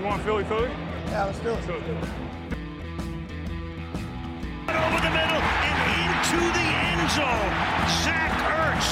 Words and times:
You 0.00 0.06
want 0.06 0.22
Philly 0.22 0.44
Philly? 0.44 0.70
Yeah, 1.08 1.24
let's 1.24 1.38
do 1.40 1.50
it. 1.50 1.62
Philly. 1.62 1.84
over 4.80 5.00
the 5.04 5.12
middle 5.12 5.42
and 5.68 5.76
into 6.00 6.40
the 6.56 6.66
end 6.88 7.04
zone. 7.10 7.52
Zach 8.00 8.32
Ertz 8.48 8.88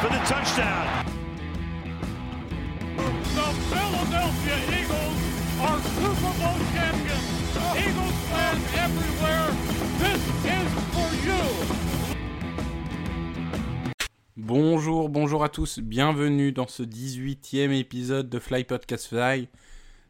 for 0.00 0.08
the 0.08 0.22
touchdown. 0.24 1.04
The 3.36 3.48
Philadelphia 3.68 4.56
Eagles 4.80 5.20
are 5.60 5.78
Super 6.00 6.32
Bowl 6.40 6.58
champions. 6.72 7.28
Eagles 7.76 8.16
fans 8.32 8.64
everywhere, 8.80 9.48
this 9.98 10.22
is 10.56 10.68
for 10.94 11.10
you. 11.26 11.44
Bonjour, 14.38 15.10
bonjour 15.10 15.44
à 15.44 15.50
tous, 15.50 15.80
bienvenue 15.80 16.50
dans 16.50 16.66
ce 16.66 16.82
18e 16.82 17.72
épisode 17.72 18.30
de 18.30 18.38
Fly 18.38 18.64
Podcast 18.64 19.06
Fly. 19.08 19.48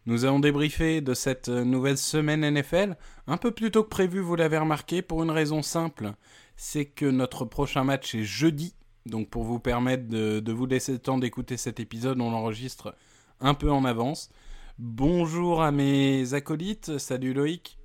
Nous 0.06 0.24
allons 0.24 0.40
débriefer 0.40 1.00
de 1.00 1.14
cette 1.14 1.48
nouvelle 1.48 1.98
semaine 1.98 2.48
NFL, 2.48 2.96
un 3.26 3.36
peu 3.36 3.50
plus 3.50 3.70
tôt 3.70 3.82
que 3.84 3.88
prévu, 3.88 4.20
vous 4.20 4.34
l'avez 4.36 4.58
remarqué, 4.58 5.02
pour 5.02 5.22
une 5.22 5.30
raison 5.30 5.62
simple, 5.62 6.12
c'est 6.56 6.86
que 6.86 7.06
notre 7.06 7.44
prochain 7.44 7.84
match 7.84 8.14
est 8.14 8.24
jeudi, 8.24 8.74
donc 9.06 9.28
pour 9.28 9.44
vous 9.44 9.58
permettre 9.60 10.08
de, 10.08 10.40
de 10.40 10.52
vous 10.52 10.66
laisser 10.66 10.92
le 10.92 10.98
temps 10.98 11.18
d'écouter 11.18 11.56
cet 11.56 11.80
épisode, 11.80 12.20
on 12.20 12.30
l'enregistre 12.30 12.96
un 13.40 13.54
peu 13.54 13.70
en 13.70 13.84
avance. 13.84 14.30
Bonjour 14.78 15.62
à 15.62 15.70
mes 15.70 16.32
acolytes, 16.34 16.96
salut 16.98 17.34
Loïc, 17.34 17.78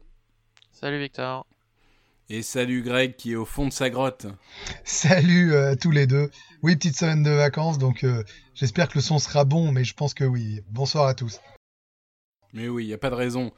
Salut 0.71 0.99
Victor. 0.99 1.45
et 2.29 2.41
salut 2.41 2.81
Greg 2.81 3.15
qui 3.17 3.33
est 3.33 3.35
au 3.35 3.45
fond 3.45 3.67
de 3.67 3.73
sa 3.73 3.89
grotte. 3.89 4.25
Salut 4.85 5.53
euh, 5.53 5.71
à 5.71 5.75
tous 5.75 5.91
les 5.91 6.07
deux. 6.07 6.29
Oui, 6.63 6.75
petite 6.77 6.95
semaine 6.97 7.23
de 7.23 7.29
vacances, 7.31 7.77
donc 7.77 8.03
euh, 8.05 8.23
j'espère 8.53 8.87
que 8.87 8.95
le 8.95 9.01
son 9.01 9.19
sera 9.19 9.43
bon, 9.45 9.71
mais 9.73 9.83
je 9.83 9.93
pense 9.93 10.13
que 10.13 10.23
oui. 10.23 10.61
Bonsoir 10.69 11.07
à 11.07 11.13
tous. 11.13 11.39
Mais 12.55 12.69
oui, 12.69 12.85
il 12.85 12.87
n'y 12.87 12.93
a 12.93 12.97
pas 12.97 13.09
de 13.09 13.15
raison. 13.15 13.51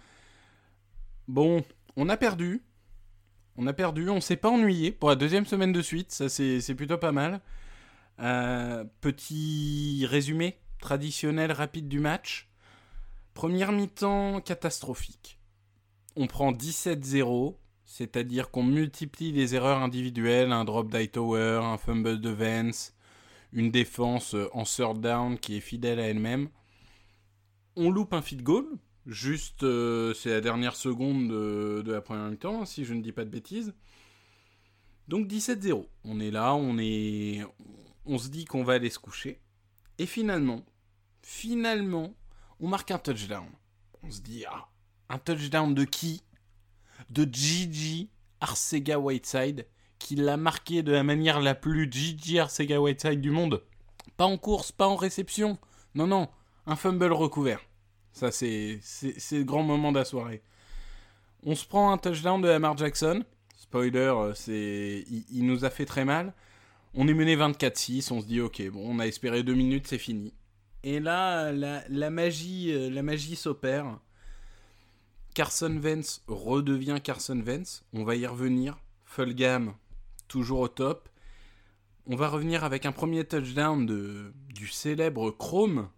Bon, 1.28 1.64
on 1.96 2.10
a 2.10 2.18
perdu. 2.18 2.64
On 3.56 3.68
a 3.68 3.74
perdu, 3.74 4.10
on 4.10 4.22
s'est 4.22 4.36
pas 4.36 4.50
ennuyé 4.50 4.92
pour 4.92 5.10
la 5.10 5.16
deuxième 5.16 5.46
semaine 5.46 5.72
de 5.72 5.82
suite, 5.82 6.12
ça 6.12 6.30
c'est 6.30 6.76
plutôt 6.76 6.98
pas 6.98 7.12
mal. 7.12 7.42
Euh, 8.20 8.84
petit 9.02 10.06
résumé 10.08 10.58
traditionnel 10.80 11.52
rapide 11.52 11.88
du 11.88 12.00
match. 12.00 12.50
Première 13.34 13.72
mi-temps 13.72 14.42
catastrophique. 14.42 15.40
On 16.16 16.28
prend 16.28 16.52
17-0, 16.52 17.56
c'est-à-dire 17.86 18.52
qu'on 18.52 18.64
multiplie 18.64 19.32
les 19.32 19.56
erreurs 19.56 19.82
individuelles, 19.82 20.52
un 20.52 20.66
drop 20.66 20.92
d'Hightower, 20.92 21.62
un 21.64 21.78
fumble 21.78 22.20
de 22.20 22.30
Vance, 22.30 22.96
une 23.54 23.72
défense 23.72 24.36
en 24.54 24.64
third 24.64 25.00
down 25.02 25.38
qui 25.38 25.58
est 25.58 25.62
fidèle 25.62 26.00
à 26.00 26.08
elle-même 26.08 26.50
on 27.78 27.92
loupe 27.92 28.14
un 28.14 28.22
feed 28.22 28.44
goal. 28.44 28.66
Juste, 29.08 29.64
euh, 29.64 30.14
c'est 30.14 30.32
la 30.32 30.42
dernière 30.42 30.76
seconde 30.76 31.30
de, 31.30 31.92
la 31.92 32.02
première 32.02 32.30
mi-temps, 32.30 32.66
si 32.66 32.84
je 32.84 32.94
ne 32.94 33.02
dis 33.02 33.14
pas 33.14 33.24
de 33.24 33.30
bêtises. 33.30 33.74
Donc 35.08 35.28
17-0. 35.28 35.88
On 36.04 36.20
est 36.20 36.30
là, 36.30 36.54
on 36.54 36.78
est, 36.78 37.42
on 38.06 38.18
se 38.18 38.28
dit 38.28 38.44
qu'on 38.44 38.66
va 38.66 38.74
aller 38.74 38.90
se 38.90 39.00
coucher. 39.00 39.40
Et 39.98 40.06
finalement, 40.06 40.66
finalement, 41.22 42.14
on 42.60 42.68
marque 42.68 42.92
un 42.92 43.00
touchdown. 43.00 43.48
On 44.04 44.12
se 44.12 44.20
dit, 44.20 44.44
ah, 44.46 44.68
un 45.08 45.20
touchdown 45.20 45.74
de 45.74 45.86
qui? 45.86 46.24
De 47.10 47.24
Gigi 47.24 48.10
Arcega 48.42 49.00
Whiteside, 49.00 49.68
qui 50.00 50.18
l'a 50.18 50.36
marqué 50.36 50.84
de 50.84 50.92
la 50.92 51.04
manière 51.04 51.40
la 51.40 51.56
plus 51.56 51.90
Gigi 51.90 52.40
Arcega 52.40 52.82
Whiteside 52.82 53.22
du 53.22 53.32
monde. 53.32 53.64
Pas 54.18 54.26
en 54.26 54.38
course, 54.38 54.74
pas 54.74 54.88
en 54.90 54.98
réception. 54.98 55.58
Non, 55.96 56.08
non, 56.08 56.28
un 56.66 56.76
fumble 56.76 57.14
recouvert. 57.14 57.62
Ça, 58.18 58.32
c'est 58.32 58.80
le 59.32 59.44
grand 59.44 59.62
moment 59.62 59.92
de 59.92 60.00
la 60.00 60.06
soirée. 60.06 60.42
On 61.44 61.54
se 61.54 61.68
prend 61.68 61.92
un 61.92 62.00
touchdown 62.00 62.42
de 62.42 62.48
Lamar 62.48 62.76
Jackson. 62.76 63.24
Spoiler, 63.56 64.00
euh, 64.00 64.34
c'est 64.34 65.06
il, 65.30 65.46
nous 65.46 65.66
a 65.66 65.70
fait 65.70 65.86
très 65.86 66.04
mal. 66.04 66.34
On 66.96 67.08
est 67.08 67.14
mené 67.14 67.38
24-6. 67.38 68.12
On 68.12 68.20
se 68.20 68.26
dit, 68.26 68.42
ok, 68.42 68.64
on 68.74 68.98
a 68.98 69.06
espéré 69.06 69.44
deux 69.44 69.54
minutes, 69.54 69.86
c'est 69.86 70.00
fini. 70.00 70.34
Et 70.84 71.00
là, 71.00 71.52
la, 71.52 72.10
magie, 72.10 72.72
euh, 72.74 72.90
la 72.90 73.04
magie 73.04 73.36
s'opère. 73.36 74.00
Carson 75.36 75.80
Wentz 75.80 76.24
redevient 76.28 76.98
Carson 77.04 77.40
Wentz. 77.46 77.84
On 77.94 78.04
va 78.04 78.16
y 78.16 78.26
revenir. 78.26 78.80
Full 79.06 79.36
gamme, 79.36 79.76
toujours 80.28 80.62
au 80.62 80.68
top. 80.68 81.08
On 82.08 82.16
va 82.16 82.30
revenir 82.30 82.64
avec 82.64 82.88
un 82.88 82.92
premier 82.92 83.26
touchdown 83.26 83.86
de, 83.86 84.34
du 84.56 84.66
célèbre 84.66 85.30
Chrome, 85.30 85.90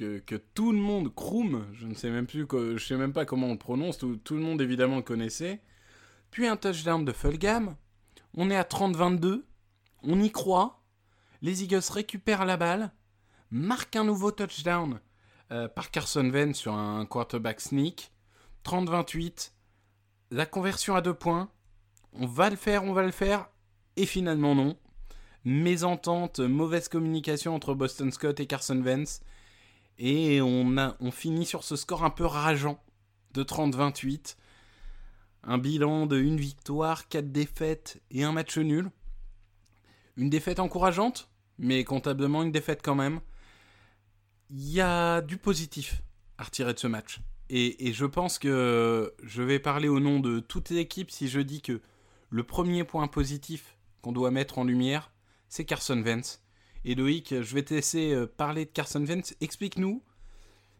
que, 0.00 0.36
tout 0.36 0.72
le 0.72 0.78
monde, 0.78 1.14
Chrome, 1.14 1.66
je 1.72 1.86
ne 1.86 1.94
sais 1.94 2.10
même 2.10 2.26
plus, 2.26 2.46
je 2.50 2.84
sais 2.84 2.96
même 2.96 3.12
pas 3.12 3.24
comment 3.24 3.48
on 3.48 3.52
le 3.52 3.58
prononce, 3.58 3.98
tout, 3.98 4.18
le 4.30 4.40
monde 4.40 4.62
évidemment 4.62 4.96
le 4.96 5.02
connaissait. 5.02 5.60
Puis 6.30 6.46
un 6.46 6.56
touchdown 6.56 7.04
de 7.04 7.12
Fulgham. 7.12 7.76
On 8.34 8.50
est 8.50 8.56
à 8.56 8.62
30-22. 8.62 9.42
On 10.02 10.20
y 10.20 10.30
croit. 10.30 10.82
Les 11.42 11.64
Eagles 11.64 11.82
récupèrent 11.90 12.44
la 12.44 12.56
balle, 12.56 12.92
marquent 13.50 13.96
un 13.96 14.04
nouveau 14.04 14.30
touchdown 14.30 15.00
euh, 15.52 15.68
par 15.68 15.90
Carson 15.90 16.28
Wentz 16.30 16.56
sur 16.56 16.74
un 16.74 17.04
quarterback 17.06 17.60
sneak. 17.60 18.12
30-28. 18.64 19.52
La 20.30 20.46
conversion 20.46 20.94
à 20.94 21.00
deux 21.00 21.14
points. 21.14 21.50
On 22.12 22.26
va 22.26 22.50
le 22.50 22.56
faire, 22.56 22.84
on 22.84 22.92
va 22.92 23.02
le 23.02 23.10
faire. 23.10 23.48
Et 23.96 24.06
finalement 24.06 24.54
non. 24.54 24.76
Mésentente, 25.44 26.40
mauvaise 26.40 26.88
communication 26.88 27.54
entre 27.54 27.74
Boston 27.74 28.12
Scott 28.12 28.38
et 28.40 28.46
Carson 28.46 28.80
Wentz. 28.80 29.22
Et 30.02 30.40
on, 30.40 31.10
finit 31.12 31.44
sur 31.44 31.62
ce 31.62 31.76
score 31.76 32.04
un 32.04 32.10
peu 32.10 32.24
rageant 32.24 32.82
de 33.34 33.42
30-28. 33.42 34.36
Un 35.42 35.58
bilan 35.58 36.06
de 36.06 36.18
une 36.18 36.38
victoire, 36.38 37.06
quatre 37.06 37.30
défaites 37.30 38.02
et 38.10 38.24
un 38.24 38.32
match 38.32 38.56
nul. 38.56 38.90
Une 40.16 40.30
défaite 40.30 40.58
encourageante, 40.58 41.30
mais 41.58 41.84
comptablement 41.84 42.42
une 42.42 42.50
défaite 42.50 42.80
quand 42.82 42.94
même. 42.94 43.20
Il 44.48 44.70
y 44.70 44.80
a 44.80 45.20
du 45.20 45.36
positif 45.36 46.02
à 46.38 46.44
retirer 46.44 46.72
de 46.72 46.78
ce 46.78 46.86
match. 46.86 47.20
Et, 47.50 47.92
je 47.92 48.06
pense 48.06 48.38
que 48.38 49.12
je 49.22 49.42
vais 49.42 49.58
parler 49.58 49.88
au 49.88 50.00
nom 50.00 50.18
de 50.18 50.40
toute 50.40 50.70
l'équipe 50.70 51.10
si 51.10 51.28
je 51.28 51.40
dis 51.40 51.60
que 51.60 51.82
le 52.30 52.42
premier 52.42 52.84
point 52.84 53.06
positif 53.06 53.76
qu'on 54.00 54.12
doit 54.12 54.30
mettre 54.30 54.58
en 54.58 54.64
lumière, 54.64 55.12
c'est 55.48 55.66
Carson 55.66 56.00
Wentz. 56.00 56.42
Et 56.84 56.94
Loïc, 56.94 57.42
je 57.42 57.54
vais 57.54 57.62
te 57.62 57.74
laisser 57.74 58.14
euh, 58.14 58.26
parler 58.26 58.64
de 58.64 58.70
Carson 58.70 59.04
Wentz. 59.04 59.36
Explique-nous 59.40 60.02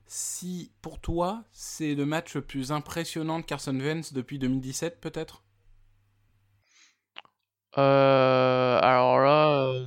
si 0.07 0.73
pour 0.83 0.99
toi 0.99 1.45
c'est 1.53 1.95
le 1.95 2.05
match 2.07 2.35
le 2.35 2.43
plus 2.43 2.73
impressionnant 2.73 3.39
de 3.39 3.45
Carson 3.45 3.79
Wentz 3.79 4.13
depuis 4.13 4.39
2017 4.39 5.01
peut-être? 5.01 5.45
Euh, 7.79 8.81
alors 8.81 9.21
là, 9.21 9.67
euh, 9.67 9.87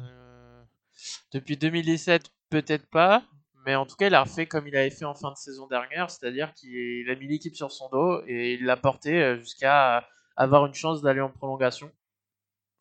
depuis 1.34 1.57
2017, 1.57 2.31
peut-être 2.50 2.90
pas, 2.90 3.23
mais 3.66 3.75
en 3.75 3.85
tout 3.85 3.97
cas, 3.97 4.07
il 4.07 4.16
a 4.16 4.23
refait 4.23 4.46
comme 4.46 4.68
il 4.68 4.75
avait 4.78 4.90
fait 4.90 5.03
en 5.03 5.16
fin 5.16 5.31
de 5.31 5.35
saison 5.35 5.68
dernière, 5.68 6.09
c'est-à-dire 6.09 6.53
qu'il 6.53 7.09
a 7.09 7.16
mis 7.16 7.28
l'équipe 7.28 7.56
sur 7.56 7.72
son 7.72 7.90
dos 7.90 8.22
et 8.25 8.53
il 8.53 8.63
l'a 8.63 8.78
porté 8.78 9.38
jusqu'à 9.38 10.07
avoir 10.38 10.66
une 10.66 10.73
chance 10.73 11.02
d'aller 11.02 11.19
en 11.19 11.29
prolongation, 11.29 11.91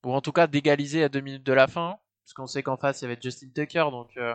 ou 0.04 0.12
en 0.12 0.20
tout 0.20 0.30
cas 0.30 0.46
d'égaliser 0.46 1.02
à 1.02 1.08
deux 1.08 1.20
minutes 1.20 1.44
de 1.44 1.52
la 1.52 1.66
fin, 1.66 1.98
parce 2.24 2.34
qu'on 2.34 2.46
sait 2.46 2.62
qu'en 2.62 2.76
face 2.76 3.00
il 3.00 3.04
y 3.04 3.06
avait 3.12 3.18
Justin 3.20 3.48
Tucker, 3.54 3.86
donc 3.90 4.16
euh, 4.16 4.34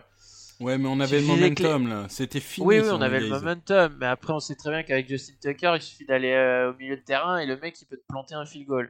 Ouais, 0.59 0.77
mais 0.79 0.87
on 0.89 0.99
avait 0.99 1.21
le 1.21 1.27
les 1.27 1.27
momentum 1.27 1.87
là, 1.87 2.07
c'était 2.09 2.39
fini. 2.39 2.65
oui, 2.65 2.79
oui, 2.79 2.89
on 2.91 3.01
avait 3.01 3.19
le 3.19 3.29
momentum, 3.29 3.95
mais 3.99 4.07
après 4.07 4.33
on 4.33 4.39
sait 4.39 4.55
très 4.55 4.71
bien 4.71 4.81
qu'avec 4.83 5.07
Justin 5.07 5.35
Tucker, 5.39 5.73
il 5.75 5.81
suffit 5.81 6.05
d'aller 6.05 6.33
euh, 6.33 6.71
au 6.71 6.75
milieu 6.77 6.97
de 6.97 7.01
terrain 7.03 7.37
et 7.37 7.45
le 7.45 7.57
mec 7.57 7.79
il 7.79 7.85
peut 7.85 7.97
te 7.97 8.05
planter 8.07 8.33
un 8.33 8.45
field 8.45 8.65
goal. 8.67 8.89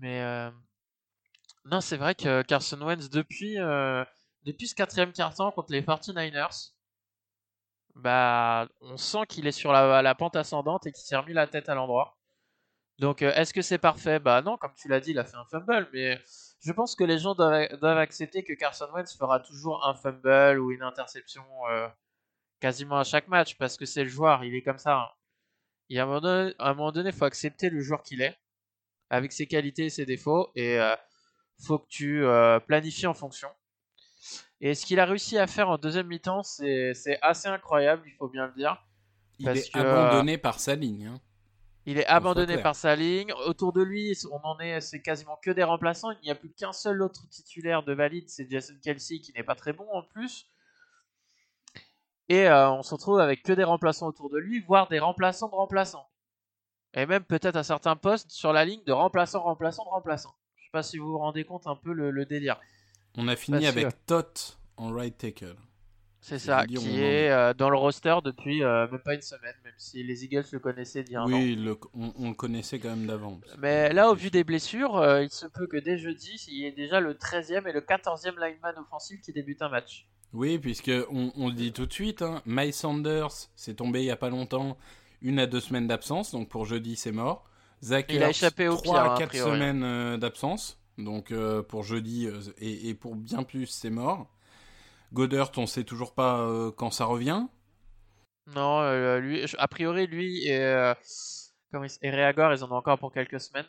Mais 0.00 0.22
euh, 0.22 0.50
non, 1.66 1.80
c'est 1.82 1.98
vrai 1.98 2.14
que 2.14 2.40
Carson 2.42 2.80
Wentz 2.80 3.10
depuis 3.10 3.58
euh, 3.58 4.02
depuis 4.44 4.66
ce 4.66 4.74
quatrième 4.74 5.12
quart-temps 5.12 5.50
contre 5.52 5.72
les 5.72 5.82
49ers, 5.82 6.72
bah 7.94 8.66
on 8.80 8.96
sent 8.96 9.26
qu'il 9.28 9.46
est 9.46 9.52
sur 9.52 9.72
la, 9.72 10.00
la 10.00 10.14
pente 10.14 10.36
ascendante 10.36 10.86
et 10.86 10.92
qu'il 10.92 11.04
s'est 11.04 11.16
remis 11.16 11.34
la 11.34 11.46
tête 11.46 11.68
à 11.68 11.74
l'endroit. 11.74 12.16
Donc 12.98 13.20
est-ce 13.22 13.52
que 13.52 13.60
c'est 13.62 13.78
parfait? 13.78 14.18
Bah 14.20 14.40
non, 14.40 14.56
comme 14.56 14.72
tu 14.74 14.88
l'as 14.88 15.00
dit, 15.00 15.10
il 15.10 15.18
a 15.18 15.24
fait 15.24 15.36
un 15.36 15.44
fumble, 15.44 15.88
mais 15.92 16.18
je 16.60 16.72
pense 16.72 16.94
que 16.96 17.04
les 17.04 17.18
gens 17.18 17.34
doivent, 17.34 17.68
doivent 17.80 17.98
accepter 17.98 18.42
que 18.44 18.52
Carson 18.52 18.88
Wentz 18.92 19.16
fera 19.16 19.40
toujours 19.40 19.86
un 19.86 19.94
fumble 19.94 20.58
ou 20.60 20.70
une 20.72 20.82
interception 20.82 21.44
euh, 21.70 21.88
quasiment 22.60 22.98
à 22.98 23.04
chaque 23.04 23.28
match 23.28 23.56
parce 23.58 23.76
que 23.76 23.86
c'est 23.86 24.04
le 24.04 24.10
joueur, 24.10 24.44
il 24.44 24.54
est 24.54 24.62
comme 24.62 24.78
ça. 24.78 24.96
hein. 24.98 25.08
Et 25.90 25.98
à 26.00 26.04
un 26.04 26.06
moment 26.06 26.20
donné, 26.20 26.54
à 26.58 26.70
un 26.70 26.74
moment 26.74 26.92
donné, 26.92 27.12
faut 27.12 27.24
accepter 27.24 27.70
le 27.70 27.80
joueur 27.80 28.02
qu'il 28.02 28.22
est, 28.22 28.36
avec 29.10 29.32
ses 29.32 29.46
qualités 29.46 29.86
et 29.86 29.90
ses 29.90 30.06
défauts, 30.06 30.50
et 30.54 30.78
euh, 30.80 30.94
faut 31.66 31.78
que 31.78 31.88
tu 31.88 32.24
euh, 32.24 32.60
planifies 32.60 33.06
en 33.06 33.14
fonction. 33.14 33.48
Et 34.60 34.74
ce 34.74 34.84
qu'il 34.86 34.98
a 35.00 35.04
réussi 35.06 35.38
à 35.38 35.46
faire 35.46 35.68
en 35.68 35.78
deuxième 35.78 36.06
mi-temps, 36.08 36.42
c'est 36.42 36.92
c'est 36.94 37.18
assez 37.22 37.48
incroyable, 37.48 38.02
il 38.06 38.14
faut 38.16 38.28
bien 38.28 38.46
le 38.48 38.52
dire. 38.54 38.84
Il 39.38 39.46
parce 39.46 39.58
est 39.58 39.70
que, 39.70 39.78
abandonné 39.78 40.36
par 40.38 40.58
sa 40.60 40.74
ligne. 40.74 41.06
hein. 41.06 41.20
Il 41.90 41.96
est 41.98 42.06
abandonné 42.06 42.58
par 42.62 42.76
sa 42.76 42.94
ligne. 42.96 43.32
Autour 43.46 43.72
de 43.72 43.82
lui, 43.82 44.14
on 44.30 44.40
en 44.46 44.58
est, 44.60 44.78
c'est 44.82 45.00
quasiment 45.00 45.38
que 45.42 45.50
des 45.50 45.62
remplaçants. 45.62 46.10
Il 46.10 46.18
n'y 46.24 46.30
a 46.30 46.34
plus 46.34 46.50
qu'un 46.52 46.74
seul 46.74 47.00
autre 47.00 47.26
titulaire 47.30 47.82
de 47.82 47.94
valide, 47.94 48.28
c'est 48.28 48.46
Jason 48.50 48.74
Kelsey 48.82 49.20
qui 49.20 49.32
n'est 49.32 49.42
pas 49.42 49.54
très 49.54 49.72
bon 49.72 49.86
en 49.92 50.02
plus. 50.02 50.46
Et 52.28 52.46
euh, 52.46 52.70
on 52.72 52.82
se 52.82 52.92
retrouve 52.94 53.20
avec 53.20 53.42
que 53.42 53.54
des 53.54 53.64
remplaçants 53.64 54.06
autour 54.08 54.28
de 54.28 54.36
lui, 54.36 54.60
voire 54.60 54.88
des 54.88 54.98
remplaçants 54.98 55.48
de 55.48 55.54
remplaçants. 55.54 56.06
Et 56.92 57.06
même 57.06 57.24
peut-être 57.24 57.56
à 57.56 57.62
certains 57.64 57.96
postes 57.96 58.30
sur 58.30 58.52
la 58.52 58.66
ligne 58.66 58.84
de 58.84 58.92
remplaçant, 58.92 59.40
remplaçant, 59.40 59.84
de 59.84 59.88
remplaçant. 59.90 60.34
Je 60.56 60.64
sais 60.64 60.70
pas 60.72 60.82
si 60.82 60.98
vous 60.98 61.08
vous 61.12 61.18
rendez 61.18 61.44
compte 61.44 61.66
un 61.66 61.76
peu 61.76 61.94
le, 61.94 62.10
le 62.10 62.26
délire. 62.26 62.60
On 63.16 63.28
a 63.28 63.36
fini 63.36 63.62
Parce 63.62 63.74
que- 63.74 63.80
avec 63.80 64.04
Tot 64.04 64.58
en 64.76 64.92
right 64.92 65.16
tackle. 65.16 65.56
C'est 66.28 66.38
ça, 66.38 66.66
dire, 66.66 66.80
qui 66.80 66.88
on 66.88 66.98
est 66.98 67.30
euh, 67.30 67.54
dans 67.54 67.70
le 67.70 67.76
roster 67.76 68.16
depuis 68.24 68.62
euh, 68.62 68.86
même 68.90 69.00
pas 69.00 69.14
une 69.14 69.22
semaine, 69.22 69.54
même 69.64 69.72
si 69.78 70.02
les 70.02 70.24
Eagles 70.24 70.44
le 70.52 70.58
connaissaient 70.58 71.04
an. 71.16 71.26
Oui, 71.26 71.54
le- 71.56 71.78
on, 71.94 72.12
on 72.18 72.28
le 72.28 72.34
connaissait 72.34 72.78
quand 72.78 72.90
même 72.90 73.06
d'avant. 73.06 73.40
Mais 73.58 73.92
là, 73.92 74.10
au 74.10 74.14
vu 74.14 74.30
des 74.30 74.44
blessures, 74.44 74.96
euh, 74.96 75.22
il 75.22 75.30
se 75.30 75.46
peut 75.46 75.66
que 75.66 75.76
dès 75.78 75.96
jeudi, 75.96 76.44
il 76.48 76.54
y 76.58 76.66
ait 76.66 76.72
déjà 76.72 77.00
le 77.00 77.14
13e 77.14 77.66
et 77.68 77.72
le 77.72 77.80
14e 77.80 78.34
lineman 78.38 78.74
offensif 78.78 79.20
qui 79.22 79.32
débutent 79.32 79.62
un 79.62 79.68
match. 79.70 80.06
Oui, 80.34 80.58
puisque 80.58 80.90
on, 81.10 81.32
on 81.36 81.48
le 81.48 81.54
dit 81.54 81.72
tout 81.72 81.86
de 81.86 81.92
suite, 81.92 82.20
hein, 82.20 82.42
Miles 82.44 82.74
Sanders 82.74 83.32
s'est 83.56 83.74
tombé 83.74 84.00
il 84.00 84.04
y 84.06 84.10
a 84.10 84.16
pas 84.16 84.28
longtemps, 84.28 84.76
une 85.22 85.38
à 85.38 85.46
deux 85.46 85.60
semaines 85.60 85.86
d'absence, 85.88 86.32
donc 86.32 86.48
pour 86.50 86.66
jeudi 86.66 86.96
c'est 86.96 87.12
mort. 87.12 87.48
Zach 87.82 88.06
Il 88.10 88.22
a 88.22 88.28
échappé 88.28 88.68
au 88.68 88.76
trois 88.76 88.82
pire, 88.82 89.02
à 89.02 89.12
hein, 89.12 89.14
a 89.14 89.18
quatre 89.18 89.28
priori. 89.30 89.52
semaines 89.52 90.16
d'absence, 90.18 90.78
donc 90.98 91.32
pour 91.68 91.84
jeudi 91.84 92.28
et, 92.58 92.88
et 92.90 92.94
pour 92.94 93.16
bien 93.16 93.42
plus 93.42 93.66
c'est 93.66 93.88
mort. 93.90 94.26
Goddard, 95.12 95.50
on 95.56 95.66
sait 95.66 95.84
toujours 95.84 96.14
pas 96.14 96.40
euh, 96.40 96.70
quand 96.70 96.90
ça 96.90 97.04
revient. 97.04 97.46
Non, 98.54 98.80
euh, 98.80 99.18
lui, 99.18 99.44
a 99.58 99.68
priori, 99.68 100.06
lui 100.06 100.46
et, 100.46 100.58
euh, 100.58 100.94
il 101.72 101.86
et 102.02 102.10
Reagor, 102.10 102.52
ils 102.52 102.64
en 102.64 102.70
ont 102.72 102.76
encore 102.76 102.98
pour 102.98 103.12
quelques 103.12 103.40
semaines. 103.40 103.66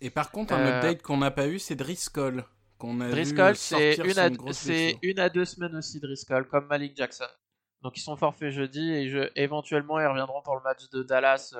Et 0.00 0.10
par 0.10 0.30
contre, 0.30 0.52
un 0.52 0.60
Euh, 0.60 0.76
update 0.76 1.02
qu'on 1.02 1.16
n'a 1.16 1.30
pas 1.30 1.48
eu, 1.48 1.58
c'est 1.58 1.76
Driscoll. 1.76 2.44
Qu'on 2.78 3.00
a 3.00 3.06
vu 3.06 3.12
Driscoll, 3.12 3.56
c'est 3.56 3.96
une, 3.96 4.18
à, 4.18 4.28
une 5.02 5.18
à 5.18 5.28
deux 5.30 5.44
semaines 5.44 5.76
aussi, 5.76 6.00
Driscoll, 6.00 6.46
comme 6.48 6.66
Malik 6.66 6.96
Jackson. 6.96 7.24
Donc 7.82 7.96
ils 7.96 8.02
sont 8.02 8.16
forfaits 8.16 8.50
jeudi 8.50 8.92
et 8.92 9.08
je, 9.08 9.30
éventuellement 9.36 10.00
ils 10.00 10.06
reviendront 10.06 10.42
pour 10.42 10.56
le 10.56 10.62
match 10.62 10.88
de 10.90 11.02
Dallas. 11.02 11.54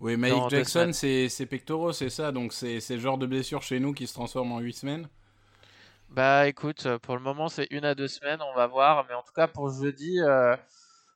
Oui, 0.00 0.16
deux 0.16 0.48
Jackson, 0.50 0.90
c'est 0.92 1.46
pectoraux, 1.46 1.92
c'est 1.92 2.10
ça, 2.10 2.30
donc 2.30 2.52
c'est 2.52 2.78
c'est 2.80 2.94
le 2.94 3.00
genre 3.00 3.18
de 3.18 3.26
blessure 3.26 3.62
chez 3.62 3.80
nous 3.80 3.92
qui 3.92 4.06
se 4.06 4.14
transforme 4.14 4.52
en 4.52 4.60
8 4.60 4.72
semaines. 4.72 5.08
Bah 6.10 6.48
écoute, 6.48 6.86
euh, 6.86 6.98
pour 6.98 7.16
le 7.16 7.22
moment 7.22 7.48
c'est 7.48 7.66
une 7.70 7.84
à 7.84 7.94
deux 7.94 8.08
semaines, 8.08 8.40
on 8.40 8.54
va 8.54 8.66
voir. 8.66 9.06
Mais 9.08 9.14
en 9.14 9.22
tout 9.22 9.32
cas 9.32 9.46
pour 9.46 9.70
jeudi, 9.70 10.20
euh, 10.20 10.56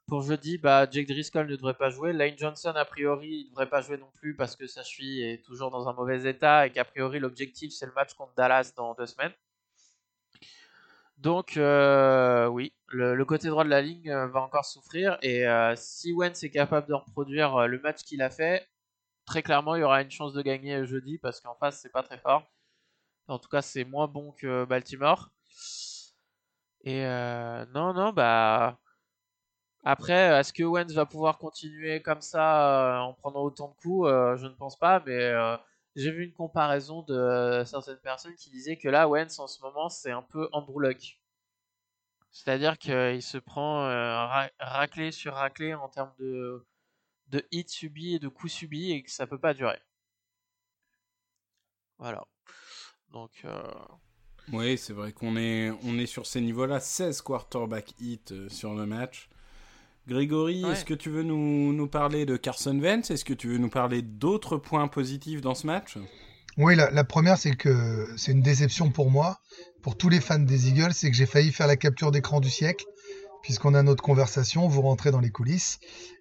pour 0.07 0.23
jeudi, 0.23 0.59
bah 0.59 0.87
Jake 0.91 1.09
Driscoll 1.09 1.47
ne 1.47 1.57
devrait 1.57 1.75
pas 1.75 1.89
jouer. 1.89 2.13
Lane 2.13 2.37
Johnson 2.37 2.73
a 2.77 2.85
priori 2.85 3.29
il 3.29 3.45
ne 3.47 3.51
devrait 3.51 3.69
pas 3.69 3.81
jouer 3.81 3.97
non 3.97 4.11
plus 4.15 4.37
parce 4.37 4.55
que 4.55 4.67
sa 4.67 4.83
cheville 4.83 5.23
est 5.25 5.43
toujours 5.45 5.71
dans 5.71 5.89
un 5.89 5.95
mauvais 5.95 6.29
état 6.29 6.67
et 6.67 6.71
qu'a 6.71 6.85
priori 6.85 7.19
l'objectif 7.21 7.73
c'est 7.73 7.87
le 7.87 7.93
match 7.93 8.13
contre 8.15 8.35
Dallas 8.35 8.73
dans 8.77 8.95
deux 8.95 9.07
semaines. 9.07 9.33
Donc 11.17 11.57
euh, 11.57 12.47
oui, 12.49 12.75
le, 12.89 13.25
côté 13.25 13.49
droit 13.49 13.65
de 13.65 13.71
la 13.71 13.81
ligne 13.81 14.13
va 14.13 14.41
encore 14.41 14.67
souffrir 14.67 15.19
et 15.23 15.47
si 15.77 16.13
Wentz 16.13 16.43
est 16.43 16.51
capable 16.51 16.89
de 16.89 16.95
reproduire 16.95 17.67
le 17.67 17.79
match 17.81 18.03
qu'il 18.03 18.23
a 18.23 18.31
fait, 18.31 18.69
très 19.25 19.43
clairement 19.43 19.75
il 19.77 19.81
y 19.81 19.85
aura 19.85 20.03
une 20.03 20.11
chance 20.11 20.33
de 20.35 20.43
gagner 20.43 20.85
jeudi 20.87 21.19
parce 21.19 21.41
qu'en 21.41 21.55
face 21.55 21.81
c'est 21.81 21.93
pas 21.93 22.03
très 22.03 22.19
fort. 22.19 22.45
En 23.33 23.39
tout 23.41 23.49
cas, 23.49 23.63
c'est 23.63 23.85
moins 23.85 24.07
bon 24.09 24.33
que 24.33 24.65
Baltimore. 24.65 25.31
Et 26.85 27.05
euh, 27.05 27.65
non, 27.75 27.93
non, 27.93 28.13
bah. 28.13 28.79
Après, 29.85 30.13
est-ce 30.41 30.53
que 30.53 30.63
Wentz 30.65 30.93
va 30.93 31.07
pouvoir 31.07 31.39
continuer 31.39 32.03
comme 32.03 32.21
ça 32.21 32.97
euh, 32.97 33.01
en 33.01 33.15
prenant 33.15 33.43
autant 33.43 33.69
de 33.69 33.75
coups? 33.75 34.09
Euh, 34.09 34.37
Je 34.37 34.47
ne 34.47 34.55
pense 34.55 34.77
pas, 34.79 35.01
mais 35.07 35.33
j'ai 35.97 36.11
vu 36.11 36.25
une 36.25 36.33
comparaison 36.33 37.03
de 37.03 37.63
certaines 37.67 37.99
personnes 37.99 38.35
qui 38.37 38.51
disaient 38.51 38.77
que 38.79 38.89
là, 38.89 39.09
Wentz 39.09 39.39
en 39.39 39.47
ce 39.47 39.61
moment, 39.63 39.89
c'est 39.89 40.11
un 40.13 40.23
peu 40.23 40.49
Andrew 40.53 40.81
Luck. 40.81 41.19
C'est-à-dire 42.33 42.79
qu'il 42.79 43.23
se 43.23 43.39
prend 43.39 43.85
ra- 43.85 44.51
raclé 44.59 45.13
sur 45.13 45.35
raclé 45.35 45.73
en 45.75 45.89
termes 45.89 46.13
de, 46.19 46.67
de 47.29 47.47
hits 47.53 47.69
subis 47.69 48.15
et 48.17 48.19
de 48.21 48.29
coups 48.29 48.53
subis 48.53 48.93
et 48.93 49.03
que 49.05 49.11
ça 49.11 49.27
peut 49.27 49.39
pas 49.41 49.55
durer. 49.55 49.81
Voilà. 51.99 52.27
Donc, 53.13 53.31
euh, 53.45 53.63
Oui, 54.53 54.77
c'est 54.79 54.93
vrai 54.93 55.13
qu'on 55.13 55.37
est, 55.37 55.71
on 55.85 55.99
est 55.99 56.07
sur 56.07 56.27
ces 56.27 56.41
niveaux-là. 56.41 56.81
16 56.81 57.21
quarterback 57.23 57.93
hit 58.01 58.33
euh, 58.33 58.49
sur 58.49 58.75
le 58.75 58.87
match. 58.87 59.29
Grégory, 60.09 60.65
Ouais. 60.65 60.73
est-ce 60.73 60.85
que 60.85 60.95
tu 60.95 61.11
veux 61.11 61.23
nous, 61.23 61.73
nous 61.73 61.87
parler 61.87 62.27
de 62.27 62.37
Carson 62.37 62.79
Wentz? 62.79 63.11
Est-ce 63.11 63.25
que 63.25 63.35
tu 63.35 63.49
veux 63.49 63.59
nous 63.59 63.69
parler 63.71 64.03
d'autres 64.03 64.57
points 64.57 64.89
positifs 64.89 65.41
dans 65.41 65.55
ce 65.55 65.67
match? 65.67 65.97
Oui, 66.59 66.75
la, 66.75 66.91
la 66.91 67.05
première, 67.05 67.39
c'est 67.39 67.55
que 67.55 68.09
c'est 68.17 68.33
une 68.33 68.43
déception 68.43 68.91
pour 68.91 69.11
moi, 69.11 69.39
pour 69.83 69.97
tous 69.97 70.09
les 70.09 70.21
fans 70.21 70.39
des 70.39 70.69
Eagles, 70.69 70.93
c'est 70.93 71.11
que 71.11 71.17
j'ai 71.17 71.25
failli 71.27 71.53
faire 71.53 71.67
la 71.67 71.77
capture 71.77 72.11
d'écran 72.11 72.41
du 72.41 72.51
siècle, 72.51 72.85
puisqu'on 73.43 73.75
a 73.75 73.83
notre 73.83 74.03
conversation, 74.03 74.69
vous 74.69 74.83
rentrez 74.83 75.11
dans 75.11 75.21
les 75.21 75.31
coulisses, 75.31 75.79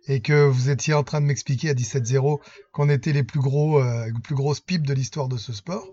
et 0.07 0.21
que 0.21 0.45
vous 0.45 0.69
étiez 0.69 0.93
en 0.93 1.03
train 1.03 1.21
de 1.21 1.25
m'expliquer 1.25 1.69
à 1.69 1.73
17-0 1.73 2.39
qu'on 2.71 2.89
était 2.89 3.13
les 3.13 3.23
plus 3.23 3.39
gros, 3.39 3.79
euh, 3.79 4.11
plus 4.23 4.35
grosses 4.35 4.59
pipes 4.59 4.85
de 4.85 4.93
l'histoire 4.93 5.27
de 5.27 5.37
ce 5.37 5.53
sport, 5.53 5.87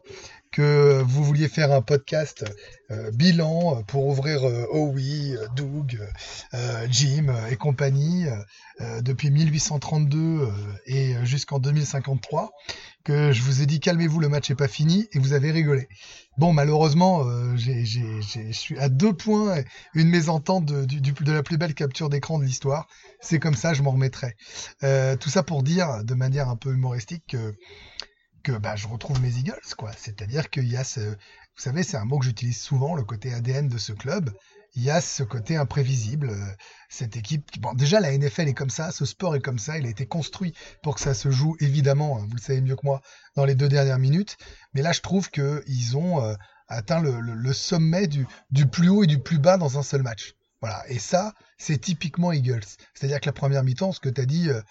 que 0.50 1.02
vous 1.04 1.25
vouliez 1.25 1.48
faire 1.48 1.72
un 1.72 1.82
podcast 1.82 2.44
euh, 2.90 3.10
bilan 3.10 3.82
pour 3.84 4.06
ouvrir 4.06 4.44
euh, 4.44 4.64
Howie, 4.72 5.36
euh, 5.36 5.46
Doug, 5.54 6.00
euh, 6.54 6.86
Jim 6.90 7.28
euh, 7.28 7.48
et 7.48 7.56
compagnie 7.56 8.26
euh, 8.26 8.36
euh, 8.80 9.00
depuis 9.02 9.30
1832 9.30 10.19
euh, 10.19 10.46
et 10.86 11.14
jusqu'en 11.25 11.58
2053 11.58 12.50
que 13.04 13.32
je 13.32 13.42
vous 13.42 13.62
ai 13.62 13.66
dit 13.66 13.80
calmez-vous, 13.80 14.20
le 14.20 14.28
match 14.28 14.50
est 14.50 14.54
pas 14.54 14.69
fini 14.69 15.08
et 15.12 15.19
vous 15.19 15.32
avez 15.32 15.50
rigolé. 15.50 15.88
Bon, 16.38 16.52
malheureusement, 16.52 17.25
euh, 17.26 17.56
je 17.56 18.52
suis 18.52 18.79
à 18.79 18.88
deux 18.88 19.12
points 19.12 19.64
une 19.94 20.08
mésentente 20.08 20.64
de, 20.64 21.32
la 21.32 21.43
plus 21.43 21.58
belle 21.58 21.75
capture 21.75 22.08
d'écran 22.08 22.38
de 22.38 22.44
l'histoire. 22.44 22.87
C'est 23.20 23.40
comme 23.40 23.55
ça, 23.55 23.75
je 23.75 23.82
m'en 23.82 23.90
remettrai. 23.90 24.37
Euh, 24.85 25.17
tout 25.17 25.31
ça 25.31 25.43
pour 25.43 25.64
dire, 25.64 26.05
de 26.05 26.14
manière 26.14 26.49
un 26.49 26.55
peu 26.55 26.73
humoristique, 26.73 27.25
que, 27.29 27.55
que 28.44 28.52
bah, 28.52 28.76
je 28.76 28.87
retrouve 28.87 29.20
mes 29.20 29.37
Eagles, 29.37 29.75
quoi. 29.76 29.90
C'est-à-dire 29.96 30.49
qu'il 30.49 30.69
y 30.69 30.76
a 30.76 30.85
ce, 30.85 31.00
vous 31.00 31.17
savez, 31.56 31.82
c'est 31.82 31.96
un 31.96 32.05
mot 32.05 32.20
que 32.20 32.25
j'utilise 32.25 32.61
souvent, 32.61 32.94
le 32.94 33.02
côté 33.02 33.35
ADN 33.35 33.67
de 33.67 33.79
ce 33.79 33.93
club. 33.93 34.31
Il 34.78 34.84
y 34.84 34.90
a 34.90 35.00
ce 35.00 35.25
côté 35.25 35.56
imprévisible, 35.56 36.30
euh, 36.30 36.46
cette 36.88 37.16
équipe. 37.16 37.50
qui- 37.50 37.58
Bon, 37.58 37.75
déjà 37.75 37.98
la 37.98 38.12
NFL 38.12 38.46
est 38.48 38.54
comme 38.54 38.70
ça, 38.70 38.92
ce 38.92 39.04
sport 39.04 39.34
est 39.34 39.40
comme 39.40 39.58
ça. 39.58 39.76
Il 39.76 39.86
a 39.86 39.90
été 39.90 40.06
construit 40.06 40.54
pour 40.84 40.94
que 40.94 41.00
ça 41.00 41.14
se 41.14 41.30
joue, 41.32 41.56
évidemment. 41.58 42.19
hein, 42.19 42.26
vous 42.28 42.36
le 42.36 42.40
savez 42.40 42.60
mieux 42.60 42.76
que 42.76 42.84
moi, 42.86 43.00
dans 43.34 43.44
les 43.44 43.56
deux 43.56 43.69
dernières 43.69 43.98
minutes. 43.98 44.36
Mais 44.75 44.82
là, 44.82 44.92
je 44.92 45.00
trouve 45.00 45.30
que 45.30 45.64
ils 45.66 45.96
ont 45.96 46.22
euh, 46.25 46.34
atteint 46.69 47.00
le, 47.00 47.19
le- 47.20 47.52
sommet 47.52 48.06
du, 48.06 48.25
du 48.50 48.66
plus 48.66 48.88
haut 48.88 49.02
et 49.02 49.08
du 49.08 49.19
plus 49.19 49.38
bas 49.40 49.56
dans 49.56 49.78
un 49.78 49.82
seul 49.82 50.02
match. 50.04 50.34
Voilà. 50.60 50.84
Et 50.88 51.00
ça, 51.00 51.34
c'est 51.58 51.78
typiquement 51.78 52.30
Eagles. 52.30 52.62
C'est-à-dire 52.94 53.20
que 53.20 53.26
la 53.26 53.32
première 53.32 53.64
mi-temps, 53.64 53.90
ce 53.90 53.99
que 54.00 54.08
tu 54.08 54.20
as 54.20 54.26
dit, 54.26 54.49
euh, 54.49 54.62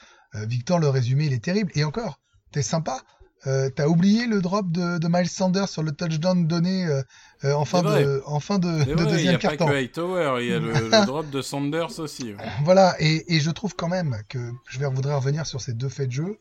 Victor, 0.45 0.79
le 0.79 0.87
résumé, 0.87 1.25
il 1.25 1.33
est 1.33 1.43
terrible. 1.43 1.71
Et 1.75 1.83
encore, 1.83 2.19
t'es 2.53 2.61
sympa. 2.61 3.01
Euh, 3.45 3.69
T'as 3.69 3.87
oublié 3.87 4.25
le 4.25 4.41
drop 4.41 4.71
de, 4.71 4.97
de 4.97 5.07
Miles 5.07 5.29
Sanders 5.29 5.69
sur 5.69 5.83
le 5.83 5.91
touchdown 5.91 6.47
donné 6.47 6.85
euh, 6.85 7.01
euh, 7.45 7.53
en 7.53 7.65
fin 7.65 7.83
de, 7.83 8.21
en 8.25 8.39
fin 8.39 8.57
de, 8.57 8.67
C'est 8.79 8.85
de 8.89 8.93
vrai, 8.95 9.03
il 9.03 9.05
n'y 9.05 9.11
deuxième 9.11 9.35
a 9.35 9.39
pas 9.39 9.57
que 9.57 9.63
Hightower, 9.63 10.37
il 10.41 10.49
y 10.49 10.53
a 10.53 10.59
le, 10.59 10.71
le 10.73 11.05
drop 11.05 11.29
de 11.29 11.41
Sanders 11.41 11.99
aussi. 11.99 12.33
ouais. 12.33 12.37
Voilà, 12.63 12.95
et, 12.99 13.35
et 13.35 13.39
je 13.39 13.51
trouve 13.51 13.75
quand 13.75 13.89
même 13.89 14.17
que 14.27 14.39
je 14.69 14.79
vais 14.79 14.87
voudrais 14.87 15.13
revenir 15.13 15.45
sur 15.45 15.61
ces 15.61 15.73
deux 15.73 15.87
faits 15.89 16.07
de 16.07 16.13
jeu. 16.13 16.39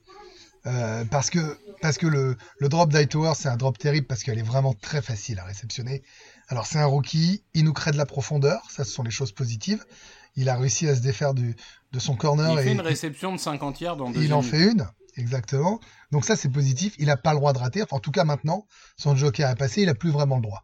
euh, 0.66 1.04
parce 1.10 1.28
que, 1.30 1.58
parce 1.82 1.98
que 1.98 2.06
le, 2.06 2.36
le 2.58 2.68
drop 2.68 2.90
d'Hightower, 2.90 3.32
c'est 3.36 3.48
un 3.48 3.56
drop 3.56 3.76
terrible 3.78 4.06
parce 4.06 4.22
qu'elle 4.22 4.38
est 4.38 4.42
vraiment 4.42 4.72
très 4.72 5.02
facile 5.02 5.38
à 5.38 5.44
réceptionner. 5.44 6.02
Alors, 6.48 6.66
c'est 6.66 6.78
un 6.78 6.86
rookie, 6.86 7.44
il 7.54 7.64
nous 7.64 7.72
crée 7.74 7.90
de 7.92 7.98
la 7.98 8.06
profondeur, 8.06 8.62
ça, 8.70 8.84
ce 8.84 8.90
sont 8.90 9.02
les 9.02 9.10
choses 9.10 9.32
positives. 9.32 9.84
Il 10.34 10.48
a 10.48 10.56
réussi 10.56 10.88
à 10.88 10.94
se 10.94 11.00
défaire 11.00 11.34
du, 11.34 11.56
de 11.92 11.98
son 11.98 12.14
corner 12.16 12.50
Il 12.52 12.58
et 12.58 12.62
fait 12.64 12.72
une 12.72 12.80
réception 12.80 13.32
de 13.32 13.38
50 13.38 13.80
yards 13.80 14.00
en 14.02 14.08
il 14.08 14.14
deuxième 14.14 14.32
en 14.32 14.42
fait 14.42 14.58
une, 14.72 14.86
exactement. 15.16 15.80
Donc, 16.12 16.24
ça, 16.24 16.36
c'est 16.36 16.48
positif. 16.48 16.94
Il 16.98 17.06
n'a 17.06 17.16
pas 17.16 17.32
le 17.32 17.38
droit 17.38 17.52
de 17.52 17.58
rater. 17.58 17.82
Enfin, 17.82 17.96
en 17.96 18.00
tout 18.00 18.10
cas, 18.10 18.24
maintenant, 18.24 18.66
son 18.96 19.16
joker 19.16 19.50
est 19.50 19.56
passé, 19.56 19.82
il 19.82 19.86
n'a 19.86 19.94
plus 19.94 20.10
vraiment 20.10 20.36
le 20.36 20.42
droit. 20.42 20.62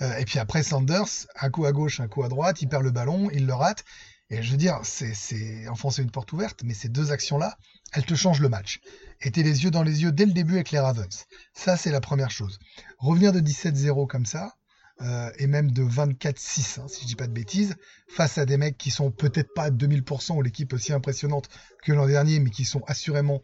Euh, 0.00 0.16
et 0.16 0.24
puis 0.24 0.38
après, 0.38 0.62
Sanders, 0.62 1.26
un 1.40 1.50
coup 1.50 1.64
à 1.64 1.72
gauche, 1.72 2.00
un 2.00 2.08
coup 2.08 2.22
à 2.22 2.28
droite, 2.28 2.62
il 2.62 2.68
perd 2.68 2.82
le 2.82 2.90
ballon, 2.90 3.30
il 3.32 3.46
le 3.46 3.54
rate. 3.54 3.84
Et 4.30 4.42
je 4.42 4.50
veux 4.50 4.56
dire, 4.56 4.80
c'est, 4.82 5.68
enfoncer 5.68 6.02
une 6.02 6.10
porte 6.10 6.32
ouverte, 6.32 6.62
mais 6.64 6.72
ces 6.72 6.88
deux 6.88 7.12
actions-là, 7.12 7.58
elles 7.92 8.06
te 8.06 8.14
changent 8.14 8.40
le 8.40 8.48
match. 8.48 8.80
Et 9.20 9.30
t'es 9.30 9.42
les 9.42 9.64
yeux 9.64 9.70
dans 9.70 9.82
les 9.82 10.02
yeux 10.02 10.10
dès 10.10 10.24
le 10.24 10.32
début 10.32 10.54
avec 10.54 10.70
les 10.70 10.78
Ravens. 10.78 11.26
Ça, 11.52 11.76
c'est 11.76 11.90
la 11.90 12.00
première 12.00 12.30
chose. 12.30 12.58
Revenir 12.98 13.32
de 13.32 13.40
17-0 13.40 14.06
comme 14.06 14.24
ça, 14.24 14.54
euh, 15.02 15.30
et 15.38 15.46
même 15.46 15.70
de 15.70 15.82
24-6, 15.82 16.80
hein, 16.80 16.86
si 16.86 17.02
je 17.02 17.06
dis 17.08 17.16
pas 17.16 17.26
de 17.26 17.32
bêtises, 17.32 17.74
face 18.08 18.38
à 18.38 18.46
des 18.46 18.56
mecs 18.56 18.78
qui 18.78 18.90
sont 18.90 19.10
peut-être 19.10 19.52
pas 19.52 19.64
à 19.64 19.70
2000% 19.70 20.36
ou 20.36 20.42
l'équipe 20.42 20.72
aussi 20.72 20.92
impressionnante 20.92 21.48
que 21.82 21.92
l'an 21.92 22.06
dernier, 22.06 22.38
mais 22.38 22.50
qui 22.50 22.64
sont 22.64 22.82
assurément 22.86 23.42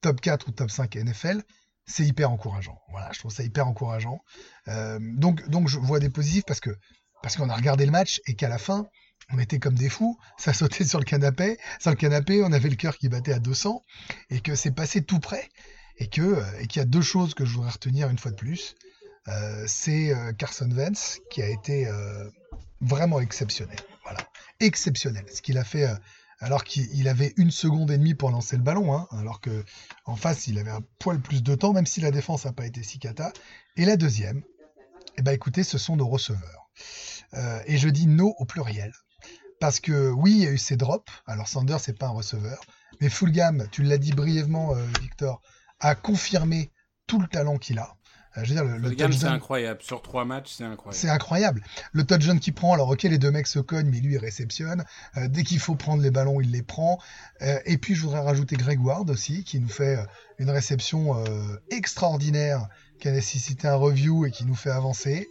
top 0.00 0.20
4 0.20 0.48
ou 0.48 0.52
top 0.52 0.70
5 0.70 0.96
NFL, 0.96 1.42
c'est 1.86 2.04
hyper 2.04 2.30
encourageant. 2.30 2.78
Voilà, 2.90 3.10
je 3.12 3.18
trouve 3.18 3.32
ça 3.32 3.42
hyper 3.42 3.66
encourageant. 3.66 4.20
Euh, 4.68 4.98
donc, 5.00 5.46
donc 5.48 5.68
je 5.68 5.78
vois 5.78 5.98
des 5.98 6.10
positifs 6.10 6.44
parce 6.46 6.60
que 6.60 6.70
parce 7.22 7.36
qu'on 7.36 7.50
a 7.50 7.54
regardé 7.54 7.84
le 7.84 7.92
match 7.92 8.20
et 8.26 8.34
qu'à 8.34 8.48
la 8.48 8.56
fin, 8.56 8.86
on 9.30 9.38
était 9.38 9.58
comme 9.58 9.74
des 9.74 9.90
fous, 9.90 10.18
ça 10.38 10.54
sautait 10.54 10.84
sur 10.84 10.98
le 10.98 11.04
canapé, 11.04 11.58
sur 11.78 11.90
le 11.90 11.96
canapé, 11.96 12.42
on 12.42 12.52
avait 12.52 12.70
le 12.70 12.76
cœur 12.76 12.96
qui 12.96 13.08
battait 13.08 13.32
à 13.32 13.38
200 13.38 13.82
et 14.30 14.40
que 14.40 14.54
c'est 14.54 14.70
passé 14.70 15.02
tout 15.02 15.20
près 15.20 15.48
et 15.98 16.08
que 16.08 16.22
euh, 16.22 16.60
et 16.60 16.66
qu'il 16.66 16.80
y 16.80 16.82
a 16.82 16.86
deux 16.86 17.02
choses 17.02 17.34
que 17.34 17.44
je 17.44 17.54
voudrais 17.54 17.72
retenir 17.72 18.08
une 18.08 18.18
fois 18.18 18.30
de 18.30 18.36
plus. 18.36 18.74
Euh, 19.28 19.64
c'est 19.66 20.14
Carson 20.38 20.70
Wentz 20.70 21.20
qui 21.30 21.42
a 21.42 21.48
été 21.48 21.88
vraiment 22.80 23.20
exceptionnel. 23.20 23.76
Voilà. 24.04 24.26
exceptionnel. 24.60 25.24
Ce 25.32 25.42
qu'il 25.42 25.58
a 25.58 25.62
fait 25.64 25.86
alors 26.40 26.64
qu'il 26.64 27.06
avait 27.06 27.34
une 27.36 27.50
seconde 27.50 27.90
et 27.90 27.98
demie 27.98 28.14
pour 28.14 28.30
lancer 28.30 28.56
le 28.56 28.62
ballon, 28.62 28.94
hein, 28.94 29.06
alors 29.12 29.40
que 29.40 29.64
en 30.06 30.16
face 30.16 30.46
il 30.46 30.58
avait 30.58 30.70
un 30.70 30.82
poil 30.98 31.20
plus 31.20 31.42
de 31.42 31.54
temps, 31.54 31.72
même 31.72 31.86
si 31.86 32.00
la 32.00 32.10
défense 32.10 32.46
n'a 32.46 32.52
pas 32.52 32.66
été 32.66 32.82
si 32.82 32.98
cata. 32.98 33.32
Et 33.76 33.84
la 33.84 33.96
deuxième, 33.96 34.42
eh 35.18 35.22
ben 35.22 35.32
écoutez, 35.32 35.62
ce 35.62 35.78
sont 35.78 35.96
nos 35.96 36.08
receveurs. 36.08 36.70
Euh, 37.34 37.60
et 37.66 37.76
je 37.76 37.88
dis 37.88 38.06
no 38.06 38.34
au 38.38 38.44
pluriel. 38.44 38.92
Parce 39.60 39.78
que 39.78 40.10
oui, 40.10 40.32
il 40.32 40.38
y 40.38 40.46
a 40.46 40.50
eu 40.50 40.58
ces 40.58 40.76
drops. 40.76 41.12
Alors 41.26 41.46
Sanders, 41.46 41.80
c'est 41.80 41.98
pas 41.98 42.06
un 42.06 42.10
receveur. 42.12 42.60
Mais 43.00 43.10
Fulgham, 43.10 43.68
tu 43.70 43.82
l'as 43.82 43.98
dit 43.98 44.12
brièvement, 44.12 44.74
euh, 44.74 44.86
Victor, 45.00 45.42
a 45.78 45.94
confirmé 45.94 46.72
tout 47.06 47.20
le 47.20 47.28
talent 47.28 47.58
qu'il 47.58 47.78
a. 47.78 47.96
Euh, 48.36 48.44
je 48.44 48.48
veux 48.50 48.54
dire, 48.54 48.64
le, 48.64 48.78
le 48.78 48.90
touchdown, 48.90 49.12
c'est 49.12 49.26
incroyable. 49.26 49.82
Sur 49.82 50.02
trois 50.02 50.24
matchs, 50.24 50.54
c'est 50.56 50.64
incroyable. 50.64 50.96
C'est 50.96 51.08
incroyable. 51.08 51.64
Le 51.92 52.04
touchdown 52.04 52.38
qu'il 52.38 52.54
prend, 52.54 52.74
alors 52.74 52.88
ok, 52.88 53.02
les 53.02 53.18
deux 53.18 53.30
mecs 53.30 53.46
se 53.46 53.58
cognent, 53.58 53.88
mais 53.90 54.00
lui, 54.00 54.14
il 54.14 54.18
réceptionne. 54.18 54.84
Euh, 55.16 55.28
dès 55.28 55.42
qu'il 55.42 55.58
faut 55.58 55.74
prendre 55.74 56.02
les 56.02 56.10
ballons, 56.10 56.40
il 56.40 56.50
les 56.50 56.62
prend. 56.62 56.98
Euh, 57.42 57.58
et 57.66 57.78
puis, 57.78 57.94
je 57.94 58.02
voudrais 58.02 58.20
rajouter 58.20 58.56
Greg 58.56 58.80
Ward 58.80 59.10
aussi, 59.10 59.44
qui 59.44 59.58
nous 59.60 59.68
fait 59.68 59.98
une 60.38 60.50
réception 60.50 61.22
extraordinaire, 61.70 62.68
qui 62.98 63.08
a 63.08 63.12
nécessité 63.12 63.68
un 63.68 63.74
review 63.74 64.26
et 64.26 64.30
qui 64.30 64.44
nous 64.44 64.54
fait 64.54 64.70
avancer. 64.70 65.28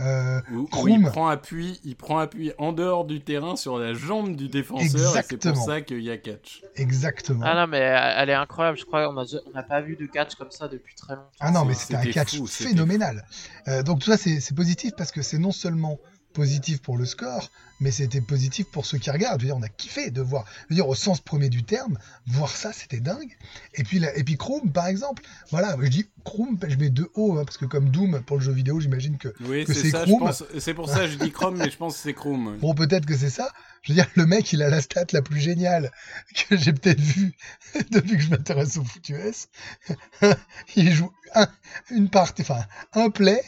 Euh, 0.00 0.40
il 0.86 1.02
prend 1.02 1.28
appui, 1.28 1.80
il 1.84 1.96
prend 1.96 2.18
appui 2.18 2.52
en 2.58 2.72
dehors 2.72 3.04
du 3.04 3.20
terrain 3.20 3.56
sur 3.56 3.78
la 3.78 3.94
jambe 3.94 4.36
du 4.36 4.48
défenseur 4.48 5.16
et 5.16 5.22
c'est 5.22 5.36
pour 5.38 5.56
ça 5.56 5.80
qu'il 5.80 6.02
y 6.02 6.10
a 6.10 6.16
catch. 6.16 6.62
Exactement. 6.76 7.44
Ah 7.44 7.54
non 7.54 7.66
mais 7.66 7.78
elle 7.78 8.30
est 8.30 8.34
incroyable, 8.34 8.78
je 8.78 8.84
crois 8.84 9.08
qu'on 9.08 9.52
n'a 9.54 9.62
pas 9.62 9.80
vu 9.80 9.96
de 9.96 10.06
catch 10.06 10.36
comme 10.36 10.52
ça 10.52 10.68
depuis 10.68 10.94
très 10.94 11.14
longtemps. 11.14 11.30
Ah 11.40 11.50
non 11.50 11.64
mais 11.64 11.74
c'était 11.74 11.96
un 11.96 12.04
catch 12.04 12.40
phénoménal. 12.44 13.26
Euh, 13.66 13.82
donc 13.82 14.00
tout 14.00 14.10
ça 14.10 14.16
c'est 14.16 14.54
positif 14.54 14.92
parce 14.96 15.10
que 15.10 15.22
c'est 15.22 15.38
non 15.38 15.52
seulement 15.52 15.98
positif 16.32 16.80
pour 16.80 16.96
le 16.96 17.04
score, 17.04 17.50
mais 17.80 17.90
c'était 17.90 18.20
positif 18.20 18.66
pour 18.70 18.86
ceux 18.86 18.98
qui 18.98 19.10
regardent. 19.10 19.40
Je 19.40 19.46
veux 19.46 19.52
dire, 19.52 19.56
on 19.56 19.62
a 19.62 19.68
kiffé 19.68 20.10
de 20.10 20.20
voir, 20.20 20.44
je 20.62 20.74
veux 20.74 20.74
dire, 20.76 20.88
au 20.88 20.94
sens 20.94 21.20
premier 21.20 21.48
du 21.48 21.64
terme, 21.64 21.98
voir 22.26 22.50
ça, 22.50 22.72
c'était 22.72 23.00
dingue. 23.00 23.36
Et 23.74 23.84
puis, 23.84 24.02
et 24.16 24.24
puis 24.24 24.36
Chrome, 24.36 24.72
par 24.72 24.86
exemple, 24.86 25.22
voilà, 25.50 25.76
je 25.80 25.88
dis 25.88 26.08
Chrome, 26.24 26.58
je 26.66 26.76
mets 26.76 26.90
deux 26.90 27.10
O, 27.14 27.38
hein, 27.38 27.44
parce 27.44 27.56
que 27.56 27.64
comme 27.64 27.90
Doom 27.90 28.22
pour 28.22 28.36
le 28.36 28.42
jeu 28.42 28.52
vidéo, 28.52 28.80
j'imagine 28.80 29.16
que, 29.18 29.28
oui, 29.40 29.64
c'est 29.66 29.90
Chrome. 29.90 30.30
C'est 30.58 30.74
pour 30.74 30.88
ça 30.88 31.00
que 31.00 31.08
je 31.08 31.18
dis 31.18 31.30
Chrome, 31.30 31.56
mais 31.56 31.70
je 31.70 31.76
pense 31.76 31.96
que 31.96 32.02
c'est 32.02 32.14
Chrome. 32.14 32.58
Bon, 32.60 32.74
peut-être 32.74 33.06
que 33.06 33.16
c'est 33.16 33.30
ça. 33.30 33.50
Je 33.82 33.92
veux 33.92 33.96
dire, 33.96 34.08
le 34.14 34.26
mec, 34.26 34.52
il 34.52 34.62
a 34.62 34.68
la 34.68 34.80
stat 34.80 35.06
la 35.12 35.22
plus 35.22 35.40
géniale 35.40 35.90
que 36.34 36.56
j'ai 36.56 36.72
peut-être 36.72 37.00
vue 37.00 37.34
depuis 37.90 38.16
que 38.16 38.22
je 38.22 38.30
m'intéresse 38.30 38.76
au 38.76 38.84
foot 38.84 39.08
US. 39.10 39.48
il 40.76 40.92
joue 40.92 41.12
une 41.90 42.10
partie, 42.10 42.42
enfin, 42.42 42.64
un 42.94 43.10
play 43.10 43.42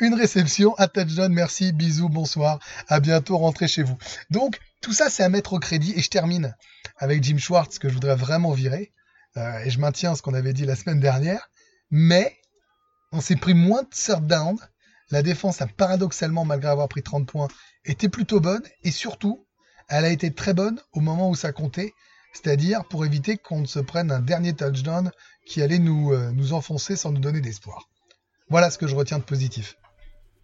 une 0.00 0.14
réception, 0.14 0.74
un 0.78 0.88
touchdown, 0.88 1.32
merci, 1.32 1.72
bisous, 1.72 2.08
bonsoir, 2.08 2.58
à 2.88 3.00
bientôt, 3.00 3.36
rentrez 3.38 3.68
chez 3.68 3.82
vous. 3.82 3.96
Donc, 4.30 4.58
tout 4.80 4.92
ça, 4.92 5.10
c'est 5.10 5.22
à 5.22 5.28
mettre 5.28 5.52
au 5.52 5.58
crédit. 5.58 5.92
Et 5.96 6.00
je 6.00 6.10
termine 6.10 6.56
avec 6.96 7.22
Jim 7.22 7.38
Schwartz, 7.38 7.78
que 7.78 7.88
je 7.88 7.94
voudrais 7.94 8.16
vraiment 8.16 8.52
virer. 8.52 8.92
Euh, 9.36 9.58
et 9.60 9.70
je 9.70 9.78
maintiens 9.78 10.14
ce 10.14 10.22
qu'on 10.22 10.34
avait 10.34 10.52
dit 10.52 10.64
la 10.64 10.76
semaine 10.76 11.00
dernière. 11.00 11.50
Mais, 11.90 12.36
on 13.12 13.20
s'est 13.20 13.36
pris 13.36 13.54
moins 13.54 13.82
de 13.82 13.88
third 13.88 14.26
down. 14.26 14.56
La 15.10 15.22
défense 15.22 15.60
a 15.60 15.66
paradoxalement, 15.66 16.44
malgré 16.44 16.70
avoir 16.70 16.88
pris 16.88 17.02
30 17.02 17.26
points, 17.26 17.48
été 17.84 18.08
plutôt 18.08 18.40
bonne. 18.40 18.62
Et 18.84 18.90
surtout, 18.90 19.46
elle 19.88 20.04
a 20.04 20.10
été 20.10 20.32
très 20.32 20.54
bonne 20.54 20.80
au 20.92 21.00
moment 21.00 21.28
où 21.30 21.34
ça 21.34 21.52
comptait. 21.52 21.92
C'est-à-dire 22.32 22.84
pour 22.84 23.04
éviter 23.04 23.36
qu'on 23.36 23.66
se 23.66 23.80
prenne 23.80 24.12
un 24.12 24.20
dernier 24.20 24.54
touchdown 24.54 25.10
qui 25.46 25.62
allait 25.62 25.80
nous, 25.80 26.12
euh, 26.12 26.30
nous 26.30 26.52
enfoncer 26.52 26.94
sans 26.94 27.10
nous 27.10 27.20
donner 27.20 27.40
d'espoir. 27.40 27.88
Voilà 28.48 28.70
ce 28.70 28.78
que 28.78 28.86
je 28.86 28.94
retiens 28.94 29.18
de 29.18 29.24
positif. 29.24 29.76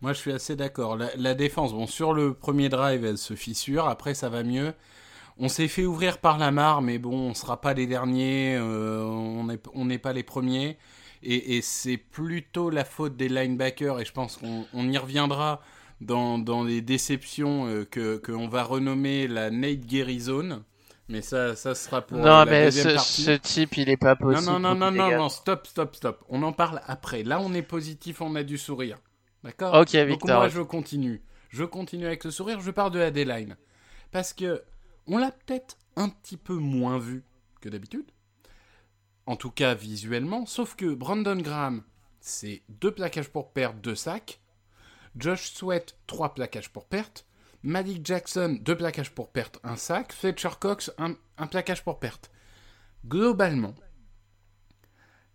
Moi, 0.03 0.12
je 0.12 0.19
suis 0.19 0.33
assez 0.33 0.57
d'accord. 0.57 0.97
La, 0.97 1.35
défense, 1.35 1.73
bon, 1.73 1.87
sur 1.87 2.12
le 2.12 2.35
premier 2.35 2.69
drive, 2.69 3.05
elle 3.05 3.19
se 3.19 3.35
fissure. 3.35 3.88
Après, 3.88 4.15
ça 4.15 4.29
va 4.29 4.43
mieux. 4.43 4.75
On 5.38 5.49
s'est 5.49 5.69
fait 5.69 5.85
ouvrir 5.85 6.19
par 6.19 6.38
la 6.38 6.50
mare, 6.50 6.83
mais 6.83 6.99
bon, 6.99 7.31
on 7.31 7.35
sera 7.35 7.61
pas 7.61 7.75
les 7.75 7.87
derniers. 7.87 8.57
Euh, 8.57 9.03
on 9.03 9.85
n'est 9.85 9.99
pas 9.99 10.12
les 10.12 10.23
premiers. 10.23 10.79
Et, 11.23 11.61
c'est 11.62 11.97
plutôt 11.97 12.71
la 12.71 12.85
faute 12.85 13.17
des 13.17 13.29
linebackers. 13.29 14.00
Et 14.00 14.05
je 14.05 14.12
pense 14.12 14.37
qu'on 14.37 14.88
y 14.88 14.99
reviendra 14.99 15.61
dans, 16.00 16.65
les 16.65 16.83
déceptions 16.83 17.67
euh, 17.67 17.85
que 17.85 18.19
qu'on 18.19 18.49
va 18.49 18.65
renommer 18.65 19.26
la 19.26 19.50
Nate 19.50 19.87
Gary 19.87 20.21
Zone. 20.21 20.62
Mais 21.09 21.23
ça, 21.23 21.57
ça 21.57 21.75
sera 21.75 22.03
pour 22.03 22.19
non, 22.19 22.25
la 22.25 22.45
mais 22.45 22.71
ce, 22.71 22.99
ce, 22.99 23.31
type, 23.31 23.76
il 23.76 23.88
est 23.88 23.97
pas 23.97 24.17
possible. 24.17 24.45
Non, 24.45 24.59
non, 24.59 24.75
non, 24.75 24.91
non, 24.91 25.17
non, 25.17 25.29
stop, 25.29 25.67
stop, 25.67 25.95
stop. 25.95 26.25
On 26.29 26.43
en 26.43 26.53
parle 26.53 26.81
après. 26.87 27.23
Là, 27.23 27.41
on 27.41 27.55
est 27.55 27.62
positif, 27.62 28.21
on 28.21 28.35
a 28.35 28.43
du 28.43 28.59
sourire. 28.59 28.99
D'accord 29.47 29.75
Ok, 29.75 29.95
Victor. 29.95 30.29
Donc 30.29 30.38
moi, 30.38 30.49
je 30.49 30.61
continue. 30.61 31.23
Je 31.50 31.62
continue 31.62 32.05
avec 32.05 32.25
le 32.25 32.33
sourire, 32.33 32.59
je 32.61 32.73
pars 32.73 32.91
de 32.91 33.00
Adeline. 33.00 33.57
Parce 34.11 34.33
que 34.33 34.65
on 35.07 35.19
l'a 35.19 35.31
peut-être 35.31 35.79
un 35.95 36.09
petit 36.09 36.37
peu 36.37 36.55
moins 36.55 36.99
vu 36.99 37.23
que 37.61 37.69
d'habitude. 37.69 38.11
En 39.25 39.37
tout 39.37 39.53
cas, 39.53 39.75
visuellement. 39.75 40.47
Sauf 40.47 40.75
que 40.75 40.93
Brandon 40.93 41.37
Graham, 41.37 41.85
c'est 42.19 42.62
deux 42.69 42.91
plaquages 42.91 43.29
pour 43.29 43.53
perte, 43.53 43.81
deux 43.81 43.95
sacs. 43.95 44.41
Josh 45.17 45.53
Sweat, 45.53 45.97
trois 46.09 46.35
plaquages 46.35 46.73
pour 46.73 46.87
perte. 46.87 47.25
Malik 47.62 48.05
Jackson, 48.05 48.59
deux 48.61 48.76
plaquages 48.76 49.12
pour 49.12 49.31
perte, 49.31 49.61
un 49.62 49.76
sac. 49.76 50.12
Fletcher 50.12 50.57
Cox, 50.59 50.93
un, 50.99 51.15
un 51.38 51.47
plaquage 51.47 51.85
pour 51.85 52.00
perte. 52.00 52.33
Globalement, 53.07 53.76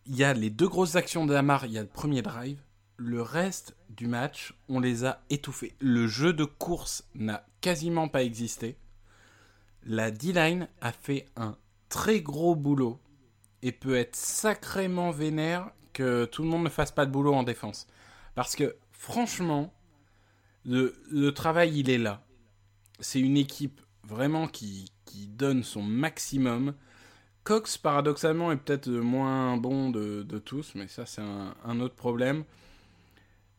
il 0.06 0.18
y 0.18 0.26
a 0.26 0.34
les 0.34 0.50
deux 0.50 0.68
grosses 0.68 0.98
actions 0.98 1.26
de 1.26 1.34
Lamar, 1.34 1.66
il 1.66 1.72
y 1.72 1.78
a 1.78 1.82
le 1.82 1.88
premier 1.88 2.22
drive 2.22 2.62
le 3.02 3.22
reste 3.22 3.76
du 3.90 4.08
match, 4.08 4.54
on 4.70 4.80
les 4.80 5.06
a 5.06 5.22
étouffés. 5.30 5.76
Le 5.80 6.08
jeu 6.08 6.34
de 6.34 6.46
course 6.46 7.04
n'a 7.16 7.46
quasiment 7.60 8.08
pas 8.08 8.24
existé. 8.24 8.78
La 9.84 10.12
D-line 10.12 10.68
a 10.82 10.92
fait 10.92 11.26
un 11.36 11.58
très 11.90 12.22
gros 12.22 12.56
boulot 12.56 13.00
et 13.64 13.72
peut 13.72 13.96
être 13.96 14.16
sacrément 14.16 15.12
vénère 15.12 15.72
que 15.94 16.26
tout 16.26 16.44
le 16.44 16.50
monde 16.50 16.64
ne 16.64 16.70
fasse 16.70 16.92
pas 16.92 17.06
de 17.06 17.12
boulot 17.12 17.34
en 17.34 17.44
défense. 17.44 17.88
Parce 18.36 18.56
que 18.56 18.76
franchement, 18.92 19.74
le, 20.64 21.30
travail, 21.32 21.80
il 21.80 21.90
est 21.90 21.98
là. 21.98 22.24
C'est 23.00 23.20
une 23.20 23.38
équipe 23.38 23.82
vraiment 24.04 24.48
qui, 24.48 24.92
donne 25.28 25.64
son 25.64 25.82
maximum. 25.82 26.74
Cox, 27.44 27.78
paradoxalement, 27.78 28.52
est 28.52 28.58
peut-être 28.58 28.86
le 28.86 29.02
moins 29.02 29.58
bon 29.58 29.90
de, 29.90 30.24
tous, 30.46 30.74
mais 30.76 30.88
ça, 30.88 31.06
c'est 31.08 31.22
un, 31.22 31.80
autre 31.80 31.96
problème 31.96 32.44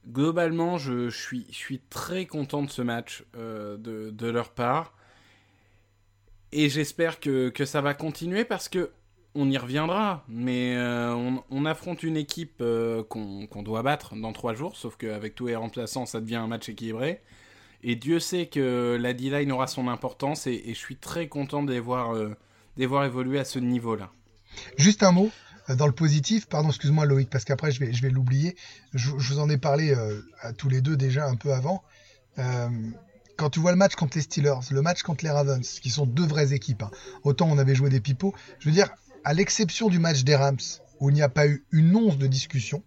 globalement, 0.06 0.78
je, 0.78 1.10
suis, 1.10 1.80
très 1.90 2.26
content 2.26 2.62
de 2.62 2.70
ce 2.70 2.82
match 2.82 3.24
euh, 3.36 3.76
de, 3.78 4.26
leur 4.26 4.50
part. 4.50 4.94
Et 6.52 6.68
j'espère 6.68 7.20
que, 7.20 7.52
ça 7.64 7.80
va 7.80 7.94
continuer 7.94 8.44
parce 8.44 8.68
que 8.68 8.90
on 9.34 9.50
y 9.50 9.56
reviendra. 9.56 10.24
Mais 10.28 10.76
euh, 10.76 11.14
on, 11.50 11.64
affronte 11.64 12.02
une 12.02 12.16
équipe 12.16 12.60
euh, 12.60 13.02
qu'on 13.04 13.62
doit 13.62 13.82
battre 13.82 14.14
dans 14.14 14.32
trois 14.32 14.54
jours. 14.54 14.76
Sauf 14.76 14.96
qu'avec 14.96 15.34
tous 15.34 15.46
les 15.46 15.56
remplaçants, 15.56 16.06
ça 16.06 16.20
devient 16.20 16.36
un 16.36 16.48
match 16.48 16.68
équilibré. 16.68 17.22
Et 17.82 17.96
Dieu 17.96 18.20
sait 18.20 18.46
que 18.46 18.96
la 19.00 19.12
D-line 19.12 19.50
aura 19.50 19.66
son 19.66 19.88
importance. 19.88 20.46
Et, 20.46 20.62
je 20.68 20.78
suis 20.78 20.96
très 20.96 21.28
content 21.28 21.62
de 21.62 21.72
les 21.72 21.80
voir, 21.80 22.14
de 22.14 22.36
les 22.76 22.86
voir 22.86 23.04
évoluer 23.04 23.38
à 23.38 23.44
ce 23.44 23.58
niveau-là. 23.58 24.10
Juste 24.76 25.02
un 25.02 25.12
mot 25.12 25.30
dans 25.68 25.86
le 25.86 25.92
positif, 25.92 26.46
pardon, 26.46 26.68
excuse-moi 26.68 27.06
Loïc, 27.06 27.30
parce 27.30 27.44
qu'après 27.44 27.70
je 27.70 27.80
vais, 27.80 27.92
je 27.92 28.02
vais 28.02 28.10
l'oublier. 28.10 28.56
Je, 28.94 29.10
vous 29.10 29.38
en 29.38 29.48
ai 29.48 29.58
parlé 29.58 29.94
euh, 29.94 30.20
à 30.40 30.52
tous 30.52 30.68
les 30.68 30.80
deux 30.80 30.96
déjà 30.96 31.26
un 31.26 31.36
peu 31.36 31.52
avant. 31.52 31.82
Euh, 32.38 32.68
quand 33.36 33.50
tu 33.50 33.60
vois 33.60 33.70
le 33.70 33.76
match 33.76 33.94
contre 33.94 34.16
les 34.16 34.22
Steelers, 34.22 34.60
le 34.70 34.82
match 34.82 35.02
contre 35.02 35.24
les 35.24 35.30
Ravens, 35.30 35.80
qui 35.80 35.90
sont 35.90 36.06
deux 36.06 36.26
vraies 36.26 36.52
équipes, 36.52 36.82
hein. 36.82 36.90
autant 37.24 37.48
on 37.48 37.58
avait 37.58 37.74
joué 37.74 37.90
des 37.90 38.00
pipeaux, 38.00 38.34
je 38.58 38.68
veux 38.68 38.74
dire, 38.74 38.90
à 39.24 39.34
l'exception 39.34 39.88
du 39.88 39.98
match 39.98 40.24
des 40.24 40.36
Rams, 40.36 40.58
où 41.00 41.10
il 41.10 41.14
n'y 41.14 41.22
a 41.22 41.28
pas 41.28 41.46
eu 41.46 41.64
une 41.70 41.94
once 41.94 42.18
de 42.18 42.26
discussion, 42.26 42.82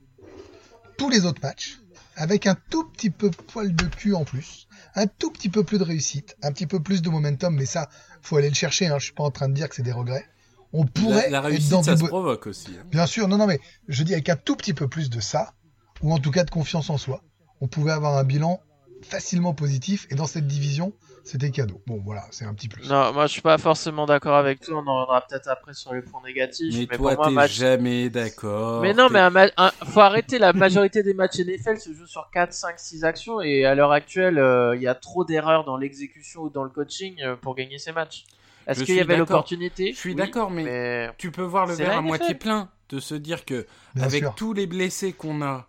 tous 0.98 1.10
les 1.10 1.26
autres 1.26 1.42
matchs, 1.42 1.80
avec 2.16 2.48
un 2.48 2.56
tout 2.70 2.86
petit 2.86 3.10
peu 3.10 3.30
poil 3.32 3.76
de 3.76 3.86
cul 3.86 4.14
en 4.14 4.24
plus, 4.24 4.68
un 4.96 5.08
tout 5.08 5.32
petit 5.32 5.50
peu 5.50 5.64
plus 5.64 5.78
de 5.78 5.84
réussite, 5.84 6.38
un 6.42 6.52
petit 6.52 6.68
peu 6.68 6.82
plus 6.82 7.02
de 7.02 7.10
momentum, 7.10 7.56
mais 7.56 7.66
ça, 7.66 7.90
faut 8.22 8.38
aller 8.38 8.50
le 8.50 8.56
chercher, 8.56 8.88
hein, 8.88 9.00
je 9.00 9.06
suis 9.06 9.14
pas 9.14 9.24
en 9.24 9.32
train 9.32 9.50
de 9.50 9.54
dire 9.54 9.68
que 9.68 9.76
c'est 9.76 9.84
des 9.84 9.92
regrets 9.92 10.26
on 10.74 10.86
pourrait. 10.86 11.30
La, 11.30 11.42
réussite, 11.42 11.84
ça 11.84 11.98
se 11.98 12.04
provoque 12.04 12.48
aussi. 12.48 12.72
Hein. 12.78 12.84
Bien 12.92 13.06
sûr, 13.06 13.28
non, 13.28 13.38
non, 13.38 13.48
mais 13.48 13.60
je 13.88 14.04
dis 14.04 14.14
avec 14.14 14.30
un 14.30 14.36
tout 14.36 14.56
petit 14.56 14.74
peu 14.74 14.88
plus 14.88 15.10
de 15.10 15.20
ça, 15.20 15.54
ou 16.02 16.14
en 16.14 16.20
tout 16.20 16.32
cas 16.32 16.44
de 16.44 16.50
confiance 16.50 16.90
en 16.90 16.98
soi, 16.98 17.22
on 17.62 17.68
pouvait 17.68 17.92
avoir 17.92 18.18
un 18.18 18.24
bilan 18.24 18.62
facilement 19.02 19.54
positif, 19.54 20.08
et 20.10 20.16
dans 20.16 20.26
cette 20.26 20.48
division, 20.48 20.94
c'était 21.24 21.50
cadeau. 21.50 21.82
Bon, 21.88 22.02
voilà, 22.04 22.24
c'est 22.32 22.46
un 22.46 22.54
petit 22.54 22.68
plus. 22.68 22.88
Non, 22.90 23.14
moi 23.14 23.28
je 23.28 23.34
suis 23.34 23.42
pas 23.42 23.58
forcément 23.58 24.06
d'accord 24.06 24.36
avec 24.36 24.62
toi, 24.62 24.76
on 24.76 24.88
en 24.88 25.02
reviendra 25.02 25.26
peut-être 25.28 25.48
après 25.48 25.74
sur 25.74 25.94
les 25.94 26.02
points 26.02 26.22
négatifs. 26.26 26.88
Mais, 26.90 26.98
toi, 26.98 27.16
t'es 27.16 27.48
jamais 27.48 28.10
d'accord. 28.10 28.82
Mais 28.82 28.94
non, 28.94 29.10
mais 29.10 29.52
faut 29.86 30.02
arrêter, 30.02 30.40
la 30.40 30.54
majorité 30.54 31.04
des 31.04 31.14
matchs 31.14 31.40
NFL 31.40 31.80
se 31.80 31.94
jouent 31.94 32.08
sur 32.08 32.30
4, 32.32 32.54
5, 32.54 32.80
6 32.80 33.04
actions, 33.04 33.42
et 33.42 33.66
à 33.66 33.76
l'heure 33.76 33.92
actuelle, 33.92 34.38
euh, 34.38 34.76
il 34.76 34.82
y 34.82 34.88
a 34.88 34.96
trop 34.96 35.26
d'erreurs 35.26 35.66
dans 35.66 35.78
l'exécution 35.78 36.42
ou 36.42 36.50
dans 36.50 36.64
le 36.64 36.70
coaching 36.70 37.22
euh, 37.22 37.36
pour 37.36 37.56
gagner 37.56 37.78
ces 37.78 37.92
matchs. 37.92 38.26
Est-ce 38.68 38.84
qu'il 38.84 38.96
y 38.96 39.00
avait 39.00 39.18
l'opportunité 39.18 39.94
Je 39.94 39.98
suis 39.98 40.16
d'accord, 40.16 40.52
mais, 40.52 41.12
tu 41.18 41.32
peux 41.32 41.44
voir 41.44 41.66
le 41.66 41.74
verre 41.76 41.98
à 41.98 42.02
moitié 42.02 42.36
plein, 42.36 42.70
de 42.90 43.00
se 43.00 43.16
dire 43.16 43.46
que 43.46 43.66
avec 44.00 44.24
tous 44.36 44.54
les 44.54 44.68
blessés 44.68 45.14
qu'on 45.14 45.42
a 45.42 45.68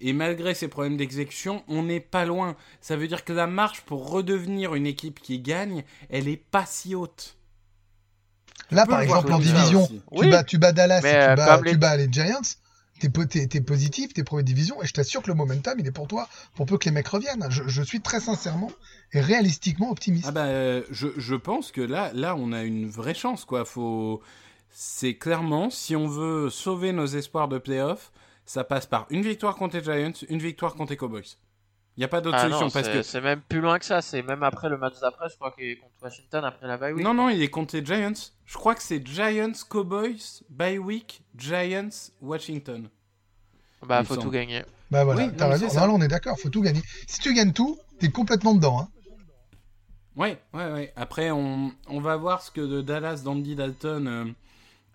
Et 0.00 0.12
malgré 0.12 0.54
ces 0.54 0.66
problèmes 0.68 0.96
d'exécution, 0.96 1.62
on 1.68 1.84
n'est 1.84 2.00
pas 2.00 2.24
loin. 2.24 2.56
Ça 2.80 2.96
veut 2.96 3.06
dire 3.06 3.24
que 3.24 3.32
la 3.32 3.46
marche 3.46 3.82
pour 3.82 4.10
redevenir 4.10 4.74
une 4.74 4.86
équipe 4.86 5.20
qui 5.20 5.38
gagne, 5.38 5.84
elle 6.10 6.26
est 6.28 6.36
pas 6.36 6.66
si 6.66 6.94
haute. 6.96 7.36
Là, 8.72 8.84
par 8.86 9.00
exemple, 9.02 9.32
en 9.32 9.38
division, 9.38 9.86
tu, 9.86 10.00
Oui. 10.10 10.30
bats, 10.30 10.44
tu 10.44 10.58
bats 10.58 10.72
Dallas 10.72 11.00
Mais, 11.02 11.12
et 11.12 11.16
euh, 11.16 11.30
tu, 11.30 11.36
bats, 11.36 11.56
comme 11.56 11.64
les- 11.64 11.70
tu 11.72 11.76
bats 11.78 11.96
les 11.96 12.08
Giants. 12.10 12.40
T'es 13.02 13.08
po- 13.08 13.24
t'es- 13.24 13.48
t'es 13.48 13.60
positif, 13.60 14.14
t'es 14.14 14.22
première 14.22 14.44
division, 14.44 14.80
et 14.80 14.86
je 14.86 14.92
t'assure 14.92 15.22
que 15.22 15.26
le 15.26 15.34
momentum, 15.34 15.74
il 15.76 15.84
est 15.88 15.90
pour 15.90 16.06
toi, 16.06 16.28
pour 16.54 16.66
peu 16.66 16.78
que 16.78 16.84
les 16.84 16.92
mecs 16.92 17.08
reviennent. 17.08 17.44
Je, 17.50 17.82
suis 17.82 18.00
très 18.00 18.20
sincèrement 18.20 18.70
et 19.12 19.20
réalistiquement 19.20 19.90
optimiste. 19.90 20.26
Ah 20.28 20.30
bah, 20.30 20.44
euh, 20.44 20.84
je, 20.88 21.08
je 21.16 21.34
pense 21.34 21.72
que 21.72 21.80
là, 21.80 22.12
là, 22.14 22.36
on 22.36 22.52
a 22.52 22.62
une 22.62 22.88
vraie 22.88 23.14
chance, 23.14 23.44
quoi. 23.44 23.64
Faut... 23.64 24.22
C'est 24.70 25.14
clairement, 25.14 25.68
si 25.68 25.96
on 25.96 26.06
veut 26.06 26.48
sauver 26.48 26.92
nos 26.92 27.06
espoirs 27.06 27.48
de 27.48 27.58
playoff, 27.58 28.12
ça 28.46 28.62
passe 28.62 28.86
par 28.86 29.08
une 29.10 29.22
victoire 29.22 29.56
contre 29.56 29.78
les 29.78 29.82
Giants, 29.82 30.24
une 30.28 30.38
victoire 30.38 30.76
contre 30.76 30.92
les 30.92 30.96
Cowboys. 30.96 31.24
Il 31.96 32.00
n'y 32.00 32.04
a 32.04 32.08
pas 32.08 32.20
d'autre 32.22 32.36
Ah 32.38 32.42
solution 32.44 32.66
non, 32.66 32.70
parce 32.70 32.86
c'est 32.86 32.92
que... 32.92 33.02
c'est 33.02 33.20
même 33.20 33.40
plus 33.42 33.60
loin 33.60 33.78
que 33.78 33.84
ça. 33.84 34.00
C'est 34.00 34.22
même 34.22 34.42
après 34.42 34.68
le 34.70 34.78
match 34.78 34.94
d'après, 35.00 35.28
je 35.28 35.36
crois 35.36 35.50
qu'il 35.52 35.64
est 35.64 35.76
contre 35.76 35.92
Washington 36.02 36.44
après 36.44 36.66
la 36.66 36.78
bye 36.78 36.92
week. 36.94 37.04
Non, 37.04 37.12
non, 37.12 37.28
il 37.28 37.42
est 37.42 37.48
contre 37.48 37.76
les 37.76 37.84
Giants. 37.84 38.12
Je 38.46 38.54
crois 38.54 38.74
que 38.74 38.82
c'est 38.82 39.06
Giants, 39.06 39.52
Cowboys, 39.68 40.42
bye 40.48 40.78
week, 40.78 41.22
Giants, 41.36 42.10
Washington. 42.22 42.88
Bah, 43.86 43.98
il 44.00 44.06
faut 44.06 44.14
semble. 44.14 44.26
tout 44.26 44.30
gagner. 44.32 44.62
Bah 44.90 45.04
voilà, 45.04 45.24
Oui, 45.26 45.32
t'as 45.36 45.48
raison. 45.48 45.66
Non, 45.66 45.86
là, 45.86 45.90
on 45.90 46.00
est 46.00 46.08
d'accord, 46.08 46.38
faut 46.38 46.48
tout 46.50 46.62
gagner. 46.62 46.82
Si 47.06 47.20
tu 47.20 47.34
gagnes 47.34 47.52
tout, 47.52 47.78
t'es 47.98 48.10
complètement 48.10 48.54
dedans. 48.54 48.80
Hein. 48.80 48.88
Ouais, 50.16 50.38
ouais, 50.54 50.70
ouais. 50.72 50.92
Après, 50.96 51.30
on, 51.30 51.72
on 51.88 52.00
va 52.00 52.16
voir 52.16 52.42
ce 52.42 52.50
que 52.50 52.60
de 52.60 52.80
Dallas 52.82 53.22
d'Andy 53.24 53.54
Dalton 53.56 54.06
euh, 54.06 54.24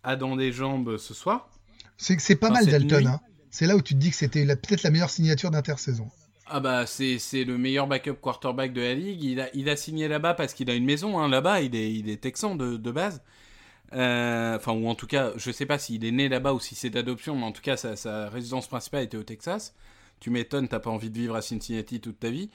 a 0.03 0.15
dans 0.15 0.35
les 0.35 0.51
jambes 0.51 0.97
ce 0.97 1.13
soir. 1.13 1.49
C'est 1.97 2.15
que 2.15 2.21
c'est 2.21 2.35
pas 2.35 2.49
Enfin, 2.51 2.61
mal 2.63 2.67
Dalton. 2.67 3.07
Hein. 3.07 3.19
C'est 3.49 3.65
là 3.65 3.75
où 3.75 3.81
tu 3.81 3.93
te 3.95 3.99
dis 3.99 4.11
que 4.11 4.15
c'était 4.15 4.45
peut-être 4.45 4.83
la 4.83 4.91
meilleure 4.91 5.09
signature 5.09 5.49
d'intersaison. 5.51 6.07
Ah 6.49 6.59
bah 6.61 6.85
c'est 6.85 7.17
le 7.43 7.57
meilleur 7.57 7.87
backup 7.87 8.13
quarterback 8.21 8.71
de 8.73 8.81
la 8.81 8.93
ligue. 8.93 9.23
Il 9.23 9.41
a, 9.41 9.49
il 9.53 9.69
a 9.69 9.75
signé 9.75 10.07
là-bas 10.07 10.33
parce 10.33 10.53
qu'il 10.53 10.69
a 10.69 10.75
une 10.75 10.85
maison 10.85 11.19
hein, 11.19 11.27
là-bas. 11.27 11.61
Il 11.61 11.75
est, 11.75 11.93
il 11.93 12.09
est 12.09 12.17
texan 12.21 12.55
de, 12.55 12.77
de 12.77 12.91
base. 12.91 13.21
Euh, 13.93 14.55
Enfin 14.57 14.73
ou 14.73 14.87
en 14.87 14.95
tout 14.95 15.07
cas, 15.07 15.31
je 15.37 15.51
sais 15.51 15.65
pas 15.65 15.77
s'il 15.79 16.05
est 16.05 16.11
né 16.11 16.29
là-bas 16.29 16.53
ou 16.53 16.59
si 16.59 16.75
c'est 16.75 16.89
d'adoption, 16.89 17.35
mais 17.35 17.43
en 17.45 17.51
tout 17.51 17.61
cas 17.61 17.77
sa, 17.77 17.95
sa 17.95 18.29
résidence 18.29 18.67
principale 18.67 19.03
était 19.03 19.17
au 19.17 19.23
Texas. 19.23 19.75
Tu 20.19 20.29
m'étonnes, 20.31 20.67
t'as 20.67 20.79
pas 20.79 20.89
envie 20.89 21.09
de 21.11 21.17
vivre 21.17 21.35
à 21.35 21.41
Cincinnati 21.41 21.99
toute 22.01 22.19
ta 22.19 22.29
vie. 22.29 22.49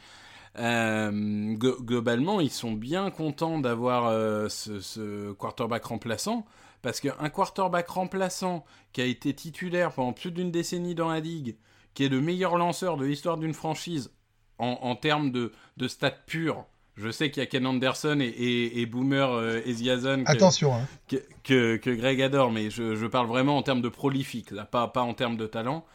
Euh, 0.59 1.11
glo- 1.55 1.81
globalement, 1.83 2.41
ils 2.41 2.51
sont 2.51 2.73
bien 2.73 3.11
contents 3.11 3.59
d'avoir 3.61 4.07
euh, 4.07 4.49
ce, 4.49 4.81
ce 4.81 5.33
quarterback 5.33 5.85
remplaçant. 5.85 6.45
Parce 6.83 7.01
qu'un 7.01 7.29
quarterback 7.31 7.89
remplaçant 7.89 8.65
qui 8.93 9.01
a 9.01 9.05
été 9.05 9.33
titulaire 9.35 9.93
pendant 9.93 10.13
plus 10.13 10.33
d'une 10.33 10.51
décennie 10.51 10.97
dans 10.97 11.09
la 11.11 11.21
ligue, 11.21 11.57
qui 11.95 12.05
est 12.05 12.09
le 12.09 12.21
meilleur 12.21 12.57
lanceur 12.57 12.97
de 12.97 13.05
l'histoire 13.05 13.37
d'une 13.37 13.55
franchise 13.55 14.13
en, 14.59 14.79
en 14.83 14.97
termes 14.97 15.31
de, 15.31 15.53
de 15.77 15.89
stats 15.89 16.11
purs. 16.11 16.67
Je 16.95 17.11
sais 17.11 17.31
qu'il 17.31 17.43
y 17.43 17.45
a 17.45 17.47
Ken 17.47 17.67
Anderson 17.67 18.19
et, 18.21 18.27
et, 18.27 18.81
et 18.81 18.87
Boomer 18.87 19.31
euh, 19.31 19.61
Esiason 19.65 20.25
que, 20.25 20.31
Attention, 20.31 20.75
hein. 20.75 20.87
que, 21.09 21.17
que, 21.43 21.77
que 21.77 21.91
Greg 21.91 22.21
adore, 22.21 22.53
mais 22.53 22.69
je, 22.69 22.95
je 22.95 23.07
parle 23.07 23.27
vraiment 23.27 23.57
en 23.57 23.63
termes 23.63 23.81
de 23.81 23.89
prolifique, 23.89 24.51
là, 24.51 24.65
pas, 24.65 24.89
pas 24.89 25.03
en 25.03 25.15
termes 25.15 25.37
de 25.37 25.47
talent. 25.47 25.87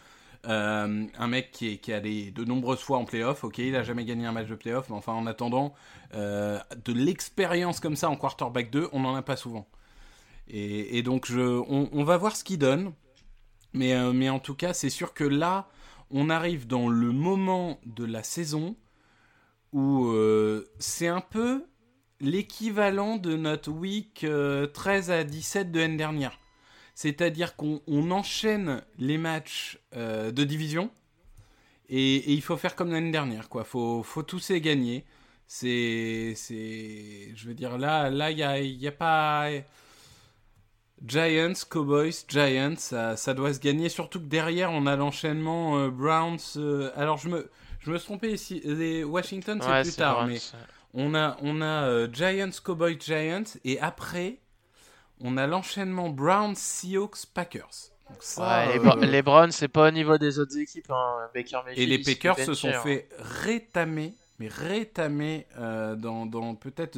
Euh, 0.48 1.06
un 1.18 1.28
mec 1.28 1.52
qui 1.52 1.74
est, 1.74 1.78
qui 1.78 1.92
est 1.92 1.96
allé 1.96 2.32
de 2.32 2.44
nombreuses 2.46 2.80
fois 2.80 2.98
en 3.00 3.06
playoff, 3.06 3.44
ok, 3.44 3.58
il 3.58 3.76
a 3.76 3.84
jamais 3.84 4.06
gagné 4.06 4.26
un 4.26 4.32
match 4.32 4.48
de 4.48 4.56
playoff, 4.56 4.90
mais 4.90 4.96
enfin 4.96 5.14
en 5.14 5.28
attendant, 5.28 5.74
euh, 6.14 6.60
de 6.86 6.94
l'expérience 6.94 7.80
comme 7.80 7.96
ça 7.96 8.10
en 8.10 8.16
quarterback 8.16 8.72
2, 8.72 8.90
on 8.94 9.02
n'en 9.02 9.16
a 9.16 9.22
pas 9.22 9.36
souvent. 9.36 9.68
Et, 10.48 10.98
et 10.98 11.04
donc 11.04 11.26
je, 11.26 11.42
on, 11.42 11.90
on 11.92 12.04
va 12.04 12.18
voir 12.18 12.36
ce 12.36 12.44
qu'il 12.44 12.60
donne, 12.60 12.94
mais, 13.74 13.94
euh, 13.94 14.14
mais 14.14 14.30
en 14.30 14.40
tout 14.40 14.56
cas, 14.56 14.74
c'est 14.74 14.90
sûr 14.90 15.14
que 15.14 15.24
là, 15.24 15.68
on 16.12 16.30
arrive 16.30 16.68
dans 16.68 16.90
le 16.90 17.12
moment 17.12 17.80
de 17.86 18.06
la 18.06 18.24
saison 18.24 18.76
où 19.74 20.08
euh, 20.08 20.66
c'est 20.80 21.08
un 21.08 21.22
peu 21.22 21.66
l'équivalent 22.20 23.18
de 23.18 23.36
notre 23.36 23.72
week 23.72 24.24
euh, 24.24 24.68
13 24.68 25.12
à 25.12 25.24
17 25.24 25.72
de 25.72 25.80
l'année 25.80 25.98
dernière. 25.98 26.40
C'est-à-dire 26.96 27.56
qu'on 27.56 27.82
on 27.88 28.10
enchaîne 28.12 28.82
les 28.98 29.18
matchs 29.18 29.80
euh, 29.96 30.32
de 30.32 30.44
division 30.44 30.90
et, 31.90 32.34
il 32.34 32.42
faut 32.42 32.58
faire 32.58 32.76
comme 32.76 32.92
l'année 32.92 33.12
dernière. 33.12 33.50
quoi. 33.50 33.64
faut, 33.64 34.04
faut 34.04 34.24
tous 34.24 34.50
les 34.50 34.62
gagner. 34.62 35.06
C'est, 35.46 36.34
c'est, 36.36 37.32
je 37.36 37.48
veux 37.48 37.54
dire 37.54 37.78
là, 37.78 38.10
là 38.10 38.32
il 38.32 38.38
y 38.38 38.44
a, 38.44 38.60
il 38.60 38.76
y 38.82 38.88
a 38.88 38.92
pas 38.92 39.50
Giants, 41.06 41.54
Cowboys, 41.70 42.14
Giants, 42.28 42.76
ça, 42.78 43.16
ça 43.18 43.34
doit 43.34 43.54
se 43.54 43.60
gagner. 43.60 43.90
Surtout 43.90 44.20
que 44.20 44.26
derrière 44.26 44.72
on 44.72 44.86
a 44.88 44.96
l'enchaînement 44.96 45.78
euh, 45.80 45.90
Browns. 45.90 46.40
euh, 46.58 46.92
alors 46.96 47.18
je 47.18 47.30
me, 47.30 47.50
je 47.80 47.92
me 47.92 47.98
suis 47.98 48.06
trompé 48.06 48.32
ici. 48.32 48.62
Les 48.66 49.04
Washington 49.04 49.60
c'est 49.62 49.70
Ouais, 49.70 49.82
plus 49.84 49.94
tard, 49.96 50.16
Browns. 50.16 50.30
mais 50.30 50.40
on 50.94 51.14
a, 51.14 51.38
on 51.44 51.62
a 51.62 51.66
euh, 51.88 52.08
Giants, 52.12 52.50
Cowboys, 52.64 52.98
Giants, 53.00 53.44
et 53.64 53.80
après, 53.80 54.40
on 55.22 55.38
a 55.38 55.46
l'enchaînement 55.46 56.10
Browns, 56.10 56.56
Seahawks, 56.56 57.26
Packers. 57.34 57.92
Donc 58.10 58.18
ça, 58.22 58.66
Ouais, 58.66 58.74
les, 58.74 58.80
Bra- 58.80 58.96
les 58.96 59.22
Browns, 59.22 59.52
c'est 59.52 59.68
pas 59.68 59.90
au 59.90 59.92
niveau 59.92 60.18
des 60.18 60.40
autres 60.40 60.58
équipes. 60.58 60.90
Hein. 60.90 61.30
Baker 61.34 61.60
et 61.76 61.86
les 61.86 62.00
Packers 62.00 62.40
se 62.40 62.54
sont 62.54 62.70
hein. 62.70 62.82
fait 62.82 63.10
rétamer, 63.20 64.14
mais 64.40 64.48
rétamer 64.48 65.46
dans, 65.58 66.26
dans 66.26 66.56
peut-être 66.56 66.98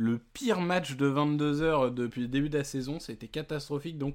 le 0.00 0.18
pire 0.32 0.60
match 0.60 0.94
de 0.96 1.06
22 1.06 1.60
heures 1.62 1.90
depuis 1.90 2.22
le 2.22 2.28
début 2.28 2.48
de 2.48 2.56
la 2.56 2.62
saison. 2.62 3.00
C'était 3.00 3.26
catastrophique. 3.26 3.98
Donc, 3.98 4.14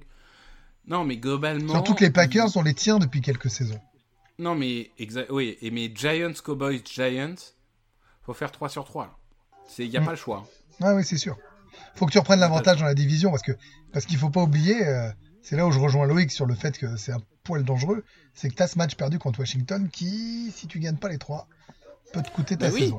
non, 0.88 1.04
mais 1.04 1.18
globalement. 1.18 1.74
Surtout 1.74 1.94
que 1.94 2.06
les 2.06 2.10
Packers, 2.10 2.56
on 2.56 2.62
les 2.62 2.74
tient 2.74 3.00
depuis 3.00 3.20
quelques 3.22 3.50
saisons. 3.50 3.80
Non, 4.40 4.56
mais 4.56 4.92
exa- 4.98 5.28
oui, 5.30 5.58
et 5.62 5.72
mais 5.72 5.92
Giants, 5.94 6.32
Cowboys, 6.42 6.82
Giants, 6.86 7.36
faut 8.24 8.34
faire 8.34 8.52
3 8.52 8.70
sur 8.70 8.86
3. 8.86 9.20
Il 9.78 9.90
n'y 9.90 9.98
a 9.98 10.02
Mm. 10.02 10.06
pas 10.06 10.12
le 10.12 10.18
choix. 10.18 10.48
Ah 10.82 10.96
oui, 10.96 11.04
c'est 11.04 11.18
sûr. 11.18 11.38
Faut 11.96 12.06
que 12.06 12.12
tu 12.12 12.18
reprennes 12.20 12.40
l'avantage 12.40 12.80
dans 12.80 12.86
la 12.86 12.94
division 12.96 13.30
parce 13.30 13.44
que 13.44 13.52
parce 13.92 14.06
qu'il 14.06 14.18
faut 14.18 14.30
pas 14.30 14.42
oublier, 14.42 14.88
euh, 14.88 15.10
c'est 15.42 15.56
là 15.58 15.68
où 15.68 15.72
je 15.72 15.80
rejoins 15.80 16.08
Loïc 16.08 16.32
sur 16.32 16.46
le 16.46 16.56
fait 16.56 16.78
que 16.78 16.96
c'est 16.96 17.12
un 17.12 17.22
poil 17.44 17.64
dangereux, 17.64 18.04
c'est 18.34 18.50
que 18.50 18.56
tu 18.56 18.64
as 18.64 18.68
ce 18.68 18.78
match 18.78 18.96
perdu 18.96 19.20
contre 19.20 19.40
Washington 19.40 19.90
qui, 19.92 20.52
si 20.56 20.68
tu 20.68 20.80
gagnes 20.80 20.96
pas 20.98 21.10
les 21.10 21.18
trois, 21.18 21.48
peut 22.14 22.22
te 22.22 22.32
coûter 22.32 22.56
ta 22.58 22.68
Bah 22.70 22.74
oui. 22.74 22.94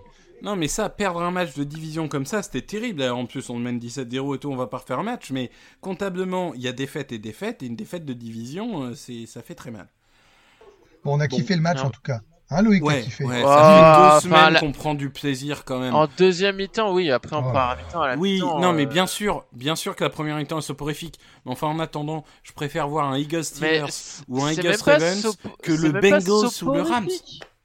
Non, 0.45 0.57
mais 0.57 0.69
ça, 0.69 0.89
perdre 0.91 1.23
un 1.23 1.31
match 1.31 1.55
de 1.55 1.65
division 1.65 2.07
comme 2.07 2.27
ça, 2.27 2.43
c'était 2.43 2.61
terrible. 2.63 3.03
Alors, 3.03 3.19
En 3.19 3.27
plus, 3.27 3.49
on 3.51 3.57
mène 3.59 3.79
17-0 3.79 4.35
et 4.37 4.39
tout, 4.39 4.51
on 4.51 4.57
va 4.57 4.67
pas 4.67 4.77
refaire 4.79 4.99
un 4.99 5.03
match. 5.03 5.31
Mais 5.31 5.51
comptablement, 5.81 6.53
il 6.55 6.61
y 6.61 6.69
a 6.69 6.73
défaite 6.73 7.13
et 7.13 7.19
défaite. 7.19 7.63
Et 7.63 7.67
une 7.67 7.77
défaite 7.77 8.05
de 8.05 8.13
division, 8.13 8.83
euh, 8.85 8.95
c'est, 8.95 9.25
ça 9.27 9.41
fait 9.43 9.55
très 9.55 9.71
mal. 9.71 9.89
Bon, 11.03 11.17
on 11.17 11.21
a 11.21 11.27
Bon, 11.29 11.37
kiffé 11.37 11.57
le 11.57 11.63
match 11.63 11.79
non. 11.79 11.87
en 11.87 11.91
tout 11.91 12.01
cas. 12.03 12.21
Hein, 12.51 12.61
Loïc, 12.61 12.85
Ouais, 12.85 13.01
kiffé. 13.03 13.25
ouais 13.25 13.41
Oh, 13.43 13.49
ça 13.49 13.65
fait 13.65 14.15
deux 14.15 14.21
semaines 14.29 14.53
la- 14.53 14.61
qu'on 14.61 14.73
prend 14.73 14.95
du 14.95 15.09
plaisir 15.09 15.65
quand 15.65 15.81
même. 15.81 15.95
En 15.95 16.07
deuxième 16.19 16.57
mi-temps, 16.57 16.93
oui. 16.93 17.11
Après, 17.11 17.35
en 17.37 17.43
Oh. 17.43 17.49
mi-temps, 17.79 18.03
à 18.03 18.09
la 18.09 18.17
Oui, 18.17 18.35
mi-temps, 18.35 18.61
non, 18.61 18.69
euh, 18.69 18.73
mais 18.75 18.85
bien 18.85 19.07
sûr, 19.07 19.47
bien 19.53 19.77
sûr 19.77 19.97
que 19.97 20.05
la 20.05 20.11
première 20.11 20.37
mi-temps 20.37 20.59
est 20.59 20.63
soporifique. 20.63 21.19
Mais 21.47 21.53
enfin, 21.53 21.69
en 21.69 21.79
attendant, 21.79 22.23
je 22.43 22.53
préfère 22.53 22.87
voir 22.87 23.09
un 23.11 23.17
Eagles 23.17 23.45
Steelers 23.45 23.87
ou 24.29 24.43
un 24.45 24.51
Eagles 24.53 24.77
Ravens 24.85 25.27
que 25.63 25.73
le 25.73 25.93
Bengals 25.93 26.63
ou 26.63 26.71
le 26.75 26.83
Rams. 26.83 27.09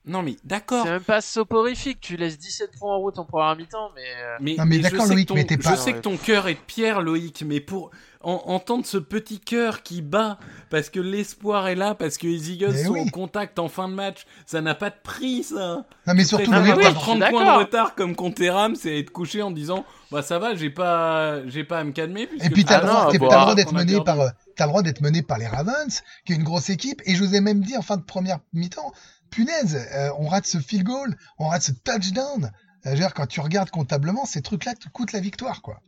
Non, 0.10 0.24
mais 0.24 0.36
d'accord. 0.44 0.84
C'est 0.86 0.92
même 0.92 1.02
pas 1.04 1.22
soporifique. 1.22 2.00
Tu 2.02 2.18
laisses 2.18 2.38
17 2.38 2.72
points 2.80 2.96
en 2.96 3.00
route 3.00 3.18
en 3.20 3.26
première 3.26 3.56
mi-temps, 3.56 3.92
mais. 3.96 4.02
euh, 4.24 4.38
Mais, 4.42 4.56
Non, 4.58 4.66
mais 4.66 4.80
d'accord, 4.80 5.06
Loïc, 5.08 5.28
ton- 5.28 5.36
mais 5.36 5.46
t'es 5.46 5.58
pas- 5.58 5.72
Je 5.72 5.76
sais 5.76 5.94
que 5.94 6.00
ton 6.00 6.18
cœur 6.18 6.48
est 6.48 6.56
de 6.56 6.60
pierre, 6.60 7.02
Loïc, 7.02 7.44
mais 7.46 7.60
pour 7.62 7.92
en- 8.22 8.42
entendre 8.48 8.86
ce 8.86 8.98
petit 8.98 9.40
cœur 9.40 9.82
qui 9.82 10.02
bat 10.02 10.38
parce 10.70 10.90
que 10.90 11.00
l'espoir 11.00 11.68
est 11.70 11.76
là, 11.76 11.96
parce 11.96 12.18
que 12.18 12.28
les 12.28 12.52
Eagles 12.52 12.72
Mais 12.74 12.84
sont 12.84 12.92
oui. 12.94 13.02
en 13.02 13.06
contact 13.08 13.60
en 13.60 13.70
fin 13.70 13.88
de 13.88 13.94
match, 13.94 14.26
ça 14.46 14.60
n'a 14.60 14.76
pas 14.76 14.90
de 14.90 14.96
prix, 15.02 15.44
ça. 15.44 15.86
Non, 16.06 16.14
mais 16.16 16.26
surtout, 16.26 16.52
Loïc, 16.52 16.64
oui, 16.66 16.72
avoir 16.72 16.78
t'as- 16.88 16.90
je 16.90 16.96
suis 16.96 17.00
30 17.20 17.30
points 17.30 17.46
de 17.56 17.60
retard 17.60 17.96
comme 17.96 18.16
contre 18.18 18.42
les 18.42 18.50
Rams 18.50 18.76
et 18.84 19.00
être 19.00 19.12
couché 19.12 19.42
en 19.42 19.52
disant 19.52 19.86
bah 20.12 20.22
ça 20.22 20.38
va, 20.40 20.54
j'ai 20.56 20.70
pas, 20.72 21.48
j'ai 21.48 21.64
pas 21.64 21.80
à 21.80 21.84
me 21.86 21.92
calmer. 21.92 22.28
Et 22.44 22.50
puis 22.50 22.66
t'as 22.66 22.80
Ah 22.80 22.82
le 22.82 22.88
droit, 23.18 23.30
ah, 23.32 23.42
droit 23.42 23.56
d'être 23.56 23.74
mené 23.74 24.02
par, 24.04 24.20
euh, 24.20 24.30
t'as 24.58 24.66
le 24.66 24.70
droit 24.72 24.82
d'être 24.82 25.02
mené 25.02 25.22
par 25.22 25.38
les 25.38 25.48
Ravens, 25.48 26.02
qui 26.26 26.34
est 26.34 26.36
une 26.36 26.44
grosse 26.44 26.70
équipe. 26.70 27.02
Et 27.06 27.16
je 27.16 27.24
vous 27.24 27.36
ai 27.36 27.42
même 27.42 27.62
dit 27.62 27.78
en 27.78 27.82
fin 27.84 27.96
de 27.96 28.02
première 28.04 28.40
mi-temps, 28.54 28.92
punaise, 29.30 29.76
euh, 29.94 30.10
on 30.18 30.28
rate 30.28 30.46
ce 30.46 30.58
field 30.60 30.84
goal, 30.86 31.16
on 31.38 31.48
rate 31.48 31.62
ce 31.64 31.72
touchdown. 31.72 32.52
Euh, 32.86 32.96
dire, 32.96 33.14
quand 33.14 33.28
tu 33.28 33.40
regardes 33.42 33.70
comptablement, 33.72 34.26
ces 34.26 34.42
trucs-là 34.42 34.74
te 34.76 34.88
coûtent 34.90 35.12
la 35.12 35.20
victoire, 35.20 35.62
quoi. 35.62 35.82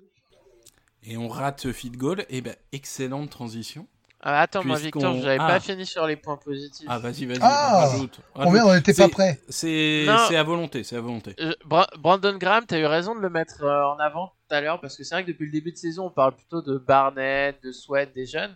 Et 1.03 1.17
on 1.17 1.27
rate 1.29 1.61
ce 1.61 1.73
feed 1.73 1.97
goal, 1.97 2.25
et 2.29 2.41
ben 2.41 2.55
excellente 2.73 3.29
transition. 3.31 3.87
ah, 4.23 4.41
attends, 4.41 4.63
moi, 4.63 4.77
Victor, 4.77 5.15
j'avais 5.19 5.37
Ah. 5.39 5.47
pas 5.47 5.59
fini 5.59 5.83
sur 5.85 6.05
les 6.05 6.15
points 6.15 6.37
positifs. 6.37 6.85
Ah 6.87 6.99
vas-y, 6.99 7.25
vas-y, 7.25 7.39
Ah, 7.41 7.87
rajoute. 7.87 8.19
Combien 8.35 8.51
rajoute. 8.65 8.69
on 8.69 8.75
n'était 8.75 8.93
pas 8.93 9.05
C'est- 9.05 9.09
prêt 9.09 9.41
C'est 9.49 10.07
à 10.37 10.43
volonté, 10.43 10.83
c'est 10.83 10.95
à 10.95 11.01
volonté. 11.01 11.33
Euh, 11.39 11.53
Bra- 11.65 11.89
Brandon 11.97 12.37
Graham, 12.37 12.65
t'as 12.67 12.77
eu 12.77 12.85
raison 12.85 13.15
de 13.15 13.19
le 13.21 13.31
mettre 13.31 13.63
euh, 13.63 13.83
en 13.87 13.97
avant 13.97 14.27
tout 14.27 14.53
à 14.55 14.61
l'heure 14.61 14.79
parce 14.79 14.95
que 14.95 15.03
c'est 15.03 15.15
vrai 15.15 15.23
que 15.23 15.31
depuis 15.31 15.45
le 15.47 15.51
début 15.51 15.71
de 15.71 15.77
saison, 15.77 16.05
on 16.07 16.11
parle 16.11 16.35
plutôt 16.35 16.61
de 16.61 16.77
Barnett, 16.77 17.57
de 17.63 17.71
Sweat, 17.71 18.13
des 18.13 18.27
jeunes. 18.27 18.55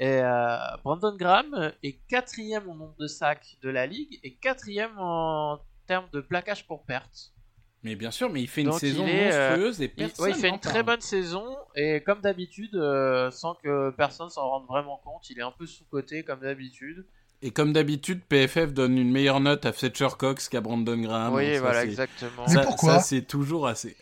Et 0.00 0.08
euh, 0.22 0.56
Brandon 0.82 1.14
Graham 1.14 1.72
est 1.82 1.98
quatrième 2.08 2.66
au 2.68 2.74
nombre 2.74 2.96
de 2.98 3.06
sacs 3.06 3.58
de 3.62 3.68
la 3.68 3.86
ligue 3.86 4.18
et 4.24 4.34
quatrième 4.34 4.98
en 4.98 5.60
termes 5.86 6.08
de 6.12 6.20
plaquage 6.22 6.66
pour 6.66 6.84
perte. 6.84 7.32
Mais 7.82 7.96
bien 7.96 8.10
sûr, 8.10 8.30
mais 8.30 8.40
il 8.42 8.48
fait 8.48 8.62
une 8.62 8.68
Donc, 8.70 8.80
saison 8.80 9.04
il 9.06 9.10
est, 9.10 9.32
euh, 9.32 9.48
monstrueuse 9.50 9.80
et 9.82 9.84
Il, 9.84 10.06
personne 10.06 10.24
ouais, 10.24 10.30
il 10.32 10.40
fait 10.40 10.48
une 10.48 10.58
très 10.58 10.82
bonne 10.82 11.00
saison 11.02 11.44
et 11.76 12.02
comme 12.02 12.20
d'habitude, 12.22 12.74
euh, 12.76 13.30
sans 13.30 13.54
que 13.54 13.90
personne 13.90 14.30
s'en 14.30 14.48
rende 14.48 14.66
vraiment 14.66 14.98
compte, 15.04 15.28
il 15.30 15.38
est 15.38 15.42
un 15.42 15.52
peu 15.52 15.66
sous-coté 15.66 16.22
comme 16.24 16.40
d'habitude. 16.40 17.06
Et 17.42 17.50
comme 17.52 17.72
d'habitude, 17.74 18.22
PFF 18.26 18.72
donne 18.72 18.96
une 18.98 19.10
meilleure 19.10 19.40
note 19.40 19.64
à 19.66 19.72
Fletcher 19.72 20.08
Cox 20.18 20.48
qu'à 20.48 20.60
Brandon 20.62 20.96
Graham. 20.98 21.34
oui, 21.34 21.54
Ça, 21.54 21.60
voilà, 21.60 21.84
exactement. 21.84 22.44
Mais 22.48 22.54
ça- 22.54 22.62
pourquoi 22.62 22.98
Ça, 22.98 23.04
c'est 23.04 23.22
toujours 23.22 23.66
assez. 23.66 23.96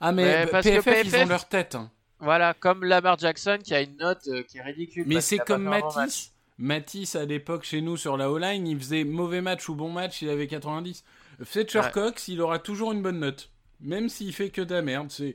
Ah, 0.00 0.12
mais 0.12 0.44
bah, 0.46 0.50
parce 0.52 0.66
que 0.66 0.80
PFF, 0.80 1.04
ils 1.06 1.16
ont 1.16 1.26
leur 1.26 1.48
tête. 1.48 1.74
hein. 1.74 1.90
Voilà, 2.22 2.54
comme 2.54 2.84
Lamar 2.84 3.18
Jackson 3.18 3.58
qui 3.62 3.74
a 3.74 3.82
une 3.82 3.96
note 3.98 4.26
euh, 4.28 4.42
qui 4.44 4.58
est 4.58 4.62
ridicule. 4.62 5.04
Mais 5.06 5.20
c'est 5.20 5.38
comme. 5.38 5.64
Matisse. 5.64 6.32
Matisse, 6.58 7.16
à 7.16 7.24
l'époque, 7.24 7.64
chez 7.64 7.80
nous, 7.80 7.96
sur 7.96 8.16
la 8.16 8.30
O-line, 8.30 8.66
il 8.66 8.78
faisait 8.78 9.04
mauvais 9.04 9.40
match 9.40 9.68
ou 9.68 9.74
bon 9.74 9.90
match, 9.90 10.22
il 10.22 10.30
avait 10.30 10.46
90. 10.46 11.02
Fletcher 11.42 11.80
Ouais. 11.80 11.90
Cox, 11.90 12.28
il 12.28 12.40
aura 12.40 12.58
toujours 12.58 12.92
une 12.92 13.02
bonne 13.02 13.18
note. 13.18 13.50
Même 13.80 14.08
s'il 14.08 14.32
fait 14.32 14.50
que 14.50 14.62
de 14.62 14.74
la 14.74 14.82
merde. 14.82 15.10
C'est. 15.10 15.34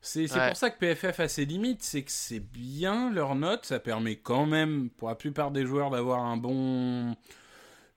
C'est 0.00 0.28
c'est 0.28 0.38
Ouais. 0.38 0.48
pour 0.48 0.56
ça 0.56 0.70
que 0.70 0.78
PFF 0.78 1.18
a 1.20 1.28
ses 1.28 1.44
limites, 1.44 1.82
c'est 1.82 2.02
que 2.02 2.10
c'est 2.12 2.38
bien 2.38 3.10
leur 3.12 3.34
note, 3.34 3.66
ça 3.66 3.80
permet 3.80 4.14
quand 4.16 4.46
même 4.46 4.90
pour 4.90 5.08
la 5.08 5.16
plupart 5.16 5.50
des 5.50 5.66
joueurs 5.66 5.90
d'avoir 5.90 6.20
un 6.24 6.36
bon, 6.36 7.16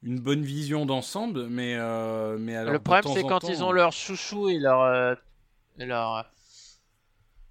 une 0.01 0.19
bonne 0.19 0.41
vision 0.41 0.87
d'ensemble, 0.87 1.45
mais 1.47 1.75
euh, 1.77 2.37
mais 2.39 2.55
alors 2.55 2.73
Le 2.73 2.79
problème, 2.79 3.03
c'est 3.13 3.21
quand 3.21 3.39
temps- 3.39 3.49
ils 3.49 3.63
ont 3.63 3.71
leur 3.71 3.91
chouchou 3.91 4.49
et 4.49 4.57
leur. 4.57 4.81
euh, 4.81 5.13
leur, 5.77 6.15
euh, 6.17 6.21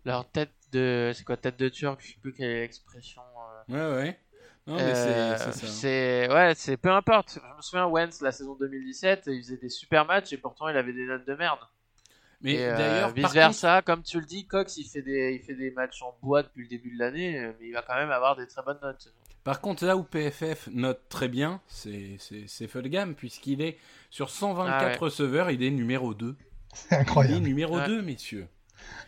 leur 0.04 0.28
tête 0.28 0.50
de. 0.72 1.12
C'est 1.14 1.24
quoi, 1.24 1.36
tête 1.36 1.58
de 1.58 1.68
turc 1.68 2.00
Je 2.02 2.08
sais 2.12 2.18
plus 2.20 2.32
quelle 2.32 2.50
est 2.50 2.60
l'expression. 2.60 3.22
euh, 3.70 3.94
Ouais 3.96 4.02
ouais. 4.02 4.18
Non 4.66 4.76
mais 4.76 4.82
euh, 4.82 5.36
c'est 5.36 5.52
c'est 5.66 6.28
ça. 6.28 6.34
ouais, 6.34 6.52
c'est 6.54 6.76
peu 6.76 6.90
importe. 6.90 7.38
Je 7.42 7.56
me 7.56 7.62
souviens 7.62 7.86
Wentz 7.86 8.20
la 8.20 8.30
saison 8.30 8.54
2017, 8.56 9.24
il 9.28 9.42
faisait 9.42 9.56
des 9.56 9.70
super 9.70 10.04
matchs 10.04 10.32
et 10.32 10.36
pourtant 10.36 10.68
il 10.68 10.76
avait 10.76 10.92
des 10.92 11.06
notes 11.06 11.26
de 11.26 11.34
merde. 11.34 11.58
Mais 12.42 12.54
et 12.54 12.66
euh, 12.66 12.76
d'ailleurs 12.76 13.10
vice 13.12 13.32
versa, 13.32 13.82
comme 13.82 14.02
tu 14.02 14.20
le 14.20 14.26
dis, 14.26 14.46
Cox 14.46 14.76
il 14.76 14.84
fait 14.84 15.02
des 15.02 15.32
il 15.40 15.44
fait 15.44 15.54
des 15.54 15.70
matchs 15.70 16.02
en 16.02 16.14
bois 16.22 16.42
depuis 16.42 16.62
le 16.64 16.68
début 16.68 16.92
de 16.94 16.98
l'année, 16.98 17.52
mais 17.58 17.68
il 17.68 17.72
va 17.72 17.82
quand 17.82 17.94
même 17.96 18.10
avoir 18.10 18.36
des 18.36 18.46
très 18.46 18.62
bonnes 18.62 18.78
notes. 18.82 19.12
Par 19.44 19.62
contre, 19.62 19.86
là 19.86 19.96
où 19.96 20.02
PFF 20.04 20.68
note 20.72 21.00
très 21.08 21.28
bien, 21.28 21.60
c'est 21.66 22.16
c'est- 22.18 22.44
c'est 22.46 22.68
Fulgham, 22.68 23.14
puisqu'il 23.14 23.62
est 23.62 23.78
sur 24.10 24.28
124 24.28 24.82
Ah 24.82 24.86
ouais. 24.88 24.96
receveurs, 24.98 25.50
il 25.50 25.62
est 25.62 25.70
numéro 25.70 26.12
2. 26.14 26.36
C'est 26.74 26.88
Il 26.90 26.94
est 26.94 27.00
incroyable. 27.00 27.40
numéro 27.46 27.76
Ouais. 27.78 27.86
2, 27.86 28.02
messieurs. 28.02 28.46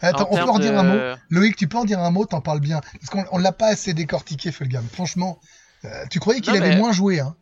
Attends, 0.01 0.29
En 0.31 0.33
on 0.33 0.45
peut 0.45 0.51
en 0.51 0.59
dire 0.59 0.79
un 0.79 0.83
mot 0.83 1.17
Loïc, 1.31 1.57
tu 1.57 1.69
peux 1.69 1.79
en 1.79 1.85
dire 1.85 2.01
un 2.01 2.11
mot, 2.11 2.27
t'en 2.27 2.41
parles 2.41 2.61
bien. 2.61 2.81
Parce 2.81 3.11
qu'on 3.11 3.25
on 3.31 3.39
l'a 3.39 3.53
pas 3.53 3.69
assez 3.69 3.95
décortiqué, 3.95 4.51
Fulgam. 4.51 4.85
Franchement, 4.89 5.39
euh, 5.85 6.05
tu 6.11 6.19
croyais 6.21 6.41
qu'il 6.41 6.57
avait 6.57 6.71
mais- 6.71 6.77
moins 6.77 6.93
joué, 6.93 7.21
hein 7.21 7.37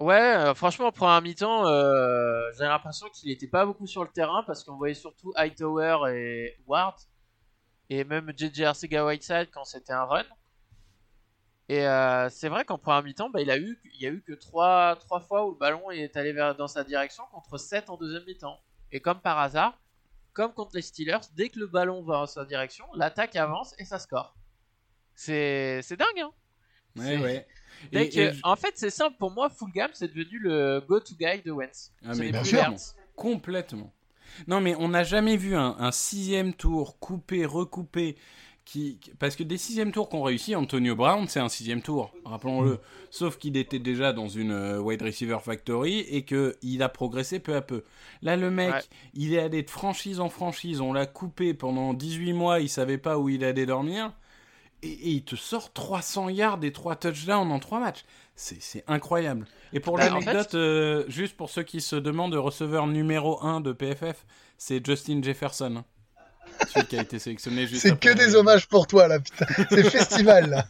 Ouais, 0.00 0.14
euh, 0.36 0.54
franchement, 0.54 0.86
en 0.86 0.92
première 0.92 1.20
mi-temps, 1.20 1.66
euh, 1.66 2.40
j'ai 2.56 2.64
l'impression 2.64 3.08
qu'il 3.12 3.32
était 3.32 3.48
pas 3.48 3.66
beaucoup 3.66 3.88
sur 3.88 4.04
le 4.04 4.08
terrain 4.10 4.44
parce 4.46 4.62
qu'on 4.62 4.76
voyait 4.76 4.94
surtout 4.94 5.32
Hightower 5.34 6.12
et 6.14 6.56
Ward 6.68 6.94
et 7.90 8.04
même 8.04 8.32
JJ 8.36 8.62
Arcega-Whiteside 8.62 9.48
quand 9.52 9.64
c'était 9.64 9.92
un 9.92 10.04
run. 10.04 10.22
Et 11.68 11.86
euh, 11.86 12.28
c'est 12.30 12.48
vrai 12.48 12.64
qu'en 12.64 12.78
première 12.78 13.02
mi-temps, 13.02 13.28
bah, 13.28 13.40
il 13.42 13.50
a 13.50 13.58
eu, 13.58 13.78
il 13.94 14.00
y 14.00 14.06
a 14.06 14.10
eu 14.10 14.22
que 14.22 14.32
trois, 14.32 14.96
trois 14.96 15.20
fois 15.20 15.46
où 15.46 15.50
le 15.50 15.58
ballon 15.58 15.90
est 15.90 16.16
allé 16.16 16.32
vers, 16.32 16.54
dans 16.54 16.68
sa 16.68 16.84
direction 16.84 17.24
contre 17.32 17.58
7 17.58 17.90
en 17.90 17.96
deuxième 17.96 18.24
mi-temps. 18.24 18.58
Et 18.92 19.00
comme 19.00 19.20
par 19.20 19.38
hasard, 19.38 19.78
comme 20.38 20.52
contre 20.54 20.76
les 20.76 20.82
Steelers, 20.82 21.18
dès 21.34 21.48
que 21.48 21.58
le 21.58 21.66
ballon 21.66 22.00
va 22.02 22.14
dans 22.20 22.26
sa 22.26 22.44
direction, 22.44 22.84
l'attaque 22.94 23.34
avance 23.34 23.74
et 23.78 23.84
ça 23.84 23.98
score. 23.98 24.36
C'est 25.16 25.80
c'est 25.82 25.96
dingue, 25.96 26.20
hein 26.22 26.30
Ouais, 26.96 27.04
C'est- 27.04 27.18
ouais. 27.18 27.46
Dès 27.92 28.06
Et- 28.06 28.08
que- 28.08 28.20
et 28.20 28.32
je- 28.34 28.40
En 28.44 28.54
fait, 28.56 28.72
c'est 28.76 28.90
simple 28.90 29.16
pour 29.18 29.30
moi. 29.32 29.48
Full 29.50 29.70
Gam, 29.72 29.90
c'est 29.94 30.08
devenu 30.08 30.38
le 30.38 30.80
go-to 30.88 31.14
guy 31.16 31.42
de 31.44 31.50
Wentz. 31.50 31.92
Ah, 32.04 32.12
mais 32.16 32.30
bien 32.30 32.42
sûr. 32.44 32.72
Complètement. 33.16 33.92
Non, 34.46 34.60
mais 34.60 34.74
on 34.76 34.88
n'a 34.88 35.02
jamais 35.04 35.36
vu 35.36 35.56
un, 35.56 35.76
un 35.78 35.90
sixième 35.90 36.54
tour 36.54 36.98
coupé, 37.00 37.44
recoupé. 37.46 38.16
Qui... 38.70 39.00
Parce 39.18 39.34
que 39.34 39.42
des 39.42 39.56
sixièmes 39.56 39.92
tours 39.92 40.10
qu'on 40.10 40.22
réussit, 40.22 40.54
Antonio 40.54 40.94
Brown, 40.94 41.26
c'est 41.26 41.40
un 41.40 41.48
sixième 41.48 41.80
tour, 41.80 42.12
rappelons-le. 42.26 42.78
Sauf 43.10 43.38
qu'il 43.38 43.56
était 43.56 43.78
déjà 43.78 44.12
dans 44.12 44.28
une 44.28 44.52
euh, 44.52 44.78
wide 44.78 45.00
receiver 45.00 45.38
factory 45.42 46.00
et 46.00 46.22
qu'il 46.26 46.82
a 46.82 46.90
progressé 46.90 47.40
peu 47.40 47.56
à 47.56 47.62
peu. 47.62 47.82
Là, 48.20 48.36
le 48.36 48.50
mec, 48.50 48.74
Ouais. 48.74 48.80
il 49.14 49.32
est 49.32 49.38
allé 49.38 49.62
de 49.62 49.70
franchise 49.70 50.20
en 50.20 50.28
franchise, 50.28 50.82
on 50.82 50.92
l'a 50.92 51.06
coupé 51.06 51.54
pendant 51.54 51.94
18 51.94 52.34
mois, 52.34 52.60
il 52.60 52.68
savait 52.68 52.98
pas 52.98 53.18
où 53.18 53.30
il 53.30 53.42
allait 53.42 53.64
dormir. 53.64 54.12
Et, 54.82 54.90
et 54.90 55.08
il 55.12 55.24
te 55.24 55.34
sort 55.34 55.72
300 55.72 56.28
yards 56.28 56.62
et 56.62 56.70
3 56.70 56.96
touchdowns 56.96 57.50
en 57.50 57.58
3 57.60 57.80
matchs. 57.80 58.04
C'est 58.36 58.84
incroyable. 58.86 59.46
Et 59.72 59.80
pour 59.80 59.96
Bah, 59.96 60.10
en 60.12 60.18
l'anecdote, 60.20 60.54
euh, 60.54 61.04
juste 61.08 61.38
pour 61.38 61.48
ceux 61.48 61.62
qui 61.62 61.80
se 61.80 61.96
demandent, 61.96 62.34
le 62.34 62.38
receveur 62.40 62.86
numéro 62.86 63.42
1 63.42 63.62
de 63.62 63.72
PFF, 63.72 64.26
c'est 64.58 64.84
Justin 64.84 65.22
Jefferson. 65.22 65.84
Celui 66.72 66.86
qui 66.86 66.98
a 66.98 67.02
été 67.02 67.18
sélectionné 67.18 67.66
juste 67.66 67.82
C'est 67.82 67.98
que 67.98 68.10
après. 68.10 68.26
des 68.26 68.34
hommages 68.34 68.66
pour 68.68 68.86
toi, 68.86 69.08
là, 69.08 69.20
putain. 69.20 69.46
C'est 69.70 69.82
festival, 69.90 70.50
là. 70.50 70.66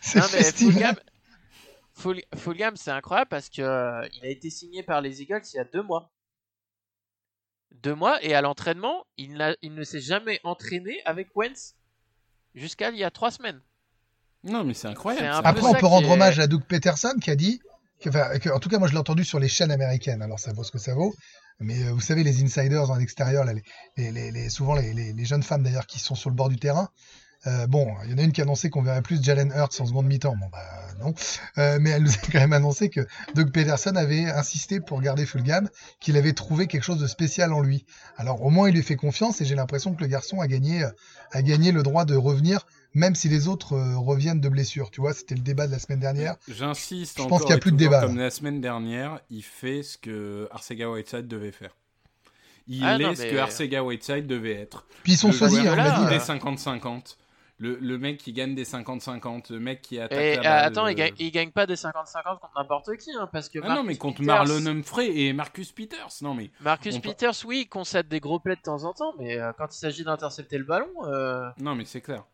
C'est 0.00 0.22
festival. 0.22 0.96
C'est 2.76 2.90
incroyable 2.90 3.28
parce 3.28 3.48
que 3.48 3.62
euh, 3.62 4.06
il 4.14 4.24
a 4.24 4.28
été 4.30 4.50
signé 4.50 4.82
par 4.82 5.00
les 5.00 5.20
Eagles 5.22 5.42
il 5.52 5.56
y 5.56 5.60
a 5.60 5.64
deux 5.64 5.82
mois. 5.82 6.12
Deux 7.82 7.94
mois 7.94 8.22
et 8.24 8.34
à 8.34 8.40
l'entraînement, 8.40 9.04
il, 9.16 9.34
ne 9.62 9.84
s'est 9.84 10.00
jamais 10.00 10.40
entraîné 10.44 11.00
avec 11.04 11.28
Wentz 11.36 11.74
jusqu'à 12.54 12.90
il 12.90 12.96
y 12.96 13.04
a 13.04 13.10
trois 13.10 13.30
semaines. 13.30 13.60
Non, 14.44 14.64
mais 14.64 14.74
c'est 14.74 14.88
incroyable. 14.88 15.28
Après, 15.44 15.64
on 15.66 15.74
peut 15.74 15.86
rendre 15.86 16.08
est- 16.08 16.12
hommage 16.12 16.38
à 16.38 16.46
Doug 16.46 16.62
Peterson 16.66 17.14
qui 17.20 17.30
a 17.30 17.36
dit, 17.36 17.60
que- 18.00 18.08
enfin, 18.08 18.38
que- 18.38 18.48
en 18.50 18.58
tout 18.60 18.68
cas, 18.68 18.78
moi 18.78 18.86
je 18.88 18.92
l'ai 18.92 18.98
entendu 18.98 19.24
sur 19.24 19.38
les 19.40 19.48
chaînes 19.48 19.70
américaines, 19.72 20.22
alors 20.22 20.38
ça 20.38 20.52
vaut 20.52 20.64
ce 20.64 20.70
que 20.70 20.78
ça 20.78 20.94
vaut. 20.94 21.14
Mais 21.60 21.82
euh, 21.84 21.92
vous 21.92 22.00
savez, 22.00 22.22
les 22.24 22.42
insiders 22.42 22.90
en 22.90 22.98
extérieur, 22.98 23.44
là, 23.44 23.52
les, 23.96 24.10
les- 24.10 24.30
les- 24.30 24.48
souvent 24.50 24.74
les 24.74 25.24
jeunes 25.24 25.42
femmes 25.42 25.62
d'ailleurs 25.62 25.86
qui 25.86 25.98
sont 25.98 26.14
sur 26.14 26.30
le 26.30 26.36
bord 26.36 26.48
du 26.48 26.56
terrain. 26.56 26.88
euh, 27.46 27.66
bon, 27.68 27.94
il 28.04 28.10
y 28.10 28.14
en 28.14 28.18
a 28.18 28.22
une 28.22 28.32
qui 28.32 28.40
a 28.40 28.44
annoncé 28.44 28.68
qu'on 28.70 28.82
verrait 28.82 29.02
plus 29.02 29.22
Jalen 29.22 29.52
Hurts 29.56 29.80
en 29.80 29.86
seconde 29.86 30.06
mi-temps. 30.06 30.36
Bon, 30.36 30.48
bah 30.50 30.64
non. 31.00 31.14
Euh, 31.58 31.78
mais 31.80 31.90
elle 31.90 32.02
nous 32.02 32.10
a 32.12 32.16
quand 32.32 32.40
même 32.40 32.52
annoncé 32.52 32.90
que 32.90 33.06
Doug 33.34 33.52
Peterson 33.52 33.94
avait 33.96 34.24
insisté 34.26 34.80
pour 34.80 35.00
garder 35.00 35.24
Fulgham, 35.26 35.68
qu'il 36.00 36.16
avait 36.16 36.32
trouvé 36.32 36.66
quelque 36.66 36.82
chose 36.82 36.98
de 37.00 37.06
spécial 37.06 37.52
en 37.52 37.60
lui. 37.60 37.86
Alors 38.16 38.42
au 38.42 38.50
moins 38.50 38.68
il 38.68 38.74
lui 38.74 38.82
fait 38.82 38.96
confiance 38.96 39.40
et 39.40 39.44
j'ai 39.44 39.54
l'impression 39.54 39.94
que 39.94 40.00
le 40.00 40.08
garçon 40.08 40.40
a 40.40 40.48
gagné, 40.48 40.82
euh, 40.84 40.90
a 41.32 41.42
gagné 41.42 41.70
le 41.72 41.82
droit 41.84 42.04
de 42.04 42.16
revenir, 42.16 42.66
même 42.94 43.14
si 43.14 43.28
les 43.28 43.48
autres 43.48 43.74
euh, 43.74 43.96
reviennent 43.98 44.40
de 44.40 44.48
blessure. 44.48 44.90
Tu 44.90 45.00
vois, 45.00 45.12
c'était 45.14 45.34
le 45.34 45.40
débat 45.42 45.66
de 45.66 45.72
la 45.72 45.78
semaine 45.78 46.00
dernière. 46.00 46.36
J'insiste 46.48 47.18
Je 47.22 47.26
pense 47.26 47.42
qu'il 47.42 47.50
y 47.50 47.52
a 47.52 47.56
et 47.56 47.60
plus 47.60 47.72
de 47.72 47.76
débat, 47.76 48.00
Comme 48.02 48.16
là. 48.16 48.24
la 48.24 48.30
semaine 48.30 48.60
dernière, 48.60 49.20
il 49.30 49.42
fait 49.42 49.82
ce 49.82 49.98
que 49.98 50.48
Arcega 50.50 50.90
Whiteside 50.90 51.28
devait 51.28 51.52
faire. 51.52 51.76
Il 52.66 52.84
Ah, 52.84 52.96
est 52.96 52.98
non, 52.98 53.14
ce 53.14 53.22
mais- 53.22 53.30
que 53.30 53.36
Arcega 53.36 53.82
Whiteside 53.82 54.26
devait 54.26 54.52
être. 54.54 54.84
Puis 55.02 55.12
ils 55.12 55.16
sont 55.16 55.32
joueur 55.32 55.50
hein, 55.52 55.56
on 55.72 55.76
là, 55.76 55.84
qui 55.84 56.00
dit. 56.00 56.04
gagne 56.04 56.14
euh, 56.14 56.18
des 56.18 56.18
50-50. 56.18 57.16
Le, 57.60 57.76
le 57.80 57.98
mec 57.98 58.18
qui 58.18 58.32
gagne 58.32 58.54
des 58.54 58.64
50-50. 58.64 59.52
Le 59.52 59.58
mec 59.58 59.82
qui 59.82 59.98
attaque 59.98 60.16
Et 60.18 60.34
la 60.36 60.40
euh, 60.40 60.42
balle, 60.42 60.64
attends, 60.66 60.86
il 60.86 60.92
euh, 60.92 60.94
gagne, 60.94 61.14
il 61.18 61.30
gagne 61.32 61.50
pas 61.50 61.66
des 61.66 61.74
50-50 61.74 62.38
contre 62.38 62.52
n'importe 62.56 62.96
qui, 62.98 63.10
hein, 63.18 63.28
parce 63.32 63.48
que 63.48 63.58
Ah 63.64 63.74
non, 63.74 63.82
mais 63.84 63.96
contre 63.96 64.18
Peters- 64.20 64.26
Marlon 64.26 64.64
Humphrey 64.66 65.10
et 65.18 65.32
Marcus 65.32 65.72
Peters. 65.72 66.08
Non, 66.22 66.34
mais 66.34 66.50
Marcus 66.60 66.94
on 66.96 67.00
Peters, 67.00 67.34
oui, 67.46 67.62
il 67.62 67.68
concède 67.68 68.06
des 68.08 68.20
gros 68.20 68.38
plays 68.38 68.54
de 68.56 68.60
temps 68.60 68.84
en 68.84 68.92
temps, 68.92 69.12
mais 69.18 69.38
euh, 69.40 69.50
quand 69.58 69.74
il 69.74 69.78
s'agit 69.78 70.04
d'intercepter 70.04 70.56
le 70.58 70.64
ballon, 70.64 70.88
euh, 71.06 71.48
non, 71.58 71.74
mais 71.74 71.84
c'est 71.84 72.00
clair. 72.00 72.24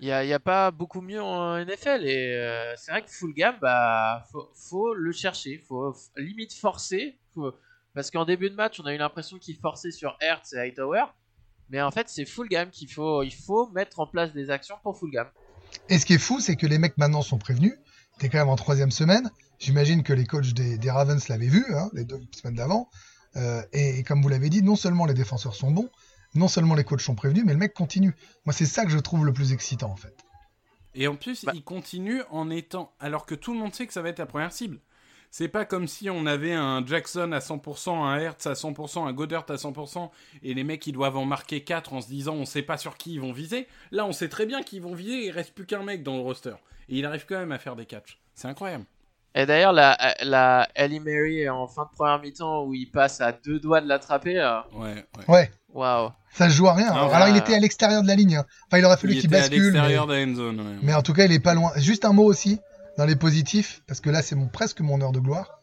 Il 0.00 0.06
n'y 0.06 0.12
a, 0.12 0.24
y 0.24 0.32
a 0.32 0.38
pas 0.40 0.70
beaucoup 0.70 1.00
mieux 1.00 1.22
en 1.22 1.56
NFL. 1.64 2.04
Et 2.04 2.34
euh, 2.34 2.74
c'est 2.76 2.90
vrai 2.90 3.02
que 3.02 3.10
full 3.10 3.32
gamme, 3.34 3.56
bah, 3.60 4.24
faut, 4.30 4.50
faut 4.54 4.94
le 4.94 5.12
chercher, 5.12 5.58
faut 5.66 5.92
f- 5.92 6.08
limite 6.16 6.52
forcer. 6.54 7.18
faut- 7.34 7.54
Parce 7.94 8.10
qu'en 8.10 8.24
début 8.24 8.50
de 8.50 8.54
match, 8.54 8.78
on 8.80 8.84
a 8.86 8.94
eu 8.94 8.98
l'impression 8.98 9.38
qu'il 9.38 9.56
forçait 9.56 9.90
sur 9.90 10.16
Hertz 10.20 10.52
et 10.52 10.58
Hightower. 10.58 11.04
Mais 11.70 11.80
en 11.82 11.90
fait, 11.90 12.08
c'est 12.08 12.24
full 12.26 12.48
gamme 12.48 12.70
qu'il 12.70 12.90
faut, 12.92 13.22
il 13.22 13.34
faut 13.34 13.68
mettre 13.70 13.98
en 14.00 14.06
place 14.06 14.32
des 14.32 14.50
actions 14.50 14.76
pour 14.82 14.96
full 14.98 15.10
gamme. 15.10 15.28
Et 15.88 15.98
ce 15.98 16.06
qui 16.06 16.14
est 16.14 16.18
fou, 16.18 16.40
c'est 16.40 16.56
que 16.56 16.66
les 16.66 16.78
mecs 16.78 16.96
maintenant 16.98 17.22
sont 17.22 17.38
prévenus. 17.38 17.74
T'es 18.18 18.28
quand 18.28 18.38
même 18.38 18.48
en 18.48 18.56
troisième 18.56 18.90
semaine. 18.90 19.30
J'imagine 19.58 20.02
que 20.02 20.12
les 20.12 20.26
coachs 20.26 20.52
des, 20.52 20.90
Ravens 20.90 21.26
l'avaient 21.28 21.48
vu, 21.48 21.64
hein, 21.74 21.88
les 21.94 22.04
deux 22.04 22.20
semaines 22.32 22.54
d'avant. 22.54 22.88
Euh, 23.36 23.62
et 23.72 24.02
comme 24.04 24.22
vous 24.22 24.28
l'avez 24.28 24.48
dit, 24.48 24.62
non 24.62 24.76
seulement 24.76 25.06
les 25.06 25.14
défenseurs 25.14 25.54
sont 25.54 25.70
bons, 25.70 25.90
non 26.36 26.48
seulement 26.48 26.74
les 26.74 26.84
coachs 26.84 27.00
sont 27.00 27.14
prévenus, 27.14 27.44
mais 27.46 27.52
le 27.52 27.58
mec 27.58 27.74
continue. 27.74 28.14
Moi, 28.44 28.52
c'est 28.52 28.66
ça 28.66 28.84
que 28.84 28.90
je 28.90 28.98
trouve 28.98 29.24
le 29.24 29.32
plus 29.32 29.52
excitant, 29.52 29.90
en 29.90 29.96
fait. 29.96 30.16
Et 30.94 31.08
en 31.08 31.16
plus, 31.16 31.44
Bah. 31.44 31.52
il 31.54 31.62
continue 31.62 32.22
en 32.30 32.50
étant. 32.50 32.92
Alors 33.00 33.26
que 33.26 33.34
tout 33.34 33.52
le 33.52 33.58
monde 33.58 33.74
sait 33.74 33.86
que 33.86 33.92
ça 33.92 34.02
va 34.02 34.08
être 34.08 34.18
la 34.18 34.26
première 34.26 34.52
cible. 34.52 34.78
C'est 35.30 35.48
pas 35.48 35.66
comme 35.66 35.86
si 35.86 36.08
on 36.08 36.24
avait 36.24 36.54
un 36.54 36.86
Jackson 36.86 37.32
à 37.32 37.40
100%, 37.40 38.02
un 38.02 38.16
Hertz 38.16 38.46
à 38.46 38.54
100%, 38.54 39.06
un 39.06 39.12
Goddard 39.12 39.44
à 39.50 39.56
100%, 39.56 40.10
et 40.42 40.54
les 40.54 40.64
mecs 40.64 40.86
ils 40.86 40.92
doivent 40.92 41.16
en 41.18 41.26
marquer 41.26 41.62
4 41.62 41.92
en 41.92 42.00
se 42.00 42.06
disant 42.08 42.34
on 42.34 42.46
sait 42.46 42.62
pas 42.62 42.78
sur 42.78 42.96
qui 42.96 43.14
ils 43.14 43.20
vont 43.20 43.32
viser. 43.32 43.66
Là, 43.90 44.06
on 44.06 44.12
sait 44.12 44.30
très 44.30 44.46
bien 44.46 44.62
qu'ils 44.62 44.80
vont 44.80 44.94
viser, 44.94 45.26
il 45.26 45.30
reste 45.32 45.52
plus 45.52 45.66
qu'un 45.66 45.82
mec 45.82 46.02
dans 46.02 46.14
le 46.14 46.22
roster. 46.22 46.54
Et 46.88 46.98
il 46.98 47.04
arrive 47.04 47.26
quand 47.28 47.36
même 47.38 47.52
à 47.52 47.58
faire 47.58 47.76
des 47.76 47.84
catchs. 47.84 48.18
C'est 48.34 48.48
incroyable. 48.48 48.84
Et 49.38 49.44
d'ailleurs, 49.44 49.72
la, 49.74 49.96
la 50.22 50.66
Ellie 50.74 50.98
Mary 50.98 51.48
en 51.48 51.66
fin 51.68 51.82
de 51.84 51.90
première 51.94 52.18
mi-temps 52.20 52.64
où 52.64 52.72
il 52.74 52.86
passe 52.90 53.20
à 53.20 53.32
deux 53.32 53.60
doigts 53.60 53.80
de 53.82 53.86
l'attraper, 53.86 54.40
euh, 54.40 54.60
Ouais, 54.74 55.04
ouais. 55.18 55.24
Ouais, 55.28 55.50
waouh. 55.74 56.10
ça 56.32 56.48
se 56.48 56.54
joue 56.54 56.66
à 56.68 56.72
rien. 56.74 56.88
Ah, 56.90 57.08
Alors, 57.14 57.28
il 57.28 57.36
était 57.36 57.54
à 57.54 57.58
l'extérieur 57.60 58.02
de 58.02 58.08
la 58.08 58.14
ligne. 58.14 58.36
hein. 58.36 58.46
Enfin, 58.66 58.78
il 58.78 58.84
aurait 58.86 58.96
fallu 58.96 59.12
Il 59.14 59.20
qu'il 59.20 59.34
à 59.34 59.38
bascule. 59.40 59.58
Mais... 59.58 59.64
l'extérieur 59.72 60.06
de 60.06 60.14
la 60.14 60.22
end 60.24 60.34
zone. 60.34 60.60
ouais. 60.60 60.76
mais 60.82 60.94
en 60.94 61.02
tout 61.02 61.12
cas, 61.12 61.26
il 61.26 61.32
est 61.32 61.38
pas 61.38 61.52
loin. 61.54 61.70
Juste 61.76 62.06
un 62.06 62.14
mot 62.14 62.24
aussi 62.24 62.58
dans 62.96 63.04
les 63.04 63.14
positifs, 63.16 63.82
parce 63.86 64.00
que 64.00 64.08
là, 64.08 64.22
c'est 64.22 64.34
mon, 64.36 64.46
presque 64.48 64.80
mon 64.80 65.00
heure 65.02 65.12
de 65.12 65.20
gloire. 65.20 65.60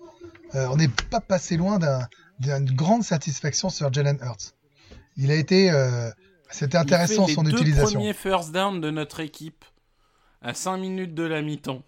Euh, 0.53 0.67
on 0.71 0.75
n'est 0.77 0.87
pas 1.09 1.19
passé 1.19 1.57
loin 1.57 1.79
d'un- 1.79 2.07
d'une 2.39 2.75
grande 2.75 3.03
satisfaction 3.03 3.69
sur 3.69 3.91
Jalen 3.91 4.19
Hurts. 4.21 4.53
Il 5.17 5.31
a 5.31 5.35
été. 5.35 5.71
euh, 5.71 6.11
C'était 6.51 6.77
intéressant 6.77 7.23
il 7.23 7.29
fait 7.29 7.33
son 7.33 7.41
les 7.41 7.51
deux 7.51 7.57
utilisation. 7.57 7.99
premiers 7.99 8.13
first 8.13 8.51
down 8.51 8.79
de 8.81 8.91
notre 8.91 9.19
équipe 9.19 9.65
à 10.43 10.53
5 10.53 10.77
minutes 10.77 11.15
de 11.15 11.23
la 11.23 11.41
mi-temps. 11.41 11.81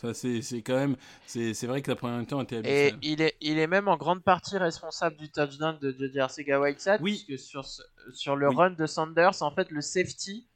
Ça, 0.00 0.14
c'est 0.14 0.40
c'est 0.40 0.62
quand 0.62 0.76
même. 0.76 0.96
C'est 1.26 1.52
c'est 1.52 1.66
vrai 1.66 1.82
que 1.82 1.90
la 1.90 1.96
première 1.96 2.18
mi-temps 2.18 2.40
était 2.42 2.62
Et 2.64 2.94
il 3.02 3.20
est, 3.20 3.36
il 3.40 3.58
est 3.58 3.66
même 3.66 3.86
en 3.88 3.96
grande 3.96 4.22
partie 4.22 4.56
responsable 4.56 5.16
du 5.16 5.30
touchdown 5.30 5.78
de 5.78 5.94
Jody 5.98 6.18
Arcega-Whiteside, 6.20 6.98
Oui. 7.02 7.22
puisque 7.26 7.42
sur, 7.42 7.66
ce- 7.66 7.82
sur 8.14 8.34
le 8.36 8.48
Oui. 8.48 8.54
run 8.56 8.70
de 8.70 8.86
Sanders, 8.86 9.42
en 9.42 9.50
fait, 9.50 9.70
le 9.70 9.82
safety, 9.82 10.46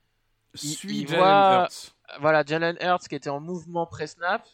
Suit 0.54 1.00
il 1.00 1.08
Jalen 1.08 1.18
voit- 1.24 1.62
Hurts. 1.64 1.94
voilà, 2.20 2.44
Jalen 2.46 2.76
Hurts 2.80 3.08
qui 3.08 3.14
était 3.16 3.28
en 3.30 3.40
mouvement 3.40 3.86
pré-snap, 3.86 4.46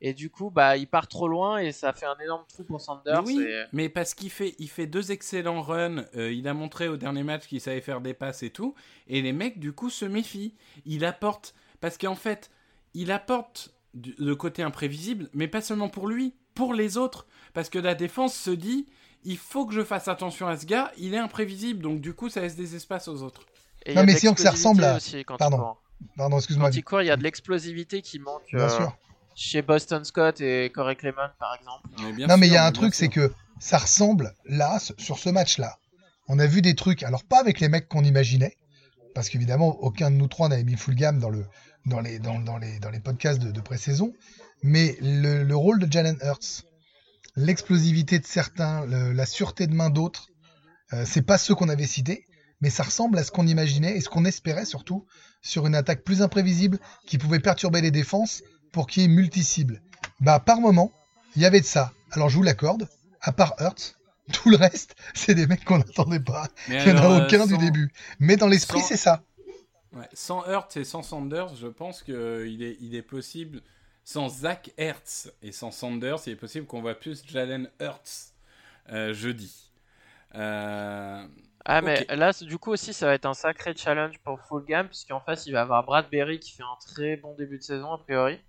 et 0.00 0.14
du 0.14 0.30
coup, 0.30 0.50
bah, 0.50 0.76
il 0.76 0.86
part 0.88 1.08
trop 1.08 1.28
loin 1.28 1.58
et 1.58 1.70
ça 1.72 1.92
fait 1.92 2.06
un 2.06 2.16
énorme 2.24 2.44
trou 2.48 2.64
pour 2.64 2.78
Mais 2.78 2.84
Sanders. 2.84 3.24
oui, 3.26 3.42
et- 3.42 3.64
mais 3.72 3.88
parce 3.88 4.14
qu'il 4.14 4.30
fait, 4.30 4.54
il 4.58 4.68
fait 4.70 4.86
deux 4.86 5.12
excellents 5.12 5.60
runs. 5.62 6.04
euh, 6.16 6.32
il 6.32 6.48
a 6.48 6.54
montré 6.54 6.88
au 6.88 6.96
dernier 6.96 7.22
match 7.22 7.46
qu'il 7.46 7.60
savait 7.60 7.80
faire 7.82 8.00
des 8.00 8.14
passes 8.14 8.42
et 8.42 8.50
tout. 8.50 8.74
Et 9.08 9.20
les 9.20 9.32
mecs, 9.32 9.58
du 9.60 9.72
coup, 9.72 9.90
se 9.90 10.04
méfient. 10.04 10.54
Il 10.86 11.04
apporte. 11.04 11.54
Parce 11.80 11.98
qu'en 11.98 12.14
fait, 12.16 12.50
il 12.94 13.10
apporte 13.12 13.74
le 13.94 14.34
côté 14.34 14.62
imprévisible, 14.62 15.28
mais 15.34 15.48
pas 15.48 15.60
seulement 15.60 15.88
pour 15.88 16.08
lui, 16.08 16.34
pour 16.54 16.74
les 16.74 16.96
autres. 16.96 17.26
Parce 17.54 17.68
que 17.68 17.78
la 17.78 17.94
défense 17.94 18.34
se 18.34 18.50
dit 18.50 18.86
il 19.24 19.36
faut 19.38 19.66
que 19.66 19.74
je 19.74 19.84
fasse 19.84 20.08
attention 20.08 20.48
à 20.48 20.56
ce 20.56 20.66
gars, 20.66 20.90
il 20.98 21.14
est 21.14 21.18
imprévisible. 21.18 21.80
Donc, 21.82 22.00
du 22.00 22.12
coup, 22.14 22.28
ça 22.28 22.40
laisse 22.40 22.56
des 22.56 22.74
espaces 22.74 23.06
aux 23.08 23.22
autres. 23.22 23.42
et 23.86 23.94
Non, 23.94 24.02
mais 24.04 24.16
sinon 24.16 24.34
que 24.34 24.40
ça 24.40 24.50
ressemble 24.50 24.82
à- 24.84 24.96
aussi 24.96 25.24
quand 25.24 25.36
Pardon. 25.36 25.76
Pardon, 26.16 26.38
excuse-moi. 26.38 26.70
Quand 26.70 26.76
il 26.76 26.82
court, 26.82 27.02
il 27.02 27.06
y 27.06 27.10
a 27.10 27.16
de 27.16 27.22
l'explosivité 27.22 28.02
qui 28.02 28.18
manque 28.18 28.42
Bien 28.52 28.64
euh, 28.64 28.68
sûr. 28.68 28.96
chez 29.36 29.62
Boston 29.62 30.04
Scott 30.04 30.40
et 30.40 30.70
Corey 30.74 30.96
Clement, 30.96 31.28
par 31.38 31.54
exemple. 31.54 31.88
Mais 32.02 32.12
bien 32.12 32.26
Non, 32.26 32.36
mais 32.36 32.48
il 32.48 32.52
y 32.52 32.56
a 32.56 32.66
un 32.66 32.72
truc, 32.72 32.94
c'est 32.94 33.08
que 33.08 33.32
ça 33.60 33.78
ressemble, 33.78 34.34
là, 34.46 34.80
sur 34.98 35.18
ce 35.18 35.28
match-là. 35.30 35.78
On 36.26 36.40
a 36.40 36.46
vu 36.46 36.60
des 36.62 36.74
trucs, 36.74 37.04
alors 37.04 37.22
pas 37.22 37.38
avec 37.38 37.60
les 37.60 37.68
mecs 37.68 37.88
qu'on 37.88 38.02
imaginait, 38.02 38.56
parce 39.14 39.28
qu'évidemment, 39.28 39.78
aucun 39.80 40.10
de 40.10 40.16
nous 40.16 40.28
trois 40.28 40.48
n'avait 40.48 40.64
mis 40.64 40.76
full 40.76 40.94
gamme 40.94 41.18
dans, 41.18 41.30
le, 41.30 41.46
dans, 41.86 42.00
les, 42.00 42.18
dans, 42.18 42.38
dans 42.38 42.58
les, 42.58 42.78
dans 42.78 42.90
les 42.90 43.00
podcasts 43.00 43.40
de, 43.40 43.60
pré-saison, 43.60 44.12
mais 44.62 44.96
le, 45.00 45.42
le 45.42 45.56
rôle 45.56 45.78
de 45.78 45.90
Jalen 45.90 46.16
Hurts, 46.22 46.64
l'explosivité 47.36 48.18
de 48.18 48.26
certains, 48.26 48.86
la 48.86 49.26
sûreté 49.26 49.66
de 49.66 49.74
main 49.74 49.90
d'autres, 49.90 50.28
euh, 50.92 51.04
c'est 51.06 51.22
pas 51.22 51.38
ceux 51.38 51.54
qu'on 51.54 51.68
avait 51.68 51.86
cités, 51.86 52.26
mais 52.60 52.70
ça 52.70 52.82
ressemble 52.82 53.18
à 53.18 53.24
ce 53.24 53.30
qu'on 53.30 53.46
imaginait 53.46 53.96
et 53.96 54.00
ce 54.00 54.08
qu'on 54.08 54.24
espérait 54.24 54.66
surtout 54.66 55.06
sur 55.40 55.66
une 55.66 55.74
attaque 55.74 56.04
plus 56.04 56.22
imprévisible 56.22 56.78
qui 57.06 57.18
pouvait 57.18 57.40
perturber 57.40 57.80
les 57.80 57.90
défenses 57.90 58.42
pour 58.72 58.86
qu'il 58.86 59.02
y 59.02 59.04
ait 59.06 59.08
multi-cibles. 59.08 59.82
Bah, 60.20 60.38
par 60.38 60.60
moment, 60.60 60.92
il 61.34 61.42
y 61.42 61.46
avait 61.46 61.60
de 61.60 61.66
ça. 61.66 61.92
Alors, 62.12 62.28
je 62.28 62.36
vous 62.36 62.42
l'accorde, 62.42 62.88
à 63.20 63.32
part 63.32 63.54
Hurts, 63.58 63.94
tout 64.32 64.50
le 64.50 64.56
reste, 64.56 64.94
c'est 65.14 65.34
des 65.34 65.46
mecs 65.46 65.64
qu'on 65.64 65.78
n'attendait 65.78 66.20
pas. 66.20 66.48
Mais 66.68 66.82
Il 66.84 66.92
n'y 66.92 66.98
en 66.98 67.02
a 67.02 67.20
euh, 67.20 67.26
aucun 67.26 67.44
du 67.46 67.52
sans- 67.54 67.58
début. 67.60 67.92
Mais 68.18 68.36
dans 68.36 68.48
l'esprit, 68.48 68.80
sans- 68.80 68.86
c'est 68.86 68.96
ça. 68.96 69.22
Ouais, 69.92 70.08
sans 70.14 70.44
Hurts 70.50 70.76
et 70.76 70.84
sans 70.84 71.02
Sanders, 71.02 71.54
je 71.54 71.66
pense 71.68 72.02
qu'il 72.02 72.62
est, 72.62 72.76
il 72.80 72.94
est 72.94 73.02
possible, 73.02 73.60
sans 74.04 74.28
Zach 74.28 74.70
Hertz 74.78 75.30
et 75.42 75.52
sans 75.52 75.70
Sanders, 75.70 76.18
il 76.26 76.32
est 76.32 76.36
possible 76.36 76.66
qu'on 76.66 76.80
voit 76.80 76.94
plus 76.94 77.22
Jalen 77.26 77.68
Hurts 77.80 78.32
euh, 78.90 79.12
jeudi. 79.12 79.70
Euh, 80.34 81.26
Ah, 81.64 81.80
mais 81.82 82.06
là, 82.08 82.32
du 82.40 82.58
coup 82.58 82.70
aussi, 82.72 82.92
ça 82.92 83.06
va 83.06 83.14
être 83.14 83.26
un 83.26 83.34
sacré 83.34 83.74
challenge 83.76 84.18
pour 84.24 84.40
Full 84.40 84.64
Game, 84.64 84.88
puisqu'en 84.88 85.20
face, 85.20 85.46
il 85.46 85.52
va 85.52 85.60
avoir 85.60 85.84
Bradbury 85.84 86.40
qui 86.40 86.52
fait 86.52 86.62
un 86.62 86.78
très 86.84 87.16
bon 87.16 87.34
début 87.36 87.58
de 87.58 87.62
saison, 87.62 87.92
a 87.92 87.98
priori. 87.98 88.40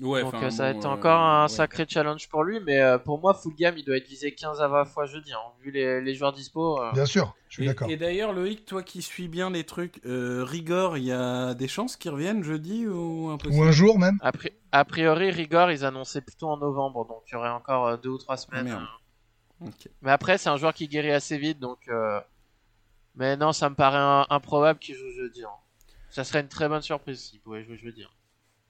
Ouais, 0.00 0.22
Donc 0.22 0.34
euh, 0.34 0.50
ça 0.50 0.64
va 0.64 0.72
bon, 0.72 0.78
être 0.78 0.86
euh, 0.86 0.90
encore 0.90 1.20
un 1.20 1.42
ouais. 1.44 1.48
sacré 1.48 1.86
challenge 1.88 2.28
pour 2.28 2.44
lui, 2.44 2.60
mais 2.60 2.80
euh, 2.80 2.98
pour 2.98 3.20
moi, 3.20 3.34
Full 3.34 3.54
Game, 3.54 3.76
il 3.78 3.84
doit 3.84 3.96
être 3.96 4.08
visé 4.08 4.34
15 4.34 4.60
à 4.60 4.68
20 4.68 4.84
fois 4.84 5.06
jeudi, 5.06 5.32
hein, 5.32 5.38
vu 5.60 5.70
les, 5.70 6.00
les 6.00 6.14
joueurs 6.14 6.32
dispo. 6.32 6.80
euh. 6.82 6.92
Bien 6.92 7.06
sûr, 7.06 7.34
je 7.48 7.54
suis 7.54 7.66
d'accord. 7.66 7.90
et 7.90 7.96
d'ailleurs, 7.96 8.32
Loïc, 8.32 8.64
toi 8.64 8.82
qui 8.82 9.02
suis 9.02 9.28
bien 9.28 9.50
les 9.50 9.64
trucs, 9.64 10.00
euh, 10.06 10.44
Rigor, 10.44 10.96
il 10.96 11.04
y 11.04 11.12
a 11.12 11.54
des 11.54 11.68
chances 11.68 11.96
qu'ils 11.96 12.10
reviennent 12.10 12.42
jeudi 12.42 12.86
ou 12.86 13.30
un 13.30 13.70
jour 13.72 13.98
même. 13.98 14.18
A, 14.22 14.32
pri- 14.32 14.52
a 14.72 14.84
priori, 14.84 15.30
Rigor, 15.30 15.70
ils 15.70 15.84
annonçaient 15.84 16.20
plutôt 16.22 16.48
en 16.48 16.56
novembre, 16.56 17.06
donc 17.06 17.22
il 17.28 17.32
y 17.32 17.36
aurait 17.36 17.50
encore 17.50 17.86
euh, 17.86 17.96
deux 17.96 18.10
ou 18.10 18.18
trois 18.18 18.36
semaines. 18.36 18.64
merde. 18.64 18.82
euh. 19.62 19.66
Ok. 19.66 19.88
Mais 20.02 20.10
après, 20.10 20.38
c'est 20.38 20.48
un 20.48 20.56
joueur 20.56 20.72
qui 20.72 20.88
guérit 20.88 21.12
assez 21.12 21.36
vite, 21.38 21.58
donc. 21.58 21.78
euh, 21.88 22.20
Mais 23.14 23.36
non, 23.36 23.52
ça 23.52 23.68
me 23.68 23.74
paraît 23.74 23.98
un- 23.98 24.26
improbable 24.30 24.78
qu'il 24.78 24.94
joue 24.94 25.10
jeudi. 25.16 25.44
hein. 25.44 25.50
Ça 26.10 26.24
serait 26.24 26.40
une 26.40 26.48
très 26.48 26.68
bonne 26.68 26.82
surprise 26.82 27.20
s'il 27.20 27.40
pouvait 27.40 27.62
jouer 27.64 27.76
jeudi. 27.76 28.02
hein. 28.04 28.08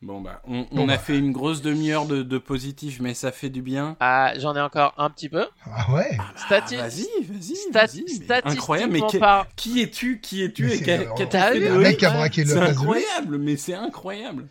Bon, 0.03 0.23
bah, 0.23 0.41
on, 0.45 0.63
Bon, 0.73 0.85
a 0.89 0.93
bah. 0.95 0.99
fait 0.99 1.19
une 1.19 1.31
grosse 1.31 1.61
demi-heure 1.61 2.07
de, 2.07 2.23
de 2.23 2.39
positif, 2.39 3.01
mais 3.01 3.13
ça 3.13 3.33
fait 3.33 3.51
du 3.51 3.61
bien. 3.61 3.99
Ah, 4.01 4.33
j'en 4.39 4.57
ai 4.57 4.61
encore 4.61 4.95
un 4.97 5.11
petit 5.11 5.29
peu. 5.29 5.47
Ah 5.67 5.93
ouais. 5.93 6.17
Stati- 6.37 6.77
Ah, 6.79 6.85
vas-y, 6.89 7.07
vas-y. 7.23 7.55
Stati- 7.55 7.71
vas-y, 7.73 8.03
mais 8.05 8.09
statistiquement 8.15 8.51
Incroyable, 8.51 8.93
mais 8.95 9.01
que- 9.03 9.19
par- 9.19 9.47
qui 9.57 9.83
es-tu 9.83 10.21
Qui 10.23 10.43
es-tu 10.43 10.73
et 10.73 10.81
qu'a- 10.81 11.49
Un 11.49 11.53
oui, 11.53 11.79
mec 11.83 12.03
a 12.03 12.13
braqué 12.13 12.45
le 12.45 12.51
C'est 12.51 12.59
incroyable, 12.61 13.37
mais 13.37 13.57
c'est 13.59 13.75
incroyable. 13.75 14.47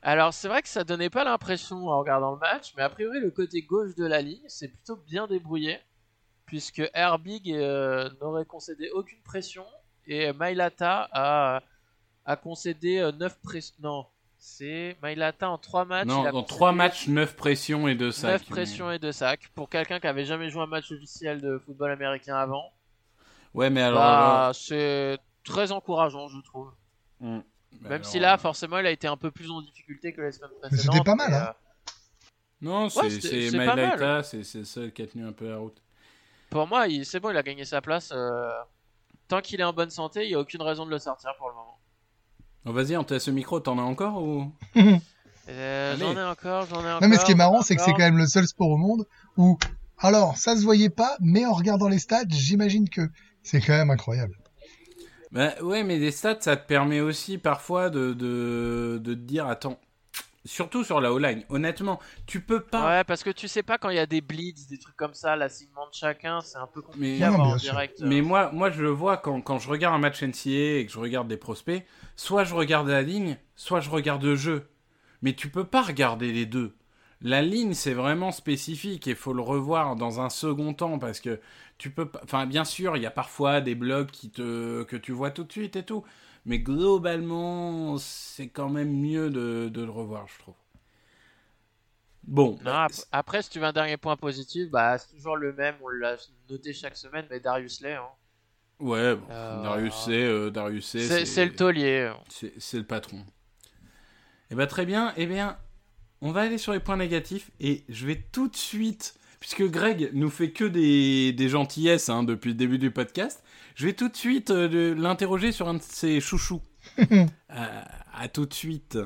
Alors, 0.00 0.32
c'est 0.32 0.48
vrai 0.48 0.62
que 0.62 0.68
ça 0.68 0.84
donnait 0.84 1.10
pas 1.10 1.24
l'impression 1.24 1.86
en 1.88 1.98
regardant 1.98 2.32
le 2.32 2.38
match, 2.38 2.72
mais 2.76 2.82
a 2.82 2.88
priori, 2.88 3.20
le 3.20 3.30
côté 3.30 3.60
gauche 3.60 3.94
de 3.96 4.06
la 4.06 4.22
ligne, 4.22 4.42
c'est 4.48 4.68
plutôt 4.68 4.96
bien 4.96 5.26
débrouillé, 5.26 5.78
puisque 6.46 6.82
Herbig 6.94 7.52
euh, 7.52 8.08
n'aurait 8.22 8.44
concédé 8.46 8.88
aucune 8.94 9.20
pression, 9.22 9.64
et 10.06 10.32
Mailata 10.32 11.08
a, 11.12 11.62
a 12.24 12.36
concédé 12.36 13.10
9 13.18 13.38
pressions. 13.42 13.74
Non, 13.82 14.06
c'est 14.46 14.96
Mailata 15.02 15.48
en 15.48 15.56
3 15.58 15.86
matchs. 15.86 16.06
non, 16.06 16.22
il 16.22 16.26
a 16.26 16.30
dans 16.32 16.42
concédé 16.42 16.54
3 16.56 16.72
matchs, 16.72 17.08
9 17.08 17.34
pressions 17.36 17.88
et 17.88 17.94
2 17.94 18.12
sacs. 18.12 18.30
9 18.32 18.44
pressions 18.46 18.90
et 18.90 18.98
2 18.98 19.10
sacs. 19.10 19.48
Pour 19.54 19.70
quelqu'un 19.70 19.98
qui 20.00 20.06
avait 20.06 20.26
jamais 20.26 20.50
joué 20.50 20.62
un 20.62 20.66
match 20.66 20.92
officiel 20.92 21.40
de 21.40 21.58
football 21.64 21.90
américain 21.90 22.36
avant, 22.36 22.70
Ouais, 23.54 23.70
mais 23.70 23.80
alors. 23.82 23.98
bah, 24.00 24.50
c'est 24.54 25.18
très 25.44 25.72
encourageant, 25.72 26.28
je 26.28 26.40
trouve. 26.42 26.72
alors- 27.22 27.42
Bah, 27.80 27.88
Même 27.88 27.92
alors, 27.92 28.04
si 28.06 28.18
là, 28.20 28.36
forcément, 28.38 28.78
il 28.78 28.86
a 28.86 28.90
été 28.90 29.08
un 29.08 29.16
peu 29.16 29.30
plus 29.30 29.50
en 29.50 29.60
difficulté 29.62 30.12
que 30.12 30.20
la 30.20 30.30
semaine 30.30 30.50
Mais 30.62 30.68
précédente. 30.68 30.94
c'était 30.94 31.04
pas 31.04 31.14
mal, 31.16 31.32
hein. 31.34 31.48
euh, 31.48 31.92
Non, 32.60 32.88
c'est 32.88 33.00
Ouais, 33.00 33.10
c'est 33.10 33.50
Maïlaïta, 33.56 34.22
le 34.32 34.42
seul 34.64 34.92
qui 34.92 35.02
a 35.02 35.06
tenu 35.06 35.26
un 35.26 35.32
peu 35.32 35.48
la 35.48 35.56
route. 35.56 35.82
Pour 36.50 36.66
moi, 36.68 36.84
c'est 37.02 37.18
bon, 37.18 37.30
il 37.30 37.36
a 37.36 37.42
gagné 37.42 37.64
sa 37.64 37.80
place. 37.80 38.10
euh, 38.12 38.50
Tant 39.26 39.40
qu'il 39.40 39.58
est 39.60 39.64
en 39.64 39.72
bonne 39.72 39.90
santé, 39.90 40.24
il 40.24 40.28
n'y 40.28 40.34
a 40.34 40.38
aucune 40.38 40.60
raison 40.62 40.84
de 40.84 40.90
le 40.90 40.98
sortir 40.98 41.30
pour 41.38 41.48
le 41.48 41.54
moment. 41.54 41.78
Oh, 42.66 42.72
Vas-y, 42.72 42.96
on 42.96 43.04
laisse 43.08 43.26
le 43.26 43.34
micro, 43.34 43.60
t'en 43.60 43.78
as 43.78 43.82
encore 43.82 44.22
ou? 44.22 44.52
Euh, 45.46 45.94
j'en 45.98 46.16
ai 46.16 46.22
encore, 46.22 46.64
j'en 46.64 46.76
ai 46.76 46.90
encore. 46.90 47.02
Non, 47.02 47.08
mais 47.08 47.18
ce 47.18 47.24
qui 47.26 47.32
est 47.32 47.34
marrant, 47.34 47.60
c'est 47.60 47.76
que 47.76 47.82
c'est 47.82 47.92
quand 47.92 47.98
même 47.98 48.16
le 48.16 48.26
seul 48.26 48.46
sport 48.46 48.70
au 48.70 48.78
monde 48.78 49.06
où, 49.36 49.58
alors, 49.98 50.38
ça 50.38 50.56
se 50.56 50.62
voyait 50.62 50.88
pas, 50.88 51.18
mais 51.20 51.44
en 51.44 51.52
regardant 51.52 51.86
les 51.86 51.98
stats, 51.98 52.24
j'imagine 52.30 52.88
que 52.88 53.02
c'est 53.42 53.60
quand 53.60 53.74
même 53.74 53.90
incroyable. 53.90 54.38
Bah 55.32 55.50
ouais, 55.60 55.84
mais 55.84 55.98
les 55.98 56.12
stats, 56.12 56.38
ça 56.40 56.56
te 56.56 56.66
permet 56.66 57.00
aussi 57.00 57.36
parfois 57.36 57.90
de, 57.90 58.14
de, 58.14 58.98
de 59.04 59.12
te 59.12 59.18
dire, 59.18 59.46
attends, 59.46 59.78
surtout 60.44 60.84
sur 60.84 61.00
la 61.00 61.12
O-line, 61.12 61.44
honnêtement, 61.48 62.00
tu 62.26 62.40
peux 62.40 62.60
pas... 62.60 62.86
Ouais, 62.98 63.04
parce 63.04 63.22
que 63.24 63.30
tu 63.30 63.48
sais 63.48 63.62
pas 63.62 63.78
quand 63.78 63.90
il 63.90 63.96
y 63.96 64.00
a 64.00 64.06
des 64.06 64.20
blitz, 64.20 64.66
des 64.66 64.78
trucs 64.78 64.96
comme 64.96 65.14
ça, 65.14 65.36
l'assignement 65.36 65.86
de 65.88 65.94
chacun, 65.94 66.40
c'est 66.40 66.58
un 66.58 66.66
peu 66.66 66.82
compliqué 66.82 67.18
Mais- 67.20 67.24
à 67.24 67.30
Non, 67.30 67.36
voir 67.36 67.48
en 67.48 67.58
sûr. 67.58 67.72
direct. 67.72 68.00
euh. 68.02 68.06
Mais 68.06 68.20
moi, 68.20 68.50
moi, 68.52 68.70
je 68.70 68.82
le 68.82 68.90
vois 68.90 69.16
quand, 69.16 69.40
quand 69.40 69.58
je 69.58 69.68
regarde 69.68 69.94
un 69.94 69.98
match 69.98 70.22
NCAA 70.22 70.78
et 70.80 70.86
que 70.86 70.92
je 70.92 70.98
regarde 70.98 71.28
des 71.28 71.36
prospects, 71.36 71.84
soit 72.16 72.44
je 72.44 72.54
regarde 72.54 72.88
la 72.88 73.02
ligne, 73.02 73.38
soit 73.56 73.80
je 73.80 73.90
regarde 73.90 74.22
le 74.22 74.36
jeu. 74.36 74.68
Mais 75.22 75.32
tu 75.32 75.48
peux 75.48 75.64
pas 75.64 75.82
regarder 75.82 76.32
les 76.32 76.46
deux. 76.46 76.74
La 77.22 77.40
ligne, 77.40 77.72
c'est 77.72 77.94
vraiment 77.94 78.32
spécifique 78.32 79.06
et 79.06 79.10
il 79.10 79.16
faut 79.16 79.32
le 79.32 79.40
revoir 79.40 79.96
dans 79.96 80.20
un 80.20 80.28
second 80.28 80.74
temps 80.74 80.98
parce 80.98 81.20
que 81.20 81.40
tu 81.78 81.88
peux 81.90 82.06
pas. 82.06 82.20
Enfin, 82.22 82.44
bien 82.44 82.64
sûr, 82.64 82.98
il 82.98 83.02
y 83.02 83.06
a 83.06 83.10
parfois 83.10 83.62
des 83.62 83.74
blocs 83.74 84.10
qui 84.10 84.28
te 84.30 84.82
que 84.82 84.96
tu 84.96 85.12
vois 85.12 85.30
tout 85.30 85.44
de 85.44 85.50
suite 85.52 85.76
et 85.76 85.84
tout, 85.84 86.04
mais 86.44 86.58
globalement, 86.58 87.96
c'est 87.98 88.48
quand 88.48 88.68
même 88.68 88.92
mieux 88.92 89.30
de, 89.30 89.68
de 89.68 89.82
le 89.82 89.90
revoir, 89.90 90.26
je 90.28 90.38
trouve. 90.38 90.54
Bon, 92.26 92.58
Non, 92.64 92.72
ap- 92.72 92.92
après, 93.12 93.42
si 93.42 93.50
tu 93.50 93.58
veux 93.58 93.66
un 93.66 93.72
dernier 93.72 93.96
point 93.98 94.16
positif, 94.16 94.70
bah, 94.70 94.96
c'est 94.98 95.14
toujours 95.14 95.36
le 95.36 95.52
même, 95.52 95.74
on 95.82 95.88
l'a 95.88 96.16
noté 96.48 96.72
chaque 96.72 96.96
semaine, 96.96 97.26
mais 97.30 97.38
Darius 97.38 97.80
Lay. 97.82 97.92
hein. 97.94 98.08
ouais, 98.80 99.14
bon, 99.14 99.26
Euh, 99.30 99.62
Darius 99.62 99.94
C, 99.94 100.10
euh, 100.12 100.50
Darius 100.50 100.86
C'est 100.86 101.44
le 101.44 101.54
taulier. 101.54 102.10
C'est 102.30 102.52
c'est 102.58 102.78
le 102.78 102.84
patron. 102.86 103.22
Et 104.50 104.54
bah 104.54 104.66
très 104.66 104.86
bien, 104.86 105.12
eh 105.16 105.26
bien, 105.26 105.58
on 106.22 106.32
va 106.32 106.42
aller 106.42 106.58
sur 106.58 106.72
les 106.72 106.80
points 106.80 106.96
négatifs 106.96 107.50
et 107.60 107.84
je 107.88 108.06
vais 108.06 108.16
tout 108.32 108.48
de 108.48 108.56
suite, 108.56 109.14
puisque 109.40 109.62
Greg 109.68 110.10
nous 110.14 110.30
fait 110.30 110.50
que 110.50 110.64
des, 110.64 111.32
des 111.32 111.48
gentillesses 111.48 112.08
hein, 112.08 112.22
depuis 112.22 112.48
le 112.48 112.54
début 112.54 112.78
du 112.78 112.90
podcast, 112.90 113.42
je 113.74 113.86
vais 113.86 113.92
tout 113.92 114.08
de 114.08 114.16
suite 114.16 114.50
euh, 114.50 114.94
l'interroger 114.94 115.52
sur 115.52 115.68
un 115.68 115.74
de 115.74 115.82
ses 115.82 116.20
chouchous. 116.20 116.62
Euh, 117.56 117.82
à 118.12 118.26
tout 118.26 118.46
de 118.46 118.52
suite. 118.52 118.98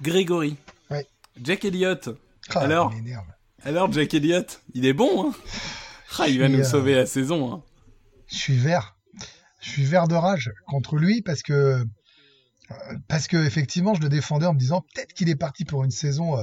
Grégory. 0.00 0.56
Ouais. 0.88 1.04
Jack 1.42 1.64
Elliott. 1.64 2.10
Ah, 2.54 2.60
Alors. 2.60 2.94
Alors 3.64 3.92
Jack 3.92 4.14
Elliott, 4.14 4.62
il 4.72 4.86
est 4.86 4.92
bon, 4.92 5.28
hein 5.28 5.34
Ah, 6.18 6.28
il 6.28 6.38
va 6.38 6.48
nous 6.48 6.60
euh, 6.60 6.64
sauver 6.64 6.94
la 6.94 7.06
saison, 7.06 7.52
hein. 7.52 7.62
Je 8.28 8.36
suis 8.36 8.56
vert. 8.56 8.96
Je 9.60 9.70
suis 9.70 9.84
vert 9.84 10.06
de 10.06 10.14
rage 10.14 10.52
contre 10.66 10.96
lui 10.96 11.22
parce 11.22 11.42
que, 11.42 11.52
euh, 11.52 11.84
parce 13.08 13.26
que 13.26 13.36
effectivement, 13.44 13.94
je 13.94 14.00
le 14.00 14.08
défendais 14.08 14.46
en 14.46 14.54
me 14.54 14.58
disant 14.60 14.84
peut-être 14.94 15.12
qu'il 15.12 15.28
est 15.28 15.36
parti 15.36 15.64
pour 15.64 15.82
une 15.82 15.90
saison 15.90 16.36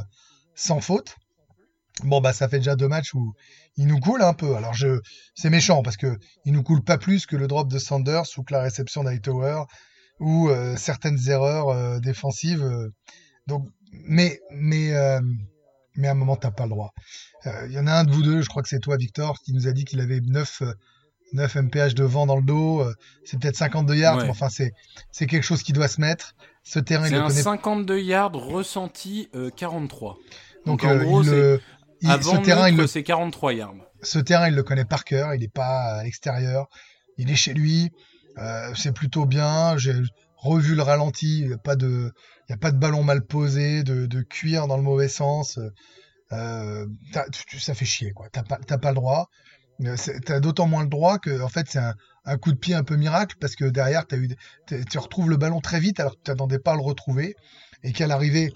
sans 0.55 0.81
faute. 0.81 1.15
Bon, 2.03 2.19
bah, 2.19 2.33
ça 2.33 2.49
fait 2.49 2.57
déjà 2.57 2.75
deux 2.75 2.89
matchs 2.89 3.13
où 3.13 3.33
il 3.77 3.87
nous 3.87 3.99
coule 3.99 4.21
un 4.21 4.33
peu. 4.33 4.55
Alors, 4.55 4.73
je, 4.73 4.99
c'est 5.35 5.49
méchant 5.49 5.81
parce 5.83 5.97
que 5.97 6.17
il 6.45 6.53
nous 6.53 6.63
coule 6.63 6.83
pas 6.83 6.97
plus 6.97 7.25
que 7.25 7.35
le 7.35 7.47
drop 7.47 7.69
de 7.69 7.79
Sanders 7.79 8.25
ou 8.37 8.43
que 8.43 8.53
la 8.53 8.61
réception 8.61 9.03
d'Hightower 9.03 9.63
ou 10.19 10.49
euh, 10.49 10.75
certaines 10.77 11.19
erreurs 11.29 11.69
euh, 11.69 11.99
défensives. 11.99 12.63
euh, 12.63 12.89
donc, 13.47 13.67
mais, 13.91 14.39
mais, 14.51 14.91
mais 15.95 16.07
à 16.07 16.11
un 16.11 16.15
moment, 16.15 16.35
t'as 16.35 16.51
pas 16.51 16.63
le 16.63 16.69
droit. 16.69 16.91
Il 17.65 17.71
y 17.71 17.79
en 17.79 17.87
a 17.87 17.93
un 17.93 18.03
de 18.03 18.11
vous 18.11 18.21
deux, 18.21 18.41
je 18.41 18.47
crois 18.49 18.61
que 18.61 18.69
c'est 18.69 18.79
toi, 18.79 18.97
Victor, 18.97 19.39
qui 19.43 19.51
nous 19.53 19.67
a 19.67 19.71
dit 19.71 19.83
qu'il 19.83 19.99
avait 19.99 20.19
9, 20.21 20.61
euh, 20.61 20.73
9 21.33 21.55
mph 21.55 21.93
de 21.95 22.03
vent 22.03 22.25
dans 22.27 22.35
le 22.37 22.43
dos. 22.43 22.85
c'est 23.25 23.39
peut-être 23.39 23.55
52 23.55 23.95
yards, 23.95 24.17
Ouais. 24.17 24.23
mais 24.25 24.29
enfin, 24.29 24.49
c'est, 24.49 24.73
c'est 25.11 25.25
quelque 25.27 25.43
chose 25.43 25.63
qui 25.63 25.73
doit 25.73 25.87
se 25.87 25.99
mettre. 25.99 26.35
Ce 26.63 26.77
terrain, 26.79 27.07
il 27.07 27.15
un 27.15 27.27
connaît. 27.27 27.41
52 27.41 27.99
yards 27.99 28.33
ressenti 28.33 29.27
euh, 29.33 29.49
43. 29.49 30.17
Donc, 30.65 30.81
Donc, 30.81 30.83
en 30.83 30.93
euh, 30.95 31.03
gros, 31.03 31.23
le- 31.23 31.59
il- 32.01 32.09
Avant 32.11 32.35
ce 32.37 32.41
terrain, 32.41 32.69
il 32.69 32.75
le 32.77 32.87
c'est 32.87 33.03
43 33.03 33.53
yards. 33.53 33.73
ce 34.01 34.19
terrain, 34.19 34.47
il 34.49 34.55
le 34.55 34.63
connaît 34.63 34.85
par 34.85 35.03
cœur. 35.03 35.33
Il 35.35 35.41
n'est 35.41 35.47
pas 35.47 35.95
à 35.99 36.03
l'extérieur. 36.03 36.67
Il 37.17 37.29
est 37.31 37.35
chez 37.35 37.53
lui. 37.53 37.91
Euh, 38.37 38.73
c'est 38.75 38.93
plutôt 38.93 39.25
bien. 39.25 39.77
J'ai 39.77 39.93
revu 40.37 40.75
le 40.75 40.81
ralenti. 40.81 41.39
Il 41.41 41.47
n'y 41.49 41.53
a 41.53 41.57
pas 41.57 41.75
de, 41.75 42.11
il 42.47 42.51
y 42.51 42.53
a 42.53 42.57
pas 42.57 42.71
de 42.71 42.77
ballon 42.77 43.03
mal 43.03 43.21
posé, 43.25 43.83
de, 43.83 44.05
de 44.07 44.21
cuir 44.21 44.67
dans 44.67 44.77
le 44.77 44.83
mauvais 44.83 45.07
sens. 45.09 45.59
Euh, 46.33 46.85
tu- 47.31 47.45
tu- 47.45 47.59
ça 47.59 47.73
fait 47.73 47.85
chier, 47.85 48.11
quoi. 48.11 48.27
T'as 48.31 48.43
pas, 48.43 48.57
t'as 48.65 48.77
pas 48.77 48.89
le 48.89 48.95
droit. 48.95 49.29
Euh, 49.83 49.95
c'est- 49.97 50.19
T'as 50.21 50.39
d'autant 50.39 50.67
moins 50.67 50.83
le 50.83 50.89
droit 50.89 51.17
que, 51.19 51.41
en 51.41 51.49
fait, 51.49 51.65
c'est 51.69 51.79
un, 51.79 51.93
un 52.25 52.37
coup 52.37 52.51
de 52.53 52.57
pied 52.57 52.73
un 52.75 52.83
peu 52.83 52.95
miracle 52.95 53.35
parce 53.39 53.55
que 53.55 53.65
derrière, 53.65 54.05
as 54.11 54.15
eu, 54.15 54.29
tu 54.89 54.97
retrouves 54.97 55.29
le 55.29 55.37
ballon 55.37 55.59
très 55.59 55.79
vite 55.79 55.99
alors 55.99 56.13
que 56.13 56.17
tu 56.17 56.23
t'attendais 56.23 56.59
pas 56.59 56.71
à 56.73 56.75
le 56.75 56.81
retrouver 56.81 57.35
et 57.83 57.91
qu'à 57.91 58.05
l'arrivée, 58.07 58.53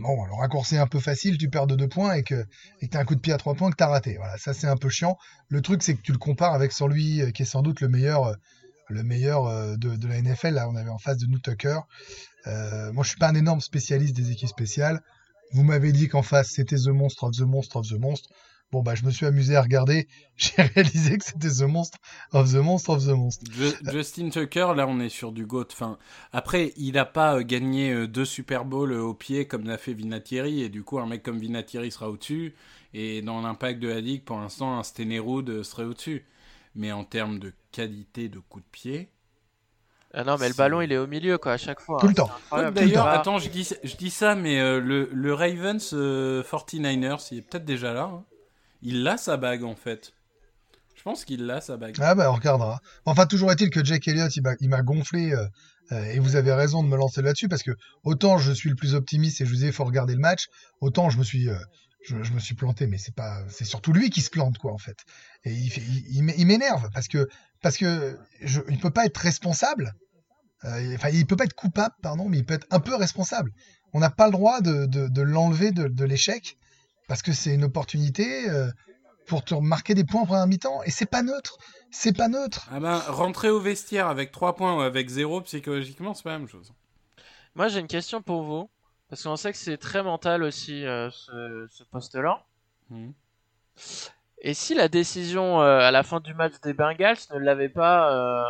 bon, 0.00 0.24
le 0.24 0.34
raccourci 0.34 0.76
est 0.76 0.78
un 0.78 0.86
peu 0.86 1.00
facile, 1.00 1.38
tu 1.38 1.48
perds 1.48 1.66
de 1.66 1.76
deux 1.76 1.88
points 1.88 2.14
et 2.14 2.22
que 2.22 2.46
et 2.80 2.86
que 2.86 2.92
t'as 2.92 3.00
un 3.00 3.04
coup 3.04 3.14
de 3.14 3.20
pied 3.20 3.32
à 3.32 3.38
trois 3.38 3.54
points 3.54 3.70
que 3.70 3.76
t'as 3.76 3.88
raté. 3.88 4.16
Voilà, 4.16 4.36
ça 4.38 4.54
c'est 4.54 4.66
un 4.66 4.76
peu 4.76 4.88
chiant. 4.88 5.18
Le 5.48 5.62
truc 5.62 5.82
c'est 5.82 5.94
que 5.94 6.02
tu 6.02 6.12
le 6.12 6.18
compares 6.18 6.54
avec 6.54 6.72
celui 6.72 7.22
euh, 7.22 7.30
qui 7.30 7.42
est 7.42 7.46
sans 7.46 7.62
doute 7.62 7.80
le 7.80 7.88
meilleur, 7.88 8.26
euh, 8.26 8.34
le 8.88 9.02
meilleur 9.02 9.46
euh, 9.46 9.76
de, 9.76 10.06
la 10.06 10.20
NFL. 10.20 10.54
Là, 10.54 10.68
on 10.68 10.76
avait 10.76 10.90
en 10.90 10.98
face 10.98 11.18
de 11.18 11.26
nous 11.26 11.38
Tucker. 11.38 11.80
Moi, 12.46 13.04
je 13.04 13.08
suis 13.08 13.18
pas 13.18 13.28
un 13.28 13.34
énorme 13.34 13.60
spécialiste 13.60 14.16
des 14.16 14.30
équipes 14.30 14.48
spéciales. 14.48 15.02
Vous 15.52 15.62
m'avez 15.62 15.92
dit 15.92 16.08
qu'en 16.08 16.22
face 16.22 16.50
c'était 16.50 16.76
The 16.76 16.88
Monster 16.88 17.26
of 17.26 17.36
the 17.36 17.40
Monster 17.40 17.78
of 17.78 17.88
the 17.88 17.98
Monster. 17.98 18.30
Bon 18.72 18.82
bah 18.82 18.94
je 18.94 19.04
me 19.04 19.10
suis 19.10 19.26
amusé 19.26 19.56
à 19.56 19.62
regarder. 19.62 20.06
J'ai 20.36 20.62
réalisé 20.62 21.18
que 21.18 21.24
c'était 21.24 21.48
The 21.50 21.62
Monster 21.62 21.98
of 22.32 22.52
the 22.52 22.56
Monster 22.56 22.92
of 22.92 23.04
the 23.04 23.08
Monster. 23.10 23.46
Ju- 23.52 23.90
Justin 23.90 24.30
Tucker, 24.30 24.72
là, 24.76 24.86
on 24.86 25.00
est 25.00 25.08
sur 25.08 25.32
du 25.32 25.44
GOAT. 25.44 25.66
Enfin, 25.72 25.98
après, 26.32 26.72
il 26.76 26.92
n'a 26.92 27.04
pas 27.04 27.36
euh, 27.36 27.42
gagné 27.42 27.92
euh, 27.92 28.06
deux 28.06 28.24
Super 28.24 28.64
Bowls 28.64 28.92
euh, 28.92 29.00
au 29.02 29.12
pied 29.12 29.46
comme 29.46 29.64
l'a 29.66 29.76
fait 29.76 29.92
Vinatieri, 29.92 30.62
et 30.62 30.68
du 30.68 30.84
coup, 30.84 30.98
un 31.00 31.06
mec 31.06 31.22
comme 31.24 31.38
Vinatieri 31.40 31.90
sera 31.90 32.08
au-dessus. 32.08 32.54
Et 32.94 33.22
dans 33.22 33.40
l'impact 33.42 33.80
de 33.80 33.88
la 33.88 34.00
ligue, 34.00 34.22
pour 34.24 34.38
l'instant, 34.38 34.78
un 34.78 34.82
Stenerud 34.84 35.62
serait 35.64 35.84
au-dessus. 35.84 36.24
Mais 36.76 36.92
en 36.92 37.02
termes 37.04 37.40
de 37.40 37.52
qualité 37.72 38.28
de 38.28 38.38
coup 38.38 38.60
de 38.60 38.64
pied. 38.70 39.10
Ah 40.14 40.24
non, 40.24 40.36
mais 40.38 40.48
le 40.48 40.54
ballon, 40.54 40.80
il 40.80 40.90
est 40.92 40.96
au 40.98 41.06
milieu, 41.06 41.38
quoi, 41.38 41.52
à 41.52 41.56
chaque 41.56 41.80
fois. 41.80 41.98
Tout 42.00 42.08
le 42.08 42.14
temps. 42.14 42.30
D'ailleurs, 42.70 43.06
attends, 43.20 43.38
je 43.38 43.48
dis, 43.48 43.68
je 43.84 43.96
dis 43.96 44.10
ça, 44.10 44.34
mais 44.36 44.58
euh, 44.60 44.80
le, 44.80 45.08
le 45.12 45.34
Ravens 45.34 45.90
euh, 45.92 46.42
49ers, 46.44 47.28
il 47.32 47.38
est 47.38 47.42
peut-être 47.42 47.64
déjà 47.64 47.92
là. 47.92 48.10
hein. 48.12 48.24
Il 48.82 49.06
a 49.06 49.16
sa 49.16 49.36
bague, 49.36 49.64
en 49.64 49.74
fait. 49.74 50.12
Je 51.00 51.02
pense 51.02 51.24
qu'il 51.24 51.50
a 51.50 51.62
sa 51.62 51.78
bague. 51.78 51.96
Ah 51.98 52.14
bah 52.14 52.30
on 52.30 52.34
regardera. 52.34 52.78
Enfin 53.06 53.24
toujours 53.24 53.50
est-il 53.50 53.70
que 53.70 53.82
Jake 53.82 54.06
Elliott 54.06 54.36
il 54.36 54.68
m'a- 54.68 54.82
gonflé 54.82 55.32
euh, 55.32 55.46
euh, 55.92 56.04
et 56.04 56.18
vous 56.18 56.36
avez 56.36 56.52
raison 56.52 56.82
de 56.82 56.88
me 56.88 56.96
lancer 56.98 57.22
là-dessus 57.22 57.48
parce 57.48 57.62
que 57.62 57.70
autant 58.04 58.36
je 58.36 58.52
suis 58.52 58.68
le 58.68 58.76
plus 58.76 58.94
optimiste 58.94 59.40
et 59.40 59.46
je 59.46 59.50
vous 59.50 59.64
il 59.64 59.72
faut 59.72 59.84
regarder 59.84 60.12
le 60.12 60.20
match, 60.20 60.48
autant 60.82 61.08
je 61.08 61.16
me 61.16 61.24
suis 61.24 61.48
euh, 61.48 61.56
je, 62.06 62.16
me 62.16 62.38
suis 62.38 62.54
planté 62.54 62.86
mais 62.86 62.98
c'est 62.98 63.14
pas 63.14 63.42
c'est 63.48 63.64
surtout 63.64 63.94
lui 63.94 64.10
qui 64.10 64.20
se 64.20 64.28
plante 64.28 64.58
quoi 64.58 64.74
en 64.74 64.78
fait. 64.78 64.98
Et 65.44 65.52
il 65.54 65.68
il, 65.78 66.16
il 66.16 66.22
m'é- 66.22 66.34
il 66.36 66.46
m'énerve 66.46 66.90
parce 66.92 67.08
que 67.08 67.26
parce 67.62 67.78
que 67.78 68.18
il 68.68 68.78
peut 68.78 68.90
pas 68.90 69.06
être 69.06 69.16
responsable. 69.16 69.94
Enfin 70.62 71.08
il 71.08 71.24
peut 71.26 71.36
pas 71.36 71.44
être 71.44 71.54
coupable 71.54 71.94
pardon 72.02 72.28
mais 72.28 72.36
il 72.36 72.44
peut 72.44 72.54
être 72.54 72.66
un 72.70 72.80
peu 72.80 72.94
responsable. 72.94 73.52
On 73.94 74.00
n'a 74.00 74.10
pas 74.10 74.26
le 74.26 74.32
droit 74.32 74.60
de, 74.60 74.84
de, 74.84 75.22
l'enlever 75.22 75.72
de 75.72 76.04
l'échec 76.04 76.58
parce 77.10 77.22
que 77.22 77.32
c'est 77.32 77.52
une 77.52 77.64
opportunité 77.64 78.48
euh, 78.48 78.68
pour 79.26 79.44
te 79.44 79.52
marquer 79.56 79.94
des 79.96 80.04
points 80.04 80.20
en 80.20 80.26
première 80.26 80.46
mi-temps 80.46 80.80
et 80.84 80.92
c'est 80.92 81.10
pas 81.10 81.22
neutre. 81.24 81.58
C'est 81.90 82.16
pas 82.16 82.28
neutre. 82.28 82.68
Ah 82.72 82.78
ben, 82.78 82.98
rentrer 83.08 83.50
au 83.50 83.58
vestiaire 83.58 84.06
avec 84.06 84.30
3 84.30 84.54
points 84.54 84.76
ou 84.76 84.80
avec 84.80 85.08
0, 85.08 85.40
psychologiquement, 85.40 86.14
c'est 86.14 86.22
pas 86.22 86.30
la 86.30 86.38
même 86.38 86.46
chose. 86.48 86.72
Moi, 87.56 87.66
j'ai 87.66 87.80
une 87.80 87.88
question 87.88 88.22
pour 88.22 88.44
vous. 88.44 88.70
Parce 89.08 89.24
qu'on 89.24 89.34
sait 89.34 89.50
que 89.50 89.58
c'est 89.58 89.76
très 89.76 90.04
mental 90.04 90.44
aussi, 90.44 90.86
euh, 90.86 91.10
ce, 91.10 91.66
ce 91.68 91.82
poste-là. 91.82 92.44
Mhm. 92.90 93.12
Et 94.42 94.54
si 94.54 94.74
la 94.74 94.86
décision 94.86 95.60
euh, 95.60 95.80
à 95.80 95.90
la 95.90 96.04
fin 96.04 96.20
du 96.20 96.32
match 96.32 96.52
des 96.62 96.74
Bengals 96.74 97.16
ne 97.34 97.38
l'avait 97.40 97.68
pas. 97.68 98.14
euh, 98.14 98.44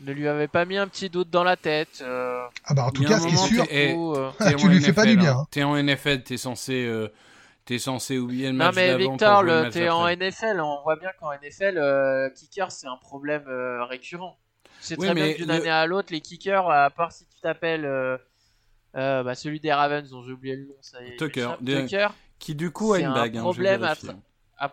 ne 0.00 0.12
lui 0.12 0.26
avait 0.26 0.48
pas 0.48 0.64
mis 0.64 0.76
un 0.76 0.88
petit 0.88 1.08
doute 1.08 1.30
dans 1.30 1.44
la 1.44 1.56
tête 1.56 2.00
euh, 2.02 2.42
Ah 2.64 2.74
bah 2.74 2.84
en 2.86 2.90
tout 2.90 3.04
cas, 3.04 3.14
un 3.14 3.20
ce 3.20 3.26
qui 3.28 3.32
est 3.32 3.36
moment, 3.36 3.46
sûr, 3.46 3.64
eh, 3.70 4.44
T'es 4.44 4.56
tu 4.56 4.68
lui 4.68 4.80
fais 4.80 4.92
pas 4.92 5.06
du 5.06 5.16
bien. 5.16 5.34
hein. 5.36 5.38
hein. 5.42 5.46
T'es 5.52 5.62
en 5.62 5.80
NFL, 5.80 6.24
t'es 6.24 6.36
censé, 6.36 6.84
euh, 6.84 7.12
t'es 7.64 7.78
censé 7.78 8.18
oublier 8.18 8.46
le 8.46 8.52
Non 8.52 8.66
match 8.66 8.74
mais 8.76 8.88
d'avant 8.88 9.10
Victor, 9.12 9.44
t'es 9.70 9.88
en. 9.88 10.06
NFL, 10.08 10.60
on 10.60 10.82
voit 10.82 10.96
bien 10.96 11.10
qu'en 11.18 11.32
NFL, 11.32 11.78
euh, 11.78 12.28
kicker 12.30 12.70
c'est 12.70 12.86
un 12.86 12.96
problème 12.96 13.44
euh, 13.48 13.84
récurrent. 13.84 14.38
C'est 14.80 14.98
Oui, 14.98 15.06
très 15.06 15.14
bien 15.14 15.24
mais 15.24 15.34
d'une 15.34 15.46
le- 15.48 15.54
année 15.54 15.70
à 15.70 15.86
l'autre, 15.86 16.08
les 16.12 16.20
kickers, 16.20 16.68
à 16.70 16.90
part 16.90 17.12
si 17.12 17.26
tu 17.26 17.40
t'appelles 17.40 17.84
euh, 17.86 18.18
bah, 18.94 19.34
celui 19.34 19.60
des 19.60 19.72
Ravens 19.72 20.08
dont 20.10 20.22
j'ai 20.22 20.32
oublié 20.32 20.56
le 20.56 20.66
nom, 20.66 20.74
ça 20.80 21.02
y 21.02 21.08
est, 21.08 21.16
Tucker. 21.16 21.52
Tucker, 21.64 22.08
Qui 22.38 22.54
du 22.54 22.70
coup 22.70 22.92
a 22.92 22.98
une 23.00 23.06
un 23.06 23.14
bague. 23.14 23.36
hein, 23.36 23.40
problème 23.40 23.88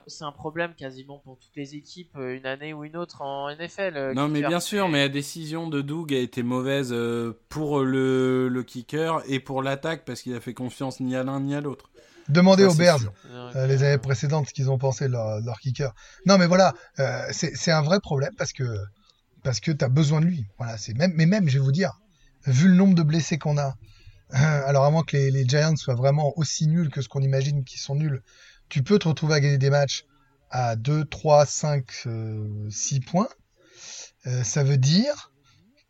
c'est 0.08 0.24
un 0.24 0.32
problème 0.32 0.74
quasiment 0.76 1.18
pour 1.18 1.38
toutes 1.40 1.56
les 1.56 1.76
équipes, 1.76 2.16
une 2.16 2.46
année 2.46 2.72
ou 2.72 2.84
une 2.86 2.96
autre 2.96 3.22
en 3.24 3.50
NFL. 3.50 4.14
Non 4.16 4.28
mais 4.28 4.42
bien 4.42 4.60
sûr, 4.60 4.88
mais 4.88 5.00
la 5.00 5.10
décision 5.10 5.68
de 5.68 5.82
Doug 5.82 6.14
a 6.14 6.20
été 6.20 6.44
mauvaise 6.44 6.96
pour 7.50 7.80
le, 7.82 8.48
le 8.48 8.64
kicker 8.64 9.22
et 9.28 9.40
pour 9.40 9.64
l'attaque 9.64 10.06
parce 10.06 10.22
qu'il 10.22 10.36
a 10.36 10.40
fait 10.40 10.54
confiance 10.54 11.00
ni 11.00 11.16
à 11.16 11.24
l'un 11.24 11.40
ni 11.42 11.56
à 11.56 11.62
l'autre. 11.62 11.90
Demandez 12.30 12.66
aux 12.66 12.74
Bears. 12.74 13.00
Euh, 13.56 13.68
les 13.68 13.84
années 13.84 13.98
précédentes 13.98 14.48
ce 14.48 14.54
qu'ils 14.54 14.70
ont 14.70 14.78
pensé 14.78 15.06
de 15.06 15.12
leur, 15.12 15.60
kicker. 15.60 15.94
Non 16.26 16.38
mais 16.38 16.48
voilà, 16.48 16.74
euh, 17.00 17.26
c'est 17.32 17.72
un 17.72 17.82
vrai 17.82 18.00
problème 18.00 18.34
parce 18.38 18.54
que 18.54 18.64
parce 19.44 19.60
que 19.60 19.72
t'as 19.72 19.90
besoin 19.90 20.22
de 20.22 20.26
lui. 20.26 20.46
Voilà, 20.58 20.78
c'est 20.78 20.94
même 20.94 21.12
mais 21.16 21.26
même 21.26 21.50
je 21.50 21.58
vais 21.58 21.64
vous 21.64 21.72
dire, 21.72 22.00
vu 22.46 22.68
le 22.68 22.76
nombre 22.76 22.96
de 22.96 23.04
blessés 23.04 23.38
qu'on 23.38 23.58
a, 23.58 23.76
euh, 24.34 24.36
alors 24.66 24.86
avant 24.86 25.04
que 25.04 25.18
les, 25.18 25.32
les 25.32 25.46
Giants 25.46 25.76
soient 25.76 25.96
vraiment 25.96 26.38
aussi 26.38 26.68
nuls 26.68 26.90
que 26.90 27.02
ce 27.02 27.10
qu'on 27.10 27.22
imagine 27.22 27.64
qu'ils 27.64 27.80
sont 27.80 27.96
nuls, 27.96 28.22
tu 28.70 28.84
peux 28.84 29.00
te 29.00 29.08
retrouver 29.08 29.36
à 29.36 29.40
gagner 29.40 29.58
des 29.58 29.70
matchs 29.70 30.06
à 30.50 30.76
2, 30.76 31.06
3, 31.06 31.46
5, 31.46 31.86
euh, 32.06 32.70
6 32.70 33.00
points. 33.02 33.30
Euh, 34.28 34.44
ça 34.44 34.64
veut 34.64 34.78
dire 34.78 35.31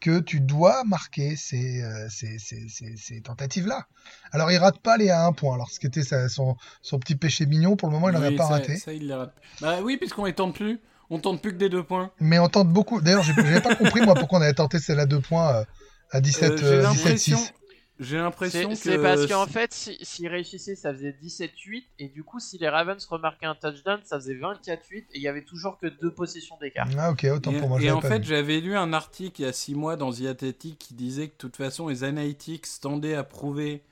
que 0.01 0.19
tu 0.19 0.41
dois 0.41 0.83
marquer 0.83 1.35
ces, 1.37 1.81
euh, 1.83 2.07
ces, 2.09 2.37
ces, 2.39 2.67
ces, 2.67 2.97
ces 2.97 3.21
tentatives-là. 3.21 3.85
Alors, 4.33 4.51
il 4.51 4.57
rate 4.57 4.79
pas 4.79 4.97
les 4.97 5.09
à 5.09 5.25
un 5.25 5.31
point. 5.31 5.53
Alors, 5.55 5.69
ce 5.69 5.79
qui 5.79 5.87
était 5.87 6.03
sa- 6.03 6.27
son, 6.27 6.57
son 6.81 6.99
petit 6.99 7.15
péché 7.15 7.45
mignon, 7.45 7.75
pour 7.77 7.87
le 7.89 7.93
moment, 7.93 8.09
il 8.09 8.13
n'en 8.15 8.21
a 8.23 8.31
pas 8.31 8.43
ça, 8.47 8.49
raté. 8.49 8.75
Ça, 8.77 8.91
il 8.91 9.13
rate. 9.13 9.33
Bah 9.61 9.77
oui, 9.81 9.97
puisqu'on 9.97 10.25
les 10.25 10.33
tente 10.33 10.55
plus. 10.55 10.79
On 11.09 11.19
tente 11.19 11.41
plus 11.41 11.51
que 11.51 11.57
des 11.57 11.69
deux 11.69 11.83
points. 11.83 12.11
Mais 12.19 12.39
on 12.39 12.49
tente 12.49 12.69
beaucoup. 12.69 12.99
D'ailleurs, 12.99 13.21
j'ai- 13.23 13.33
j'avais 13.35 13.61
pas 13.61 13.75
compris, 13.75 14.01
moi, 14.01 14.15
pourquoi 14.15 14.39
on 14.39 14.41
avait 14.41 14.53
tenté 14.53 14.79
celle 14.79 14.99
à 14.99 15.05
deux 15.05 15.21
points 15.21 15.53
euh, 15.55 15.63
à 16.11 16.19
17, 16.19 16.51
Euh, 16.53 16.57
j'ai 16.57 16.65
euh, 16.65 16.81
l'impression, 16.81 17.37
17-6. 17.37 17.53
J'ai 18.01 18.17
l'impression 18.17 18.69
C'est 18.69 18.75
que 18.75 18.81
c'est 18.81 18.97
parce 19.01 19.27
qu'en 19.27 19.45
fait, 19.45 19.73
si- 19.73 19.97
s'ils 20.01 20.27
réussissaient, 20.27 20.75
ça 20.75 20.93
faisait 20.93 21.13
17-8, 21.13 21.85
et 21.99 22.09
du 22.09 22.23
coup, 22.23 22.39
si 22.39 22.57
les 22.57 22.67
Ravens 22.67 23.03
remarquaient 23.05 23.45
un 23.45 23.55
touchdown, 23.55 23.99
ça 24.03 24.19
faisait 24.19 24.33
24-8, 24.33 25.05
et 25.13 25.17
il 25.17 25.21
y 25.21 25.27
avait 25.27 25.43
toujours 25.43 25.77
que 25.77 25.87
deux 25.87 26.11
possessions 26.11 26.57
d'écart. 26.59 26.87
Ah, 26.97 27.11
ok, 27.11 27.27
autant 27.33 27.51
Et, 27.51 27.59
pour 27.59 27.69
moi. 27.69 27.79
je 27.79 27.85
et 27.85 27.91
en 27.91 28.01
pas 28.01 28.09
fait, 28.09 28.23
j'avais 28.23 28.59
lu 28.59 28.75
un 28.75 28.91
article 28.93 29.41
il 29.41 29.45
y 29.45 29.47
a 29.47 29.53
six 29.53 29.75
mois 29.75 29.95
dans 29.95 30.11
The 30.11 30.25
Athletic 30.25 30.77
qui 30.79 30.93
disait 30.95 31.27
que 31.27 31.33
de 31.33 31.37
toute 31.37 31.57
façon, 31.57 31.87
les 31.87 32.03
analytics 32.03 32.65
tendaient 32.81 33.15
à 33.15 33.23
prouver 33.23 33.83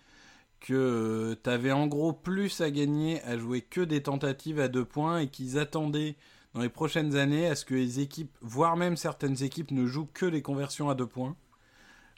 que 0.60 1.38
tu 1.44 1.50
avais 1.50 1.72
en 1.72 1.88
gros 1.88 2.14
plus 2.14 2.62
à 2.62 2.70
gagner 2.72 3.22
à 3.24 3.38
jouer 3.38 3.62
que 3.62 3.82
des 3.82 4.04
tentatives 4.04 4.60
à 4.60 4.68
deux 4.68 4.86
points 4.86 5.20
et 5.20 5.28
qu'ils 5.28 5.58
attendaient 5.58 6.16
dans 6.54 6.62
les 6.62 6.70
prochaines 6.70 7.16
années 7.16 7.48
à 7.48 7.56
ce 7.56 7.64
que 7.64 7.76
les 7.76 8.00
équipes, 8.00 8.36
voire 8.42 8.76
même 8.76 8.98
certaines 8.98 9.42
équipes, 9.44 9.72
ne 9.72 9.86
jouent 9.86 10.10
que 10.14 10.26
des 10.26 10.42
conversions 10.42 10.90
à 10.90 10.96
deux 10.96 11.06
points. 11.08 11.36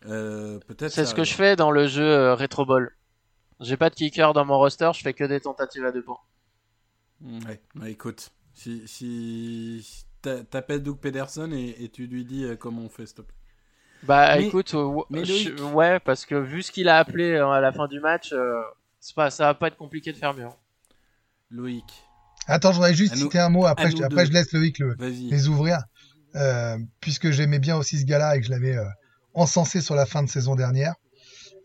Euh, 0.08 0.60
Peut-être. 0.68 0.92
C'est 0.92 1.06
ça 1.06 1.12
ce 1.12 1.16
que 1.16 1.24
je 1.24 1.34
fais 1.34 1.56
dans 1.56 1.72
le 1.72 1.88
jeu 1.88 2.04
euh, 2.04 2.36
Retro 2.36 2.66
Ball. 2.66 2.92
J'ai 3.60 3.78
pas 3.78 3.90
de 3.90 3.96
kicker 3.96 4.34
dans 4.34 4.46
mon 4.46 4.58
roster, 4.58 4.90
je 4.96 5.02
fais 5.02 5.14
que 5.14 5.24
des 5.24 5.40
tentatives 5.40 5.86
à 5.86 5.92
deux 5.92 6.02
points. 6.04 6.18
Ouais, 7.22 7.62
bah 7.76 7.88
écoute, 7.90 8.32
si, 8.56 8.82
si 8.88 9.82
si 9.84 10.06
t'a- 10.24 10.44
t'appelles 10.44 10.82
Doug 10.82 10.98
Pederson 10.98 11.52
et, 11.52 11.76
et 11.84 11.90
tu 11.90 12.08
lui 12.08 12.26
dis 12.26 12.44
euh, 12.46 12.56
comment 12.56 12.82
on 12.82 12.90
fait, 12.90 13.06
s'il 13.06 13.18
te 13.18 13.22
plaît. 13.22 13.36
Bah 14.04 14.36
Mais- 14.38 14.48
écoute, 14.48 14.74
ouais, 14.74 15.04
mais 15.12 15.24
je- 15.26 15.50
Loïc- 15.52 15.74
ouais, 15.74 16.00
parce 16.00 16.26
que 16.26 16.34
vu 16.34 16.64
ce 16.64 16.72
qu'il 16.72 16.90
a 16.90 16.98
appelé 16.98 17.36
à 17.38 17.60
la 17.62 17.72
fin 17.72 17.88
du 17.88 18.00
match, 18.00 18.34
euh, 18.34 18.60
c'est 19.00 19.14
pas, 19.16 19.30
ça 19.30 19.46
va 19.46 19.54
pas 19.54 19.68
être 19.68 19.78
compliqué 19.78 20.12
de 20.12 20.18
faire 20.18 20.34
mieux. 20.34 20.46
hein. 20.46 20.56
Loïc, 21.52 21.86
Attends, 22.48 22.72
je 22.72 22.78
voudrais 22.78 22.96
juste 22.96 23.14
À 23.14 23.18
nous- 23.18 23.22
citer 23.24 23.38
un 23.40 23.50
mot. 23.50 23.68
Après, 23.68 23.92
je, 23.92 23.98
après 24.04 24.24
deux. 24.24 24.30
je 24.30 24.34
laisse 24.34 24.52
Loïc 24.54 24.80
le, 24.80 24.96
les 24.98 25.48
ouvrir. 25.48 25.78
Euh, 26.36 26.78
puisque 27.02 27.30
j'aimais 27.30 27.60
bien 27.60 27.76
aussi 27.78 28.00
ce 28.00 28.06
gars-là 28.06 28.36
et 28.36 28.40
que 28.40 28.46
je 28.48 28.52
l'avais 28.52 28.76
euh, 28.78 28.86
encensé 29.34 29.82
sur 29.82 29.96
la 29.96 30.06
fin 30.06 30.24
de 30.24 30.30
saison 30.30 30.56
dernière, 30.56 30.96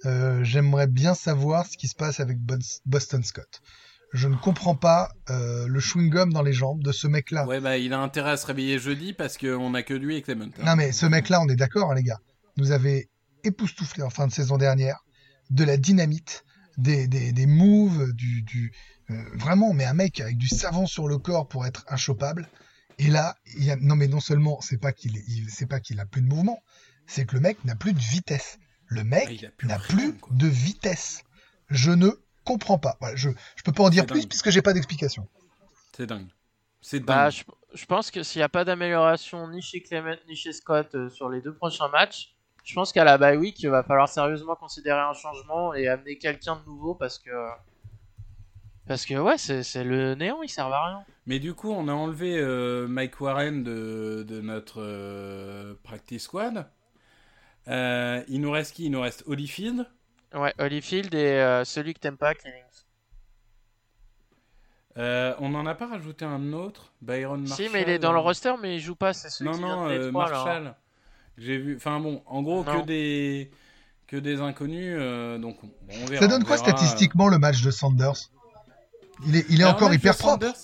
euh, 0.05 0.43
j'aimerais 0.45 0.87
bien 0.87 1.15
savoir 1.15 1.67
ce 1.67 1.77
qui 1.77 1.89
se 1.89 1.95
passe 1.95 2.21
avec 2.21 2.39
Boston 2.85 3.23
Scott. 3.25 3.63
Je 4.13 4.29
ne 4.29 4.37
comprends 4.37 4.77
pas 4.77 5.11
euh, 5.31 5.67
le 5.67 5.81
chewing-gum 5.81 6.33
dans 6.33 6.43
les 6.43 6.53
jambes 6.53 6.83
de 6.83 6.93
ce 6.93 7.07
mec-là. 7.07 7.47
Ouais, 7.47 7.61
bah 7.61 7.77
il 7.77 7.93
a 7.93 7.99
intérêt 7.99 8.31
à 8.31 8.37
se 8.37 8.47
réveiller 8.47 8.79
jeudi 8.79 9.13
parce 9.13 9.37
qu'on 9.37 9.75
a 9.75 9.83
que 9.83 9.95
lui 9.95 10.17
et 10.17 10.23
Clement. 10.23 10.45
hein. 10.45 10.65
Non 10.65 10.77
mais 10.77 10.93
ce 10.93 11.07
mec-là, 11.07 11.41
on 11.41 11.49
est 11.49 11.57
d'accord, 11.57 11.91
hein, 11.91 11.95
les 11.95 12.03
gars. 12.05 12.21
nous 12.57 12.71
avait 12.71 13.09
époustouflé 13.45 14.03
en 14.03 14.11
fin 14.11 14.27
de 14.27 14.33
saison 14.33 14.59
dernière, 14.59 15.05
de 15.51 15.65
la 15.65 15.77
dynamite, 15.77 16.45
des, 16.79 17.09
des, 17.09 17.33
des 17.33 17.47
moves, 17.47 18.13
du, 18.13 18.43
du 18.43 18.73
euh, 19.11 19.15
vraiment, 19.35 19.73
mais 19.73 19.85
un 19.85 19.95
mec 19.95 20.21
avec 20.21 20.37
du 20.37 20.49
savon 20.49 20.87
sur 20.87 21.09
le 21.09 21.19
corps 21.19 21.49
pour 21.49 21.67
être 21.67 21.85
inchopable. 21.89 22.49
Et 22.99 23.09
là, 23.09 23.37
il 23.57 23.65
y 23.65 23.71
a, 23.71 23.77
non 23.77 23.97
mais 23.97 24.09
non 24.09 24.21
seulement 24.21 24.61
c'est 24.61 24.79
pas 24.79 24.93
qu'il 24.93 25.13
c'est 25.49 25.67
pas 25.67 25.81
qu'il 25.81 26.01
a 26.01 26.07
plus 26.07 26.23
de 26.23 26.27
mouvement, 26.29 26.59
c'est 27.07 27.27
que 27.27 27.35
le 27.35 27.41
mec 27.41 27.65
n'a 27.65 27.75
plus 27.77 27.93
de 27.93 27.99
vitesse. 27.99 28.59
Le 28.87 29.01
Ah, 29.01 29.05
mec 29.05 29.29
il 29.31 29.47
a 29.47 29.51
plus 29.51 29.69
n'a 29.69 29.77
rien, 29.79 30.11
plus 30.13 30.15
de 30.31 30.47
vitesse. 30.47 31.25
Je 31.69 31.91
ne 31.91 32.11
comprends 32.45 32.79
pas. 32.79 32.97
Voilà, 33.01 33.17
je 33.17 33.31
je 33.57 33.63
peux 33.63 33.73
pas 33.73 33.85
en 33.85 33.91
dire 33.91 34.03
C'est 34.03 34.07
plus 34.07 34.21
dingue. 34.21 34.29
puisque 34.29 34.51
j'ai 34.51 34.63
pas 34.63 34.73
d'explication. 34.73 35.29
C'est 35.97 36.07
dingue. 36.07 36.29
C'est 36.81 37.01
dingue. 37.01 37.07
Bah, 37.07 37.31
je, 37.31 37.43
je 37.75 37.85
pense 37.87 38.11
que 38.11 38.23
s'il 38.23 38.39
n'y 38.41 38.45
a 38.45 38.49
pas 38.49 38.65
d'amélioration 38.65 39.49
ni 39.51 39.61
chez 39.63 39.83
Clement 39.83 40.15
ni 40.29 40.37
chez 40.37 40.53
Scott 40.53 40.95
euh, 40.95 41.09
sur 41.09 41.29
les 41.29 41.41
deux 41.41 41.55
prochains 41.55 41.89
matchs, 41.89 42.35
je 42.65 42.75
pense 42.75 42.93
qu'à 42.93 43.05
la 43.05 43.19
bye 43.19 43.37
week, 43.37 43.61
il 43.63 43.71
va 43.71 43.83
falloir 43.83 44.09
sérieusement 44.09 44.55
considérer 44.57 45.01
un 45.01 45.15
changement 45.15 45.75
et 45.75 45.89
amener 45.89 46.19
quelqu'un 46.19 46.57
de 46.57 46.65
nouveau 46.67 46.95
parce 46.95 47.19
que. 47.19 47.31
Parce 48.87 49.05
que 49.05 49.15
ouais, 49.15 49.37
c'est 49.37 49.65
c'est 49.65 49.83
le 49.83 50.15
néant, 50.15 50.43
il 50.43 50.49
sert 50.49 50.67
à 50.67 50.87
rien. 50.87 51.05
Mais 51.27 51.41
du 51.41 51.55
coup, 51.55 51.73
on 51.73 51.89
a 51.89 51.93
enlevé 51.93 52.39
euh, 52.39 52.87
Mike 52.87 53.21
Warren 53.21 53.65
de, 53.65 54.25
de 54.27 54.41
notre 54.41 54.81
euh, 54.81 55.75
practice 55.83 56.23
squad. 56.25 56.71
Euh, 57.69 58.23
il 58.29 58.41
nous 58.41 58.51
reste 58.51 58.75
qui? 58.75 58.85
Il 58.87 58.91
nous 58.91 59.01
reste 59.01 59.25
Holyfield. 59.27 59.87
Ouais, 60.35 60.55
Holyfield 60.59 61.15
et 61.15 61.19
euh, 61.41 61.65
celui 61.65 61.95
que 61.95 62.01
t'aimes 62.01 62.17
pas, 62.17 62.35
Killings. 62.35 62.55
Euh, 64.99 65.35
on 65.41 65.51
n'en 65.51 65.67
a 65.67 65.75
pas 65.75 65.87
rajouté 65.89 66.25
un 66.25 66.53
autre? 66.53 66.93
Byron 67.03 67.41
Marshall. 67.47 67.67
Si, 67.67 67.73
mais 67.73 67.83
il 67.83 67.89
est 67.91 67.99
dans 67.99 68.13
le 68.13 68.19
roster, 68.19 68.55
mais 68.63 68.77
il 68.77 68.81
joue 68.81 68.95
pas, 68.95 69.13
c'est 69.13 69.29
celui 69.29 69.51
Non, 69.51 69.57
qui 69.57 69.63
vient 69.63 69.77
non, 69.77 69.87
de 69.89 69.91
euh, 69.93 70.05
Détroit, 70.05 70.25
là. 70.31 70.31
Marshall. 70.45 70.75
J'ai 71.37 71.59
vu. 71.59 71.77
Enfin 71.77 72.01
bon, 72.01 72.23
en 72.27 72.43
gros, 72.43 72.65
Non. 72.65 72.81
que 72.81 72.87
des 72.87 73.51
que 74.07 74.17
des 74.17 74.41
inconnus. 74.41 74.97
euh, 74.99 75.37
donc, 75.37 75.59
bon, 75.61 75.71
on 75.91 76.07
verra. 76.07 76.23
Ça 76.23 76.29
donne 76.29 76.43
on 76.43 76.47
quoi 76.47 76.57
verra. 76.57 76.69
statistiquement 76.71 77.29
le 77.29 77.39
match 77.39 77.61
de 77.63 77.71
Sanders? 77.71 78.31
Il 79.27 79.37
est, 79.37 79.45
il 79.51 79.61
est 79.61 79.65
Alors, 79.65 79.77
encore 79.77 79.91
de 79.91 79.95
hyper 79.97 80.17
propre. 80.17 80.45
Sanders, 80.47 80.55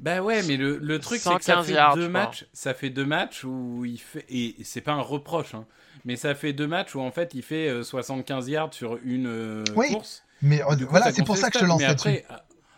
Bah 0.00 0.22
ouais, 0.22 0.42
mais 0.44 0.56
le, 0.56 0.78
le 0.78 0.98
truc 0.98 1.20
c'est 1.20 1.36
que 1.36 1.44
ça 1.44 1.54
115 1.62 1.66
fait 1.66 1.72
yards, 1.74 1.94
deux 1.94 2.02
je 2.02 2.08
crois. 2.08 2.20
matchs, 2.20 2.46
ça 2.52 2.74
fait 2.74 2.90
deux 2.90 3.04
matchs 3.06 3.44
où 3.44 3.84
il 3.84 3.98
fait 3.98 4.24
et 4.28 4.56
c'est 4.64 4.80
pas 4.80 4.92
un 4.92 5.00
reproche, 5.02 5.54
hein, 5.54 5.66
mais 6.04 6.16
ça 6.16 6.34
fait 6.34 6.52
deux 6.52 6.66
matchs 6.66 6.94
où 6.94 7.00
en 7.00 7.10
fait 7.10 7.32
il 7.34 7.42
fait 7.42 7.68
euh, 7.68 7.82
75 7.82 8.48
yards 8.48 8.74
sur 8.74 8.98
une 9.04 9.26
euh, 9.26 9.64
Oui, 9.76 9.88
course. 9.92 10.22
Mais 10.42 10.62
euh, 10.62 10.76
coup, 10.76 10.86
voilà, 10.90 11.10
c'est 11.12 11.24
pour 11.24 11.36
ça 11.36 11.50
que 11.50 11.58
je 11.58 11.64
lance 11.64 11.80
là-dessus. 11.82 12.08
après, 12.08 12.26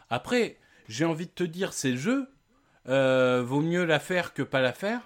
après, 0.08 0.56
j'ai 0.88 1.04
envie 1.04 1.26
de 1.26 1.30
te 1.32 1.44
dire, 1.44 1.72
c'est 1.72 1.90
le 1.92 1.96
jeu. 1.98 2.28
Euh, 2.88 3.42
vaut 3.46 3.60
mieux 3.60 3.84
la 3.84 4.00
faire 4.00 4.32
que 4.32 4.42
pas 4.42 4.60
la 4.62 4.72
faire. 4.72 5.00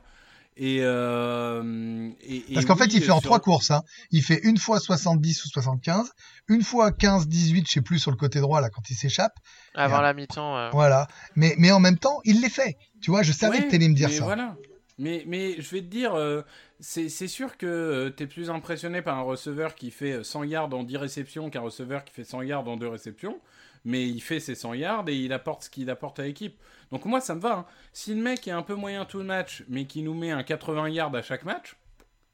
Et, 0.57 0.79
euh, 0.83 2.11
et- 2.23 2.45
et 2.51 2.55
Parce 2.55 2.65
qu'en 2.67 2.77
fait, 2.77 2.93
il 2.95 3.03
fait 3.03 3.11
en 3.11 3.19
sur- 3.19 3.25
trois 3.29 3.41
courses. 3.41 3.73
Hein. 3.73 3.83
Il 4.12 4.23
fait 4.23 4.41
une 4.45 4.57
fois 4.57 4.79
70 4.79 5.45
ou 5.45 5.49
75, 5.49 6.12
une 6.49 6.62
fois 6.62 6.93
15-18, 6.93 7.67
je 7.67 7.73
sais 7.73 7.81
plus, 7.81 7.99
sur 7.99 8.12
le 8.12 8.17
côté 8.17 8.39
droit, 8.41 8.61
là, 8.61 8.71
quand 8.71 8.89
il 8.91 8.95
s'échappe. 8.95 9.33
Avant 9.75 9.99
Et 9.99 10.03
la 10.03 10.15
mi-temps. 10.15 10.57
euh. 10.57 10.71
Voilà. 10.71 11.09
Mais, 11.35 11.55
mais 11.59 11.73
en 11.73 11.81
même 11.81 11.99
temps, 11.99 12.21
il 12.25 12.41
les 12.41 12.49
fait. 12.51 12.77
Tu 13.03 13.11
vois, 13.11 13.23
je 13.25 13.33
savais 13.33 13.59
Ouais, 13.59 13.65
que 13.67 13.71
t'allais 13.73 13.89
me 13.89 13.95
dire 13.97 14.09
mais 14.09 14.15
ça. 14.17 14.25
Voilà. 14.25 14.57
Mais, 14.97 15.25
mais 15.27 15.61
je 15.61 15.69
vais 15.71 15.81
te 15.81 15.87
dire, 15.87 16.15
euh, 16.15 16.43
c'est 16.85 17.28
sûr 17.28 17.57
que 17.57 18.12
tu 18.16 18.22
es 18.22 18.26
plus 18.26 18.51
impressionné 18.51 19.01
par 19.03 19.18
un 19.18 19.22
receveur 19.22 19.74
qui 19.74 19.91
fait 19.91 20.22
100 20.22 20.45
yards 20.45 20.74
en 20.74 20.82
10 20.85 20.97
réceptions 20.99 21.49
qu'un 21.51 21.61
receveur 21.61 22.05
qui 22.05 22.12
fait 22.12 22.24
100 22.24 22.43
yards 22.43 22.68
en 22.68 22.76
2 22.76 22.89
réceptions. 22.89 23.41
Mais 23.87 24.07
il 24.09 24.20
fait 24.20 24.41
ses 24.41 24.55
100 24.55 24.74
yards 24.74 25.05
et 25.09 25.14
il 25.16 25.32
apporte 25.32 25.64
ce 25.64 25.70
qu'il 25.70 25.91
apporte 25.91 26.18
à 26.18 26.22
l'équipe. 26.22 26.59
Donc 26.91 27.05
moi, 27.05 27.20
ça 27.20 27.35
me 27.35 27.41
va. 27.41 27.53
hein. 27.53 27.66
Si 27.93 28.14
le 28.14 28.22
mec 28.22 28.49
est 28.49 28.51
un 28.51 28.62
peu 28.62 28.74
moyen 28.74 29.05
tout 29.05 29.18
le 29.18 29.24
match, 29.24 29.62
mais 29.68 29.85
qui 29.87 30.03
nous 30.03 30.14
met 30.14 30.30
un 30.30 30.43
80 30.43 30.89
yards 30.89 31.14
à 31.14 31.20
chaque 31.22 31.45
match, 31.45 31.76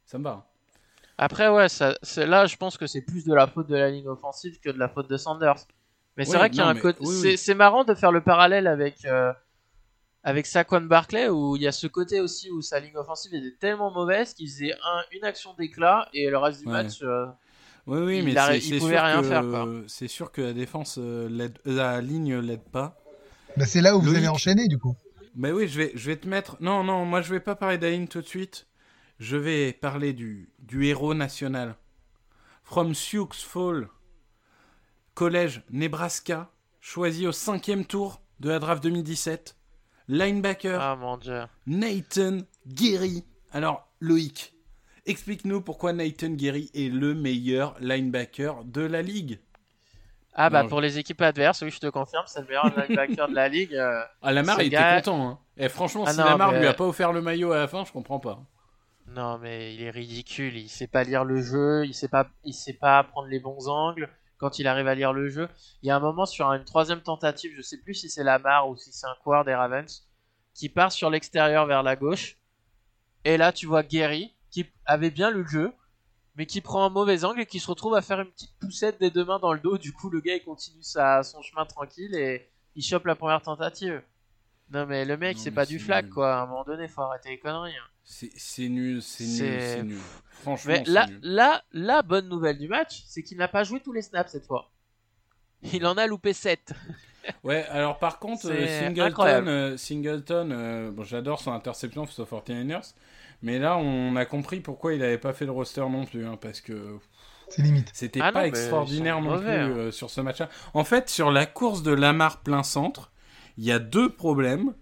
ça 0.06 0.18
me 0.18 0.24
va. 0.24 0.30
hein. 0.30 0.44
Après, 1.18 1.48
ouais, 1.48 1.68
ça, 1.68 1.94
là, 2.18 2.46
je 2.46 2.56
pense 2.56 2.78
que 2.78 2.86
c'est 2.86 3.02
plus 3.02 3.24
de 3.24 3.34
la 3.34 3.46
faute 3.48 3.66
de 3.68 3.76
la 3.76 3.90
ligne 3.90 4.06
offensive 4.08 4.58
que 4.60 4.70
de 4.70 4.78
la 4.78 4.88
faute 4.88 5.10
de 5.10 5.16
Sanders. 5.16 5.66
Mais 6.16 6.24
c'est 6.24 6.36
vrai 6.38 6.50
qu'il 6.50 6.60
y 6.60 6.62
a 6.62 6.68
un 6.68 6.74
mais- 6.74 6.80
côté. 6.80 6.98
oui, 7.00 7.14
c'est, 7.20 7.28
oui. 7.30 7.36
c'est 7.38 7.54
marrant 7.54 7.84
de 7.84 7.94
faire 7.94 8.12
le 8.12 8.20
parallèle 8.22 8.66
avec, 8.66 9.04
euh, 9.04 9.32
avec 10.22 10.46
Saquon 10.46 10.82
Barclay, 10.82 11.28
où 11.28 11.56
il 11.56 11.62
y 11.62 11.66
a 11.66 11.72
ce 11.72 11.86
côté 11.86 12.20
aussi 12.20 12.50
où 12.50 12.60
sa 12.60 12.78
ligne 12.80 12.96
offensive 12.96 13.34
était 13.34 13.56
tellement 13.58 13.90
mauvaise 13.90 14.34
qu'il 14.34 14.48
faisait 14.48 14.72
un, 14.74 15.02
une 15.12 15.24
action 15.24 15.54
d'éclat 15.54 16.08
et 16.12 16.28
le 16.28 16.36
reste 16.38 16.60
du 16.60 16.66
Ouais. 16.66 16.72
match. 16.72 17.02
euh, 17.02 17.26
Oui, 17.86 17.98
oui, 18.00 18.18
Il 18.18 18.24
mais 18.26 18.36
a- 18.36 18.54
il 18.56 18.78
pouvait 18.78 18.92
sûr 18.94 19.02
rien 19.02 19.22
que 19.22 19.28
faire, 19.28 19.44
c'est 19.88 20.08
sûr 20.08 20.30
que 20.30 20.42
la 20.42 20.52
défense 20.52 20.98
euh, 20.98 21.28
l'aide- 21.28 21.58
la 21.64 22.00
ligne 22.02 22.38
l'aide 22.38 22.62
pas. 22.70 22.96
Bah, 23.56 23.64
c'est 23.66 23.80
là 23.80 23.96
où 23.96 24.00
vous 24.02 24.14
allez 24.14 24.28
enchaîner, 24.28 24.68
du 24.68 24.78
coup. 24.78 24.94
Bah 25.34 25.50
oui, 25.52 25.66
je 25.68 25.78
vais, 25.78 25.92
je 25.94 26.06
vais 26.10 26.16
te 26.16 26.28
mettre. 26.28 26.56
Non, 26.60 26.84
non, 26.84 27.04
moi 27.06 27.22
je 27.22 27.30
vais 27.32 27.40
pas 27.40 27.54
parler 27.56 27.78
d'Aline 27.78 28.06
tout 28.08 28.20
de 28.20 28.26
suite. 28.26 28.66
Je 29.18 29.36
vais 29.36 29.72
parler 29.72 30.12
du, 30.12 30.50
du 30.58 30.86
héros 30.86 31.14
national. 31.14 31.76
From 32.64 32.94
Sioux 32.94 33.28
Fall, 33.32 33.88
collège 35.14 35.62
Nebraska, 35.70 36.50
choisi 36.80 37.26
au 37.26 37.32
cinquième 37.32 37.84
tour 37.84 38.20
de 38.40 38.48
la 38.50 38.58
draft 38.58 38.82
2017. 38.82 39.56
Linebacker 40.14 40.76
Ah 40.80 40.96
mon 40.96 41.16
dieu. 41.16 41.42
Nathan 41.68 42.38
Gary. 42.66 43.24
Alors, 43.52 43.86
Loïc, 44.00 44.52
explique-nous 45.06 45.60
pourquoi 45.60 45.92
Nathan 45.92 46.30
Gary 46.30 46.68
est 46.74 46.92
le 46.92 47.14
meilleur 47.14 47.76
linebacker 47.80 48.64
de 48.64 48.80
la 48.82 49.02
ligue. 49.02 49.38
Ah 50.34 50.50
bah 50.50 50.64
Non, 50.64 50.68
pour 50.68 50.80
les 50.80 50.98
équipes 50.98 51.20
adverses, 51.22 51.62
oui, 51.62 51.70
je 51.70 51.78
te 51.78 51.86
confirme, 51.86 52.24
c'est 52.26 52.40
le 52.40 52.46
meilleur 52.48 52.66
linebacker 52.76 53.28
de 53.28 53.34
la 53.34 53.48
ligue. 53.48 53.74
euh. 53.74 54.02
Ah, 54.22 54.32
Lamar, 54.32 54.60
il 54.62 54.68
gars- 54.70 54.98
était 54.98 55.02
content. 55.10 55.28
Hein. 55.28 55.38
Et 55.56 55.68
franchement, 55.68 56.04
Ah 56.06 56.12
si 56.12 56.18
non, 56.18 56.24
Lamar 56.24 56.52
mais- 56.52 56.60
lui 56.60 56.66
a 56.66 56.74
pas 56.74 56.86
offert 56.86 57.12
le 57.12 57.20
maillot 57.22 57.52
à 57.52 57.58
la 57.58 57.68
fin, 57.68 57.84
je 57.84 57.92
comprends 57.92 58.18
pas. 58.20 58.40
Non 59.06 59.38
mais 59.38 59.74
il 59.74 59.82
est 59.82 59.90
ridicule, 59.90 60.56
il 60.56 60.68
sait 60.68 60.86
pas 60.86 61.02
lire 61.02 61.24
le 61.24 61.40
jeu, 61.42 61.84
il 61.84 61.94
sait 61.94 62.06
pas, 62.08 62.28
il 62.44 62.52
sait 62.54 62.74
pas 62.74 63.02
prendre 63.02 63.26
les 63.28 63.40
bons 63.40 63.66
angles. 63.68 64.08
Quand 64.40 64.58
il 64.58 64.66
arrive 64.66 64.88
à 64.88 64.94
lire 64.94 65.12
le 65.12 65.28
jeu, 65.28 65.48
il 65.82 65.88
y 65.88 65.90
a 65.90 65.96
un 65.96 66.00
moment 66.00 66.24
sur 66.24 66.50
une 66.50 66.64
troisième 66.64 67.02
tentative, 67.02 67.52
je 67.54 67.60
sais 67.60 67.76
plus 67.76 67.92
si 67.92 68.08
c'est 68.08 68.24
Lamar 68.24 68.70
ou 68.70 68.76
si 68.76 68.90
c'est 68.90 69.06
un 69.06 69.14
quart 69.22 69.44
des 69.44 69.54
Ravens, 69.54 70.08
qui 70.54 70.70
part 70.70 70.92
sur 70.92 71.10
l'extérieur 71.10 71.66
vers 71.66 71.82
la 71.82 71.94
gauche. 71.94 72.38
Et 73.24 73.36
là 73.36 73.52
tu 73.52 73.66
vois 73.66 73.82
Gary 73.82 74.34
qui 74.50 74.64
avait 74.86 75.10
bien 75.10 75.30
le 75.30 75.46
jeu, 75.46 75.72
mais 76.36 76.46
qui 76.46 76.62
prend 76.62 76.86
un 76.86 76.88
mauvais 76.88 77.24
angle 77.24 77.42
et 77.42 77.46
qui 77.46 77.60
se 77.60 77.66
retrouve 77.66 77.94
à 77.94 78.00
faire 78.00 78.20
une 78.20 78.30
petite 78.30 78.58
poussette 78.58 78.98
des 78.98 79.10
deux 79.10 79.26
mains 79.26 79.38
dans 79.38 79.52
le 79.52 79.60
dos. 79.60 79.76
Du 79.76 79.92
coup 79.92 80.08
le 80.08 80.20
gars 80.20 80.36
il 80.36 80.42
continue 80.42 80.82
sa, 80.82 81.22
son 81.22 81.42
chemin 81.42 81.66
tranquille 81.66 82.14
et 82.14 82.48
il 82.76 82.82
chope 82.82 83.04
la 83.04 83.16
première 83.16 83.42
tentative. 83.42 84.02
Non 84.72 84.86
mais 84.86 85.04
le 85.04 85.16
mec 85.16 85.36
c'est 85.38 85.50
pas 85.50 85.66
du 85.66 85.78
nul. 85.78 86.10
quoi, 86.10 86.34
à 86.36 86.42
un 86.42 86.46
moment 86.46 86.64
donné 86.64 86.86
faut 86.88 87.02
arrêter 87.02 87.30
les 87.30 87.38
conneries. 87.38 87.72
hein. 87.72 87.88
C'est 88.04 88.68
nul, 88.68 89.02
c'est 89.02 89.24
nul, 89.24 89.36
C'est- 89.60 89.82
nul. 89.82 89.98
Franchement, 90.42 90.72
Mais 90.72 91.06
nul. 91.06 91.18
là, 91.22 91.62
la 91.72 92.02
bonne 92.02 92.28
nouvelle 92.28 92.58
du 92.58 92.66
match, 92.68 93.02
c'est 93.06 93.22
qu'il 93.22 93.36
n'a 93.38 93.46
pas 93.48 93.62
joué 93.62 93.80
tous 93.80 93.92
les 93.92 94.02
snaps 94.02 94.32
cette 94.32 94.46
fois. 94.46 94.70
Il 95.72 95.84
en 95.86 95.96
a 95.98 96.06
loupé 96.06 96.32
7. 96.32 96.72
Ouais, 97.44 97.66
alors 97.68 97.98
par 97.98 98.18
contre, 98.18 98.50
euh, 98.50 98.66
Singleton, 98.80 99.46
euh, 99.46 99.76
Singleton 99.76 100.50
euh, 100.52 100.90
bon, 100.90 101.04
j'adore 101.04 101.38
son 101.38 101.52
interception 101.52 102.06
face 102.06 102.18
aux 102.18 102.24
49ers, 102.24 102.94
mais 103.42 103.58
là, 103.58 103.76
on 103.76 104.16
a 104.16 104.24
compris 104.24 104.60
pourquoi 104.60 104.94
il 104.94 105.02
avait 105.02 105.18
pas 105.18 105.34
fait 105.34 105.44
le 105.44 105.52
roster 105.52 105.82
non 105.82 106.06
plus, 106.06 106.26
hein, 106.26 106.38
parce 106.40 106.62
que 106.62 106.98
C'est 107.50 107.60
limite. 107.60 107.90
c'était 107.92 108.20
Ah 108.22 108.32
pas 108.32 108.40
non, 108.40 108.46
extraordinaire 108.46 109.20
non 109.20 109.32
mauvais, 109.32 109.64
plus 109.64 109.72
hein. 109.72 109.76
euh, 109.76 109.90
sur 109.92 110.08
ce 110.08 110.22
match-là. 110.22 110.48
En 110.72 110.82
fait, 110.82 111.10
sur 111.10 111.30
la 111.30 111.44
course 111.44 111.82
de 111.82 111.92
Lamar 111.92 112.40
plein 112.40 112.62
centre, 112.62 113.09
il 113.60 113.66
y 113.66 113.72
a 113.72 113.78
deux 113.78 114.08
problèmes. 114.10 114.74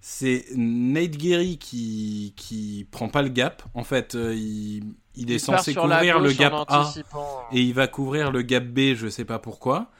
C'est 0.00 0.46
Nate 0.56 1.12
Gary 1.16 1.58
qui 1.58 2.32
qui 2.36 2.88
prend 2.90 3.08
pas 3.08 3.22
le 3.22 3.28
gap. 3.28 3.62
En 3.74 3.84
fait, 3.84 4.16
euh, 4.16 4.34
il, 4.34 4.94
il 5.14 5.30
est 5.30 5.34
Il 5.34 5.40
censé 5.40 5.72
couvrir 6.00 6.18
le 6.18 6.30
gap 6.40 6.52
A 6.68 6.92
et 7.52 7.60
il 7.62 7.72
va 7.74 7.86
couvrir 7.86 8.32
le 8.32 8.42
gap 8.42 8.64
B, 8.64 8.94
je 8.96 9.06
sais 9.08 9.24
pas 9.24 9.38
pourquoi. 9.38 9.92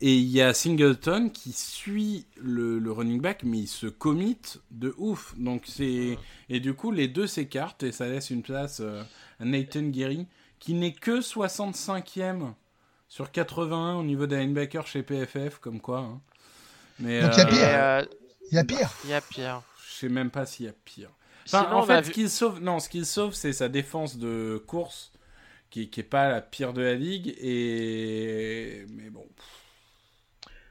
Et 0.00 0.16
il 0.16 0.26
y 0.28 0.42
a 0.42 0.52
Singleton 0.52 1.30
qui 1.30 1.52
suit 1.52 2.26
le, 2.36 2.80
le 2.80 2.90
running 2.92 3.20
back, 3.20 3.44
mais 3.44 3.58
il 3.60 3.68
se 3.68 3.86
commit 3.86 4.36
de 4.72 4.92
ouf. 4.98 5.34
Donc 5.38 5.62
c'est 5.66 6.18
et 6.48 6.58
du 6.58 6.74
coup 6.74 6.90
les 6.90 7.06
deux 7.06 7.28
s'écartent 7.28 7.84
et 7.84 7.92
ça 7.92 8.08
laisse 8.08 8.30
une 8.30 8.42
place 8.42 8.80
euh, 8.80 9.02
à 9.38 9.44
Nathan 9.44 9.84
Gary 9.84 10.26
qui 10.58 10.74
n'est 10.74 10.92
que 10.94 11.20
65e 11.20 12.54
sur 13.08 13.30
81 13.30 13.94
au 13.96 14.02
niveau 14.02 14.26
des 14.26 14.38
linebackers 14.40 14.86
chez 14.88 15.02
PFF, 15.04 15.58
comme 15.60 15.80
quoi. 15.80 16.00
hein. 16.00 16.20
Mais 16.98 17.20
Donc, 17.20 17.36
il 17.36 17.38
y 17.38 17.42
a 17.42 17.46
Et, 17.46 17.46
pire. 17.46 17.68
euh, 17.74 18.04
Il 18.50 18.56
y 18.56 18.58
a 18.58 18.64
pire. 18.64 18.90
il 19.04 19.10
y 19.10 19.14
a 19.14 19.20
pire. 19.20 19.62
je 19.76 19.94
sais 19.94 20.08
même 20.08 20.30
pas 20.30 20.46
s'il 20.46 20.66
y 20.66 20.68
a 20.68 20.72
pire. 20.84 21.10
Enfin, 21.46 21.68
Sinon, 21.68 21.78
en 21.78 21.82
fait, 21.82 22.00
vu- 22.00 22.06
ce 22.06 22.10
qu'il 22.10 22.30
sauve, 22.30 22.60
non, 22.60 22.80
ce 22.80 22.88
qu'il 22.88 23.06
sauve, 23.06 23.34
c'est 23.34 23.52
sa 23.52 23.68
défense 23.68 24.16
de 24.18 24.62
course, 24.66 25.12
qui, 25.70 25.90
qui 25.90 26.00
est 26.00 26.04
pas 26.04 26.28
la 26.30 26.40
pire 26.42 26.72
de 26.74 26.82
la 26.82 26.94
ligue. 26.94 27.34
Et 27.38 28.86
mais 28.90 29.10
bon, 29.10 29.26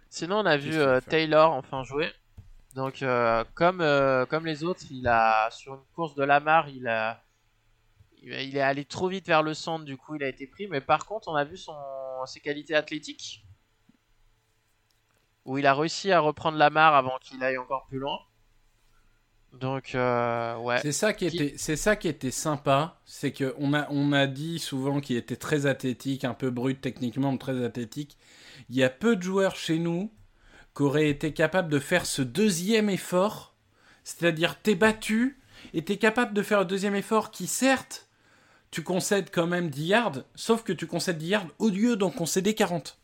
Sinon, 0.10 0.40
on 0.40 0.46
a 0.46 0.58
vu 0.58 0.74
euh, 0.76 1.02
Taylor 1.02 1.52
enfin 1.52 1.84
jouer. 1.84 2.12
Donc, 2.76 3.02
euh, 3.04 3.44
comme, 3.56 3.82
euh, 3.82 4.26
comme 4.26 4.46
les 4.46 4.64
autres, 4.64 4.84
il 4.92 5.08
a 5.08 5.50
sur 5.52 5.76
une 5.76 5.86
course 5.96 6.16
de 6.16 6.24
Lamar, 6.24 6.70
il 6.70 6.88
a 6.88 7.24
il 8.24 8.34
il 8.34 8.58
est 8.58 8.62
allé 8.62 8.86
trop 8.86 9.08
vite 9.10 9.28
vers 9.28 9.44
le 9.44 9.54
centre, 9.54 9.86
du 9.86 9.98
coup, 9.98 10.16
il 10.16 10.24
a 10.24 10.28
été 10.28 10.48
pris. 10.48 10.68
Mais 10.68 10.82
par 10.82 11.06
contre, 11.06 11.28
on 11.30 11.36
a 11.36 11.44
vu 11.46 11.58
son, 11.58 11.76
ses 12.26 12.40
qualités 12.40 12.76
athlétiques, 12.76 13.46
où 15.46 15.58
il 15.58 15.66
a 15.66 15.74
réussi 15.74 16.12
à 16.12 16.20
reprendre 16.20 16.58
Lamar 16.58 16.96
avant 16.96 17.18
qu'il 17.22 17.44
aille 17.44 17.58
encore 17.58 17.86
plus 17.88 18.00
loin. 18.00 18.20
Donc, 19.60 19.94
euh, 19.94 20.58
ouais. 20.58 20.80
C'est 20.82 20.92
ça 20.92 21.14
qui 21.14 21.28
Qui- 21.30 21.38
était, 21.38 21.58
c'est 21.58 21.76
ça 21.76 21.96
qui 21.96 22.08
était 22.08 22.32
sympa, 22.32 23.00
c'est 23.06 23.32
que 23.32 23.54
on 23.60 23.74
a, 23.74 23.88
on 23.92 24.12
a 24.12 24.26
dit 24.26 24.58
souvent 24.58 25.00
qu'il 25.00 25.16
était 25.16 25.36
très 25.36 25.68
athlétique, 25.68 26.24
un 26.26 26.34
peu 26.34 26.50
brut 26.50 26.82
techniquement, 26.82 27.32
mais 27.32 27.38
très 27.38 27.64
athlétique. 27.64 28.18
Il 28.70 28.76
y 28.76 28.84
a 28.84 28.90
peu 28.90 29.16
de 29.16 29.22
joueurs 29.22 29.56
chez 29.56 29.78
nous 29.78 30.12
qui 30.76 30.82
auraient 30.82 31.10
été 31.10 31.34
capables 31.34 31.70
de 31.70 31.78
faire 31.80 32.08
ce 32.08 32.24
deuxième 32.24 32.90
effort, 32.90 33.54
c'est-à-dire 34.04 34.60
t'es 34.60 34.74
battu 34.74 35.40
et 35.76 35.86
t'es 35.86 35.98
capable 35.98 36.34
de 36.34 36.42
faire 36.42 36.60
le 36.60 36.66
deuxième 36.66 36.96
effort 36.96 37.30
qui 37.30 37.46
certes, 37.46 38.10
tu 38.72 38.82
concèdes 38.82 39.30
quand 39.30 39.46
même 39.46 39.70
10 39.70 39.86
yards, 39.86 40.24
sauf 40.34 40.64
que 40.64 40.74
tu 40.74 40.88
concèdes 40.88 41.20
10 41.20 41.28
yards 41.28 41.46
au 41.60 41.70
lieu 41.70 41.96
d'en 41.96 42.10
concéder 42.10 42.56
40. 42.56 42.98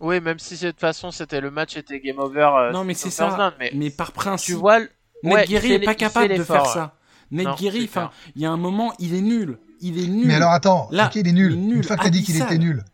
Oui, 0.00 0.20
même 0.20 0.38
si 0.38 0.56
de 0.58 0.70
toute 0.70 0.80
façon 0.80 1.10
c'était 1.10 1.40
le 1.40 1.50
match 1.50 1.76
était 1.76 2.00
game 2.00 2.18
over. 2.18 2.50
euh, 2.58 2.72
non 2.72 2.84
mais 2.84 2.94
c'est 2.94 3.10
ça, 3.10 3.30
down, 3.30 3.52
mais 3.58 3.70
mais 3.74 3.90
par 3.90 4.12
principe. 4.12 4.54
tu 4.54 4.60
vois, 4.60 4.80
ouais, 5.22 5.46
fait 5.46 5.68
est 5.74 5.78
pas 5.84 5.94
capable 5.94 6.36
de 6.36 6.42
faire 6.42 6.62
ouais. 6.64 6.68
ça. 6.68 6.96
Ned 7.30 7.48
clair. 7.56 7.72
enfin, 7.84 8.10
il 8.36 8.42
y 8.42 8.46
a 8.46 8.50
un 8.50 8.56
moment, 8.56 8.92
il 8.98 9.14
est 9.14 9.20
nul. 9.22 9.58
Il 9.80 10.02
est 10.02 10.06
nul. 10.06 10.26
Mais 10.26 10.34
alors 10.34 10.52
attends, 10.52 10.88
Là, 10.90 11.10
il 11.14 11.26
est 11.28 11.32
nul. 11.32 11.52
il 11.52 11.58
est 11.58 11.60
nul, 11.60 11.76
Une 11.78 11.84
fois 11.84 11.96
que 11.96 12.04
t'as 12.04 12.10
dit 12.10 12.22
qu'il 12.22 12.40
était 12.40 12.58
nul, 12.58 12.84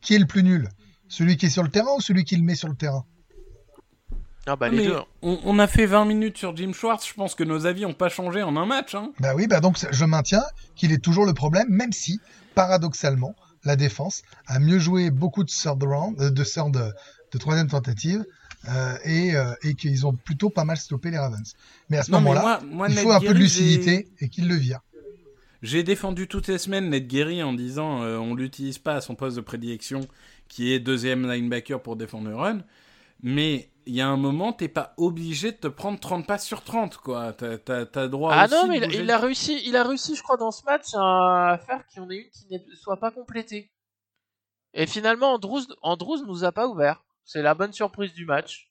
qui 0.00 0.14
est 0.14 0.18
le 0.18 0.26
plus 0.26 0.42
nul? 0.42 0.68
Celui 1.08 1.36
qui 1.36 1.46
est 1.46 1.50
sur 1.50 1.62
le 1.62 1.68
terrain 1.70 1.94
ou 1.96 2.00
celui 2.00 2.24
qui 2.24 2.36
le 2.36 2.42
met 2.42 2.54
sur 2.54 2.68
le 2.68 2.76
terrain? 2.76 3.04
Ah 4.46 4.56
bah 4.56 4.68
les 4.68 4.86
deux. 4.86 4.96
on, 5.22 5.38
on 5.44 5.58
a 5.58 5.66
fait 5.66 5.86
20 5.86 6.04
minutes 6.06 6.38
sur 6.38 6.56
Jim 6.56 6.72
Schwartz. 6.72 7.06
Je 7.06 7.14
pense 7.14 7.34
que 7.34 7.44
nos 7.44 7.66
avis 7.66 7.82
n'ont 7.82 7.92
pas 7.94 8.08
changé 8.08 8.42
en 8.42 8.56
un 8.56 8.64
match. 8.66 8.94
Hein. 8.94 9.12
Bah 9.20 9.32
oui, 9.36 9.46
bah 9.46 9.60
donc 9.60 9.76
je 9.90 10.04
maintiens 10.04 10.42
qu'il 10.76 10.92
est 10.92 11.02
toujours 11.02 11.26
le 11.26 11.34
problème, 11.34 11.68
même 11.68 11.92
si, 11.92 12.20
paradoxalement, 12.54 13.34
la 13.64 13.76
défense 13.76 14.22
a 14.46 14.58
mieux 14.58 14.78
joué 14.78 15.10
beaucoup 15.10 15.44
de 15.44 15.50
third 15.50 15.82
round, 15.82 16.20
euh, 16.20 16.30
de 16.30 16.44
third, 16.44 16.72
de, 17.32 17.38
troisième 17.38 17.68
tentative, 17.68 18.24
euh, 18.68 18.96
et, 19.04 19.34
euh, 19.34 19.54
et 19.62 19.74
qu'ils 19.74 20.06
ont 20.06 20.12
plutôt 20.12 20.50
pas 20.50 20.64
mal 20.64 20.76
stoppé 20.76 21.10
les 21.10 21.18
Ravens. 21.18 21.54
Mais 21.88 21.96
à 21.96 22.02
ce 22.02 22.10
moment-là, 22.10 22.60
il 22.62 22.94
Ned 22.94 22.98
faut 22.98 23.12
un 23.12 23.20
peu 23.20 23.32
de 23.32 23.38
lucidité 23.38 24.08
et 24.20 24.28
qu'il 24.28 24.48
le 24.48 24.54
vire. 24.54 24.80
J'ai 25.62 25.82
défendu 25.82 26.26
toutes 26.26 26.48
les 26.48 26.58
semaines 26.58 26.88
Ned 26.88 27.06
Guéry 27.06 27.42
en 27.42 27.52
disant 27.52 28.02
euh, 28.02 28.16
on 28.16 28.34
l'utilise 28.34 28.78
pas 28.78 28.96
à 28.96 29.00
son 29.00 29.14
poste 29.14 29.36
de 29.36 29.42
prédilection, 29.42 30.00
qui 30.48 30.72
est 30.72 30.80
deuxième 30.80 31.30
linebacker 31.30 31.82
pour 31.82 31.96
défendre 31.96 32.28
le 32.28 32.36
run. 32.36 32.60
Mais 33.22 33.68
il 33.90 33.96
y 33.96 34.00
a 34.00 34.06
un 34.06 34.16
moment, 34.16 34.52
t'es 34.52 34.68
pas 34.68 34.94
obligé 34.98 35.50
de 35.50 35.56
te 35.56 35.66
prendre 35.66 35.98
30 35.98 36.24
passes 36.24 36.46
sur 36.46 36.62
30, 36.62 36.98
quoi. 36.98 37.32
T'as, 37.32 38.06
droit 38.06 38.32
Ah 38.32 38.44
aussi 38.44 38.54
non, 38.54 38.68
mais 38.68 38.78
il, 38.78 39.10
a 39.10 39.18
réussi, 39.18 39.60
il 39.66 39.76
a 39.76 39.82
réussi, 39.82 40.14
je 40.14 40.22
crois, 40.22 40.36
dans 40.36 40.52
ce 40.52 40.64
match 40.64 40.94
à 40.94 41.58
faire 41.66 41.84
qu'il 41.88 42.00
y 42.00 42.06
en 42.06 42.08
ait 42.08 42.18
une 42.18 42.30
qui 42.30 42.46
ne 42.52 42.76
soit 42.76 42.98
pas 42.98 43.10
complétée. 43.10 43.72
Et 44.74 44.86
finalement, 44.86 45.32
Andrews, 45.32 45.64
Andrews 45.82 46.24
nous 46.24 46.44
a 46.44 46.52
pas 46.52 46.68
ouvert. 46.68 47.02
C'est 47.24 47.42
la 47.42 47.54
bonne 47.54 47.72
surprise 47.72 48.12
du 48.12 48.26
match. 48.26 48.70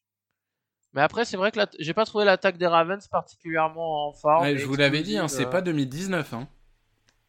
Mais 0.93 1.01
après, 1.01 1.25
c'est 1.25 1.35
vrai 1.35 1.51
que 1.51 1.59
j'ai 1.79 1.93
pas 1.93 2.05
trouvé 2.05 2.23
l'attaque 2.23 2.57
des 2.57 2.67
Ravens 2.67 3.05
particulièrement 3.09 4.07
en 4.07 4.13
forme. 4.13 4.43
Ouais, 4.43 4.57
je 4.57 4.65
vous 4.65 4.77
l'avais 4.77 5.01
dit, 5.01 5.17
hein, 5.17 5.27
c'est 5.27 5.47
euh. 5.47 5.49
pas 5.49 5.61
2019. 5.61 6.33
Hein. 6.33 6.47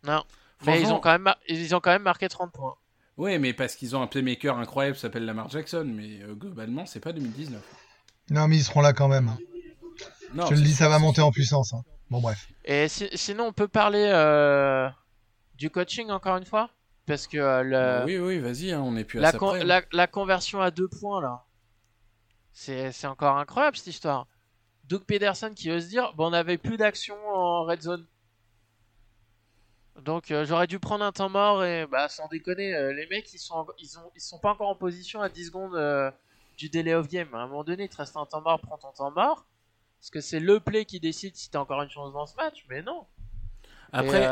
Non. 0.05 0.23
Mais 0.65 0.81
ils 0.81 0.93
ont 0.93 1.01
quand 1.01 1.11
même, 1.11 1.23
mar- 1.23 1.39
ils 1.49 1.75
ont 1.75 1.81
quand 1.81 1.91
même 1.91 2.03
marqué 2.03 2.29
30 2.29 2.53
points. 2.53 2.77
Ouais, 3.21 3.39
mais 3.39 3.53
parce 3.53 3.75
qu'ils 3.77 3.95
ont 3.97 4.03
un 4.03 4.07
playmaker 4.07 4.59
incroyable 4.59 4.95
qui 4.97 5.03
s'appelle 5.03 5.25
Lamar 5.27 5.49
Jackson, 5.51 5.85
mais 5.87 6.23
euh, 6.23 6.35
globalement, 6.35 6.87
c'est 6.87 7.01
pas 7.01 7.13
2019. 7.13 7.61
Non, 8.31 8.49
mais 8.49 8.57
ils 8.57 8.63
seront 8.65 8.81
là 8.81 8.93
quand 8.93 9.09
même. 9.09 9.29
hein. 9.29 9.39
Non, 10.33 10.45
Je 10.45 10.51
te 10.51 10.55
le 10.55 10.61
dis, 10.63 10.73
ça 10.73 10.89
va 10.89 10.99
monter 10.99 11.21
en 11.21 11.31
puissance. 11.31 11.75
hein. 11.75 11.83
Bon, 12.09 12.21
bref. 12.21 12.49
Et 12.65 12.89
si- 12.89 13.11
sinon, 13.15 13.45
on 13.49 13.53
peut 13.53 13.69
parler 13.69 14.09
euh, 14.13 14.89
du 15.57 15.69
coaching 15.71 16.11
encore 16.11 16.37
une 16.39 16.45
fois, 16.47 16.71
parce 17.07 17.27
que 17.27 17.37
euh, 17.37 17.63
le, 17.63 17.71
Bah 17.71 18.05
oui, 18.07 18.19
oui, 18.19 18.39
vas-y, 18.39 18.73
hein, 18.73 18.81
on 18.83 18.97
est 18.97 19.05
plus 19.05 19.19
à 19.19 19.23
la, 19.23 19.33
ça 19.33 19.39
con- 19.39 19.49
près, 19.51 19.61
hein. 19.61 19.65
la, 19.65 19.83
la 19.93 20.07
conversion 20.07 20.61
à 20.63 20.71
deux 20.71 20.89
points 20.89 21.21
là, 21.21 21.45
c'est 22.53 22.91
c'est 22.93 23.07
encore 23.07 23.37
incroyable 23.39 23.77
cette 23.77 23.89
histoire. 23.89 24.27
Doug 24.85 25.03
Pederson 25.05 25.53
qui 25.55 25.69
veut 25.69 25.81
se 25.81 25.89
dire, 25.89 26.13
bon, 26.17 26.31
on 26.31 26.33
avait 26.33 26.59
plus 26.59 26.77
d'action 26.77 27.15
en 27.29 27.65
red 27.65 27.83
zone. 27.83 28.07
Donc 30.03 30.31
euh, 30.31 30.45
j'aurais 30.47 30.67
dû 30.67 30.79
prendre 30.79 31.05
un 31.05 31.13
temps 31.13 31.29
mort 31.29 31.65
et 31.65 31.87
bah 31.87 32.09
sans 32.09 32.27
déconner, 32.29 32.75
euh, 32.75 32.93
les 32.93 33.07
mecs 33.09 33.33
ils 33.35 33.39
sont 33.39 33.55
en- 33.55 33.67
ils 33.79 33.99
ont 33.99 34.11
ils 34.17 34.21
sont 34.21 34.39
pas 34.39 34.53
encore 34.53 34.69
en 34.69 34.75
position 34.75 35.21
à 35.21 35.29
10 35.29 35.47
secondes 35.47 35.75
euh, 35.75 36.11
du 36.57 36.69
délai 36.71 36.95
of 36.95 37.09
game. 37.09 37.29
À 37.35 37.39
un 37.39 37.47
moment 37.49 37.65
donné, 37.65 37.85
il 37.85 37.89
te 37.89 37.97
reste 37.97 38.17
un 38.17 38.25
temps 38.25 38.41
mort, 38.41 38.61
prends 38.61 38.79
ton 38.79 38.93
temps 38.93 39.11
mort. 39.11 39.47
Parce 40.01 40.11
que 40.11 40.21
c'est 40.21 40.41
le 40.41 40.61
play 40.61 40.87
qui 40.87 41.01
décide 41.01 41.37
si 41.37 41.51
t'as 41.51 41.59
encore 41.59 41.83
une 41.83 41.91
chance 41.91 42.13
dans 42.15 42.25
ce 42.27 42.35
match, 42.37 42.65
mais 42.71 42.81
non. 42.83 43.05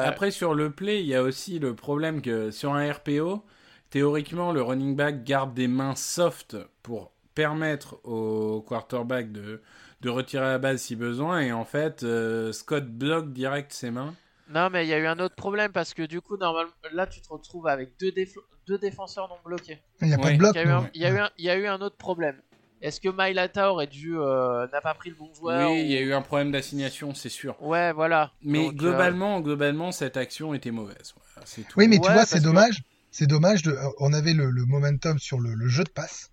Après, 0.06 0.30
sur 0.30 0.54
le 0.54 0.70
play, 0.70 1.00
il 1.00 1.06
y 1.06 1.14
a 1.14 1.22
aussi 1.22 1.58
le 1.58 1.74
problème 1.74 2.22
que 2.22 2.50
sur 2.50 2.72
un 2.74 2.90
RPO, 2.90 3.44
théoriquement, 3.90 4.52
le 4.52 4.62
running 4.62 4.96
back 4.96 5.24
garde 5.24 5.52
des 5.52 5.68
mains 5.68 5.96
soft 5.96 6.56
pour 6.82 7.12
permettre 7.34 8.00
au 8.04 8.62
quarterback 8.62 9.30
de, 9.32 9.60
de 10.00 10.08
retirer 10.08 10.44
la 10.46 10.58
base 10.58 10.80
si 10.80 10.96
besoin. 10.96 11.40
Et 11.40 11.52
en 11.52 11.64
fait, 11.64 12.06
Scott 12.52 12.86
bloque 12.86 13.32
direct 13.32 13.72
ses 13.72 13.90
mains. 13.90 14.14
Non, 14.50 14.70
mais 14.70 14.84
il 14.86 14.88
y 14.88 14.94
a 14.94 14.98
eu 14.98 15.06
un 15.06 15.18
autre 15.18 15.34
problème 15.34 15.72
parce 15.72 15.92
que 15.94 16.02
du 16.02 16.20
coup, 16.20 16.36
normalement, 16.36 16.72
là, 16.92 17.06
tu 17.06 17.20
te 17.20 17.28
retrouves 17.28 17.66
avec 17.66 17.90
deux, 18.00 18.10
déf- 18.10 18.34
deux 18.66 18.78
défenseurs 18.78 19.28
non 19.28 19.36
bloqués. 19.44 19.78
Il 20.00 20.08
n'y 20.08 20.14
a 20.14 20.18
pas 20.18 20.32
de 20.32 20.36
bloc. 20.38 20.54
Il 20.54 20.58
y, 20.58 20.60
a 20.60 20.64
eu 20.64 20.68
non. 20.68 20.76
un, 20.84 20.90
il, 20.94 21.00
y 21.02 21.04
a 21.06 21.10
eu 21.10 21.18
un, 21.18 21.30
il 21.38 21.44
y 21.44 21.50
a 21.50 21.56
eu 21.56 21.66
un 21.66 21.80
autre 21.80 21.96
problème. 21.96 22.40
Est-ce 22.80 23.00
que 23.00 23.08
Mailata 23.08 23.72
aurait 23.72 23.88
dû 23.88 24.16
euh, 24.16 24.66
n'a 24.72 24.80
pas 24.80 24.94
pris 24.94 25.10
le 25.10 25.16
bon 25.16 25.32
joueur 25.34 25.70
oui, 25.70 25.76
ou- 25.78 25.80
il 25.84 25.90
y 25.90 25.96
a 25.96 26.00
eu 26.00 26.12
un 26.14 26.22
problème 26.22 26.52
d'assignation, 26.52 27.12
c'est 27.12 27.28
sûr. 27.28 27.60
Ouais, 27.62 27.92
voilà. 27.92 28.32
Mais 28.42 28.58
Donc, 28.64 28.72
euh, 28.72 28.76
globalement, 28.76 29.40
globalement, 29.40 29.90
cette 29.92 30.16
action 30.16 30.54
était 30.54 30.70
mauvaise. 30.70 31.12
Voilà, 31.16 31.44
c'est 31.46 31.62
tout. 31.62 31.78
Oui, 31.78 31.88
mais 31.88 31.98
tu 31.98 32.10
vois, 32.10 32.24
c'est 32.24 32.38
que- 32.38 32.44
dommage. 32.44 32.82
C'est 33.10 33.26
dommage. 33.26 33.62
De... 33.62 33.76
On 33.98 34.12
avait 34.12 34.32
le, 34.34 34.50
le 34.50 34.64
momentum 34.64 35.18
sur 35.18 35.40
le, 35.40 35.54
le 35.54 35.66
jeu 35.68 35.82
de 35.82 35.88
passe. 35.90 36.30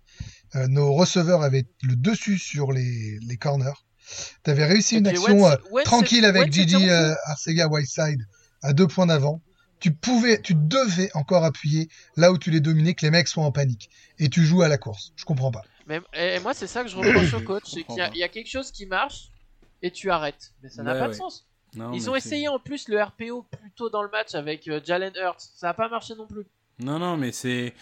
Euh, 0.54 0.66
nos 0.68 0.92
receveurs 0.94 1.42
avaient 1.42 1.66
le 1.82 1.96
dessus 1.96 2.38
sur 2.38 2.70
les, 2.70 3.18
les 3.20 3.36
corners. 3.36 3.72
Tu 4.44 4.50
avais 4.50 4.64
réussi 4.64 4.96
Et 4.96 4.98
une 4.98 5.06
action 5.08 5.34
Wentz- 5.38 5.52
euh, 5.52 5.70
Wentz- 5.70 5.84
tranquille 5.84 6.24
avec 6.24 6.52
Gigi 6.52 6.74
feu. 6.76 6.90
euh, 6.90 7.14
Arcega 7.26 7.68
Whiteside 7.68 8.26
à 8.62 8.72
deux 8.72 8.86
points 8.86 9.06
d'avant. 9.06 9.40
Tu 9.80 9.92
pouvais, 9.92 10.40
tu 10.40 10.54
devais 10.54 11.10
encore 11.14 11.44
appuyer 11.44 11.88
là 12.16 12.32
où 12.32 12.38
tu 12.38 12.50
les 12.50 12.60
dominais, 12.60 12.94
que 12.94 13.04
les 13.04 13.10
mecs 13.10 13.28
soient 13.28 13.44
en 13.44 13.52
panique. 13.52 13.90
Et 14.18 14.28
tu 14.30 14.42
joues 14.44 14.62
à 14.62 14.68
la 14.68 14.78
course. 14.78 15.12
Je 15.16 15.24
comprends 15.24 15.50
pas. 15.50 15.62
Mais 15.86 16.00
et 16.14 16.40
moi, 16.40 16.54
c'est 16.54 16.66
ça 16.66 16.82
que 16.82 16.88
je 16.88 16.96
reproche 16.96 17.34
au 17.34 17.40
coach, 17.40 17.64
c'est 17.66 17.82
qu'il 17.84 17.96
y, 17.96 18.00
a- 18.00 18.10
y 18.14 18.28
quelque 18.30 18.48
chose 18.48 18.70
qui 18.72 18.86
marche 18.86 19.28
et 19.82 19.90
tu 19.90 20.10
arrêtes. 20.10 20.52
Mais 20.62 20.70
ça 20.70 20.82
n'a 20.82 20.94
Ouais, 20.94 20.98
pas 20.98 21.04
ouais. 21.06 21.10
de 21.12 21.16
sens. 21.16 21.46
Non, 21.74 21.92
Ils 21.92 22.08
ont 22.08 22.16
essayé 22.16 22.48
en 22.48 22.58
plus 22.58 22.88
le 22.88 23.02
RPO 23.02 23.42
plus 23.42 23.70
tôt 23.72 23.90
dans 23.90 24.02
le 24.02 24.08
match 24.08 24.34
avec 24.34 24.66
euh, 24.68 24.80
Jalen 24.82 25.12
Hurts. 25.14 25.40
Ça 25.56 25.66
n'a 25.66 25.74
pas 25.74 25.88
marché 25.90 26.14
non 26.14 26.26
plus. 26.26 26.46
Non, 26.78 26.98
non, 26.98 27.16
mais 27.18 27.32
c'est 27.32 27.74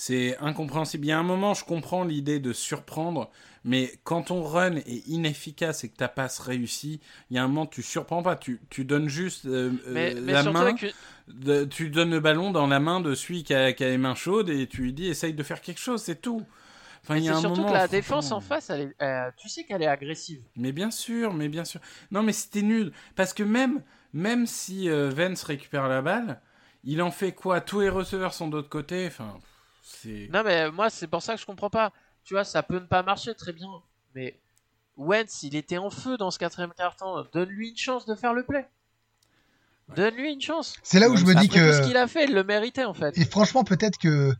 c'est 0.00 0.38
incompréhensible. 0.38 1.04
Il 1.04 1.08
y 1.08 1.12
a 1.12 1.18
un 1.18 1.22
moment, 1.22 1.52
je 1.52 1.62
comprends 1.62 2.04
l'idée 2.04 2.40
de 2.40 2.54
surprendre, 2.54 3.30
mais 3.64 3.92
quand 4.02 4.22
ton 4.22 4.42
run 4.42 4.76
est 4.76 5.06
inefficace 5.08 5.84
et 5.84 5.90
que 5.90 5.96
ta 5.98 6.08
passe 6.08 6.38
réussit, 6.38 7.02
il 7.30 7.36
y 7.36 7.38
a 7.38 7.44
un 7.44 7.48
moment, 7.48 7.66
tu 7.66 7.82
surprends 7.82 8.22
pas. 8.22 8.34
Tu, 8.34 8.60
tu 8.70 8.86
donnes 8.86 9.10
juste 9.10 9.44
euh, 9.44 9.72
Mais, 9.88 10.14
euh, 10.16 10.20
mais 10.24 10.32
la 10.32 10.42
main, 10.44 10.60
avec 10.62 10.80
une- 10.82 10.92
de- 11.28 11.64
tu 11.66 11.90
donnes 11.90 12.12
le 12.12 12.20
ballon 12.20 12.50
dans 12.50 12.66
la 12.66 12.80
main 12.80 13.00
de 13.00 13.14
celui 13.14 13.44
qui 13.44 13.52
a, 13.52 13.74
qui 13.74 13.84
a 13.84 13.90
les 13.90 13.98
mains 13.98 14.14
chaudes 14.14 14.48
et 14.48 14.66
tu 14.66 14.80
lui 14.84 14.94
dis 14.94 15.06
essaye 15.08 15.34
de 15.34 15.42
faire 15.42 15.60
quelque 15.60 15.80
chose, 15.80 16.02
c'est 16.02 16.22
tout. 16.22 16.42
Enfin, 17.02 17.18
y 17.18 17.26
c'est 17.26 17.34
surtout 17.34 17.60
moment, 17.60 17.68
que 17.68 17.74
la 17.74 17.88
défense 17.88 18.32
en 18.32 18.40
face, 18.40 18.70
elle 18.70 18.80
est, 18.98 19.02
euh, 19.02 19.30
tu 19.36 19.50
sais 19.50 19.64
qu'elle 19.64 19.82
est 19.82 19.86
agressive. 19.86 20.40
Mais 20.56 20.72
bien 20.72 20.90
sûr, 20.90 21.34
mais 21.34 21.48
bien 21.50 21.66
sûr. 21.66 21.80
Non, 22.10 22.22
mais 22.22 22.32
c'était 22.32 22.62
nul. 22.62 22.90
Parce 23.16 23.34
que 23.34 23.42
même, 23.42 23.82
même 24.14 24.46
si 24.46 24.88
euh, 24.88 25.10
Vance 25.10 25.42
récupère 25.42 25.88
la 25.88 26.00
balle, 26.00 26.40
il 26.84 27.02
en 27.02 27.10
fait 27.10 27.32
quoi? 27.32 27.60
Tous 27.60 27.80
les 27.80 27.90
receveurs 27.90 28.32
sont 28.32 28.48
de 28.48 28.56
l'autre 28.56 28.70
côté. 28.70 29.06
Enfin. 29.06 29.38
Non, 30.30 30.42
mais 30.44 30.70
moi, 30.70 30.90
c'est 30.90 31.06
pour 31.06 31.22
ça 31.22 31.34
que 31.34 31.40
je 31.40 31.46
comprends 31.46 31.70
pas. 31.70 31.92
Tu 32.24 32.34
vois, 32.34 32.44
ça 32.44 32.62
peut 32.62 32.74
ne 32.78 32.86
pas 32.86 33.02
marcher 33.02 33.34
très 33.34 33.52
bien. 33.52 33.68
Mais 34.14 34.38
Wentz, 34.96 35.42
il 35.42 35.56
était 35.56 35.78
en 35.78 35.90
feu 35.90 36.16
dans 36.16 36.30
ce 36.30 36.38
quatrième 36.38 36.72
quart-temps. 36.76 37.24
Donne-lui 37.32 37.70
une 37.70 37.76
chance 37.76 38.06
de 38.06 38.14
faire 38.14 38.34
le 38.34 38.44
play. 38.44 38.66
Donne-lui 39.96 40.32
une 40.32 40.40
chance. 40.40 40.76
C'est 40.82 41.00
là 41.00 41.08
où 41.10 41.16
je 41.16 41.24
me 41.24 41.34
dis 41.34 41.46
Après 41.46 41.48
tout 41.48 41.72
ce 41.74 41.80
que. 41.80 41.86
qu'il 41.88 41.96
a 41.96 42.06
fait, 42.06 42.24
il 42.24 42.34
le 42.34 42.44
méritait 42.44 42.84
en 42.84 42.94
fait. 42.94 43.16
Et 43.18 43.24
franchement, 43.24 43.64
peut-être 43.64 43.98
que 43.98 44.32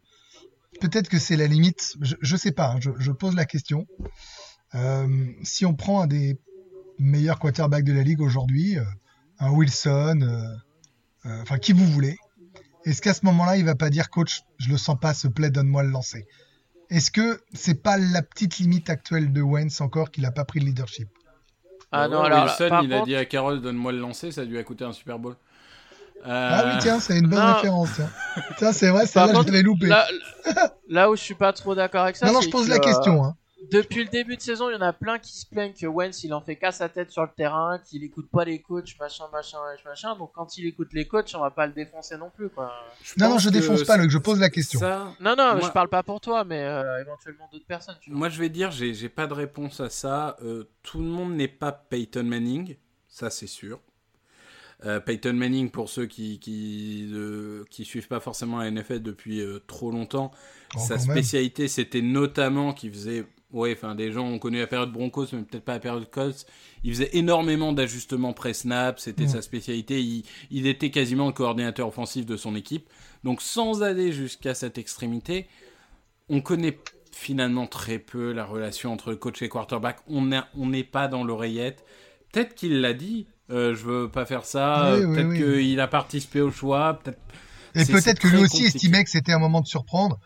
peut-être 0.81 1.09
que 1.09 1.19
c'est 1.19 1.37
la 1.37 1.47
limite. 1.49 1.97
Je, 2.01 2.15
je 2.21 2.37
sais 2.37 2.53
pas. 2.53 2.69
hein, 2.73 2.79
je, 2.81 2.91
je 2.99 3.11
pose 3.11 3.35
la 3.35 3.47
question. 3.47 3.87
Euh, 4.77 5.27
si 5.43 5.67
on 5.67 5.75
prend 5.75 6.03
un 6.03 6.07
des 6.07 6.39
meilleurs 6.99 7.41
quarterbacks 7.41 7.85
de 7.85 7.93
la 7.93 8.03
ligue 8.03 8.21
aujourd'hui, 8.21 8.79
euh, 8.79 8.85
un 9.41 9.51
Wilson, 9.51 10.21
euh, 10.23 11.29
euh, 11.29 11.43
enfin 11.43 11.59
qui 11.59 11.73
vous 11.73 11.87
voulez, 11.87 12.17
est-ce 12.85 13.03
qu'à 13.03 13.15
ce 13.15 13.25
moment-là, 13.27 13.57
il 13.57 13.65
va 13.65 13.75
pas 13.75 13.91
dire 13.91 14.11
coach, 14.11 14.43
je 14.59 14.71
le 14.71 14.79
sens 14.79 14.99
pas, 15.01 15.15
ce 15.15 15.29
play, 15.29 15.51
donne-moi 15.51 15.83
le 15.83 15.91
lancer? 15.91 16.27
Est-ce 16.89 17.11
que 17.11 17.41
c'est 17.53 17.83
pas 17.83 17.97
la 17.99 18.23
petite 18.23 18.59
limite 18.59 18.91
actuelle 18.91 19.33
de 19.33 19.43
Wentz 19.43 19.81
encore 19.81 20.11
qu'il 20.11 20.25
a 20.27 20.33
pas 20.33 20.45
pris 20.45 20.61
le 20.61 20.67
leadership? 20.67 21.09
Ah 21.93 22.03
Ouais, 22.03 22.09
non, 22.09 22.23
alors, 22.23 22.45
Wilson, 22.45 22.69
par 22.69 22.83
il 22.85 22.93
a 22.93 23.03
dit 23.03 23.17
à 23.17 23.25
Carroll 23.25 23.61
donne-moi 23.61 23.93
le 23.93 23.99
lancer, 23.99 24.33
ça 24.33 24.45
lui 24.45 24.59
a 24.59 24.65
coûté 24.65 24.85
un 24.85 24.93
Super 24.93 25.19
Bowl. 25.19 25.37
Ah 26.25 26.63
Euh, 26.63 26.73
oui, 26.73 26.79
tiens, 26.81 27.01
c'est 27.01 27.19
une 27.19 27.29
bonne 27.29 27.39
non. 27.39 27.55
référence. 27.55 27.91
Tiens, 27.95 28.11
Tiens, 28.59 28.73
c'est 28.73 28.91
vrai, 28.91 29.07
celle-là, 29.07 29.29
je 29.29 29.33
contre, 29.35 29.47
l'avais 29.51 29.63
loupé. 29.63 29.87
Là, 29.87 30.07
là 30.89 31.11
où 31.11 31.17
je 31.17 31.23
suis 31.23 31.35
pas 31.35 31.53
trop 31.53 31.75
d'accord 31.75 32.03
avec 32.03 32.17
ça, 32.17 32.27
non, 32.27 32.35
non, 32.35 32.41
je 32.41 32.51
pose 32.51 32.67
que, 32.67 32.71
la 32.71 32.77
euh, 32.77 32.81
question. 32.81 33.25
Hein. 33.25 33.37
Depuis 33.73 34.05
le 34.05 34.11
début 34.11 34.37
de 34.37 34.41
saison, 34.43 34.69
il 34.71 34.73
y 34.73 34.77
en 34.77 34.81
a 34.81 34.93
plein 34.93 35.19
qui 35.19 35.33
se 35.37 35.47
plaignent 35.47 35.73
que 35.73 35.87
Wentz 35.87 36.25
il 36.25 36.33
en 36.35 36.41
fait 36.41 36.57
qu'à 36.57 36.73
sa 36.73 36.89
tête 36.89 37.11
sur 37.11 37.23
le 37.23 37.31
terrain, 37.37 37.79
qu'il 37.85 38.03
écoute 38.05 38.29
pas 38.31 38.45
les 38.45 38.61
coachs, 38.61 38.97
machin, 38.99 39.25
machin, 39.33 39.59
machin. 39.85 40.17
Donc 40.17 40.33
quand 40.35 40.57
il 40.59 40.67
écoute 40.67 40.89
les 40.93 41.07
coachs, 41.07 41.31
on 41.35 41.41
va 41.41 41.51
pas 41.51 41.67
le 41.67 41.73
défoncer 41.73 42.17
non 42.17 42.31
plus, 42.31 42.49
quoi. 42.49 42.73
je 43.03 43.15
Non, 43.19 43.31
non, 43.31 43.39
je 43.39 43.51
défonce 43.51 43.85
pas, 43.85 43.97
Luc, 43.97 44.11
je 44.11 44.19
pose 44.19 44.41
la 44.41 44.51
question. 44.51 44.81
Ça, 44.81 45.15
Non, 45.21 45.35
non, 45.37 45.55
Moi- 45.57 45.61
je 45.63 45.71
parle 45.73 45.89
pas 45.89 46.03
pour 46.03 46.21
toi, 46.21 46.45
mais 46.45 46.63
euh, 46.65 47.01
éventuellement 47.01 47.49
d'autres 47.53 47.67
personnes. 47.67 47.97
Tu 48.01 48.11
vois. 48.11 48.19
moi, 48.19 48.29
je 48.29 48.39
vais 48.41 48.49
dire, 48.49 48.71
j'ai 48.71 49.09
pas 49.09 49.27
de 49.27 49.35
réponse 49.35 49.81
à 49.81 49.91
ça. 49.91 50.37
Euh, 50.43 50.65
tout 50.83 50.99
le 50.99 51.07
monde 51.07 51.35
n'est 51.35 51.49
pas 51.49 51.73
Peyton 51.73 52.25
Manning. 52.25 52.77
ça 53.09 53.31
c'est 53.31 53.47
sûr. 53.47 53.81
Euh, 54.87 54.99
Peyton 54.99 55.35
Manning, 55.35 55.71
pour 55.71 55.91
ceux 55.91 56.07
qui 56.07 56.39
qui, 56.41 57.11
euh, 57.13 57.65
qui 57.71 57.85
suivent 57.85 58.09
pas 58.09 58.21
forcément 58.21 58.59
la 58.59 58.71
NFL 58.71 59.03
depuis 59.03 59.41
euh, 59.43 59.59
trop 59.67 59.91
longtemps, 59.91 60.31
Oh, 60.75 60.79
sa 60.79 60.99
spécialité 60.99 61.69
c'était 61.69 62.01
notamment 62.01 62.73
qu'il 62.73 62.91
faisait, 62.93 63.27
ouais, 63.53 63.75
enfin 63.77 63.95
des 63.95 64.13
gens 64.13 64.27
ont 64.27 64.39
connu 64.39 64.59
la 64.59 64.67
période 64.67 64.93
Broncos, 64.93 65.27
mais 65.33 65.43
peut-être 65.43 65.65
pas 65.65 65.73
la 65.75 65.81
période 65.81 66.09
Colts. 66.11 66.47
Il 66.85 66.93
faisait 66.93 67.11
énormément 67.15 67.73
d'ajustements 67.73 68.33
pré-snap, 68.33 68.99
c'était 69.01 69.25
Mm. 69.25 69.29
sa 69.29 69.43
spécialité. 69.43 70.01
Il, 70.01 70.25
il 70.51 70.67
était 70.67 70.91
quasiment 70.91 71.27
le 71.27 71.33
coordinateur 71.33 71.89
offensif 71.89 72.27
de 72.27 72.37
son 72.37 72.55
équipe. 72.57 72.89
Donc 73.25 73.43
sans 73.43 73.83
aller 73.83 74.13
jusqu'à 74.13 74.55
cette 74.55 74.79
extrémité, 74.79 75.47
on 76.29 76.41
connaît 76.41 76.79
finalement 77.13 77.67
très 77.67 77.99
peu 77.99 78.33
la 78.33 78.45
relation 78.45 78.93
entre 78.93 79.15
coach 79.15 79.43
et 79.43 79.49
quarterback. 79.49 79.99
On 80.09 80.23
n'est 80.67 80.85
pas 80.85 81.09
dans 81.09 81.25
l'oreillette. 81.25 81.85
Peut-être 82.33 82.55
qu'il 82.55 82.81
l'a 82.81 82.93
dit. 82.95 83.27
euh, 83.51 83.75
je 83.75 83.85
veux 83.85 84.09
pas 84.09 84.25
faire 84.27 84.45
ça. 84.45 84.93
Oui, 84.95 85.01
euh, 85.03 85.07
oui, 85.07 85.15
peut-être 85.17 85.29
oui. 85.57 85.65
qu'il 85.69 85.81
a 85.81 85.89
participé 85.89 86.41
au 86.41 86.53
choix. 86.53 87.01
Et 87.75 87.85
peut-être 87.85 88.21
que 88.21 88.29
lui 88.29 88.37
aussi 88.37 88.59
compliqué. 88.59 88.67
estimait 88.77 89.03
que 89.05 89.11
c'était 89.11 89.33
un 89.33 89.41
moment 89.41 89.61
de 89.61 89.67
surprendre. 89.67 90.21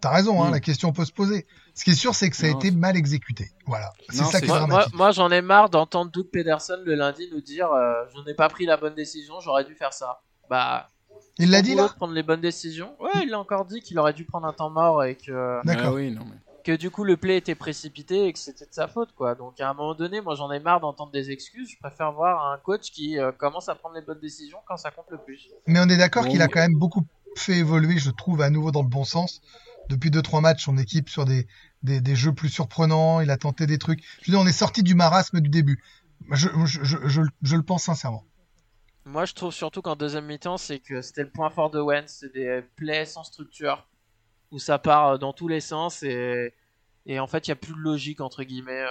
T'as 0.00 0.10
raison, 0.12 0.40
hein, 0.42 0.50
Mm. 0.50 0.52
la 0.52 0.60
question 0.60 0.92
peut 0.92 1.04
se 1.04 1.10
poser. 1.12 1.44
Ce 1.78 1.84
qui 1.84 1.90
est 1.90 1.94
sûr, 1.94 2.12
c'est 2.12 2.28
que 2.28 2.34
ça 2.34 2.48
a 2.48 2.50
Non, 2.50 2.58
été 2.58 2.72
mal 2.72 2.96
exécuté. 2.96 3.52
Voilà. 3.64 3.92
C'est 4.08 4.24
ça 4.24 4.40
qui 4.40 4.46
est 4.46 4.48
Moi, 4.48 4.58
moi, 4.58 4.66
dramatique. 4.66 4.94
moi, 4.96 5.10
j'en 5.12 5.30
ai 5.30 5.40
marre 5.42 5.70
d'entendre 5.70 6.10
Doug 6.10 6.26
Pederson 6.26 6.80
le 6.84 6.96
lundi 6.96 7.28
nous 7.30 7.40
dire 7.40 7.70
euh, 7.70 8.02
Je 8.12 8.20
n'ai 8.22 8.34
pas 8.34 8.48
pris 8.48 8.66
la 8.66 8.76
bonne 8.76 8.96
décision, 8.96 9.38
j'aurais 9.38 9.64
dû 9.64 9.76
faire 9.76 9.92
ça. 9.92 10.20
Bah, 10.50 10.90
Il 11.38 11.52
l'a 11.52 11.62
dit 11.62 11.76
là 11.76 11.88
prendre 11.88 12.14
les 12.14 12.24
bonnes 12.24 12.40
décisions. 12.40 12.96
Ouais, 12.98 13.22
il 13.22 13.32
a 13.32 13.38
encore 13.38 13.64
dit 13.64 13.80
qu'il 13.80 13.96
aurait 14.00 14.12
dû 14.12 14.24
prendre 14.24 14.48
un 14.48 14.52
temps 14.52 14.70
mort 14.70 15.04
et 15.04 15.14
que, 15.14 15.64
D'accord. 15.64 15.90
Ah 15.90 15.94
oui, 15.94 16.10
non, 16.10 16.24
mais... 16.24 16.36
que 16.64 16.72
du 16.72 16.90
coup 16.90 17.04
le 17.04 17.16
play 17.16 17.36
était 17.36 17.54
précipité 17.54 18.24
et 18.24 18.32
que 18.32 18.40
c'était 18.40 18.66
de 18.66 18.74
sa 18.74 18.88
faute 18.88 19.12
quoi. 19.14 19.36
Donc 19.36 19.60
à 19.60 19.70
un 19.70 19.74
moment 19.74 19.94
donné, 19.94 20.20
moi 20.20 20.34
j'en 20.34 20.50
ai 20.50 20.58
marre 20.58 20.80
d'entendre 20.80 21.12
des 21.12 21.30
excuses. 21.30 21.70
Je 21.70 21.78
préfère 21.78 22.10
voir 22.10 22.50
un 22.50 22.58
coach 22.58 22.90
qui 22.90 23.20
euh, 23.20 23.30
commence 23.30 23.68
à 23.68 23.76
prendre 23.76 23.94
les 23.94 24.02
bonnes 24.02 24.18
décisions 24.20 24.58
quand 24.66 24.78
ça 24.78 24.90
compte 24.90 25.10
le 25.10 25.18
plus. 25.18 25.48
Mais 25.68 25.78
on 25.78 25.88
est 25.88 25.96
d'accord 25.96 26.24
Bon, 26.24 26.30
qu'il 26.32 26.42
a 26.42 26.48
quand 26.48 26.60
même 26.60 26.76
beaucoup 26.76 27.04
fait 27.36 27.58
évoluer, 27.58 27.98
je 27.98 28.10
trouve, 28.10 28.40
à 28.42 28.50
nouveau 28.50 28.72
dans 28.72 28.82
le 28.82 28.88
bon 28.88 29.04
sens. 29.04 29.40
Depuis 29.88 30.10
2-3 30.10 30.42
matchs, 30.42 30.64
son 30.64 30.76
équipe 30.76 31.08
sur 31.08 31.24
des, 31.24 31.46
des, 31.82 32.16
jeux 32.16 32.32
plus 32.32 32.48
surprenants, 32.48 33.20
il 33.20 33.30
a 33.30 33.36
tenté 33.36 33.66
des 33.66 33.78
trucs. 33.78 34.02
Je 34.22 34.30
veux 34.30 34.36
dire, 34.36 34.40
on 34.40 34.46
est 34.46 34.52
sorti 34.52 34.82
du 34.82 34.94
marasme 34.94 35.40
du 35.40 35.48
début. 35.48 35.82
Je, 36.32 36.46
le 36.50 37.62
pense 37.62 37.84
sincèrement. 37.84 38.24
Moi 39.04 39.24
je 39.24 39.32
trouve 39.32 39.52
surtout 39.52 39.80
qu'en 39.80 39.96
deuxième 39.96 40.26
mi-temps, 40.26 40.58
c'est 40.58 40.80
que 40.80 41.00
c'était 41.00 41.22
le 41.22 41.30
point 41.30 41.48
fort 41.48 41.70
de 41.70 41.80
Wentz, 41.80 42.18
c'est 42.20 42.32
des 42.32 42.62
plays 42.76 43.06
sans 43.06 43.24
structure 43.24 43.88
où 44.50 44.58
ça 44.58 44.78
part 44.78 45.06
euh, 45.06 45.18
dans 45.18 45.32
tous 45.32 45.48
les 45.48 45.60
sens 45.60 46.02
et, 46.02 46.54
et 47.06 47.18
en 47.18 47.26
fait 47.26 47.46
il 47.46 47.50
y 47.50 47.52
a 47.52 47.56
plus 47.56 47.72
de 47.72 47.78
logique 47.78 48.20
entre 48.20 48.42
guillemets. 48.42 48.84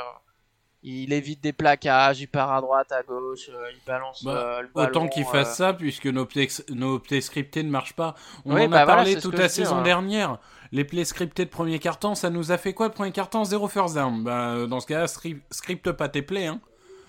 Euh. 0.88 0.92
Il 0.92 1.14
évite 1.14 1.42
des 1.42 1.54
plaquages, 1.54 2.22
il 2.22 2.28
part 2.28 2.54
à 2.54 2.62
droite, 2.62 2.92
à 2.92 3.04
gauche, 3.04 3.50
euh, 3.50 3.72
il 3.72 3.80
balance 3.86 4.24
Bah, 4.24 4.32
euh, 4.32 4.62
le 4.62 4.70
ballon. 4.74 4.90
Autant 4.90 5.08
qu'il 5.08 5.24
euh. 5.24 5.32
fasse 5.32 5.58
ça, 5.58 5.74
puisque 5.74 6.08
nos 6.08 6.26
plays, 6.26 6.48
nos 6.70 7.00
plays 7.00 7.22
scriptés 7.22 7.64
ne 7.64 7.70
marchent 7.70 7.96
pas. 7.96 8.16
On 8.46 8.56
Oui, 8.56 8.64
en 8.66 8.70
bah 8.70 8.82
a 8.82 8.86
voilà, 8.86 9.04
parlé 9.04 9.20
toute 9.20 9.38
la 9.38 9.50
saison 9.50 9.78
hein. 9.78 9.84
dernière. 9.84 10.40
Les 10.72 10.84
plays 10.84 11.06
scriptés 11.06 11.46
de 11.46 11.50
premier 11.50 11.80
carton, 11.80 12.16
ça 12.16 12.30
nous 12.30 12.52
a 12.52 12.58
fait 12.58 12.74
quoi 12.74 12.88
le 12.88 12.94
premier 12.94 13.12
carton 13.12 13.44
Zéro 13.44 13.68
first 13.68 13.96
down? 13.96 14.24
Bah, 14.24 14.52
euh, 14.52 14.68
dans 14.68 14.80
ce 14.80 14.88
cas-là, 14.88 15.08
scripte 15.08 15.92
pas 15.92 16.10
tes 16.10 16.22
plays. 16.22 16.48
Hein. 16.48 16.60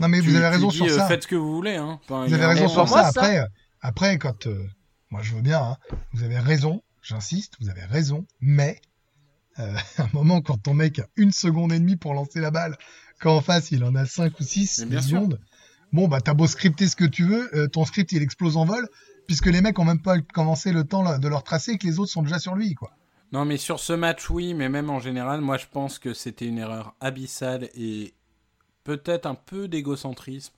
Non, 0.01 0.09
mais 0.09 0.21
Tu- 0.21 0.31
vous 0.31 0.37
avez 0.37 0.49
raison 0.49 0.69
dis, 0.69 0.77
sur 0.77 0.87
euh, 0.87 0.97
ça. 0.97 1.07
Faites 1.07 1.25
ce 1.25 1.29
que 1.29 1.35
vous 1.37 1.55
voulez. 1.55 1.77
Hein. 1.77 1.99
Enfin, 2.05 2.27
Vous 2.27 2.35
avez 2.35 2.47
raison 2.47 2.69
sur 2.69 2.89
ça. 2.89 3.09
Après, 3.09 3.41
après, 3.81 4.19
quand 4.19 4.47
euh, 4.47 4.67
moi 5.11 5.23
je 5.23 5.35
veux 5.35 5.43
bien, 5.43 5.61
hein, 5.61 5.77
vous 6.13 6.23
avez 6.23 6.39
raison, 6.39 6.83
j'insiste, 7.03 7.55
vous 7.61 7.69
avez 7.69 7.85
raison, 7.85 8.27
mais 8.41 8.81
euh, 9.59 9.75
à 9.99 10.03
un 10.05 10.09
moment 10.13 10.41
quand 10.41 10.59
ton 10.59 10.75
mec 10.75 11.01
a 11.01 11.07
une 11.17 11.33
seconde 11.33 11.73
et 11.73 11.79
demie 11.79 11.97
pour 11.97 12.15
lancer 12.15 12.41
la 12.41 12.51
balle, 12.51 12.77
quand 13.21 13.37
en 13.37 13.41
face 13.41 13.71
il 13.71 13.85
en 13.85 13.95
a 13.95 14.07
5 14.07 14.39
ou 14.41 14.43
6 14.43 14.81
Mais 14.81 14.87
bien 14.87 15.03
sûr. 15.03 15.29
bon 15.93 16.09
bah 16.09 16.21
t'as 16.21 16.35
beau 16.35 16.47
scripter 16.47 16.87
ce 16.89 16.97
que 16.97 17.05
tu 17.05 17.25
veux, 17.25 17.55
euh, 17.57 17.67
ton 17.69 17.85
script 17.85 18.13
il 18.13 18.23
explose 18.23 18.57
en 18.57 18.65
vol, 18.65 18.89
puisque 19.27 19.47
les 19.47 19.61
mecs 19.61 19.79
ont 19.79 19.85
même 19.85 20.01
pas 20.03 20.19
commencé 20.21 20.73
le 20.73 20.85
temps 20.85 21.03
là, 21.03 21.19
de 21.19 21.29
leur 21.29 21.43
tracer 21.45 21.73
et 21.73 21.79
que 21.79 21.87
les 21.87 21.99
autres 21.99 22.11
sont 22.13 22.23
déjà 22.23 22.39
sur 22.39 22.55
lui, 22.55 22.75
quoi. 22.75 22.91
Non, 23.31 23.45
mais 23.45 23.59
sur 23.59 23.79
ce 23.79 23.93
match, 23.93 24.31
oui, 24.31 24.55
mais 24.55 24.71
même 24.71 24.89
en 24.89 25.01
général, 25.01 25.41
moi 25.43 25.59
je 25.59 25.67
pense 25.71 25.99
que 25.99 26.15
c'était 26.15 26.47
une 26.47 26.59
erreur 26.59 26.95
abyssale 27.01 27.69
et 27.75 28.15
peut-être 28.85 29.27
un 29.27 29.35
peu 29.35 29.69
d'égocentrisme 29.69 30.55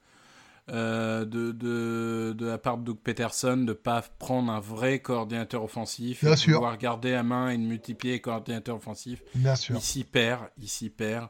euh, 0.69 1.25
de, 1.25 1.51
de, 1.51 2.33
de 2.39 2.47
la 2.47 2.59
part 2.59 2.79
de 2.79 2.85
Doug 2.85 2.99
Peterson 3.03 3.57
de 3.57 3.73
pas 3.73 4.03
prendre 4.21 4.53
un 4.53 4.61
vrai 4.61 5.01
coordinateur 5.01 5.65
offensif, 5.65 6.23
Bien 6.23 6.35
et 6.35 6.37
sûr. 6.37 6.55
pouvoir 6.59 6.79
garder 6.79 7.15
à 7.15 7.25
main 7.25 7.49
et 7.51 7.59
de 7.59 7.63
multiplier 7.65 8.15
les 8.15 8.21
coordinateurs 8.21 8.77
offensifs. 8.77 9.21
Bien 9.35 9.57
sûr. 9.57 9.75
Il 9.75 9.83
s'y 9.83 10.05
perd, 10.05 10.43
il 10.59 10.69
s'y 10.69 10.91
perd. 10.91 11.27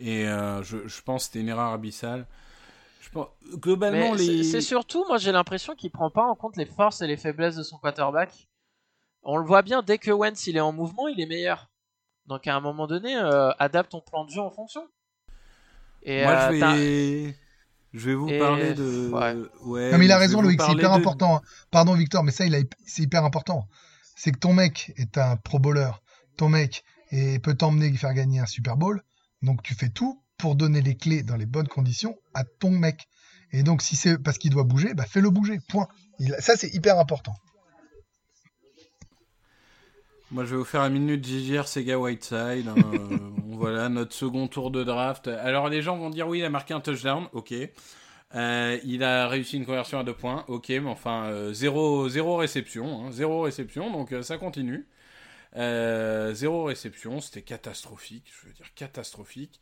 Et 0.00 0.26
euh, 0.28 0.62
je, 0.62 0.88
je 0.88 1.02
pense 1.02 1.22
que 1.22 1.26
c'était 1.26 1.40
une 1.40 1.48
erreur 1.48 1.72
abyssale. 1.72 2.26
Je 3.02 3.10
pense, 3.10 3.28
globalement, 3.54 4.12
Mais 4.12 4.18
les... 4.18 4.44
c'est- 4.44 4.60
surtout, 4.60 5.04
moi 5.08 5.18
j'ai 5.18 5.32
l'impression 5.32 5.74
qu'il 5.74 5.90
prend 5.90 6.10
pas 6.10 6.24
en 6.24 6.34
compte 6.34 6.56
les 6.56 6.66
forces 6.66 7.00
et 7.02 7.06
les 7.06 7.16
faiblesses 7.16 7.56
de 7.56 7.62
son 7.62 7.78
quarterback. 7.78 8.48
On 9.22 9.36
le 9.36 9.44
voit 9.44 9.62
bien, 9.62 9.82
dès 9.82 9.98
que 9.98 10.10
Wentz 10.10 10.46
il 10.46 10.56
est 10.56 10.60
en 10.60 10.72
mouvement, 10.72 11.08
il 11.08 11.20
est 11.20 11.26
meilleur. 11.26 11.70
Donc 12.26 12.46
à 12.46 12.54
un 12.54 12.60
moment 12.60 12.86
donné, 12.86 13.16
euh, 13.16 13.50
adapte 13.58 13.90
ton 13.92 14.00
plan 14.00 14.24
de 14.24 14.30
jeu 14.30 14.40
en 14.40 14.50
fonction. 14.50 14.86
Et, 16.02 16.22
Moi, 16.24 16.32
euh, 16.32 16.52
je 16.54 16.60
t'as- 16.60 16.74
vais... 16.76 17.34
je 17.92 18.06
vais 18.10 18.14
vous 18.14 18.28
Et- 18.28 18.38
parler 18.38 18.74
de... 18.74 19.10
ouais. 19.10 19.34
Ouais, 19.64 19.90
Non, 19.92 19.98
mais 19.98 20.04
il 20.06 20.12
a 20.12 20.18
raison, 20.18 20.40
Loïc, 20.40 20.60
c'est 20.60 20.72
hyper 20.72 20.90
de- 20.92 20.96
important. 21.00 21.36
hein. 21.36 21.40
Pardon, 21.70 21.94
Victor, 21.94 22.22
mais 22.24 22.32
ça, 22.32 22.46
il 22.46 22.54
a, 22.54 22.58
c'est 22.86 23.02
hyper 23.02 23.24
important. 23.24 23.66
C'est 24.16 24.32
que 24.32 24.38
ton 24.38 24.52
mec 24.54 24.92
est 24.96 25.18
un 25.18 25.36
pro 25.36 25.58
bowler. 25.58 25.90
Ton 26.36 26.48
mec 26.48 26.84
et 27.10 27.38
peut 27.40 27.54
t'emmener 27.54 27.92
faire 27.96 28.14
gagner 28.14 28.38
un 28.40 28.46
Super 28.46 28.76
Bowl. 28.76 29.02
Donc, 29.42 29.62
tu 29.62 29.74
fais 29.74 29.88
tout 29.88 30.22
pour 30.38 30.54
donner 30.56 30.80
les 30.80 30.96
clés 30.96 31.22
dans 31.22 31.36
les 31.36 31.46
bonnes 31.46 31.68
conditions 31.68 32.16
à 32.34 32.44
ton 32.44 32.70
mec. 32.70 33.08
Et 33.52 33.62
donc, 33.62 33.82
si 33.82 33.96
c'est 33.96 34.18
parce 34.18 34.38
qu'il 34.38 34.50
doit 34.50 34.64
bouger, 34.64 34.94
bah, 34.94 35.04
fais-le 35.06 35.30
bouger. 35.30 35.58
Point. 35.68 35.88
Il- 36.18 36.34
ça, 36.38 36.56
c'est 36.56 36.72
hyper 36.74 36.98
important. 36.98 37.34
Moi, 40.30 40.44
je 40.44 40.50
vais 40.50 40.56
vous 40.56 40.64
faire 40.64 40.82
un 40.82 40.90
minute 40.90 41.26
JGR 41.26 41.66
Sega 41.66 41.98
Whiteside. 41.98 42.68
hein, 42.68 42.74
euh, 42.94 43.18
voilà, 43.48 43.88
notre 43.88 44.12
second 44.14 44.46
tour 44.46 44.70
de 44.70 44.84
draft. 44.84 45.26
Alors, 45.28 45.68
les 45.68 45.82
gens 45.82 45.96
vont 45.96 46.10
dire 46.10 46.28
oui, 46.28 46.38
il 46.38 46.44
a 46.44 46.50
marqué 46.50 46.72
un 46.72 46.80
touchdown. 46.80 47.26
Ok. 47.32 47.52
Euh, 48.36 48.78
il 48.84 49.02
a 49.02 49.26
réussi 49.26 49.56
une 49.56 49.66
conversion 49.66 49.98
à 49.98 50.04
deux 50.04 50.14
points. 50.14 50.44
Ok, 50.46 50.68
mais 50.68 50.86
enfin, 50.86 51.24
euh, 51.24 51.52
zéro, 51.52 52.08
zéro 52.08 52.36
réception. 52.36 53.06
hein, 53.06 53.10
zéro 53.10 53.42
réception, 53.42 53.90
donc 53.90 54.12
euh, 54.12 54.22
ça 54.22 54.38
continue. 54.38 54.86
Euh, 55.56 56.32
zéro 56.34 56.64
réception, 56.64 57.20
c'était 57.20 57.42
catastrophique. 57.42 58.32
Je 58.40 58.46
veux 58.48 58.52
dire, 58.54 58.72
catastrophique. 58.74 59.60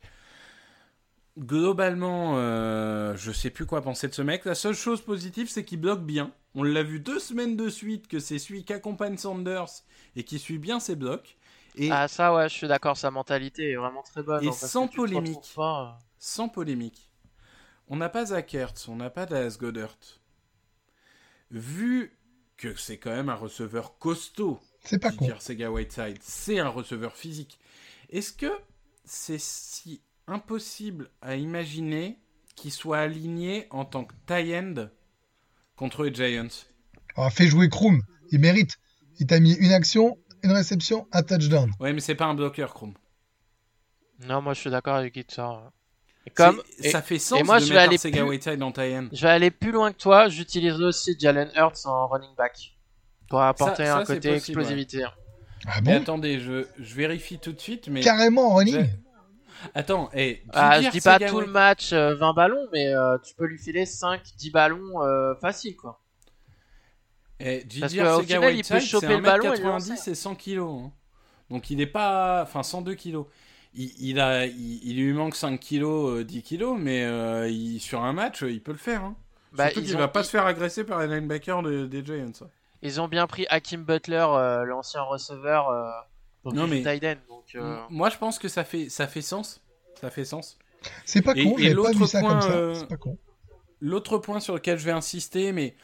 Globalement, 1.37 2.33
euh, 2.37 3.15
je 3.15 3.31
sais 3.31 3.49
plus 3.49 3.65
quoi 3.65 3.81
penser 3.81 4.07
de 4.09 4.13
ce 4.13 4.21
mec. 4.21 4.43
La 4.45 4.55
seule 4.55 4.75
chose 4.75 5.01
positive, 5.01 5.47
c'est 5.49 5.63
qu'il 5.63 5.79
bloque 5.79 6.03
bien. 6.03 6.33
On 6.53 6.63
l'a 6.63 6.83
vu 6.83 6.99
deux 6.99 7.19
semaines 7.19 7.55
de 7.55 7.69
suite 7.69 8.07
que 8.07 8.19
c'est 8.19 8.39
celui 8.39 8.65
qui 8.65 8.73
accompagne 8.73 9.17
Sanders 9.17 9.69
et 10.17 10.23
qui 10.23 10.37
suit 10.39 10.57
bien 10.57 10.79
ses 10.81 10.95
blocs. 10.95 11.37
Et 11.75 11.89
Ah 11.89 12.07
ça 12.07 12.33
ouais, 12.33 12.49
je 12.49 12.53
suis 12.55 12.67
d'accord, 12.67 12.97
sa 12.97 13.11
mentalité 13.11 13.71
est 13.71 13.75
vraiment 13.75 14.01
très 14.03 14.23
bonne. 14.23 14.43
Et 14.43 14.47
hein, 14.47 14.51
sans 14.51 14.87
polémique. 14.87 15.39
euh, 15.57 15.91
sans 16.19 16.49
polémique, 16.49 17.09
on 17.87 17.97
n'a 17.97 18.09
pas 18.09 18.25
Zach 18.27 18.53
Ertz, 18.53 18.87
on 18.89 18.95
n'a 18.97 19.09
pas 19.09 19.25
Dallas 19.25 19.57
Goddard. 19.59 19.97
Vu 21.51 22.17
que 22.57 22.75
c'est 22.75 22.97
quand 22.97 23.11
même 23.11 23.29
un 23.29 23.35
receveur 23.35 23.97
costaud, 23.99 24.59
C'est 24.83 24.99
pas 24.99 25.11
con. 25.11 25.27
Sega 25.39 25.69
Whiteside, 25.71 26.17
c'est 26.21 26.59
un 26.59 26.69
receveur 26.69 27.15
physique. 27.15 27.59
Est-ce 28.09 28.33
que 28.33 28.51
c'est 29.05 29.39
si 29.39 30.01
impossible 30.27 31.09
à 31.21 31.35
imaginer 31.35 32.17
qu'il 32.55 32.71
soit 32.71 32.99
aligné 32.99 33.67
en 33.71 33.85
tant 33.85 34.05
que 34.05 34.13
tie 34.25 34.55
end 34.55 34.89
contre 35.75 36.03
les 36.05 36.13
Giants? 36.13 36.47
Alors, 37.15 37.31
fais 37.31 37.47
jouer 37.47 37.69
Kroom. 37.69 38.01
Il 38.31 38.39
mérite. 38.39 38.77
Il 39.19 39.27
t'a 39.27 39.39
mis 39.39 39.53
une 39.53 39.71
action, 39.73 40.17
une 40.43 40.51
réception, 40.51 41.07
un 41.11 41.23
touchdown. 41.23 41.71
Ouais, 41.79 41.91
mais 41.93 41.99
c'est 41.99 42.15
pas 42.15 42.25
un 42.25 42.33
bloqueur, 42.35 42.73
Chrome. 42.73 42.93
Non, 44.21 44.41
moi 44.41 44.53
je 44.53 44.59
suis 44.61 44.69
d'accord 44.69 44.95
avec 44.95 45.13
Guitar. 45.13 45.71
Comme 46.35 46.61
et- 46.79 46.89
ça 46.91 47.01
fait 47.01 47.17
sens 47.19 47.39
et 47.39 47.43
moi, 47.43 47.59
de 47.59 47.63
je 47.65 47.69
vais 47.69 47.75
mettre 47.75 47.87
aller 47.89 47.97
Sega 47.97 48.21
plus- 48.21 48.29
Whiteside 48.29 48.61
en 48.61 48.71
tie 48.71 48.81
end. 48.95 49.07
je 49.11 49.21
vais 49.21 49.29
aller 49.31 49.49
plus 49.51 49.71
loin 49.71 49.91
que 49.91 49.97
toi, 49.97 50.29
j'utiliserai 50.29 50.83
aussi 50.85 51.15
Jalen 51.17 51.49
Hurts 51.55 51.85
en 51.85 52.07
running 52.07 52.35
back 52.37 52.77
pour 53.29 53.41
apporter 53.41 53.85
ça, 53.85 53.97
un 53.97 54.05
côté 54.05 54.33
possible, 54.33 54.61
explosivité. 54.61 55.05
Ah 55.67 55.81
Mais 55.83 55.95
attendez, 55.95 56.39
je, 56.39 56.65
je 56.79 56.95
vérifie 56.95 57.37
tout 57.39 57.51
de 57.51 57.59
suite, 57.59 57.87
mais... 57.89 58.01
Carrément 58.01 58.51
en 58.51 58.55
running. 58.55 58.75
Je- 58.85 59.69
Attends, 59.75 60.09
hey, 60.13 60.41
Ah, 60.53 60.81
je 60.81 60.89
dis 60.89 61.01
pas 61.01 61.19
tout 61.19 61.41
le 61.41 61.47
match 61.47 61.91
euh, 61.91 62.15
20 62.15 62.33
ballons, 62.33 62.65
mais 62.71 62.87
euh, 62.93 63.17
tu 63.17 63.35
peux 63.35 63.45
lui 63.45 63.57
filer 63.57 63.85
5 63.85 64.21
10 64.37 64.51
ballons 64.51 65.01
euh, 65.03 65.35
facile 65.35 65.75
quoi. 65.75 65.99
Parce 67.81 67.93
qu'au 67.93 68.21
final, 68.23 68.55
il 68.55 68.63
peut 68.63 68.79
choper 68.79 69.07
le 69.17 69.21
ballon 69.21 69.53
et 69.53 69.57
le 69.57 69.63
1m90 69.63 69.89
lancer. 69.89 70.11
et 70.11 70.15
100 70.15 70.35
kilos. 70.35 70.81
hein. 70.85 70.91
Donc 71.49 71.69
il 71.69 71.81
est 71.81 71.87
pas... 71.87 72.43
Enfin, 72.43 72.63
102 72.63 72.93
kilos. 72.95 73.25
Il, 73.73 73.91
il 73.99 74.19
a, 74.19 74.45
il, 74.45 74.79
il 74.83 74.95
lui 74.97 75.13
manque 75.13 75.35
5 75.35 75.59
kilos, 75.59 76.19
euh, 76.19 76.23
10 76.23 76.41
kilos, 76.41 76.77
mais 76.79 77.03
euh, 77.03 77.49
il- 77.49 77.79
sur 77.79 78.01
un 78.03 78.13
match, 78.13 78.43
euh, 78.43 78.51
il 78.51 78.61
peut 78.63 78.71
le 78.71 78.77
faire. 78.77 79.03
Hein. 79.03 79.15
Bah, 79.53 79.65
Surtout 79.69 79.81
qu'il 79.85 79.95
ont- 79.95 79.99
va 79.99 80.07
pas 80.07 80.23
se 80.23 80.29
faire 80.29 80.45
agresser 80.45 80.83
par 80.85 80.99
les 80.99 81.07
linebackers 81.07 81.63
de- 81.63 81.85
des 81.85 82.03
Giants. 82.05 82.31
Ils 82.81 83.01
ont 83.01 83.07
bien 83.07 83.27
pris 83.27 83.45
Hakim 83.49 83.83
Butler, 83.83 84.25
euh, 84.29 84.63
l'ancien 84.63 85.01
receveur, 85.01 85.69
euh, 85.69 85.89
pour 86.43 86.53
Non, 86.53 86.67
mais- 86.67 86.81
donc 86.81 87.43
euh, 87.55 87.77
Moi, 87.89 88.09
je 88.09 88.17
pense 88.17 88.39
que 88.39 88.47
ça 88.47 88.63
fait, 88.63 88.89
ça 88.89 89.07
fait 89.07 89.21
sens. 89.21 89.61
Ça 89.99 90.09
fait 90.09 90.23
sens. 90.25 90.57
C'est 91.05 91.21
pas 91.21 91.33
Et- 91.35 91.43
con, 91.43 91.57
et 91.57 91.67
pas 91.69 91.73
l'autre 91.73 91.97
vu 91.99 92.07
ça 92.07 92.21
point, 92.21 92.39
euh, 92.51 92.73
l'autre 93.81 94.17
point 94.17 94.39
sur 94.39 94.53
lequel 94.53 94.77
je 94.79 94.85
vais 94.85 94.91
insister, 94.91 95.51
mais 95.51 95.75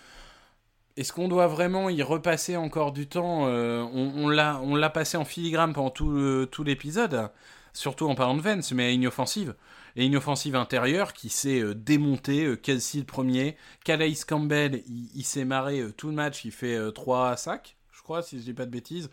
est-ce 0.95 1.11
qu'on 1.11 1.27
doit 1.27 1.47
vraiment 1.47 1.89
y 1.89 2.01
repasser 2.01 2.55
encore 2.55 2.93
du 2.93 3.07
temps 3.07 3.47
euh, 3.47 3.83
On, 3.93 4.29
on 4.29 4.75
l'a 4.75 4.89
passé 4.89 5.17
en 5.17 5.25
filigrane 5.25 5.73
pendant 5.73 5.89
tout, 5.89 6.45
tout 6.49 6.63
l'épisode, 6.63 7.29
surtout 7.73 8.07
en 8.07 8.15
parlant 8.15 8.35
de 8.35 8.41
Vance, 8.41 8.71
mais 8.71 8.85
à 8.85 8.89
inoffensive. 8.91 9.53
Et 9.95 10.05
inoffensive 10.05 10.55
intérieure 10.55 11.13
qui 11.13 11.29
s'est 11.29 11.61
euh, 11.61 11.73
démontée, 11.73 12.45
euh, 12.45 12.55
Kelsey 12.57 12.99
le 12.99 13.05
premier, 13.05 13.55
Calais 13.85 14.13
Campbell, 14.27 14.83
il, 14.87 15.23
s'est 15.23 15.45
marré 15.45 15.79
euh, 15.79 15.93
tout 15.93 16.07
le 16.07 16.13
match, 16.13 16.43
il 16.43 16.51
fait 16.51 16.77
3 16.93 17.37
sacs, 17.37 17.77
je 17.91 18.01
crois, 18.01 18.21
si 18.21 18.39
je 18.39 18.43
dis 18.43 18.53
pas 18.53 18.65
de 18.65 18.71
bêtises. 18.71 19.09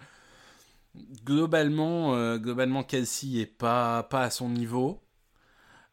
Globalement, 1.24 2.36
globalement 2.36 2.82
Kelsey 2.82 3.40
est 3.40 3.46
pas, 3.46 4.02
pas 4.02 4.24
à 4.24 4.30
son 4.30 4.50
niveau. 4.50 5.02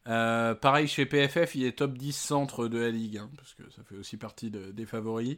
pareil 0.03 0.89
chez 0.89 1.05
PFF, 1.05 1.55
il 1.55 1.63
est 1.63 1.77
top 1.77 1.97
10 1.97 2.11
centre 2.11 2.67
de 2.67 2.79
la 2.79 2.89
ligue, 2.89 3.17
hein, 3.17 3.29
parce 3.37 3.53
que 3.53 3.63
ça 3.69 3.81
fait 3.83 3.95
aussi 3.95 4.17
partie 4.17 4.51
des 4.51 4.85
favoris. 4.85 5.37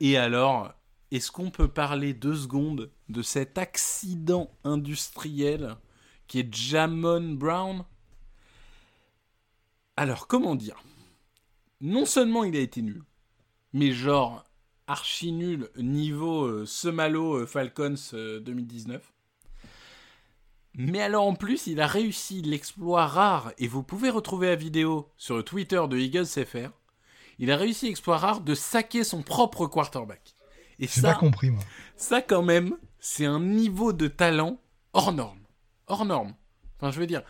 et 0.00 0.16
alors, 0.16 0.72
est-ce 1.10 1.30
qu'on 1.30 1.50
peut 1.50 1.68
parler 1.68 2.14
deux 2.14 2.34
secondes 2.34 2.90
de 3.10 3.20
cet 3.20 3.58
accident 3.58 4.50
industriel 4.64 5.76
qui 6.26 6.40
est 6.40 6.54
Jamon 6.54 7.34
Brown? 7.34 7.84
Alors, 9.96 10.26
comment 10.26 10.54
dire? 10.54 10.82
Non 11.80 12.04
seulement 12.04 12.44
il 12.44 12.56
a 12.56 12.60
été 12.60 12.82
nul, 12.82 13.02
mais 13.72 13.92
genre 13.92 14.44
archi 14.86 15.32
nul 15.32 15.68
niveau 15.76 16.44
euh, 16.44 16.66
Semalo 16.66 17.38
euh, 17.38 17.46
Falcons 17.46 17.94
2019. 18.12 18.96
Euh, 18.96 19.68
mais 20.78 21.00
alors 21.00 21.26
en 21.26 21.34
plus, 21.34 21.66
il 21.66 21.80
a 21.80 21.86
réussi 21.86 22.42
l'exploit 22.42 23.06
rare, 23.06 23.52
et 23.58 23.66
vous 23.66 23.82
pouvez 23.82 24.10
retrouver 24.10 24.48
la 24.48 24.56
vidéo 24.56 25.10
sur 25.16 25.36
le 25.36 25.42
Twitter 25.42 25.82
de 25.88 25.98
Eagles 25.98 26.26
FR. 26.26 26.70
Il 27.38 27.50
a 27.50 27.56
réussi 27.56 27.86
l'exploit 27.86 28.18
rare 28.18 28.40
de 28.40 28.54
saquer 28.54 29.04
son 29.04 29.22
propre 29.22 29.66
quarterback. 29.66 30.34
Et 30.78 30.86
ça, 30.86 31.12
pas 31.12 31.18
compris 31.18 31.50
moi. 31.50 31.62
Ça 31.96 32.20
quand 32.20 32.42
même, 32.42 32.76
c'est 32.98 33.24
un 33.24 33.40
niveau 33.40 33.94
de 33.94 34.08
talent 34.08 34.60
hors 34.92 35.12
norme, 35.12 35.40
hors 35.86 36.04
norme. 36.04 36.34
Enfin, 36.76 36.90
je 36.90 37.00
veux 37.00 37.06
dire, 37.06 37.22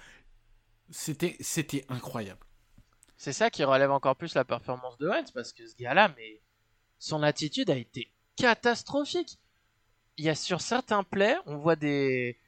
c'était 0.91 1.85
incroyable. 1.89 2.46
C'est 3.17 3.33
ça 3.33 3.51
qui 3.51 3.65
relève 3.65 3.91
encore 3.91 4.17
plus 4.17 4.35
la 4.35 4.45
performance 4.45 4.99
de 4.99 5.09
Wentz 5.09 5.31
parce 5.31 5.53
que 5.53 5.67
ce 5.67 5.75
gars-là, 5.77 6.13
mais 6.17 6.41
son 6.99 7.23
attitude 7.23 7.71
a 7.71 7.77
été 7.77 8.13
catastrophique. 8.37 9.39
Il 10.19 10.25
y 10.25 10.29
a 10.29 10.35
sur 10.35 10.61
certains 10.61 11.03
plays, 11.03 11.37
on 11.47 11.57
voit 11.57 11.77
des, 11.77 12.39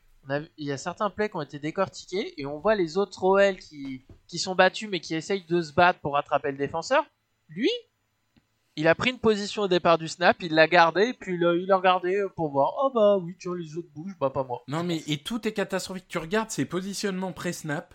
il 0.57 0.67
y 0.67 0.73
a 0.73 0.79
certains 0.79 1.11
plays 1.11 1.29
qui 1.29 1.37
ont 1.37 1.43
été 1.43 1.59
décortiqués 1.59 2.35
et 2.41 2.47
on 2.47 2.59
voit 2.59 2.75
les 2.75 2.97
autres 2.97 3.25
OL 3.25 3.57
qui, 3.57 4.05
qui 4.27 4.39
sont 4.39 4.55
battus 4.55 4.89
mais 4.89 5.01
qui 5.01 5.15
essayent 5.15 5.45
de 5.45 5.61
se 5.63 5.73
battre 5.73 6.01
pour 6.01 6.15
rattraper 6.15 6.51
le 6.51 6.59
défenseur. 6.59 7.05
Lui, 7.49 7.71
il 8.77 8.87
a 8.87 8.95
pris 8.95 9.11
une 9.11 9.19
position 9.19 9.63
au 9.63 9.69
départ 9.69 9.99
du 9.99 10.07
snap, 10.07 10.37
il 10.41 10.55
l'a 10.55 10.69
gardé, 10.69 11.13
puis 11.13 11.35
il 11.35 11.73
a 11.73 11.77
regardé 11.77 12.23
pour 12.37 12.51
voir. 12.51 12.75
Oh 12.81 12.93
bah 12.95 13.17
oui, 13.19 13.35
tu 13.39 13.49
vois, 13.49 13.59
les 13.59 13.77
autres 13.77 13.89
bougent, 13.93 14.17
bah 14.21 14.31
pas 14.31 14.45
moi. 14.45 14.63
Non 14.69 14.85
mais, 14.85 15.03
et 15.09 15.19
tout 15.19 15.49
est 15.49 15.53
catastrophique. 15.53 16.07
Tu 16.09 16.19
regardes 16.19 16.51
ses 16.51 16.65
positionnements 16.65 17.33
pré-snap, 17.33 17.95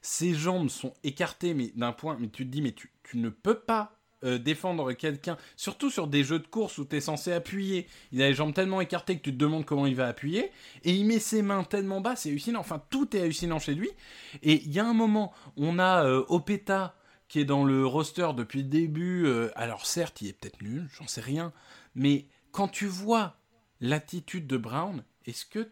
ses 0.00 0.34
jambes 0.34 0.68
sont 0.68 0.94
écartées, 1.04 1.54
mais 1.54 1.72
d'un 1.76 1.92
point, 1.92 2.16
mais 2.18 2.28
tu 2.28 2.46
te 2.46 2.50
dis, 2.50 2.62
mais 2.62 2.72
tu, 2.72 2.90
ne 3.14 3.28
peux 3.28 3.58
pas 3.58 3.98
euh, 4.22 4.38
défendre 4.38 4.92
quelqu'un, 4.92 5.36
surtout 5.56 5.90
sur 5.90 6.06
des 6.06 6.22
jeux 6.22 6.38
de 6.38 6.46
course 6.46 6.78
où 6.78 6.84
tu 6.84 6.96
es 6.96 7.00
censé 7.00 7.32
appuyer. 7.32 7.88
Il 8.12 8.22
a 8.22 8.28
les 8.28 8.34
jambes 8.34 8.54
tellement 8.54 8.80
écartées 8.80 9.16
que 9.16 9.22
tu 9.22 9.32
te 9.32 9.36
demandes 9.38 9.64
comment 9.64 9.86
il 9.86 9.96
va 9.96 10.06
appuyer, 10.06 10.50
et 10.84 10.92
il 10.94 11.06
met 11.06 11.18
ses 11.18 11.42
mains 11.42 11.64
tellement 11.64 12.00
bas, 12.00 12.16
c'est 12.16 12.30
hallucinant. 12.30 12.60
Enfin, 12.60 12.82
tout 12.90 13.16
est 13.16 13.20
hallucinant 13.20 13.58
chez 13.58 13.74
lui. 13.74 13.90
Et 14.42 14.62
il 14.62 14.72
y 14.72 14.78
a 14.78 14.86
un 14.86 14.94
moment, 14.94 15.32
on 15.56 15.78
a 15.78 16.04
euh, 16.04 16.24
Opeta 16.28 16.96
qui 17.28 17.38
est 17.38 17.44
dans 17.44 17.64
le 17.64 17.86
roster 17.86 18.28
depuis 18.36 18.62
le 18.62 18.68
début. 18.68 19.26
Euh, 19.26 19.50
alors 19.54 19.86
certes, 19.86 20.20
il 20.20 20.28
est 20.28 20.32
peut-être 20.32 20.62
nul, 20.62 20.88
j'en 20.98 21.06
sais 21.06 21.20
rien, 21.20 21.52
mais 21.94 22.26
quand 22.52 22.68
tu 22.68 22.86
vois 22.86 23.36
l'attitude 23.80 24.46
de 24.46 24.56
Brown, 24.56 25.04
est-ce 25.26 25.46
que, 25.46 25.70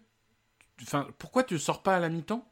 enfin, 0.83 1.09
pourquoi 1.18 1.45
tu 1.45 1.55
ne 1.55 1.59
sors 1.59 1.83
pas 1.83 1.97
à 1.97 2.01
la 2.01 2.09
mi-temps? 2.09 2.49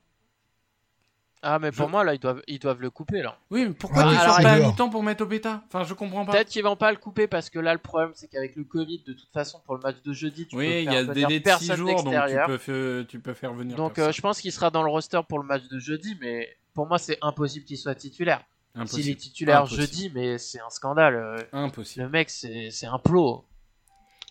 Ah, 1.43 1.59
mais 1.59 1.71
pour 1.71 1.89
moi, 1.89 2.03
là, 2.03 2.15
ils 2.15 2.19
doivent, 2.19 2.43
ils 2.49 2.59
doivent 2.59 2.81
le 2.81 2.91
couper, 2.91 3.23
là. 3.23 3.39
Oui, 3.51 3.67
mais 3.67 3.75
pourquoi 3.75 4.05
tu 4.11 4.17
sors 4.17 4.41
pas 4.41 4.53
à 4.53 4.59
mi-temps 4.59 4.89
pour 4.89 5.03
mettre 5.03 5.23
au 5.23 5.27
bêta? 5.27 5.63
Enfin, 5.69 5.85
je 5.85 5.95
comprends 5.95 6.25
pas. 6.25 6.33
Peut-être 6.33 6.49
qu'ils 6.49 6.63
vont 6.63 6.77
pas 6.77 6.91
le 6.91 6.97
couper 6.97 7.27
parce 7.27 7.51
que 7.51 7.59
là, 7.59 7.73
le 7.73 7.79
problème, 7.79 8.11
c'est 8.15 8.29
qu'avec 8.29 8.57
le 8.57 8.65
Covid, 8.65 9.03
de 9.07 9.13
toute 9.13 9.31
façon, 9.33 9.61
pour 9.65 9.75
le 9.75 9.81
match 9.81 9.97
de 10.03 10.13
jeudi, 10.13 10.47
tu 10.47 10.57
oui, 10.57 10.67
peux 10.67 10.79
il 10.81 10.85
y 10.93 10.97
a 10.97 11.05
des 11.05 11.15
délai 11.15 11.41
de 11.41 11.51
6 11.51 11.75
jours, 11.77 12.03
donc 12.03 12.15
tu 12.15 12.59
peux, 12.59 13.07
tu 13.09 13.21
peux 13.21 13.35
faire 13.35 13.53
venir. 13.53 13.77
Donc, 13.77 13.99
euh, 13.99 14.13
je 14.13 14.21
pense 14.21 14.41
qu'il 14.41 14.53
sera 14.53 14.71
dans 14.71 14.83
le 14.83 14.91
roster 14.91 15.21
pour 15.29 15.39
le 15.39 15.45
match 15.45 15.69
de 15.69 15.79
jeudi, 15.79 16.17
mais 16.21 16.49
pour 16.75 16.87
moi, 16.87 16.99
c'est 16.99 17.19
impossible 17.23 17.65
qu'il 17.65 17.79
soit 17.79 17.95
titulaire. 17.95 18.43
S'il 18.87 19.09
est 19.09 19.15
titulaire 19.15 19.67
jeudi, 19.67 20.11
mais 20.15 20.39
c'est 20.39 20.61
un 20.61 20.71
scandale. 20.71 21.15
Euh, 21.15 21.39
impossible. 21.53 22.05
Le 22.05 22.11
mec, 22.11 22.31
c'est 22.31 22.87
un 22.87 22.99
plot. 22.99 23.45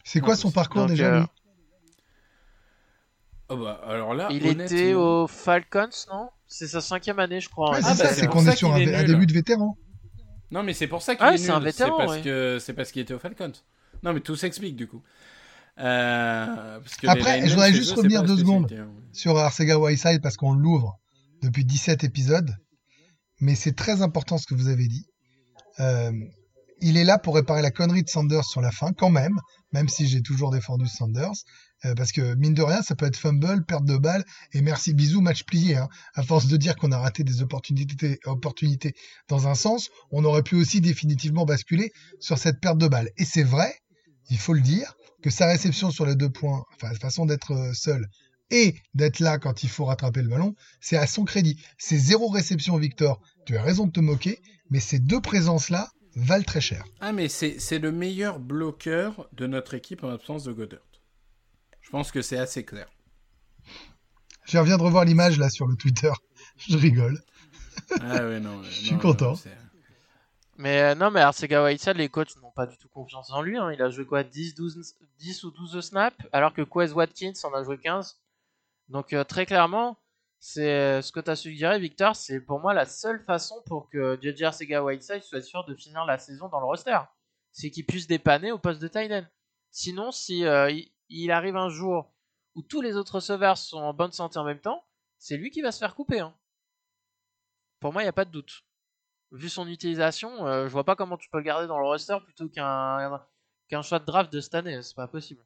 C'est 0.04 0.20
quoi 0.20 0.36
son 0.36 0.52
parcours 0.52 0.86
déjà, 0.86 1.16
euh, 1.16 1.20
lui 1.22 1.26
Oh 3.48 3.58
bah, 3.58 3.80
alors 3.86 4.16
là, 4.16 4.28
il 4.32 4.48
était 4.48 4.96
au 4.96 5.28
Falcons, 5.28 5.90
non? 6.12 6.30
C'est 6.58 6.70
sa 6.70 6.80
cinquième 6.80 7.20
année, 7.20 7.42
je 7.42 7.50
crois. 7.50 7.76
c'est 7.82 7.86
ah, 7.86 7.96
ça, 7.96 8.04
bah, 8.06 8.14
c'est 8.14 8.28
qu'on 8.28 8.48
est 8.48 8.56
sur 8.56 8.74
un, 8.74 8.80
début 9.04 9.26
de 9.26 9.34
vétéran. 9.34 9.78
Non, 10.52 10.64
mais 10.64 10.74
c'est 10.74 10.88
pour 10.88 11.02
ça 11.02 11.18
qu'il 11.18 11.26
est, 11.26 11.32
nul. 11.32 11.74
C'est 11.74 11.90
parce 11.90 12.22
que 12.22 12.60
c'est 12.62 12.72
parce 12.74 12.94
qu'il 12.94 13.02
était 13.02 13.14
au 13.14 13.20
Falcons. 13.20 13.52
Non, 14.04 14.14
mais 14.14 14.22
tout 14.22 14.38
s'explique 14.38 14.78
du 14.78 14.88
coup. 14.88 15.04
Euh, 15.80 16.80
Après, 17.08 17.46
je 17.46 17.52
voudrais 17.52 17.74
juste 17.74 17.92
revenir 17.92 18.24
deux 18.24 18.38
secondes 18.38 18.74
sur 19.12 19.38
Arcega 19.38 19.78
Whiteside 19.78 20.22
parce 20.22 20.38
qu'on 20.38 20.54
l'ouvre 20.54 20.98
depuis 21.42 21.66
17 21.66 22.06
épisodes. 22.06 22.56
Mais 23.42 23.56
c'est 23.56 23.76
très 23.76 24.02
important 24.02 24.38
ce 24.38 24.48
que 24.48 24.56
vous 24.56 24.70
avez 24.70 24.88
dit. 24.88 25.08
Euh, 25.82 26.14
il 26.80 26.96
est 26.96 27.04
là 27.04 27.20
pour 27.20 27.36
réparer 27.36 27.64
la 27.64 27.72
connerie 27.72 28.04
de 28.04 28.10
Sanders 28.10 28.46
sur 28.46 28.62
la 28.62 28.72
fin, 28.72 28.94
quand 28.94 29.10
même, 29.10 29.38
même 29.74 29.90
si 29.90 30.08
j'ai 30.08 30.22
toujours 30.22 30.52
défendu 30.52 30.88
Sanders. 30.88 31.34
Euh, 31.86 31.94
parce 31.94 32.12
que 32.12 32.36
mine 32.36 32.54
de 32.54 32.62
rien, 32.62 32.82
ça 32.82 32.96
peut 32.96 33.06
être 33.06 33.18
fumble, 33.18 33.64
perte 33.66 33.86
de 33.86 33.98
balle 33.98 34.24
et 34.54 34.62
merci 34.62 34.94
bisous, 34.94 35.22
match 35.22 35.44
plié. 35.44 35.76
Hein. 35.76 35.88
À 36.16 36.24
force 36.24 36.48
de 36.48 36.58
dire 36.58 36.76
qu'on 36.76 36.92
a 36.92 36.98
raté 36.98 37.24
des 37.24 37.42
opportunités, 37.42 38.20
opportunités 38.26 38.94
dans 39.28 39.48
un 39.48 39.56
sens, 39.56 39.90
on 40.12 40.26
aurait 40.26 40.44
pu 40.44 40.56
aussi 40.56 40.82
définitivement 40.82 41.46
basculer 41.46 41.92
sur 42.20 42.38
cette 42.38 42.60
perte 42.60 42.78
de 42.78 42.88
balle. 42.88 43.10
Et 43.18 43.26
c'est 43.26 43.44
vrai, 43.44 43.74
il 44.30 44.38
faut 44.38 44.54
le 44.54 44.62
dire, 44.62 44.96
que 45.22 45.30
sa 45.30 45.48
réception 45.48 45.90
sur 45.90 46.06
les 46.06 46.16
deux 46.16 46.30
points, 46.30 46.64
enfin 46.76 46.94
sa 46.94 47.00
façon 47.00 47.26
d'être 47.26 47.52
euh, 47.52 47.74
seul 47.74 48.08
et 48.52 48.76
d'être 48.94 49.20
là 49.20 49.40
quand 49.40 49.64
il 49.64 49.70
faut 49.70 49.86
rattraper 49.86 50.22
le 50.22 50.30
ballon, 50.30 50.54
c'est 50.80 50.98
à 50.98 51.08
son 51.08 51.26
crédit. 51.26 51.60
C'est 51.80 51.98
zéro 51.98 52.28
réception, 52.28 52.78
Victor. 52.78 53.20
Tu 53.46 53.58
as 53.58 53.64
raison 53.64 53.88
de 53.88 53.92
te 53.92 54.00
moquer, 54.00 54.40
mais 54.70 54.80
ces 54.80 55.00
deux 55.00 55.22
présences-là 55.22 55.90
valent 56.16 56.44
très 56.44 56.62
cher. 56.62 56.86
Ah, 57.00 57.12
mais 57.12 57.28
c'est 57.28 57.80
le 57.80 57.92
meilleur 57.92 58.40
bloqueur 58.40 59.28
de 59.34 59.48
notre 59.48 59.74
équipe 59.74 60.04
en 60.04 60.10
absence 60.10 60.44
de 60.44 60.54
Goddard. 60.54 60.95
Je 61.86 61.92
pense 61.92 62.12
que 62.12 62.24
c'est 62.24 62.40
assez 62.40 62.66
clair. 62.66 62.88
Je 64.46 64.58
reviens 64.58 64.78
de 64.78 64.82
revoir 64.82 65.06
l'image 65.06 65.38
là 65.38 65.52
sur 65.52 65.68
le 65.68 65.76
Twitter. 65.76 66.12
Je 66.58 66.78
rigole. 66.78 67.22
Ah 68.02 68.26
ouais, 68.26 68.40
non. 68.40 68.64
Je 68.64 68.70
suis 68.70 68.98
content. 68.98 69.36
mais 70.58 70.82
euh, 70.82 70.96
non, 70.96 71.12
mais 71.12 71.22
Arcega 71.22 71.64
Whiteside, 71.64 71.98
les 71.98 72.10
coachs 72.10 72.36
n'ont 72.42 72.52
pas 72.52 72.66
du 72.66 72.76
tout 72.78 72.90
confiance 72.90 73.30
en 73.30 73.44
lui. 73.44 73.56
Hein. 73.58 73.72
Il 73.72 73.82
a 73.84 73.92
joué 73.92 74.04
quoi 74.04 74.24
10, 74.24 74.56
12, 74.56 74.96
10 75.20 75.44
ou 75.44 75.52
12 75.52 75.80
snaps, 75.80 76.18
alors 76.32 76.54
que 76.54 76.64
Quez 76.64 76.92
Watkins 76.92 77.34
en 77.44 77.54
a 77.54 77.64
joué 77.64 77.78
15. 77.78 78.20
Donc 78.90 79.14
euh, 79.14 79.24
très 79.24 79.46
clairement, 79.46 79.96
c'est 80.40 80.74
euh, 80.74 81.02
ce 81.04 81.12
que 81.12 81.20
tu 81.20 81.30
as 81.30 81.36
suggéré, 81.36 81.78
Victor, 81.78 82.16
c'est 82.16 82.40
pour 82.40 82.60
moi 82.60 82.74
la 82.74 82.88
seule 82.88 83.24
façon 83.26 83.62
pour 83.68 83.92
que 83.92 84.18
JJ 84.20 84.42
Arcega 84.42 84.84
Whiteside 84.84 85.22
soit 85.22 85.42
sûr 85.42 85.66
de 85.66 85.76
finir 85.76 86.04
la 86.06 86.18
saison 86.18 86.50
dans 86.50 86.60
le 86.60 86.66
roster. 86.66 86.98
C'est 87.52 87.70
qu'il 87.70 87.86
puisse 87.86 88.08
dépanner 88.08 88.52
au 88.52 88.58
poste 88.58 88.82
de 88.82 88.88
tight 88.88 89.12
Sinon, 89.70 90.12
si 90.12 90.40
il 90.40 90.92
arrive 91.32 91.56
un 91.56 91.70
jour 91.70 92.12
où 92.56 92.62
tous 92.62 92.82
les 92.82 92.96
autres 92.96 93.16
receveurs 93.16 93.58
sont 93.58 93.78
en 93.78 93.94
bonne 93.94 94.12
santé 94.12 94.40
en 94.40 94.44
même 94.44 94.60
temps, 94.60 94.84
c'est 95.18 95.38
lui 95.38 95.52
qui 95.52 95.62
va 95.62 95.72
se 95.72 95.80
faire 95.80 95.96
couper. 95.96 96.20
Hein. 96.20 96.34
Pour 97.80 97.94
moi, 97.94 98.02
il 98.02 98.06
n'y 98.06 98.10
a 98.10 98.14
pas 98.14 98.26
de 98.26 98.32
doute. 98.32 98.64
Vu 99.32 99.50
son 99.50 99.68
utilisation, 99.68 100.48
euh, 100.48 100.68
je 100.68 100.72
vois 100.72 100.86
pas 100.86 100.96
comment 100.96 101.18
tu 101.18 101.30
peux 101.30 101.40
le 101.40 101.44
garder 101.44 101.68
dans 101.68 101.80
le 101.80 101.86
roster 101.86 102.18
plutôt 102.24 102.48
qu'un 102.48 103.22
qu'un 103.68 103.82
choix 103.82 104.00
de 104.00 104.06
draft 104.06 104.32
de 104.32 104.40
cette 104.40 104.56
année. 104.56 104.82
C'est 104.82 104.96
pas 104.96 105.08
possible. 105.08 105.42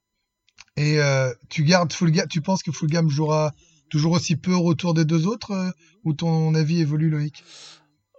Et 0.76 1.00
euh, 1.00 1.34
tu 1.50 1.64
gardes 1.64 1.92
Fulgam, 1.92 2.28
tu 2.28 2.42
penses 2.42 2.62
que 2.62 2.72
Fulgam 2.72 3.10
jouera 3.10 3.54
toujours 3.90 4.12
aussi 4.14 4.36
peu 4.36 4.54
au 4.54 4.62
retour 4.62 4.94
des 4.94 5.06
deux 5.06 5.26
autres 5.26 5.52
euh, 5.52 5.72
ou 6.04 6.14
ton 6.14 6.54
avis 6.54 6.82
évolue 6.82 7.10
Loïc? 7.10 7.44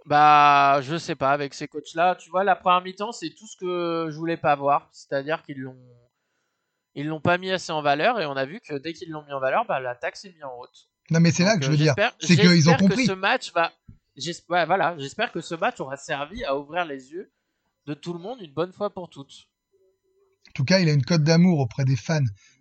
Bah, 0.05 0.81
je 0.81 0.97
sais 0.97 1.15
pas. 1.15 1.31
Avec 1.31 1.53
ces 1.53 1.67
coachs-là, 1.67 2.15
tu 2.15 2.29
vois, 2.29 2.43
la 2.43 2.55
première 2.55 2.81
mi-temps, 2.81 3.11
c'est 3.11 3.29
tout 3.29 3.47
ce 3.47 3.55
que 3.55 4.09
je 4.11 4.17
voulais 4.17 4.37
pas 4.37 4.55
voir. 4.55 4.89
C'est-à-dire 4.91 5.43
qu'ils 5.43 5.59
l'ont 5.59 5.77
ils 6.95 7.07
l'ont 7.07 7.21
pas 7.21 7.37
mis 7.37 7.51
assez 7.51 7.71
en 7.71 7.81
valeur 7.81 8.19
et 8.19 8.25
on 8.25 8.35
a 8.35 8.45
vu 8.45 8.59
que 8.59 8.75
dès 8.75 8.93
qu'ils 8.93 9.09
l'ont 9.09 9.23
mis 9.25 9.33
en 9.33 9.39
valeur, 9.39 9.65
bah, 9.65 9.79
l'attaque 9.79 10.15
s'est 10.15 10.31
mise 10.31 10.43
en 10.43 10.53
haute. 10.59 10.89
Non, 11.09 11.19
mais 11.19 11.31
c'est 11.31 11.43
là 11.43 11.57
que 11.57 11.65
je 11.65 11.71
veux 11.71 11.77
dire. 11.77 11.95
C'est 12.19 12.35
qu'ils 12.35 12.69
ont 12.69 12.77
compris. 12.77 13.05
Que 13.05 13.11
ce 13.11 13.13
match 13.13 13.53
va. 13.53 13.71
Ouais, 14.49 14.65
voilà, 14.65 14.95
j'espère 14.97 15.31
que 15.31 15.41
ce 15.41 15.55
match 15.55 15.79
aura 15.79 15.97
servi 15.97 16.43
à 16.43 16.57
ouvrir 16.57 16.85
les 16.85 17.11
yeux 17.11 17.31
de 17.87 17.93
tout 17.93 18.13
le 18.13 18.19
monde 18.19 18.39
une 18.41 18.53
bonne 18.53 18.73
fois 18.73 18.93
pour 18.93 19.09
toutes. 19.09 19.47
En 20.49 20.51
tout 20.53 20.65
cas, 20.65 20.79
il 20.79 20.89
a 20.89 20.93
une 20.93 21.03
cote 21.03 21.23
d'amour 21.23 21.59
auprès 21.59 21.85
des 21.85 21.95
fans. 21.95 22.19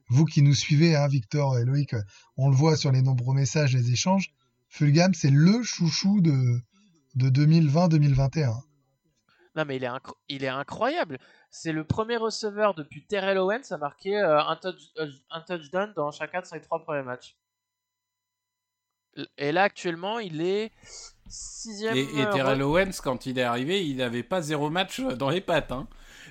Vous 0.08 0.24
qui 0.24 0.42
nous 0.42 0.54
suivez, 0.54 0.96
hein, 0.96 1.08
Victor 1.08 1.58
et 1.58 1.64
Loïc, 1.64 1.94
on 2.36 2.48
le 2.48 2.56
voit 2.56 2.76
sur 2.76 2.92
les 2.92 3.02
nombreux 3.02 3.34
messages, 3.34 3.74
les 3.74 3.90
échanges. 3.92 4.32
Fulgam, 4.68 5.12
c'est 5.14 5.30
le 5.30 5.62
chouchou 5.62 6.20
de, 6.20 6.60
de 7.16 7.30
2020-2021. 7.30 8.54
Non, 9.56 9.64
mais 9.66 9.76
il 9.76 9.84
est, 9.84 9.88
incro- 9.88 10.16
il 10.28 10.44
est 10.44 10.48
incroyable. 10.48 11.18
C'est 11.50 11.72
le 11.72 11.84
premier 11.84 12.16
receveur 12.16 12.74
depuis 12.74 13.04
Terrell 13.04 13.38
Owens 13.38 13.70
à 13.72 13.78
marquer 13.78 14.16
euh, 14.16 14.40
un, 14.40 14.54
touch, 14.56 14.76
euh, 14.98 15.08
un 15.30 15.40
touchdown 15.40 15.92
dans 15.96 16.12
chacun 16.12 16.40
de 16.40 16.46
ses 16.46 16.60
trois 16.60 16.80
premiers 16.84 17.02
matchs. 17.02 17.36
Et 19.36 19.50
là, 19.50 19.64
actuellement, 19.64 20.20
il 20.20 20.40
est 20.40 20.70
sixième. 21.28 21.96
Et, 21.96 22.02
et 22.14 22.22
euh, 22.26 22.32
Terrell 22.32 22.60
re- 22.60 22.62
Owens, 22.62 23.00
quand 23.02 23.26
il 23.26 23.40
est 23.40 23.42
arrivé, 23.42 23.84
il 23.84 23.96
n'avait 23.96 24.22
pas 24.22 24.40
zéro 24.40 24.70
match 24.70 25.00
dans 25.00 25.30
les 25.30 25.40
pattes. 25.40 25.72
Hein. 25.72 25.88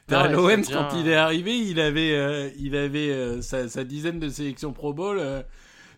Terrell 0.08 0.36
Owens, 0.36 0.62
bien. 0.62 0.88
quand 0.88 0.98
il 0.98 1.10
est 1.10 1.16
arrivé, 1.16 1.58
il 1.58 1.82
avait, 1.82 2.14
euh, 2.16 2.50
il 2.58 2.76
avait 2.78 3.10
euh, 3.12 3.42
sa, 3.42 3.68
sa 3.68 3.84
dizaine 3.84 4.20
de 4.20 4.30
sélections 4.30 4.72
Pro 4.72 4.94
Bowl. 4.94 5.20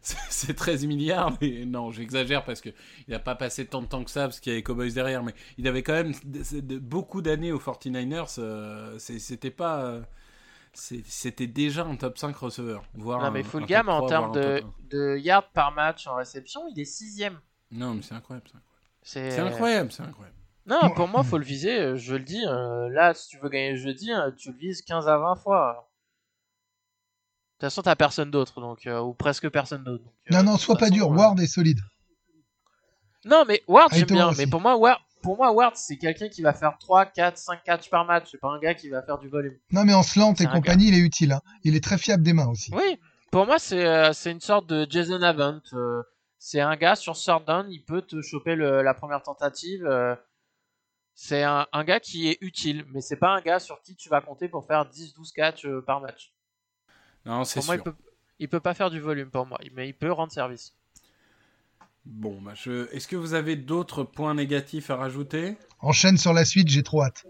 c'est- 0.04 0.18
c'est 0.30 0.54
13 0.56 0.86
milliards, 0.86 1.38
mais 1.42 1.66
non, 1.66 1.92
j'exagère 1.92 2.44
parce 2.44 2.62
que 2.62 2.70
il 3.08 3.12
n'a 3.12 3.20
pas 3.20 3.36
passé 3.36 3.66
tant 3.66 3.82
de 3.82 3.88
temps 3.88 4.04
que 4.04 4.10
ça 4.12 4.22
parce 4.24 4.40
qu'il 4.40 4.52
y 4.52 4.56
avait 4.56 4.64
Cowboys 4.64 4.92
derrière, 4.94 5.24
mais 5.24 5.34
il 5.58 5.68
avait 5.68 5.84
quand 5.84 5.94
même 5.94 6.14
beaucoup 6.82 7.22
d'années 7.22 7.52
aux 7.52 7.60
49ers. 7.60 8.36
euh, 8.40 8.98
C'était 9.00 9.52
pas. 9.52 9.84
euh, 9.84 10.02
C'était 10.74 11.48
déjà 11.48 11.84
un 11.84 11.96
top 11.98 12.18
5 12.18 12.36
receveur. 12.36 12.84
Voire 12.96 13.22
Non, 13.22 13.32
mais 13.32 13.44
full 13.44 13.66
gamme 13.66 13.88
3, 13.88 14.02
en 14.02 14.08
termes 14.08 14.32
de, 14.90 15.18
yards 15.18 15.50
par 15.52 15.72
match 15.74 16.08
en 16.08 16.16
réception, 16.16 16.62
il 16.74 16.80
est 16.80 16.86
sixième. 16.86 17.40
1. 17.74 17.78
Non, 17.78 17.94
mais 17.96 18.02
c'est 18.02 18.16
incroyable. 18.16 18.48
C'est 19.04 19.38
incroyable. 19.40 19.92
C'est 19.92 20.04
incroyable. 20.04 20.36
Non, 20.68 20.92
pour 20.96 21.08
moi, 21.08 21.24
faut 21.24 21.38
le 21.40 21.44
viser. 21.44 21.80
euh, 21.80 21.96
Je 21.98 22.14
le 22.16 22.24
dis. 22.24 22.42
là, 22.44 23.14
si 23.14 23.30
tu 23.30 23.38
veux 23.40 23.50
gagner 23.50 23.76
jeudi, 23.76 24.12
euh, 24.14 24.32
tu 24.32 24.52
le 24.52 24.58
vises 24.58 24.82
15 24.82 25.08
à 25.08 25.18
20 25.18 25.36
fois. 25.36 25.91
De 27.62 27.66
toute 27.68 27.74
façon, 27.74 27.84
t'as 27.84 27.96
personne 27.96 28.32
d'autre, 28.32 28.60
donc 28.60 28.88
euh, 28.88 29.00
ou 29.02 29.14
presque 29.14 29.48
personne 29.50 29.84
d'autre. 29.84 30.04
donc, 30.04 30.14
euh, 30.32 30.36
Non, 30.36 30.42
non, 30.54 30.58
sois 30.58 30.74
pas 30.76 30.88
façon, 30.88 30.96
dur. 30.96 31.12
euh, 31.12 31.16
Ward 31.16 31.40
est 31.40 31.46
solide. 31.46 31.78
Non, 33.24 33.44
mais 33.48 33.62
Ward, 33.68 33.92
j'aime 33.94 34.08
bien. 34.08 34.30
aussi. 34.30 34.40
Mais 34.40 34.48
pour 34.48 34.62
moi, 34.62 34.76
Ward, 34.78 35.00
pour 35.22 35.38
moi, 35.38 35.52
Ward, 35.52 35.76
c'est 35.76 35.98
quelqu'un 35.98 36.28
qui 36.28 36.42
va 36.42 36.54
faire 36.54 36.76
3, 36.80 37.06
4, 37.06 37.38
5 37.38 37.64
catchs 37.64 37.88
par 37.92 38.04
match. 38.06 38.30
C'est 38.32 38.40
pas 38.40 38.50
un 38.50 38.58
gars 38.60 38.74
qui 38.74 38.90
va 38.90 39.04
faire 39.04 39.20
du 39.20 39.28
volume. 39.30 39.56
Non, 39.72 39.84
mais 39.86 39.94
en 39.94 40.02
slant 40.02 40.34
et 40.34 40.48
compagnie, 40.48 40.88
il 40.88 40.96
est 40.96 41.02
utile. 41.06 41.34
hein. 41.34 41.42
Il 41.64 41.76
est 41.76 41.84
très 41.84 42.00
fiable 42.00 42.24
des 42.24 42.34
mains 42.34 42.48
aussi. 42.50 42.72
Oui, 42.74 43.00
pour 43.32 43.46
moi, 43.46 43.60
c'est 43.60 43.86
euh, 43.86 44.12
c'est 44.12 44.32
une 44.32 44.42
sorte 44.42 44.66
de 44.66 44.88
Jason 44.90 45.22
Avant. 45.22 45.62
c'est 46.40 46.62
un 46.62 46.76
gars 46.76 46.96
sur 46.96 47.14
third 47.16 47.46
down, 47.46 47.68
il 47.70 47.84
peut 47.86 48.02
te 48.02 48.24
choper 48.24 48.56
le- 48.56 48.82
la 48.82 48.96
première 48.96 49.22
tentative. 49.22 49.88
c'est 51.14 51.44
un, 51.44 51.68
un 51.72 51.84
gars 51.84 52.00
qui 52.00 52.28
est 52.28 52.40
utile, 52.42 52.86
mais 52.92 53.02
c'est 53.02 53.18
pas 53.18 53.30
un 53.30 53.42
gars 53.42 53.60
sur 53.60 53.80
qui 53.84 53.96
tu 53.96 54.10
vas 54.10 54.22
compter 54.22 54.50
pour 54.50 54.66
faire 54.66 54.86
10-12 54.90 55.32
catchs 55.32 55.68
par 55.86 56.02
match. 56.02 56.34
Non, 57.26 57.44
c'est 57.44 57.60
Pour 57.60 57.66
moi, 57.68 57.76
il 57.76 57.78
sûr. 57.78 57.84
peut, 57.84 57.96
il 58.40 58.50
peut 58.50 58.60
pas 58.60 58.74
faire 58.74 58.90
du 58.90 59.00
volume 59.00 59.30
pour 59.30 59.46
moi, 59.46 59.60
mais 59.76 59.88
il 59.90 59.94
peut 59.94 60.12
rendre 60.12 60.32
service. 60.32 60.74
Bon, 62.06 62.40
bah 62.42 62.54
je... 62.56 62.92
est-ce 62.96 63.08
que 63.08 63.16
vous 63.16 63.36
avez 63.36 63.56
d'autres 63.56 64.04
points 64.04 64.34
négatifs 64.34 64.90
à 64.90 64.96
rajouter? 64.96 65.56
Enchaîne 65.82 66.18
sur 66.18 66.34
la 66.34 66.46
suite, 66.46 66.68
j'ai 66.68 66.82
trop 66.84 67.04
hâte. 67.04 67.26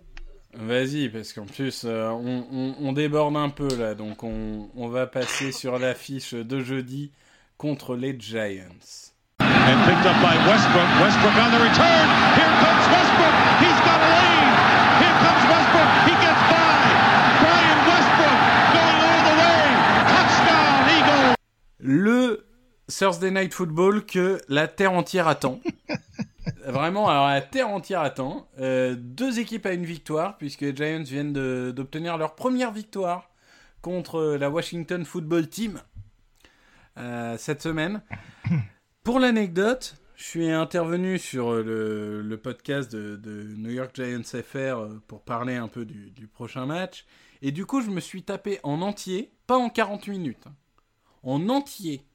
Vas-y, 0.54 1.10
parce 1.10 1.34
qu'en 1.34 1.46
plus, 1.46 1.84
euh, 1.86 2.10
on, 2.10 2.46
on- 2.52 2.76
on 2.80 2.94
déborde 2.94 3.36
un 3.38 3.50
peu 3.50 3.68
là, 3.78 3.96
donc 3.96 4.24
on, 4.24 4.70
on 4.76 4.88
va 4.89 5.08
passer 5.08 5.52
sur 5.52 5.78
l'affiche 5.80 6.34
de 6.34 6.60
jeudi 6.62 7.12
contre 7.58 7.96
les 7.96 8.18
Giants. 8.20 9.12
and 9.39 9.80
picked 9.86 10.06
up 10.06 10.16
by 10.22 10.36
Westbrook. 10.48 10.89
Westbrook 11.00 11.36
on 11.36 11.52
the 11.52 11.62
return. 11.62 12.06
Here 12.36 12.54
comes 12.64 12.86
Westbrook. 12.92 13.36
He's 13.64 13.80
got 13.88 14.00
a 14.00 14.10
lead. 14.12 14.52
Here 15.04 15.18
comes 15.24 15.44
Westbrook. 15.52 15.89
He 16.08 16.14
gets 16.20 16.44
by. 16.52 16.80
Brian 17.39 17.80
Westbrook 17.88 18.39
going 18.76 19.00
all 19.08 19.22
the 19.30 19.36
way. 19.39 19.62
Touchdown, 20.12 20.80
Eagles. 20.98 21.36
Le 21.82 22.46
Thursday 22.88 23.32
Night 23.32 23.54
Football 23.54 24.06
que 24.06 24.40
la 24.48 24.68
terre 24.68 24.94
entière 24.94 25.28
attend. 25.28 25.60
Vraiment, 26.66 27.10
alors 27.10 27.28
la 27.28 27.42
terre 27.42 27.70
entière 27.70 28.02
attend. 28.02 28.48
Euh, 28.60 28.96
deux 28.98 29.40
équipes 29.40 29.66
à 29.66 29.74
une 29.74 29.86
victoire, 29.86 30.38
puisque 30.38 30.62
les 30.62 30.76
Giants 30.76 31.04
viennent 31.04 31.34
d'obtenir 31.72 32.18
leur 32.18 32.36
première 32.36 32.72
victoire 32.72 33.32
contre 33.82 34.36
la 34.40 34.50
Washington 34.50 35.06
Football 35.06 35.48
Team 35.48 35.82
euh, 36.98 37.36
cette 37.38 37.62
semaine. 37.62 38.02
Pour 39.04 39.20
l'anecdote, 39.20 39.96
je 40.16 40.24
suis 40.24 40.52
intervenu 40.52 41.18
sur 41.18 41.54
le, 41.54 42.22
le 42.22 42.38
podcast 42.38 42.92
de, 42.92 43.16
de 43.16 43.56
New 43.58 43.72
York 43.72 43.92
Giants 43.96 44.22
FR 44.22 44.56
euh, 44.56 45.02
pour 45.08 45.24
parler 45.24 45.56
un 45.56 45.68
peu 45.68 45.86
du, 45.86 46.12
du 46.12 46.28
prochain 46.28 46.68
match. 46.68 47.06
Et 47.42 47.52
du 47.52 47.66
coup, 47.66 47.82
je 47.82 47.90
me 47.90 48.00
suis 48.00 48.22
tapé 48.22 48.60
en 48.62 48.84
entier, 48.84 49.32
pas 49.48 49.58
en 49.58 49.70
40 49.70 50.08
minutes, 50.10 50.46
hein, 50.46 50.54
en 51.24 51.49
entier, 51.49 52.05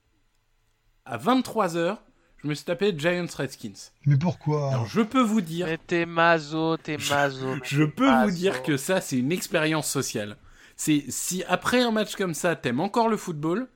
à 1.05 1.19
23h, 1.19 1.99
je 2.43 2.49
me 2.49 2.55
suis 2.55 2.65
tapé 2.65 2.95
Giants 2.97 3.27
Redskins. 3.37 3.91
Mais 4.05 4.17
pourquoi? 4.17 4.71
Alors, 4.71 4.87
je 4.87 5.01
peux 5.01 5.23
vous 5.23 5.41
dire, 5.41 5.67
Mais 5.67 5.79
t'es 5.79 6.07
mazo, 6.07 6.77
t'es 6.77 6.97
mazo. 7.11 7.57
je 7.63 7.85
peux 7.85 8.11
vous 8.25 8.31
dire 8.31 8.63
que 8.63 8.77
ça, 8.77 9.01
c'est 9.01 9.19
une 9.19 9.33
expérience 9.33 9.89
sociale. 9.89 10.37
C'est 10.77 11.05
si 11.09 11.43
après 11.49 11.81
un 11.83 11.91
match 11.91 12.17
comme 12.17 12.35
ça, 12.35 12.55
t'aimes 12.57 12.81
encore 12.81 13.09
le 13.09 13.17
football, 13.17 13.69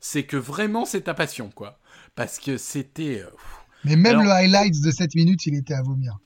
c'est 0.00 0.24
que 0.24 0.36
vraiment 0.36 0.84
c'est 0.84 1.02
ta 1.02 1.14
passion, 1.14 1.50
quoi. 1.50 1.78
Parce 2.14 2.38
que 2.38 2.56
c'était. 2.58 3.22
euh. 3.22 3.30
Mais 3.84 3.96
même 3.96 4.20
Alors- 4.20 4.24
le 4.24 4.30
highlights 4.30 4.80
de 4.80 4.90
7 4.90 5.14
minutes, 5.16 5.46
il 5.46 5.56
était 5.56 5.74
à 5.74 5.82
vomir. 5.82 6.16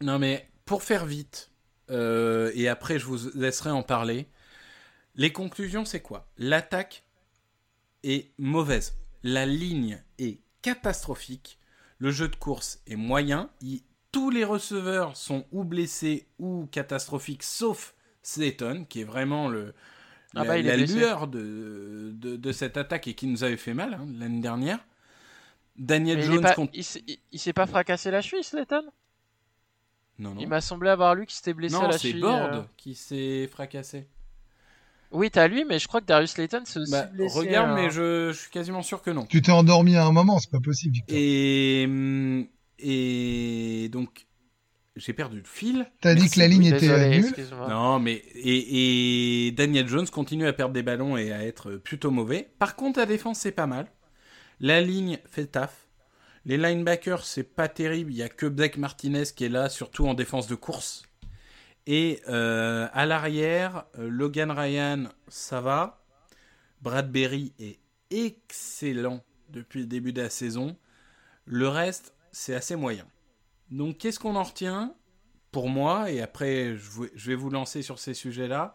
Non, 0.00 0.18
mais 0.18 0.48
pour 0.64 0.82
faire 0.82 1.04
vite, 1.04 1.50
euh, 1.90 2.50
et 2.54 2.68
après 2.68 2.98
je 2.98 3.04
vous 3.06 3.18
laisserai 3.34 3.70
en 3.70 3.82
parler, 3.82 4.28
les 5.16 5.32
conclusions, 5.32 5.84
c'est 5.84 6.00
quoi? 6.00 6.26
L'attaque 6.38 7.02
est 8.04 8.30
mauvaise. 8.38 8.94
La 9.22 9.46
ligne 9.46 10.02
est 10.18 10.38
catastrophique. 10.62 11.58
Le 11.98 12.10
jeu 12.10 12.28
de 12.28 12.36
course 12.36 12.80
est 12.86 12.96
moyen. 12.96 13.50
Il- 13.60 13.82
tous 14.12 14.30
les 14.30 14.44
receveurs 14.44 15.16
sont 15.16 15.46
ou 15.52 15.64
blessés 15.64 16.26
ou 16.38 16.66
catastrophiques, 16.70 17.42
sauf 17.42 17.94
Slayton, 18.22 18.86
qui 18.88 19.00
est 19.00 19.04
vraiment 19.04 19.48
le, 19.48 19.74
Ah 20.34 20.40
la, 20.40 20.44
bah, 20.44 20.62
la 20.62 20.76
lueur 20.76 21.26
de, 21.28 22.12
de, 22.14 22.36
de 22.36 22.52
cette 22.52 22.76
attaque 22.76 23.06
et 23.08 23.14
qui 23.14 23.26
nous 23.26 23.44
avait 23.44 23.56
fait 23.58 23.74
mal 23.74 23.94
hein, 23.94 24.06
l'année 24.18 24.40
dernière. 24.40 24.78
Daniel 25.76 26.18
Mais 26.18 26.24
il, 26.24 26.26
Jones 26.32 26.42
pas- 26.42 26.54
contre... 26.54 26.72
il 26.74 26.84
s'est- 26.84 27.04
il- 27.06 27.18
il 27.32 27.38
s'est 27.38 27.52
pas 27.52 27.66
fracassé 27.66 28.10
la 28.10 28.20
cheville, 28.22 28.42
Slayton? 28.44 28.82
Non, 30.18 30.34
non. 30.34 30.40
Il 30.40 30.48
m'a 30.48 30.60
semblé 30.60 30.90
avoir 30.90 31.14
lu 31.14 31.26
qu'il 31.26 31.36
s'était 31.36 31.52
blessé 31.54 31.76
à 31.76 31.80
Non, 31.80 31.86
la 31.88 31.92
c'est 31.98 32.08
cheville. 32.08 32.22
Bord 32.22 32.52
euh. 32.52 32.62
qui 32.76 32.94
s'est 32.94 33.46
fracassé. 33.46 34.08
Oui, 35.10 35.30
t'as 35.30 35.48
lui, 35.48 35.64
mais 35.64 35.78
je 35.78 35.88
crois 35.88 36.00
que 36.00 36.06
Darius 36.06 36.32
Slayton 36.32 36.62
s'est 36.64 36.80
aussi 36.80 36.92
Bah, 36.92 37.04
blessé. 37.04 37.38
regarde, 37.38 37.70
hein. 37.70 37.74
mais 37.74 37.90
je, 37.90 38.30
je 38.32 38.38
suis 38.38 38.50
quasiment 38.50 38.82
sûr 38.82 39.00
que 39.02 39.10
non. 39.10 39.24
Tu 39.26 39.40
t'es 39.40 39.52
endormi 39.52 39.96
à 39.96 40.04
un 40.04 40.12
moment, 40.12 40.38
c'est 40.38 40.50
pas 40.50 40.60
possible. 40.60 40.94
Victor. 40.94 41.16
Et, 41.18 41.84
hum, 41.86 42.46
et 42.78 43.88
donc, 43.90 44.26
j'ai 44.96 45.12
perdu 45.12 45.38
le 45.38 45.44
fil. 45.46 45.90
T'as 46.00 46.14
dit 46.14 46.28
que 46.28 46.38
la 46.38 46.48
ligne 46.48 46.62
Oui, 46.62 46.68
était 46.68 46.80
désolé, 46.80 47.20
nulle. 47.20 47.34
Non, 47.68 47.98
mais 47.98 48.14
et, 48.34 49.46
et 49.46 49.52
Daniel 49.52 49.88
Jones 49.88 50.08
continue 50.08 50.46
à 50.46 50.52
perdre 50.52 50.74
des 50.74 50.82
ballons 50.82 51.16
et 51.16 51.32
à 51.32 51.42
être 51.44 51.72
plutôt 51.76 52.10
mauvais. 52.10 52.50
Par 52.58 52.76
contre, 52.76 52.98
la 52.98 53.06
défense, 53.06 53.38
c'est 53.38 53.52
pas 53.52 53.66
mal. 53.66 53.86
La 54.60 54.80
ligne 54.80 55.18
fait 55.30 55.42
le 55.42 55.46
taf. 55.48 55.86
Les 56.44 56.56
linebackers, 56.56 57.24
c'est 57.24 57.44
pas 57.54 57.68
terrible. 57.68 58.10
Il 58.12 58.16
y 58.16 58.22
a 58.22 58.28
que 58.28 58.46
Blake 58.46 58.76
Martinez 58.76 59.24
qui 59.34 59.44
est 59.44 59.48
là, 59.48 59.68
surtout 59.68 60.06
en 60.06 60.14
défense 60.14 60.46
de 60.48 60.54
course. 60.54 61.02
Et 61.90 62.20
euh, 62.28 62.86
à 62.92 63.06
l'arrière, 63.06 63.86
euh, 63.98 64.10
Logan 64.10 64.50
Ryan, 64.50 65.04
ça 65.28 65.62
va. 65.62 66.04
Bradbury 66.82 67.54
est 67.58 67.78
excellent 68.10 69.24
depuis 69.48 69.80
le 69.80 69.86
début 69.86 70.12
de 70.12 70.20
la 70.20 70.28
saison. 70.28 70.76
Le 71.46 71.66
reste, 71.66 72.12
c'est 72.30 72.54
assez 72.54 72.76
moyen. 72.76 73.06
Donc, 73.70 73.96
qu'est-ce 73.96 74.20
qu'on 74.20 74.36
en 74.36 74.42
retient 74.42 74.94
pour 75.50 75.70
moi 75.70 76.10
Et 76.10 76.20
après, 76.20 76.76
je 76.76 77.30
vais 77.30 77.34
vous 77.34 77.48
lancer 77.48 77.80
sur 77.80 77.98
ces 77.98 78.12
sujets-là. 78.12 78.74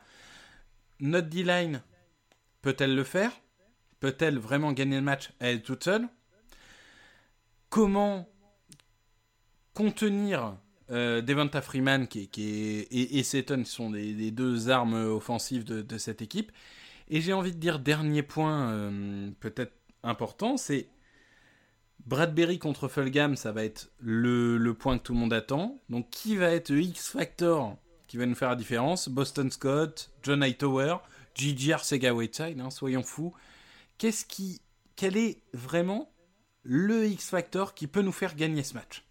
Notre 1.00 1.30
D-line, 1.30 1.84
peut-elle 2.64 2.96
le 2.96 3.04
faire? 3.04 3.32
Peut-elle 4.00 4.40
vraiment 4.40 4.72
gagner 4.72 4.96
le 4.96 5.04
match 5.04 5.30
à 5.40 5.52
elle 5.52 5.62
toute 5.62 5.84
seule? 5.84 6.08
Comment 7.70 8.28
contenir 9.76 10.58
euh, 10.92 11.22
Devonta 11.22 11.62
Freeman 11.62 12.08
qui, 12.08 12.22
est- 12.22 12.88
et, 12.92 13.20
et 13.20 13.24
Seton 13.24 13.64
sont 13.66 13.92
les, 13.92 14.32
deux 14.32 14.70
armes 14.70 14.96
offensives 14.96 15.64
de, 15.64 15.98
cette 15.98 16.22
équipe 16.22 16.52
Et 17.10 17.22
j'ai 17.22 17.34
envie 17.34 17.52
de 17.54 17.58
dire, 17.58 17.80
dernier 17.80 18.24
point 18.24 18.70
euh, 18.72 19.30
peut-être 19.40 19.74
important, 20.04 20.58
c'est 20.58 20.88
Bradbury 22.06 22.60
contre 22.60 22.88
Fulgham, 22.90 23.36
ça 23.38 23.52
va 23.54 23.64
être 23.64 23.90
le, 24.00 24.58
point 24.74 24.98
que 24.98 25.04
tout 25.04 25.14
le 25.14 25.20
monde 25.20 25.34
attend. 25.34 25.80
Donc 25.90 26.10
qui 26.10 26.36
va 26.36 26.50
être 26.52 26.70
le 26.70 26.82
X-Factor 26.82 27.78
qui 28.08 28.18
va 28.18 28.26
nous 28.26 28.36
faire 28.36 28.50
la 28.50 28.56
différence? 28.56 29.08
Boston 29.10 29.50
Scott, 29.50 30.12
John 30.22 30.44
Hightower, 30.44 30.98
Gigi 31.34 31.72
Arcega-Whiteside, 31.72 32.60
hein, 32.60 32.70
soyons 32.70 33.04
fous. 33.04 33.34
Qu'est-ce 33.98 34.26
qui, 34.26 34.62
quel 34.96 35.16
est 35.18 35.42
vraiment 35.54 36.12
le 36.64 37.08
X-Factor 37.08 37.74
qui 37.74 37.88
peut 37.88 38.02
nous 38.02 38.12
faire 38.12 38.36
gagner 38.36 38.64
ce 38.64 38.74
match? 38.74 39.04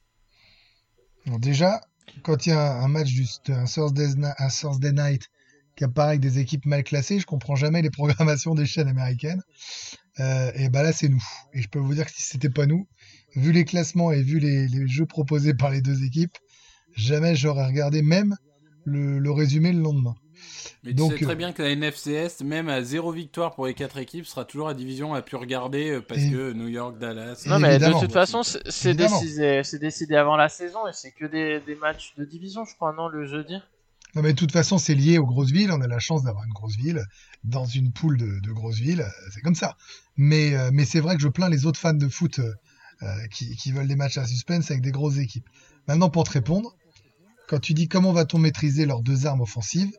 Bon, 1.27 1.39
déjà, 1.39 1.81
quand 2.23 2.47
il 2.47 2.51
y 2.51 2.53
a 2.53 2.75
un 2.79 2.89
match 2.89 3.13
du 3.13 3.27
un 3.49 3.65
Thursday, 3.65 4.93
Night 4.93 5.29
qui 5.77 5.85
apparaît 5.85 6.11
avec 6.11 6.21
des 6.21 6.39
équipes 6.39 6.67
mal 6.67 6.83
classées, 6.83 7.21
je 7.21 7.27
comprends 7.27 7.55
jamais 7.57 7.81
les 7.81 7.91
programmations 7.91 8.55
des 8.55 8.67
chaînes 8.67 8.89
américaines. 8.89 9.43
Euh, 10.21 10.53
et 10.55 10.69
bah 10.69 10.83
là, 10.83 10.93
c'est 10.93 11.09
nous. 11.09 11.23
Et 11.55 11.63
je 11.63 11.69
peux 11.69 11.79
vous 11.79 11.95
dire 11.95 12.07
que 12.07 12.13
si 12.13 12.23
c'était 12.23 12.51
pas 12.51 12.67
nous, 12.67 12.87
vu 13.37 13.53
les 13.53 13.65
classements 13.65 14.13
et 14.13 14.23
vu 14.23 14.39
les, 14.39 14.69
jeux 14.89 15.07
proposés 15.07 15.55
par 15.55 15.71
les 15.71 15.81
deux 15.81 16.05
équipes, 16.05 16.37
jamais 16.95 17.35
j'aurais 17.37 17.67
regardé 17.67 18.03
même 18.03 18.37
le 18.85 19.31
résumé 19.31 19.73
le 19.73 19.81
lendemain. 19.81 20.15
Mais 20.85 20.95
Donc, 20.95 21.13
tu 21.13 21.19
sais 21.19 21.25
très 21.25 21.33
euh, 21.33 21.37
bien 21.37 21.53
que 21.53 21.63
la 21.63 21.75
NFCS, 21.75 22.43
même 22.45 22.69
à 22.69 22.83
zéro 22.83 23.13
victoire 23.13 23.55
pour 23.55 23.67
les 23.67 23.75
quatre 23.75 23.99
équipes, 23.99 24.27
sera 24.27 24.45
toujours 24.45 24.69
la 24.69 24.75
division 24.75 25.15
la 25.15 25.23
plus 25.23 25.37
regardée 25.37 25.91
euh, 25.91 26.01
parce 26.01 26.21
Et- 26.23 26.31
que 26.31 26.53
New 26.53 26.69
York, 26.69 26.99
Dallas. 26.99 27.45
Non, 27.47 27.59
mais 27.59 27.79
de 27.79 28.01
toute 28.01 28.13
façon, 28.13 28.43
c'est 28.43 28.95
décidé, 28.95 30.17
avant 30.17 30.37
la 30.37 30.49
saison 30.49 30.87
et 30.89 30.93
c'est 30.93 31.13
que 31.13 31.27
des, 31.27 31.61
des 31.67 31.75
matchs 31.75 32.15
de 32.17 32.25
division, 32.25 32.65
je 32.65 32.75
crois, 32.75 32.93
non, 32.93 33.09
le 33.09 33.27
jeudi? 33.27 33.57
Non, 34.15 34.23
mais 34.23 34.33
de 34.35 34.39
toute 34.39 34.53
façon, 34.53 34.77
c'est 34.77 34.95
lié 34.95 35.19
aux 35.19 35.25
grosses 35.25 35.53
villes. 35.53 35.71
On 35.73 35.81
a 35.81 35.87
la 35.87 35.99
chance 35.99 36.23
d'avoir 36.23 36.45
une 36.45 36.53
grosse 36.53 36.77
ville 36.77 37.03
dans 37.45 37.65
une 37.65 37.93
poule 37.93 38.19
de, 38.19 38.41
de 38.41 38.53
grosses 38.53 38.79
villes. 38.79 39.07
C'est 39.33 39.41
comme 39.41 39.55
ça. 39.55 39.77
Mais, 40.17 40.55
euh, 40.55 40.71
mais 40.73 40.85
c'est 40.85 41.01
vrai 41.01 41.17
que 41.17 41.23
je 41.23 41.29
plains 41.29 41.49
les 41.49 41.65
autres 41.65 41.81
fans 41.81 41.95
de 41.95 42.09
foot 42.09 42.39
euh, 42.39 43.09
qui, 43.33 43.57
qui 43.57 43.73
veulent 43.73 43.89
des 43.89 43.97
matchs 43.97 44.19
à 44.19 44.27
suspense 44.27 44.71
avec 44.71 44.83
des 44.83 44.91
grosses 44.91 45.17
équipes. 45.17 45.49
Maintenant, 45.89 46.11
pour 46.11 46.25
te 46.25 46.31
répondre, 46.33 46.77
quand 47.49 47.59
tu 47.59 47.73
dis 47.73 47.89
comment 47.89 48.13
va-t-on 48.13 48.39
maîtriser 48.39 48.85
leurs 48.85 49.01
deux 49.01 49.27
armes 49.27 49.41
offensives, 49.41 49.91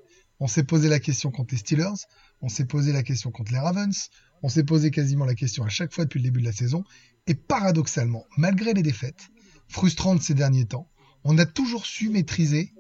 on 0.44 0.48
s'est 0.48 0.66
posé 0.66 0.90
la 0.90 1.00
question 1.00 1.32
contre 1.32 1.54
les 1.54 1.58
Steelers, 1.58 2.04
on 2.42 2.50
s'est 2.50 2.66
posé 2.66 2.92
la 2.92 3.02
question 3.02 3.32
contre 3.32 3.54
les 3.54 3.60
Ravens, 3.60 4.10
on 4.42 4.50
s'est 4.50 4.66
posé 4.66 4.92
quasiment 4.92 5.24
la 5.24 5.36
question 5.36 5.64
à 5.64 5.70
chaque 5.70 5.94
fois 5.94 6.04
depuis 6.04 6.20
le 6.20 6.26
début 6.26 6.42
de 6.42 6.46
la 6.46 6.52
saison. 6.52 6.84
Et 7.28 7.34
paradoxalement, 7.34 8.26
malgré 8.36 8.74
les 8.74 8.84
défaites 8.84 9.30
frustrantes 9.70 10.22
ces 10.22 10.34
derniers 10.34 10.66
temps, 10.66 10.90
on 11.24 11.38
a 11.38 11.46
toujours 11.46 11.86
su 11.86 12.10
maîtriser 12.10 12.74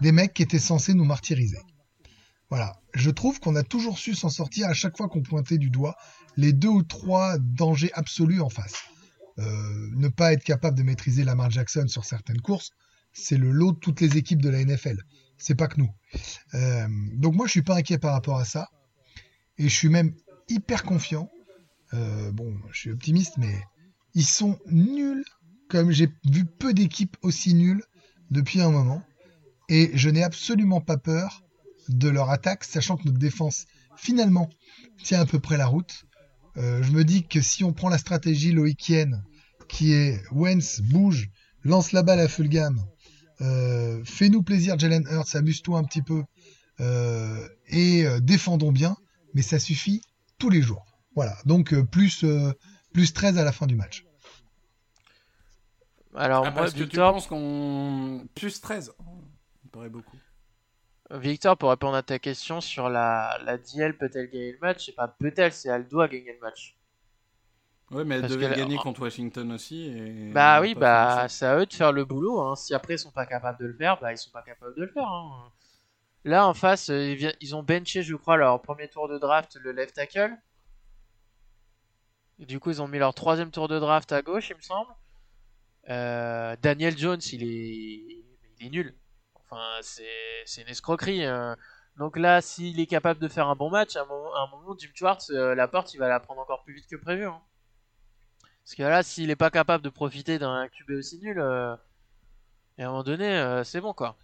des 0.00 0.12
mecs 0.12 0.32
qui 0.32 0.42
étaient 0.42 0.58
censés 0.58 0.94
nous 0.94 1.04
martyriser. 1.04 1.58
Voilà, 2.48 2.80
je 2.94 3.10
trouve 3.10 3.38
qu'on 3.38 3.54
a 3.54 3.64
toujours 3.64 3.98
su 3.98 4.14
s'en 4.14 4.30
sortir 4.30 4.68
à 4.68 4.72
chaque 4.72 4.96
fois 4.96 5.10
qu'on 5.10 5.22
pointait 5.22 5.58
du 5.58 5.68
doigt 5.68 5.96
les 6.38 6.54
deux 6.54 6.68
ou 6.68 6.82
trois 6.82 7.36
dangers 7.36 7.92
absolus 7.92 8.40
en 8.40 8.48
face. 8.48 8.76
Euh, 9.38 9.90
ne 9.92 10.08
pas 10.08 10.32
être 10.32 10.42
capable 10.42 10.78
de 10.78 10.84
maîtriser 10.84 11.24
Lamar 11.24 11.50
Jackson 11.50 11.84
sur 11.86 12.06
certaines 12.06 12.40
courses, 12.40 12.70
c'est 13.12 13.36
le 13.36 13.50
lot 13.50 13.72
de 13.72 13.78
toutes 13.78 14.00
les 14.00 14.16
équipes 14.16 14.40
de 14.40 14.48
la 14.48 14.64
NFL. 14.64 15.02
C'est 15.40 15.54
pas 15.54 15.68
que 15.68 15.80
nous. 15.80 15.90
Euh, 16.54 16.86
donc 17.14 17.34
moi, 17.34 17.46
je 17.46 17.52
suis 17.52 17.62
pas 17.62 17.76
inquiet 17.76 17.98
par 17.98 18.12
rapport 18.12 18.38
à 18.38 18.44
ça, 18.44 18.68
et 19.58 19.64
je 19.64 19.74
suis 19.74 19.88
même 19.88 20.14
hyper 20.48 20.84
confiant. 20.84 21.30
Euh, 21.94 22.30
bon, 22.30 22.54
je 22.70 22.78
suis 22.78 22.90
optimiste, 22.90 23.38
mais 23.38 23.54
ils 24.14 24.26
sont 24.26 24.58
nuls, 24.66 25.24
comme 25.68 25.90
j'ai 25.90 26.08
vu 26.24 26.44
peu 26.44 26.74
d'équipes 26.74 27.16
aussi 27.22 27.54
nulles 27.54 27.82
depuis 28.30 28.60
un 28.60 28.70
moment. 28.70 29.02
Et 29.68 29.90
je 29.94 30.10
n'ai 30.10 30.22
absolument 30.22 30.80
pas 30.80 30.98
peur 30.98 31.42
de 31.88 32.08
leur 32.08 32.30
attaque, 32.30 32.64
sachant 32.64 32.96
que 32.96 33.04
notre 33.04 33.18
défense, 33.18 33.66
finalement, 33.96 34.50
tient 35.02 35.20
à 35.20 35.26
peu 35.26 35.40
près 35.40 35.56
la 35.56 35.66
route. 35.66 36.04
Euh, 36.56 36.82
je 36.82 36.92
me 36.92 37.04
dis 37.04 37.26
que 37.26 37.40
si 37.40 37.64
on 37.64 37.72
prend 37.72 37.88
la 37.88 37.98
stratégie 37.98 38.52
loïcienne, 38.52 39.24
qui 39.68 39.94
est 39.94 40.20
Wentz, 40.32 40.80
bouge, 40.80 41.30
lance 41.64 41.92
la 41.92 42.02
balle 42.02 42.20
à 42.20 42.28
full 42.28 42.48
gamme, 42.48 42.84
euh, 43.40 44.02
fais-nous 44.04 44.42
plaisir 44.42 44.78
Jalen 44.78 45.04
Hurts, 45.10 45.34
amuse-toi 45.34 45.78
un 45.78 45.84
petit 45.84 46.02
peu, 46.02 46.22
euh, 46.80 47.48
et 47.68 48.06
euh, 48.06 48.20
défendons 48.20 48.72
bien, 48.72 48.96
mais 49.34 49.42
ça 49.42 49.58
suffit 49.58 50.02
tous 50.38 50.50
les 50.50 50.62
jours. 50.62 50.84
Voilà, 51.14 51.36
donc 51.44 51.72
euh, 51.74 51.84
plus, 51.84 52.24
euh, 52.24 52.52
plus 52.92 53.12
13 53.12 53.38
à 53.38 53.44
la 53.44 53.52
fin 53.52 53.66
du 53.66 53.76
match. 53.76 54.04
Alors, 56.14 56.44
Ah, 56.44 56.50
moi, 56.50 56.62
parce 56.62 56.72
que 56.72 56.78
tu 56.78 56.84
Victor, 56.84 57.12
penses 57.14 57.26
qu'on. 57.26 58.26
Plus 58.34 58.60
13 58.60 58.92
Oh, 58.98 59.02
Ça 59.04 59.60
me 59.64 59.70
paraît 59.70 59.88
beaucoup. 59.90 60.16
Victor, 61.12 61.56
pour 61.56 61.70
répondre 61.70 61.96
à 61.96 62.02
ta 62.02 62.18
question 62.18 62.60
sur 62.60 62.88
la, 62.88 63.38
la 63.44 63.58
DL 63.58 63.96
peut-elle 63.96 64.30
gagner 64.30 64.52
le 64.52 64.58
match, 64.60 64.86
c'est 64.86 64.92
pas 64.94 65.08
peut-elle, 65.08 65.52
c'est 65.52 65.68
elle 65.68 65.88
doit 65.88 66.08
gagner 66.08 66.32
le 66.32 66.40
match. 66.40 66.76
Ouais, 67.90 68.04
mais 68.04 68.16
elle 68.16 68.26
devait 68.28 68.48
que- 68.50 68.54
gagner 68.56 68.76
contre 68.78 69.02
Washington 69.02 69.50
aussi. 69.52 69.86
Et 69.88 70.30
Bah 70.32 70.60
oui, 70.60 70.74
bah 70.74 71.26
c'est 71.28 71.46
à 71.46 71.56
eux 71.58 71.66
de 71.66 71.72
faire 71.74 71.92
le 71.92 72.04
boulot. 72.04 72.40
Hein. 72.40 72.54
Si 72.56 72.72
après 72.74 72.94
ils 72.94 72.98
sont 72.98 73.10
pas 73.10 73.26
capables 73.26 73.58
de 73.58 73.66
le 73.66 73.74
faire, 73.74 73.98
bah 74.00 74.12
ils 74.12 74.18
sont 74.18 74.30
pas 74.30 74.42
capables 74.42 74.74
de 74.76 74.82
le 74.82 74.88
faire. 74.92 75.08
hein. 75.08 75.50
Là 76.24 76.46
en 76.46 76.54
face, 76.54 76.90
euh, 76.90 77.16
ils, 77.40 77.56
ont 77.56 77.62
benché, 77.62 78.02
je 78.02 78.14
crois, 78.14 78.36
leur 78.36 78.60
premier 78.62 78.88
tour 78.88 79.08
de 79.08 79.18
draft, 79.18 79.56
le 79.60 79.72
left 79.72 79.94
tackle. 79.94 80.36
Et 82.38 82.46
du 82.46 82.60
coup, 82.60 82.70
ils 82.70 82.80
ont 82.82 82.88
mis 82.88 82.98
leur 82.98 83.14
troisième 83.14 83.50
tour 83.50 83.68
de 83.68 83.78
draft 83.78 84.12
à 84.12 84.22
gauche, 84.22 84.50
il 84.50 84.56
me 84.56 84.60
semble. 84.62 84.92
Euh, 85.88 86.56
Daniel 86.62 86.96
Jones, 86.96 87.20
il 87.32 87.42
est, 87.42 88.24
il 88.60 88.66
est 88.66 88.70
nul. 88.70 88.94
Enfin, 89.34 89.62
c'est 89.82 90.62
une 90.62 90.68
escroquerie. 90.68 91.24
euh. 91.24 91.54
Donc 91.96 92.16
là, 92.16 92.40
s'il 92.40 92.78
est 92.80 92.86
capable 92.86 93.20
de 93.20 93.28
faire 93.28 93.48
un 93.48 93.56
bon 93.56 93.68
match, 93.70 93.96
à 93.96 94.02
un 94.02 94.06
moment, 94.06 94.34
à 94.34 94.40
un 94.42 94.46
moment 94.50 94.74
Jim 94.78 94.90
Schwartz, 94.94 95.30
euh, 95.30 95.54
la 95.54 95.68
porte, 95.68 95.92
il 95.92 95.98
va 95.98 96.08
la 96.08 96.20
prendre 96.20 96.40
encore 96.40 96.62
plus 96.62 96.74
vite 96.74 96.86
que 96.86 96.96
prévu. 96.96 97.26
hein. 97.26 97.40
Parce 98.70 98.76
que 98.76 98.82
là, 98.84 99.02
s'il 99.02 99.30
est 99.30 99.36
pas 99.36 99.50
capable 99.50 99.82
de 99.82 99.88
profiter 99.88 100.38
d'un 100.38 100.68
QB 100.68 100.90
aussi 100.90 101.18
nul, 101.18 101.40
euh, 101.40 101.74
et 102.78 102.84
à 102.84 102.86
un 102.86 102.90
moment 102.90 103.02
donné, 103.02 103.26
euh, 103.26 103.64
c'est 103.64 103.80
bon 103.80 103.92
quoi. 103.92 104.14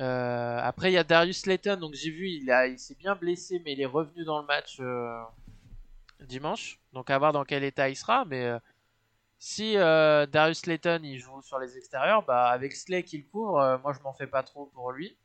Euh, 0.00 0.58
après, 0.60 0.90
il 0.90 0.94
y 0.94 0.98
a 0.98 1.04
Darius 1.04 1.42
Slayton, 1.42 1.76
donc 1.76 1.94
j'ai 1.94 2.10
vu, 2.10 2.26
il, 2.26 2.78
s'est 2.80 2.96
bien 2.96 3.14
blessé, 3.14 3.62
mais 3.64 3.74
il 3.74 3.80
est 3.80 3.86
revenu 3.86 4.24
dans 4.24 4.40
le 4.40 4.46
match 4.46 4.80
dimanche. 6.18 6.80
Donc 6.94 7.10
à 7.10 7.18
voir 7.18 7.32
dans 7.32 7.44
quel 7.44 7.62
état 7.62 7.88
il 7.88 7.94
sera. 7.94 8.24
Mais 8.24 8.50
si 9.38 9.74
Darius 9.74 10.58
Slayton 10.58 11.02
il 11.04 11.20
joue 11.20 11.40
sur 11.42 11.60
les 11.60 11.78
extérieurs, 11.78 12.24
bah 12.24 12.48
avec 12.48 12.74
Slay 12.74 13.04
qui 13.04 13.18
le 13.18 13.24
couvre, 13.30 13.78
moi 13.84 13.92
je 13.92 14.02
m'en 14.02 14.14
fais 14.14 14.26
pas 14.26 14.42
trop 14.42 14.66
pour 14.66 14.90
lui. 14.90 15.16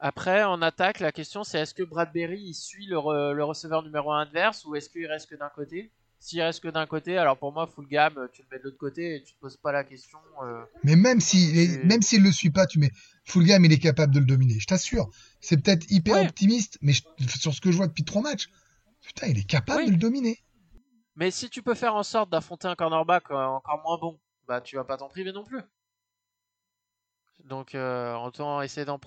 Après, 0.00 0.44
en 0.44 0.60
attaque, 0.60 1.00
la 1.00 1.12
question 1.12 1.44
c'est 1.44 1.60
est-ce 1.60 1.72
que 1.72 1.82
Bradbury 1.82 2.52
suit 2.52 2.88
le, 2.88 3.32
le 3.32 3.44
receveur 3.44 3.82
numéro 3.82 4.12
1 4.12 4.20
adverse 4.20 4.66
ou 4.66 4.76
est-ce 4.76 4.90
qu'il 4.90 5.06
reste 5.06 5.30
que 5.30 5.36
d'un 5.36 5.48
côté? 5.48 5.90
S'il 6.26 6.40
reste 6.40 6.60
que 6.62 6.68
d'un 6.68 6.86
côté, 6.86 7.18
alors 7.18 7.36
pour 7.36 7.52
moi, 7.52 7.66
full 7.66 7.86
gamme, 7.86 8.28
tu 8.32 8.40
le 8.40 8.48
mets 8.50 8.58
de 8.58 8.64
l'autre 8.64 8.78
côté 8.78 9.16
et 9.16 9.22
tu 9.22 9.34
te 9.34 9.40
poses 9.40 9.58
pas 9.58 9.72
la 9.72 9.84
question. 9.84 10.18
euh, 10.42 10.64
Mais 10.82 10.96
même 10.96 11.20
s'il 11.20 11.58
est- 11.58 11.84
même 11.84 12.00
s'il 12.00 12.22
le 12.22 12.32
suit 12.32 12.48
pas, 12.48 12.66
tu 12.66 12.78
mets 12.78 12.90
full 13.26 13.44
game, 13.44 13.62
il 13.66 13.72
est 13.74 13.78
capable 13.78 14.14
de 14.14 14.20
le 14.20 14.24
dominer. 14.24 14.58
Je 14.58 14.66
t'assure. 14.66 15.10
C'est 15.42 15.58
peut-être 15.62 15.84
hyper 15.90 16.14
Ouais. 16.14 16.26
optimiste, 16.26 16.78
mais 16.80 16.94
je- 16.94 17.02
sur 17.38 17.52
ce 17.52 17.60
que 17.60 17.70
je 17.70 17.76
vois 17.76 17.88
depuis 17.88 18.04
trois 18.04 18.22
matchs, 18.22 18.48
putain, 19.02 19.26
il 19.26 19.38
est 19.38 19.46
capable 19.46 19.80
Oui. 19.80 19.86
de 19.88 19.90
le 19.90 19.98
dominer. 19.98 20.38
Mais 21.16 21.30
si 21.30 21.50
tu 21.50 21.62
peux 21.62 21.74
faire 21.74 21.94
en 21.94 22.02
sorte 22.02 22.30
d'affronter 22.30 22.68
un 22.68 22.74
cornerback 22.74 23.30
euh, 23.30 23.34
encore 23.44 23.82
moins 23.84 23.98
bon, 23.98 24.18
bah 24.48 24.62
tu 24.62 24.76
vas 24.76 24.84
pas 24.84 24.96
t'en 24.96 25.08
priver 25.10 25.30
non 25.30 25.44
plus. 25.44 25.60
Donc 27.44 27.74
euh, 27.74 28.14
autant 28.16 28.62
essayer 28.62 28.86
d'en 28.86 28.98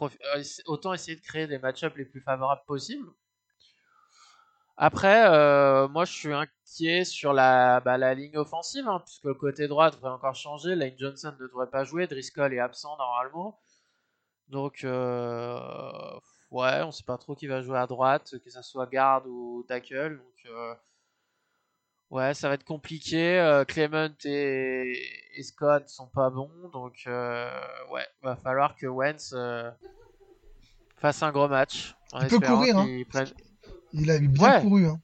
autant 0.67 0.93
essayer 0.93 1.15
de 1.17 1.21
créer 1.21 1.47
des 1.47 1.57
match-ups 1.57 1.97
les 1.97 2.05
plus 2.05 2.21
favorables 2.21 2.61
possibles. 2.67 3.07
Après, 4.77 5.27
euh, 5.27 5.87
moi 5.87 6.05
je 6.05 6.13
suis 6.13 6.33
inquiet 6.33 7.03
sur 7.03 7.33
la, 7.33 7.79
bah, 7.79 7.97
la 7.97 8.13
ligne 8.13 8.37
offensive, 8.37 8.87
hein, 8.87 9.01
puisque 9.03 9.23
le 9.23 9.33
côté 9.33 9.67
droit 9.67 9.89
devrait 9.89 10.11
encore 10.11 10.35
changer. 10.35 10.75
Lane 10.75 10.93
Johnson 10.97 11.33
ne 11.39 11.47
devrait 11.47 11.69
pas 11.69 11.83
jouer, 11.83 12.05
Driscoll 12.07 12.53
est 12.53 12.59
absent 12.59 12.95
normalement. 12.97 13.59
Donc 14.49 14.83
euh, 14.83 15.59
ouais, 16.51 16.81
on 16.83 16.91
sait 16.91 17.03
pas 17.03 17.17
trop 17.17 17.35
qui 17.35 17.47
va 17.47 17.61
jouer 17.61 17.79
à 17.79 17.87
droite, 17.87 18.35
que 18.43 18.49
ça 18.51 18.61
soit 18.61 18.85
garde 18.87 19.25
ou 19.27 19.65
tackle. 19.67 20.17
Donc 20.17 20.51
euh, 20.51 20.73
Ouais, 22.09 22.33
ça 22.33 22.47
va 22.47 22.53
être 22.53 22.63
compliqué. 22.63 23.63
Clement 23.67 24.07
et, 24.23 24.93
et 25.35 25.43
Scott 25.43 25.89
sont 25.89 26.07
pas 26.07 26.29
bons, 26.29 26.69
donc 26.71 26.93
ouais, 27.05 28.07
va 28.21 28.35
falloir 28.37 28.75
que 28.77 28.85
Wentz 28.87 29.35
fasse 30.97 31.21
un 31.23 31.31
gros 31.31 31.47
match. 31.49 31.95
En 32.13 32.21
Il 32.21 32.27
peut 32.29 32.39
courir, 32.39 32.77
hein. 32.77 32.85
prenne- 33.09 33.33
Il 33.93 34.09
a 34.11 34.19
bien 34.19 34.43
Ouais. 34.55 34.61
couru. 34.61 34.87
Hein. 34.87 34.99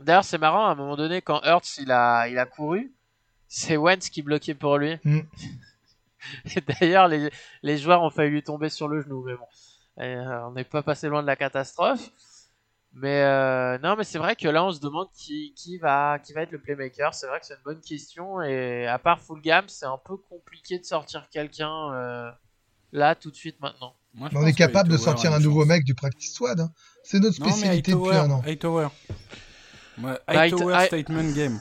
D'ailleurs, 0.00 0.24
c'est 0.24 0.38
marrant, 0.38 0.66
à 0.66 0.70
un 0.70 0.74
moment 0.74 0.96
donné, 0.96 1.22
quand 1.22 1.40
Hurts 1.44 1.78
il 1.78 1.90
a, 1.90 2.28
il 2.28 2.38
a 2.38 2.46
couru, 2.46 2.92
c'est 3.48 3.76
Wentz 3.76 4.10
qui 4.10 4.22
bloquait 4.22 4.54
pour 4.54 4.78
lui. 4.78 4.96
Mm. 5.04 5.20
D'ailleurs, 6.80 7.08
les, 7.08 7.30
les 7.62 7.78
joueurs 7.78 8.02
ont 8.02 8.10
failli 8.10 8.30
lui 8.30 8.42
tomber 8.42 8.68
sur 8.68 8.88
le 8.88 9.00
genou, 9.00 9.22
mais 9.24 9.34
bon, 9.34 9.46
Et, 10.00 10.14
euh, 10.14 10.46
on 10.46 10.52
n'est 10.52 10.64
pas 10.64 10.82
passé 10.82 11.08
loin 11.08 11.22
de 11.22 11.26
la 11.26 11.36
catastrophe. 11.36 12.10
Mais 12.92 13.22
euh, 13.22 13.78
non, 13.78 13.96
mais 13.96 14.04
c'est 14.04 14.18
vrai 14.18 14.34
que 14.34 14.48
là, 14.48 14.64
on 14.64 14.72
se 14.72 14.80
demande 14.80 15.08
qui, 15.12 15.52
qui, 15.54 15.78
va, 15.78 16.18
qui 16.18 16.32
va 16.32 16.42
être 16.42 16.50
le 16.52 16.58
playmaker. 16.60 17.12
C'est 17.14 17.26
vrai 17.26 17.38
que 17.38 17.46
c'est 17.46 17.54
une 17.54 17.62
bonne 17.62 17.80
question. 17.80 18.40
Et 18.42 18.86
à 18.86 18.98
part 18.98 19.20
full 19.20 19.40
gamme, 19.42 19.68
c'est 19.68 19.84
un 19.86 19.98
peu 19.98 20.16
compliqué 20.16 20.78
de 20.78 20.84
sortir 20.84 21.28
quelqu'un 21.30 21.92
euh, 21.92 22.30
là 22.92 23.14
tout 23.14 23.30
de 23.30 23.36
suite 23.36 23.60
maintenant. 23.60 23.94
Moi, 24.14 24.30
on 24.34 24.46
est 24.46 24.52
capable 24.52 24.88
de 24.88 24.96
sortir 24.96 25.32
un 25.32 25.40
nouveau 25.40 25.64
mec 25.64 25.84
du 25.84 25.94
practice 25.94 26.34
squad. 26.34 26.60
hein. 26.60 26.70
C'est 27.04 27.20
notre 27.20 27.38
Non, 27.40 27.46
spécialité 27.46 27.92
depuis 27.92 28.16
Hightower, 28.16 28.16
un 28.16 28.30
an. 28.30 28.42
Hightower. 28.42 28.88
Ouais, 30.02 30.18
Bah, 30.26 30.40
Hightower 30.40 30.74
Hight- 30.74 30.86
statement 30.86 31.32
game. 31.34 31.60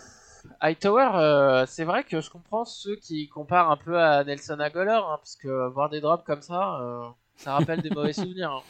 Hightower, 0.60 1.10
euh, 1.16 1.66
c'est 1.68 1.84
vrai 1.84 2.04
que 2.04 2.20
je 2.22 2.30
comprends 2.30 2.66
ceux 2.66 2.95
qui 2.95 3.28
comparent 3.30 3.70
un 3.72 3.78
peu 3.78 4.00
à 4.00 4.24
Nelson 4.24 4.60
Aguilar, 4.60 5.12
hein, 5.12 5.18
parce 5.20 5.36
que 5.36 5.68
voir 5.70 5.89
des 5.89 6.02
drops 6.02 6.24
comme 6.26 6.41
ça, 6.41 6.80
euh, 6.82 7.08
ça 7.36 7.54
rappelle 7.54 7.82
des 7.82 7.89
mauvais 7.91 8.14
souvenirs. 8.14 8.52
hein. 8.52 8.62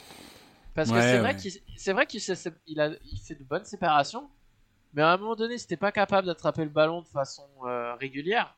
Parce 0.74 0.90
que 0.90 0.96
Ouais, 0.96 1.02
c'est 1.02 1.18
vrai 1.18 1.34
ouais. 1.34 1.36
qu'il 1.36 1.52
c'est 1.76 1.92
vrai 1.92 2.06
qu'il 2.06 2.20
s'est- 2.20 2.52
il 2.66 2.80
a 2.80 2.90
il 3.04 3.18
fait 3.20 3.34
de 3.34 3.44
bonnes 3.44 3.64
séparations, 3.64 4.28
mais 4.94 5.02
à 5.02 5.12
un 5.12 5.16
moment 5.18 5.36
donné, 5.36 5.58
si 5.58 5.66
t'es 5.66 5.76
pas 5.76 5.92
capable 5.92 6.26
d'attraper 6.28 6.64
le 6.64 6.70
ballon 6.70 7.02
de 7.02 7.08
façon 7.08 7.46
euh, 7.66 7.94
régulière, 7.96 8.56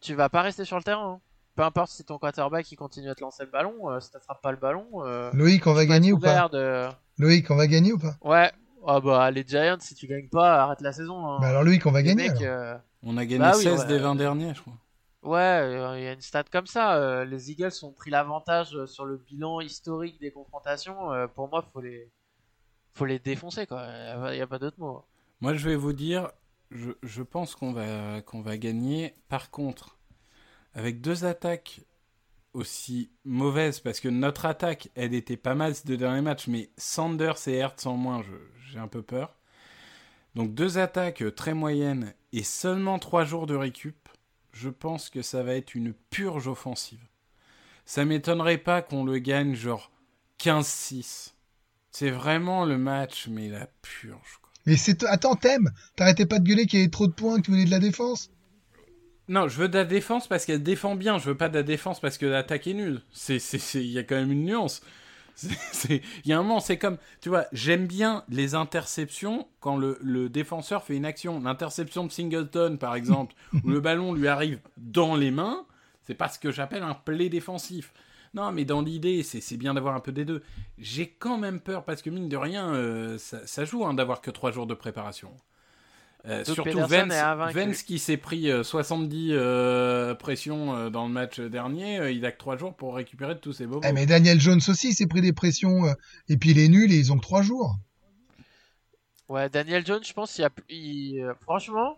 tu 0.00 0.14
vas 0.14 0.28
pas 0.28 0.42
rester 0.42 0.64
sur 0.64 0.76
le 0.76 0.82
terrain. 0.82 1.14
hein. 1.14 1.20
Peu 1.56 1.62
importe 1.62 1.90
si 1.90 2.04
ton 2.04 2.18
quarterback 2.18 2.70
il 2.70 2.76
continue 2.76 3.08
à 3.10 3.14
te 3.14 3.22
lancer 3.22 3.44
le 3.44 3.50
ballon, 3.50 3.90
euh, 3.90 3.98
si 4.00 4.10
t'attrapes 4.10 4.42
pas 4.42 4.50
le 4.52 4.58
ballon, 4.58 4.86
euh, 5.04 5.30
Loïc, 5.32 5.66
on 5.66 5.72
va 5.72 5.86
gagner 5.86 6.12
ou 6.12 6.18
pas 6.18 6.48
de- 6.50 6.86
Loïc, 7.18 7.50
on 7.50 7.56
va 7.56 7.66
gagner 7.66 7.92
ou 7.92 7.98
pas 7.98 8.14
Ouais, 8.22 8.52
ah 8.86 9.00
bah 9.00 9.30
les 9.30 9.42
Giants, 9.46 9.78
si 9.80 9.94
tu 9.94 10.06
gagnes 10.06 10.28
pas, 10.28 10.62
arrête 10.64 10.82
la 10.82 10.92
saison. 10.92 11.26
hein. 11.26 11.38
Bah 11.40 11.48
alors 11.48 11.64
Loïc, 11.64 11.84
on 11.86 11.90
va 11.92 12.02
Les 12.02 12.08
gagner. 12.14 12.28
mecs, 12.28 12.42
alors. 12.42 12.60
euh, 12.62 12.76
On 13.02 13.16
a 13.16 13.24
gagné 13.24 13.38
Bah 13.38 13.52
oui, 13.56 13.62
16 13.62 13.80
ouais. 13.80 13.86
des 13.86 13.98
20 13.98 14.14
derniers, 14.16 14.54
je 14.54 14.60
crois. 14.60 14.74
Ouais, 15.22 15.98
il 15.98 16.04
y 16.04 16.06
a 16.08 16.12
une 16.12 16.20
stat 16.20 16.44
comme 16.52 16.66
ça. 16.66 17.24
les 17.24 17.50
Eagles 17.50 17.72
ont 17.82 17.90
pris 17.92 18.10
l'avantage 18.10 18.84
sur 18.84 19.04
le 19.06 19.16
bilan 19.16 19.60
historique 19.60 20.20
des 20.20 20.30
confrontations. 20.30 21.08
pour 21.34 21.48
moi, 21.48 21.64
faut 21.72 21.80
les, 21.80 22.12
faut 22.92 23.06
les 23.06 23.18
défoncer 23.18 23.66
quoi. 23.66 23.86
Il 24.30 24.34
n'y 24.36 24.40
a 24.42 24.46
pas 24.46 24.58
d'autre 24.58 24.78
mot. 24.78 25.02
Moi, 25.40 25.54
je 25.54 25.68
vais 25.68 25.74
vous 25.76 25.92
dire, 25.94 26.28
je, 26.70 26.90
je 27.02 27.22
pense 27.22 27.56
qu'on 27.56 27.72
va, 27.72 28.20
qu'on 28.22 28.40
va 28.42 28.56
gagner. 28.56 29.14
Par 29.28 29.50
contre, 29.50 29.95
avec 30.76 31.00
deux 31.00 31.24
attaques 31.24 31.80
aussi 32.52 33.10
mauvaises, 33.24 33.80
parce 33.80 33.98
que 33.98 34.08
notre 34.08 34.44
attaque, 34.44 34.90
elle 34.94 35.14
était 35.14 35.38
pas 35.38 35.54
mal 35.54 35.74
ces 35.74 35.88
deux 35.88 35.96
derniers 35.96 36.20
matchs, 36.20 36.48
mais 36.48 36.68
Sanders 36.76 37.48
et 37.48 37.54
Hertz 37.54 37.86
en 37.86 37.96
moins, 37.96 38.22
j'ai 38.70 38.78
un 38.78 38.86
peu 38.86 39.02
peur. 39.02 39.34
Donc 40.34 40.54
deux 40.54 40.76
attaques 40.76 41.24
très 41.34 41.54
moyennes 41.54 42.12
et 42.32 42.42
seulement 42.42 42.98
trois 42.98 43.24
jours 43.24 43.46
de 43.46 43.54
récup, 43.54 43.96
je 44.52 44.68
pense 44.68 45.08
que 45.08 45.22
ça 45.22 45.42
va 45.42 45.54
être 45.54 45.74
une 45.74 45.94
purge 46.10 46.46
offensive. 46.46 47.04
Ça 47.86 48.04
m'étonnerait 48.04 48.58
pas 48.58 48.82
qu'on 48.82 49.04
le 49.04 49.18
gagne 49.18 49.54
genre 49.54 49.90
15-6. 50.40 51.32
C'est 51.90 52.10
vraiment 52.10 52.66
le 52.66 52.76
match, 52.76 53.28
mais 53.28 53.48
la 53.48 53.66
purge. 53.80 54.40
Mais 54.66 54.76
c'est. 54.76 55.04
Attends, 55.04 55.36
t'aimes 55.36 55.70
T'arrêtais 55.94 56.26
pas 56.26 56.38
de 56.38 56.46
gueuler 56.46 56.66
qu'il 56.66 56.80
y 56.80 56.82
avait 56.82 56.90
trop 56.90 57.06
de 57.06 57.12
points, 57.12 57.36
que 57.38 57.46
tu 57.46 57.52
voulais 57.52 57.64
de 57.64 57.70
la 57.70 57.78
défense? 57.78 58.30
Non, 59.28 59.48
je 59.48 59.58
veux 59.58 59.68
de 59.68 59.76
la 59.76 59.84
défense 59.84 60.28
parce 60.28 60.44
qu'elle 60.46 60.62
défend 60.62 60.94
bien. 60.94 61.18
Je 61.18 61.26
veux 61.26 61.36
pas 61.36 61.48
de 61.48 61.54
la 61.54 61.62
défense 61.62 62.00
parce 62.00 62.18
que 62.18 62.26
l'attaque 62.26 62.66
est 62.66 62.74
nulle. 62.74 63.02
Il 63.28 63.86
y 63.86 63.98
a 63.98 64.04
quand 64.04 64.14
même 64.14 64.32
une 64.32 64.44
nuance. 64.44 64.82
Il 65.90 66.00
y 66.24 66.32
a 66.32 66.38
un 66.38 66.42
moment, 66.42 66.60
c'est 66.60 66.78
comme. 66.78 66.96
Tu 67.20 67.28
vois, 67.28 67.46
j'aime 67.52 67.86
bien 67.86 68.24
les 68.28 68.54
interceptions 68.54 69.48
quand 69.60 69.76
le, 69.76 69.98
le 70.00 70.28
défenseur 70.28 70.84
fait 70.84 70.96
une 70.96 71.04
action. 71.04 71.40
L'interception 71.40 72.06
de 72.06 72.12
Singleton, 72.12 72.78
par 72.78 72.94
exemple, 72.94 73.34
où 73.64 73.68
le 73.68 73.80
ballon 73.80 74.14
lui 74.14 74.28
arrive 74.28 74.60
dans 74.76 75.16
les 75.16 75.30
mains, 75.30 75.66
c'est 76.02 76.14
pas 76.14 76.28
ce 76.28 76.38
que 76.38 76.50
j'appelle 76.50 76.82
un 76.82 76.94
play 76.94 77.28
défensif. 77.28 77.92
Non, 78.34 78.52
mais 78.52 78.64
dans 78.66 78.82
l'idée, 78.82 79.22
c'est 79.22 79.56
bien 79.56 79.72
d'avoir 79.72 79.94
un 79.94 80.00
peu 80.00 80.12
des 80.12 80.26
deux. 80.26 80.42
J'ai 80.78 81.08
quand 81.08 81.38
même 81.38 81.58
peur 81.58 81.84
parce 81.84 82.02
que 82.02 82.10
mine 82.10 82.28
de 82.28 82.36
rien, 82.36 82.74
euh, 82.74 83.16
ça, 83.18 83.64
joue 83.64 83.86
hein, 83.86 83.94
d'avoir 83.94 84.20
que 84.20 84.30
trois 84.30 84.52
jours 84.52 84.66
de 84.66 84.74
préparation. 84.74 85.34
Euh, 86.28 86.44
surtout 86.44 86.80
Vence, 86.80 87.82
qui 87.82 87.98
s'est 87.98 88.16
pris 88.16 88.50
70 88.62 89.30
euh, 89.32 90.14
pressions 90.14 90.90
dans 90.90 91.06
le 91.06 91.12
match 91.12 91.40
dernier, 91.40 92.10
il 92.10 92.24
a 92.26 92.32
que 92.32 92.38
trois 92.38 92.56
jours 92.56 92.74
pour 92.74 92.96
récupérer 92.96 93.34
de 93.34 93.40
tous 93.40 93.52
ses 93.52 93.66
bobos. 93.66 93.86
Eh, 93.88 93.92
mais 93.92 94.06
Daniel 94.06 94.40
Jones 94.40 94.60
aussi 94.68 94.92
s'est 94.92 95.06
pris 95.06 95.20
des 95.20 95.32
pressions 95.32 95.84
et 96.28 96.36
puis 96.36 96.50
il 96.50 96.58
est 96.58 96.68
nul 96.68 96.92
et 96.92 96.96
ils 96.96 97.12
ont 97.12 97.16
que 97.16 97.22
trois 97.22 97.42
jours. 97.42 97.76
Ouais, 99.28 99.48
Daniel 99.48 99.84
Jones, 99.84 100.04
je 100.04 100.12
pense, 100.12 100.32
qu'il 100.34 100.48
il, 100.68 101.34
franchement, 101.42 101.96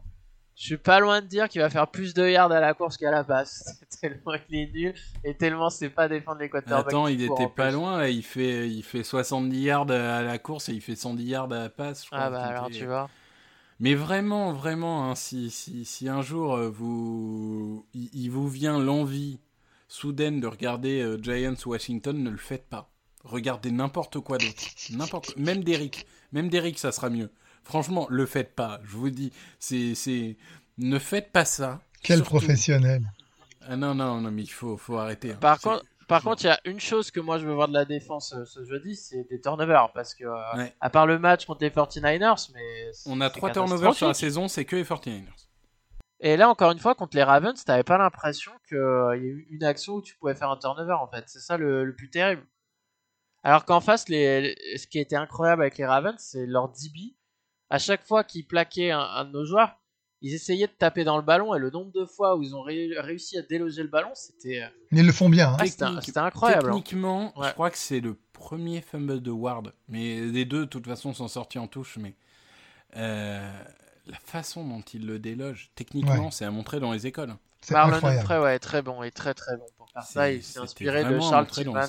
je 0.59 0.65
suis 0.65 0.77
pas 0.77 0.99
loin 0.99 1.21
de 1.21 1.27
dire 1.27 1.49
qu'il 1.49 1.61
va 1.61 1.71
faire 1.71 1.87
plus 1.87 2.15
de 2.15 2.29
yards 2.29 2.51
à 2.51 2.59
la 2.59 2.75
course 2.75 2.97
qu'à 2.97 3.13
la 3.13 3.23
passe. 3.23 3.81
tellement 4.01 4.35
il 4.49 4.59
est 4.59 4.73
nul 4.73 4.95
et 5.25 5.35
tellement 5.35 5.71
c'est 5.71 5.89
pas 5.89 6.09
défendre 6.09 6.41
les 6.41 6.51
quarterbacks. 6.51 6.89
Attends, 6.89 7.07
il 7.07 7.23
était 7.23 7.49
pas 7.49 7.71
loin, 7.71 8.07
il 8.07 8.25
fait, 8.25 8.69
il 8.69 8.83
fait 8.83 9.05
70 9.05 9.61
yards 9.61 9.91
à 9.91 10.23
la 10.23 10.39
course 10.39 10.69
et 10.69 10.73
il 10.73 10.81
fait 10.81 10.97
110 10.97 11.25
yards 11.25 11.53
à 11.53 11.59
la 11.61 11.69
passe. 11.69 12.07
ah 12.11 12.29
bah 12.29 12.43
alors 12.43 12.71
tu 12.71 12.87
vois. 12.87 13.09
Mais 13.81 13.95
vraiment, 13.95 14.53
vraiment, 14.53 15.09
hein, 15.09 15.15
si, 15.15 15.51
si, 15.51 15.85
si, 15.85 16.09
un 16.09 16.23
jour 16.23 16.55
euh, 16.55 16.69
vous, 16.69 17.87
il, 17.95 18.29
vous 18.31 18.49
vient 18.49 18.79
l'envie 18.79 19.39
soudaine 19.87 20.41
de 20.41 20.47
regarder 20.49 21.01
euh, 21.01 21.19
Giants 21.23 21.55
Washington, 21.65 22.23
ne 22.23 22.31
le 22.31 22.37
faites 22.37 22.67
pas. 22.69 22.91
Regardez 23.23 23.71
n'importe 23.71 24.19
quoi 24.21 24.39
d'autre. 24.39 24.63
N'importe, 24.91 25.37
même 25.37 25.63
Derrick. 25.63 26.07
Même 26.33 26.49
Derrick, 26.49 26.79
ça 26.79 26.93
sera 26.93 27.09
mieux. 27.09 27.31
Franchement, 27.63 28.07
le 28.11 28.27
faites 28.27 28.55
pas. 28.55 28.81
Je 28.85 28.97
vous 28.97 29.11
dis, 29.11 29.33
c'est, 29.59 29.95
c'est, 29.95 30.37
ne 30.79 30.99
faites 30.99 31.31
pas 31.31 31.45
ça. 31.45 31.81
Quel 32.03 32.23
professionnel. 32.23 33.03
Ah 33.61 33.77
non, 33.77 33.95
non, 33.95 34.21
non, 34.21 34.31
mais 34.31 34.43
il 34.43 34.51
faut, 34.51 34.77
faut 34.77 34.97
arrêter. 34.97 35.33
Hein. 35.33 35.39
Par 35.41 35.61
contre, 35.61 35.85
par 36.09 36.23
contre, 36.23 36.43
il 36.45 36.47
y 36.47 36.51
a 36.51 36.61
une 36.65 36.81
chose 36.81 37.11
que 37.11 37.21
moi 37.21 37.39
je 37.39 37.47
veux 37.47 37.55
voir 37.55 37.69
de 37.69 37.75
la 37.75 37.85
défense 37.85 38.33
euh, 38.33 38.45
ce 38.45 38.65
jeudi, 38.65 38.97
c'est 38.97 39.25
des 39.25 39.41
turnovers. 39.41 39.93
Parce 39.93 40.15
que, 40.15 40.25
euh, 40.25 40.67
à 40.81 40.91
part 40.91 41.07
le 41.07 41.19
match 41.19 41.47
contre 41.47 41.63
les 41.63 41.71
49ers, 41.71 42.51
mais. 42.55 42.91
On 43.07 43.21
a 43.21 43.31
trois 43.31 43.51
turnovers 43.51 43.95
sur 43.95 44.09
la 44.09 44.15
saison, 44.15 44.49
c'est 44.49 44.65
que 44.65 44.77
les 44.77 44.85
49ers. 44.85 45.27
Et 46.21 46.37
là, 46.37 46.49
encore 46.49 46.73
une 46.73 46.81
fois, 46.81 46.95
contre 46.97 47.17
les 47.17 47.23
Ravens, 47.23 47.65
t'avais 47.65 47.85
pas 47.85 47.97
l'impression 47.97 48.51
qu'il 48.67 48.77
euh, 48.77 49.17
y 49.17 49.21
a 49.21 49.23
eu 49.23 49.47
une 49.51 49.63
action 49.63 49.95
où 49.95 50.03
tu 50.03 50.17
pouvais 50.17 50.35
faire 50.35 50.51
un 50.51 50.57
turnover 50.57 50.95
en 50.95 51.07
fait. 51.07 51.25
C'est 51.29 51.39
ça 51.39 51.57
le, 51.57 51.95
plus 51.97 52.11
terrible. 52.11 52.45
Alors 53.45 53.65
qu'en 53.65 53.81
face, 53.81 54.09
les, 54.09 54.57
ce 54.77 54.89
qui 54.89 54.99
était 54.99 55.15
incroyable 55.15 55.63
avec 55.63 55.79
les 55.79 55.87
Ravens, 55.87 56.17
c'est 56.19 56.45
leur 56.47 56.71
DB 56.71 57.15
à 57.71 57.79
chaque 57.79 58.05
fois 58.05 58.25
qu'ils 58.25 58.47
plaquaient 58.47 58.91
un, 58.91 59.25
de 59.25 59.31
nos 59.31 59.45
joueurs, 59.45 59.79
ils 60.21 60.35
essayaient 60.35 60.67
de 60.67 60.73
taper 60.73 61.05
dans 61.05 61.17
le 61.17 61.23
ballon 61.23 61.55
et 61.55 61.59
le 61.59 61.71
nombre 61.71 61.93
de 61.93 62.05
fois 62.05 62.37
où 62.37 62.43
ils 62.43 62.55
ont 62.55 62.63
réussi 62.63 63.39
à 63.39 63.43
déloger 63.43 63.83
le 63.83 63.89
ballon, 63.89 64.11
c'était. 64.15 64.63
Euh, 64.63 64.69
ils 64.93 65.07
le 65.07 65.13
font 65.13 65.29
bien. 65.29 65.51
Hein. 65.51 65.57
Ah, 65.61 66.01
c'était 66.01 66.19
incroyable. 66.19 66.71
Hein. 66.71 66.75
Techniquement, 66.75 67.33
je 67.41 67.51
crois 67.53 67.71
que 67.71 67.79
c'est 67.79 68.01
le 68.01 68.17
premier 68.33 68.81
fumble 68.81 69.21
de 69.21 69.31
Ward. 69.31 69.73
Mais 69.89 70.21
les 70.21 70.45
deux, 70.45 70.61
de 70.61 70.71
toute 70.71 70.87
façon, 70.87 71.15
sont 71.15 71.29
sortis 71.29 71.59
en 71.59 71.69
touche. 71.69 71.99
Mais 71.99 72.15
euh, 72.97 73.63
la 74.07 74.19
façon 74.19 74.67
dont 74.67 74.81
il 74.81 75.07
le 75.07 75.19
déloge, 75.19 75.71
techniquement, 75.75 76.31
c'est 76.31 76.45
à 76.45 76.51
montrer 76.51 76.81
dans 76.81 76.93
les 76.93 77.07
écoles. 77.07 77.35
Marlon 77.71 77.97
Humphrey, 77.97 78.39
ouais, 78.39 78.59
très 78.59 78.83
bon 78.83 79.03
et 79.03 79.11
très 79.11 79.35
très 79.35 79.57
bon 79.57 79.67
pour 79.77 79.91
faire 79.91 80.05
ça. 80.05 80.31
Il 80.31 80.43
s'est 80.43 80.61
inspiré 80.61 81.05
de 81.05 81.19
Charles 81.21 81.49
Tillman. 81.49 81.81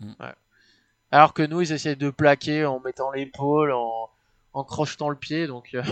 Mm. 0.00 0.12
Alors 1.12 1.32
que 1.34 1.42
nous, 1.42 1.60
ils 1.60 1.72
essayaient 1.72 1.94
de 1.96 2.10
plaquer 2.10 2.66
en 2.66 2.80
mettant 2.80 3.12
l'épaule, 3.12 3.72
en 3.72 4.10
en 4.54 4.64
crochetant 4.64 5.10
le 5.10 5.16
pied. 5.16 5.46
Donc, 5.46 5.74
euh, 5.74 5.82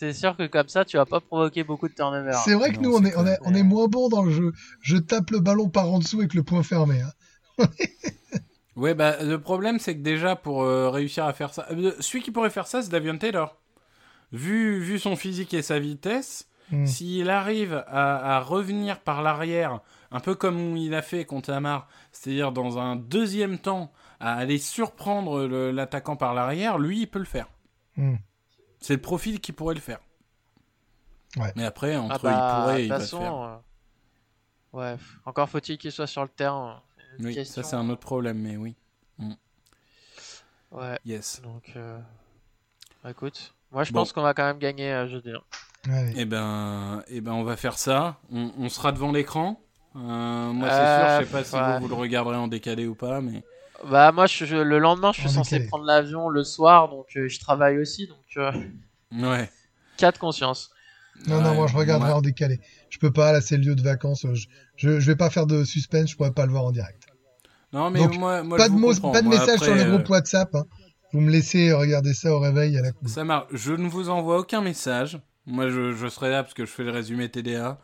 c'est 0.00 0.14
sûr 0.14 0.34
que 0.34 0.46
comme 0.46 0.68
ça, 0.68 0.86
tu 0.86 0.96
vas 0.96 1.04
pas 1.04 1.20
provoquer 1.20 1.62
beaucoup 1.62 1.86
de 1.86 1.92
turnover. 1.92 2.32
C'est 2.42 2.54
vrai 2.54 2.72
que 2.72 2.80
nous, 2.80 2.94
on 2.94 3.04
est, 3.04 3.14
on, 3.18 3.26
est, 3.26 3.36
on 3.42 3.54
est 3.54 3.62
moins 3.62 3.86
bon 3.86 4.08
dans 4.08 4.22
le 4.22 4.30
jeu. 4.30 4.52
Je 4.80 4.96
tape 4.96 5.30
le 5.30 5.40
ballon 5.40 5.68
par 5.68 5.92
en 5.92 5.98
dessous 5.98 6.20
avec 6.20 6.32
le 6.32 6.42
point 6.42 6.62
fermé. 6.62 7.02
Hein. 7.02 7.66
ouais, 8.76 8.94
bah, 8.94 9.22
le 9.22 9.38
problème, 9.38 9.78
c'est 9.78 9.94
que 9.94 10.00
déjà, 10.00 10.36
pour 10.36 10.62
euh, 10.62 10.88
réussir 10.88 11.26
à 11.26 11.34
faire 11.34 11.52
ça, 11.52 11.66
euh, 11.72 11.92
celui 12.00 12.22
qui 12.22 12.30
pourrait 12.30 12.48
faire 12.48 12.66
ça, 12.66 12.80
c'est 12.80 12.88
Davion 12.88 13.18
Taylor. 13.18 13.58
Vu, 14.32 14.80
vu 14.80 14.98
son 14.98 15.16
physique 15.16 15.52
et 15.52 15.60
sa 15.60 15.78
vitesse, 15.78 16.48
hmm. 16.72 16.86
s'il 16.86 17.28
arrive 17.28 17.84
à, 17.86 18.36
à, 18.36 18.40
revenir 18.40 19.00
par 19.00 19.20
l'arrière, 19.20 19.80
un 20.12 20.20
peu 20.20 20.34
comme 20.34 20.78
il 20.78 20.94
a 20.94 21.02
fait 21.02 21.26
contre 21.26 21.52
Amar, 21.52 21.88
c'est-à-dire 22.10 22.52
dans 22.52 22.78
un 22.78 22.96
deuxième 22.96 23.58
temps, 23.58 23.92
à 24.18 24.32
aller 24.32 24.56
surprendre 24.56 25.46
l'attaquant 25.72 26.16
par 26.16 26.32
l'arrière, 26.32 26.78
lui, 26.78 27.02
il 27.02 27.06
peut 27.06 27.18
le 27.18 27.26
faire. 27.26 27.48
Hmm. 27.98 28.14
C'est 28.80 28.94
le 28.94 29.00
profil 29.00 29.40
qui 29.40 29.52
pourrait 29.52 29.74
le 29.74 29.80
faire. 29.80 30.00
Ouais. 31.36 31.52
Mais 31.54 31.64
après, 31.64 31.96
entre 31.96 32.14
ah 32.14 32.18
bah, 32.22 32.30
il 32.30 32.62
pourrait 32.62 32.80
et 32.80 32.84
il 32.84 32.88
va 32.88 32.98
le 32.98 33.04
faire. 33.04 33.34
Euh, 33.34 33.56
ouais, 34.72 34.96
encore 35.24 35.48
faut-il 35.48 35.78
qu'il 35.78 35.92
soit 35.92 36.06
sur 36.06 36.22
le 36.22 36.28
terrain. 36.28 36.82
Oui, 37.18 37.44
ça 37.44 37.62
c'est 37.62 37.76
un 37.76 37.88
autre 37.90 38.00
problème, 38.00 38.38
mais 38.38 38.56
oui. 38.56 38.74
Hmm. 39.18 39.34
Ouais. 40.72 40.98
Yes. 41.04 41.40
Donc, 41.42 41.72
euh... 41.76 41.98
bah, 43.02 43.10
écoute, 43.10 43.54
moi 43.70 43.84
je 43.84 43.92
pense 43.92 44.12
qu'on 44.12 44.22
va 44.22 44.34
quand 44.34 44.44
même 44.44 44.58
gagner 44.58 44.92
euh, 44.92 45.08
jeudi. 45.08 45.30
Hein. 45.30 45.42
Eh 46.16 46.24
ben, 46.24 47.02
eh 47.08 47.20
ben, 47.20 47.32
on 47.32 47.42
va 47.42 47.56
faire 47.56 47.78
ça. 47.78 48.18
On, 48.30 48.52
on 48.58 48.68
sera 48.68 48.92
devant 48.92 49.12
l'écran. 49.12 49.60
Euh, 49.96 49.98
moi, 50.52 50.68
c'est 50.68 50.76
sûr, 50.76 51.20
je 51.20 51.24
sais 51.24 51.32
pas 51.32 51.44
si 51.44 51.56
vous, 51.56 51.86
vous 51.86 51.88
le 51.88 52.00
regarderez 52.00 52.36
en 52.36 52.48
décalé 52.48 52.86
ou 52.86 52.94
pas, 52.94 53.20
mais. 53.20 53.42
Bah 53.88 54.12
moi 54.12 54.26
je, 54.26 54.56
le 54.56 54.78
lendemain 54.78 55.12
je 55.12 55.20
suis 55.20 55.30
censé 55.30 55.66
prendre 55.66 55.84
l'avion 55.84 56.28
le 56.28 56.44
soir 56.44 56.88
donc 56.88 57.06
euh, 57.16 57.28
je 57.28 57.40
travaille 57.40 57.78
aussi 57.78 58.06
donc 58.06 58.18
euh, 58.36 58.52
ouais. 59.12 59.50
Cas 59.96 60.12
de 60.12 60.18
conscience. 60.18 60.70
Non 61.26 61.40
non 61.40 61.54
moi 61.54 61.66
je 61.66 61.76
regarderai 61.76 62.12
en 62.12 62.20
décalé. 62.20 62.60
Je 62.90 62.98
peux 62.98 63.12
pas 63.12 63.32
là 63.32 63.40
c'est 63.40 63.56
le 63.56 63.62
lieu 63.62 63.74
de 63.74 63.82
vacances. 63.82 64.26
Je, 64.32 64.46
je, 64.76 65.06
vais 65.06 65.16
pas 65.16 65.30
faire 65.30 65.46
de 65.46 65.64
suspense 65.64 66.10
je 66.10 66.16
pourrais 66.16 66.32
pas 66.32 66.46
le 66.46 66.52
voir 66.52 66.64
en 66.64 66.72
direct. 66.72 67.06
Non 67.72 67.90
mais 67.90 68.06
moi, 68.06 68.42
moi, 68.42 68.58
pas 68.58 68.68
de 68.68 69.12
pas 69.12 69.22
de 69.22 69.28
message 69.28 69.60
sur 69.60 69.74
le 69.74 69.84
groupe 69.84 70.08
euh, 70.08 70.12
WhatsApp. 70.12 70.54
Hein. 70.54 70.64
Vous 71.12 71.20
me 71.20 71.30
laissez 71.30 71.72
regarder 71.72 72.12
ça 72.14 72.32
au 72.32 72.38
réveil 72.38 72.76
à 72.76 72.82
la 72.82 72.92
coupe. 72.92 73.08
Ça 73.08 73.24
marche. 73.24 73.46
Je 73.52 73.72
ne 73.72 73.88
vous 73.88 74.10
envoie 74.10 74.38
aucun 74.38 74.60
message. 74.60 75.18
Moi 75.46 75.68
je, 75.68 75.92
je 75.92 76.08
serai 76.08 76.30
là 76.30 76.42
parce 76.42 76.54
que 76.54 76.66
je 76.66 76.70
fais 76.70 76.84
le 76.84 76.90
résumé 76.90 77.30
TDA. 77.30 77.78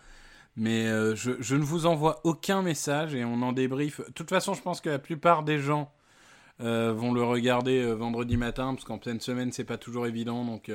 Mais 0.56 0.86
euh, 0.86 1.14
je, 1.14 1.54
ne 1.54 1.62
vous 1.62 1.86
envoie 1.86 2.20
aucun 2.24 2.62
message 2.62 3.14
et 3.14 3.24
on 3.24 3.42
en 3.42 3.52
débriefe. 3.52 4.00
De 4.00 4.12
toute 4.12 4.30
façon, 4.30 4.54
je 4.54 4.62
pense 4.62 4.80
que 4.80 4.88
la 4.88 4.98
plupart 4.98 5.42
des 5.42 5.58
gens 5.58 5.92
euh, 6.62 6.94
vont 6.94 7.12
le 7.12 7.22
regarder 7.22 7.82
euh, 7.82 7.92
vendredi 7.92 8.38
matin, 8.38 8.74
parce 8.74 8.84
qu'en 8.84 8.96
pleine 8.98 9.20
semaine, 9.20 9.52
c'est 9.52 9.64
pas 9.64 9.76
toujours 9.76 10.06
évident. 10.06 10.44
Donc, 10.44 10.72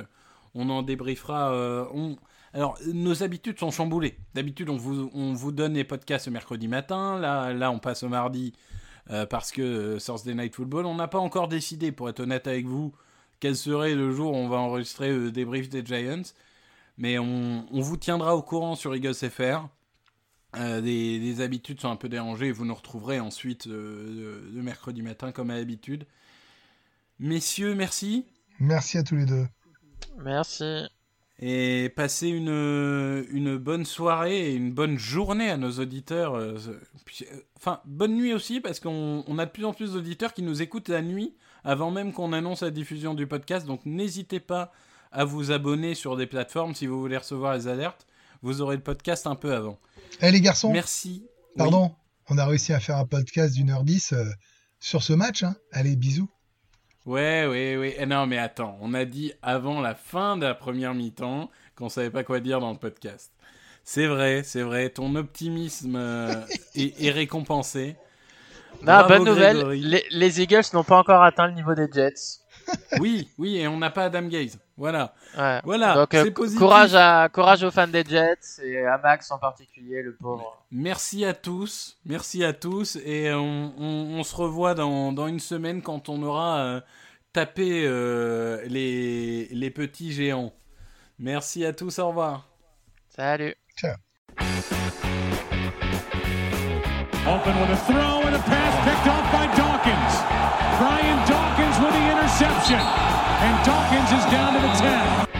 on 0.53 0.69
en 0.69 0.83
débriefera. 0.83 1.51
On... 1.93 2.15
Alors, 2.53 2.77
nos 2.93 3.23
habitudes 3.23 3.57
sont 3.57 3.71
chamboulées. 3.71 4.19
D'habitude, 4.35 4.69
on 4.69 4.77
vous, 4.77 5.09
on 5.13 5.33
vous 5.33 5.51
donne 5.51 5.73
les 5.73 5.83
podcasts 5.83 6.27
le 6.27 6.33
mercredi 6.33 6.67
matin. 6.67 7.17
Là, 7.17 7.53
là 7.53 7.71
on 7.71 7.79
passe 7.79 8.03
au 8.03 8.09
mardi 8.09 8.53
parce 9.29 9.51
que 9.51 9.97
Thursday 9.97 10.35
Night 10.35 10.53
Football. 10.53 10.85
On 10.85 10.95
n'a 10.95 11.07
pas 11.07 11.19
encore 11.19 11.47
décidé, 11.47 11.91
pour 11.91 12.09
être 12.09 12.19
honnête 12.19 12.47
avec 12.47 12.65
vous, 12.65 12.93
quel 13.39 13.55
serait 13.55 13.95
le 13.95 14.11
jour 14.11 14.33
où 14.33 14.35
on 14.35 14.49
va 14.49 14.57
enregistrer 14.57 15.11
le 15.11 15.31
débrief 15.31 15.69
des 15.69 15.83
Giants. 15.85 16.21
Mais 16.97 17.17
on, 17.19 17.65
vous 17.71 17.97
tiendra 17.97 18.35
au 18.35 18.41
courant 18.41 18.75
sur 18.75 18.95
Eagles 18.95 19.15
FR. 19.15 19.67
Euh, 20.57 20.81
les, 20.81 21.41
habitudes 21.41 21.79
sont 21.79 21.89
un 21.89 21.95
peu 21.95 22.09
dérangées 22.09 22.47
et 22.47 22.51
vous 22.51 22.65
nous 22.65 22.75
retrouverez 22.75 23.19
ensuite 23.19 23.67
euh, 23.67 24.41
le 24.53 24.61
mercredi 24.61 25.01
matin 25.01 25.31
comme 25.31 25.49
à 25.49 25.55
l'habitude. 25.55 26.05
Messieurs, 27.19 27.75
merci. 27.75 28.25
Merci 28.59 28.97
à 28.97 29.03
tous 29.03 29.15
les 29.15 29.25
deux. 29.25 29.47
Merci. 30.17 30.87
Et 31.43 31.89
passez 31.95 32.27
une, 32.27 33.25
une 33.31 33.57
bonne 33.57 33.83
soirée 33.83 34.51
et 34.51 34.53
une 34.53 34.71
bonne 34.71 34.99
journée 34.99 35.49
à 35.49 35.57
nos 35.57 35.71
auditeurs. 35.71 36.35
euh, 36.35 36.57
euh, 36.67 37.25
Enfin, 37.57 37.81
bonne 37.85 38.15
nuit 38.15 38.33
aussi, 38.33 38.59
parce 38.59 38.79
qu'on 38.79 39.23
on 39.27 39.39
a 39.39 39.45
de 39.45 39.51
plus 39.51 39.65
en 39.65 39.73
plus 39.73 39.93
d'auditeurs 39.93 40.33
qui 40.33 40.43
nous 40.43 40.61
écoutent 40.61 40.89
la 40.89 41.01
nuit, 41.01 41.35
avant 41.63 41.89
même 41.91 42.13
qu'on 42.13 42.33
annonce 42.33 42.61
la 42.61 42.69
diffusion 42.71 43.15
du 43.15 43.25
podcast. 43.25 43.65
Donc 43.65 43.85
n'hésitez 43.85 44.39
pas 44.39 44.71
à 45.11 45.25
vous 45.25 45.51
abonner 45.51 45.95
sur 45.95 46.15
des 46.17 46.27
plateformes 46.27 46.73
si 46.75 46.87
vous 46.87 46.99
voulez 46.99 47.17
recevoir 47.17 47.53
les 47.55 47.67
alertes. 47.67 48.05
Vous 48.41 48.61
aurez 48.61 48.75
le 48.75 48.81
podcast 48.81 49.27
un 49.27 49.35
peu 49.35 49.53
avant. 49.53 49.77
Eh 50.21 50.31
les 50.31 50.41
garçons, 50.41 50.71
Merci. 50.71 51.25
pardon, 51.57 51.93
on 52.29 52.37
a 52.37 52.45
réussi 52.45 52.73
à 52.73 52.79
faire 52.79 52.97
un 52.97 53.05
podcast 53.05 53.53
d'une 53.53 53.69
heure 53.69 53.83
dix 53.83 54.13
euh, 54.13 54.25
sur 54.79 55.03
ce 55.03 55.13
match. 55.13 55.43
Hein. 55.43 55.55
Allez, 55.71 55.95
bisous. 55.95 56.29
Ouais, 57.05 57.45
ouais, 57.47 57.77
ouais. 57.77 57.95
Eh 57.99 58.05
non, 58.05 58.25
mais 58.27 58.37
attends, 58.37 58.77
on 58.81 58.93
a 58.93 59.05
dit 59.05 59.33
avant 59.41 59.81
la 59.81 59.95
fin 59.95 60.37
de 60.37 60.45
la 60.45 60.53
première 60.55 60.93
mi-temps 60.93 61.49
qu'on 61.75 61.89
savait 61.89 62.11
pas 62.11 62.23
quoi 62.23 62.39
dire 62.39 62.59
dans 62.59 62.71
le 62.71 62.77
podcast. 62.77 63.31
C'est 63.83 64.05
vrai, 64.07 64.43
c'est 64.43 64.61
vrai. 64.61 64.89
Ton 64.89 65.15
optimisme 65.15 65.95
euh, 65.95 66.33
est, 66.75 67.03
est 67.03 67.11
récompensé. 67.11 67.95
Non, 68.81 68.85
Bravo, 68.85 69.09
bonne 69.09 69.25
nouvelle. 69.25 69.67
Les, 69.71 70.03
les 70.11 70.41
Eagles 70.41 70.61
n'ont 70.73 70.83
pas 70.83 70.97
encore 70.97 71.23
atteint 71.23 71.47
le 71.47 71.53
niveau 71.53 71.73
des 71.75 71.87
Jets. 71.91 72.39
Oui, 72.99 73.29
oui, 73.37 73.57
et 73.57 73.67
on 73.67 73.77
n'a 73.77 73.89
pas 73.89 74.05
Adam 74.05 74.23
Gaze. 74.27 74.57
Voilà, 74.81 75.13
Ouais. 75.37 75.61
voilà. 75.63 75.93
Donc, 75.93 76.11
euh, 76.15 76.31
positif. 76.31 76.57
courage, 76.59 76.95
à, 76.95 77.29
courage 77.29 77.63
aux 77.63 77.69
fans 77.69 77.87
des 77.87 78.03
Jets 78.03 78.39
et 78.63 78.83
à 78.83 78.97
Max 78.97 79.29
en 79.29 79.37
particulier, 79.37 80.01
le 80.01 80.15
pauvre. 80.15 80.57
Merci 80.71 81.23
à 81.23 81.35
tous, 81.35 81.99
merci 82.03 82.43
à 82.43 82.51
tous, 82.51 82.95
et 83.05 83.31
on, 83.31 83.73
on- 83.77 84.19
on 84.19 84.23
se 84.23 84.35
revoit 84.35 84.73
dans, 84.73 85.11
dans 85.11 85.27
une 85.27 85.39
semaine 85.39 85.83
quand 85.83 86.09
on 86.09 86.23
aura 86.23 86.57
euh, 86.61 86.81
tapé 87.31 87.83
euh, 87.85 88.63
les, 88.65 89.49
les 89.51 89.69
petits 89.69 90.11
géants. 90.13 90.51
Merci 91.19 91.63
à 91.63 91.73
tous, 91.73 91.99
au 91.99 92.07
revoir. 92.07 92.47
Salut. 93.15 93.53
Open 97.27 97.53
with 97.61 97.69
a 97.69 97.77
throw 97.85 98.21
and 98.25 98.33
a 98.35 98.39
pass 98.39 98.73
picked 98.83 99.07
off 99.07 99.31
by 99.31 99.45
Dawkins. 99.55 100.40
Brian 100.81 101.27
Dawkins 101.27 101.77
with 101.77 101.93
the 101.93 102.11
interception. 102.11 102.79
And 102.79 103.63
Dawkins 103.63 104.11
is 104.17 104.31
down 104.31 104.53
to 104.55 104.59
the 104.59 104.73
10. 104.79 105.30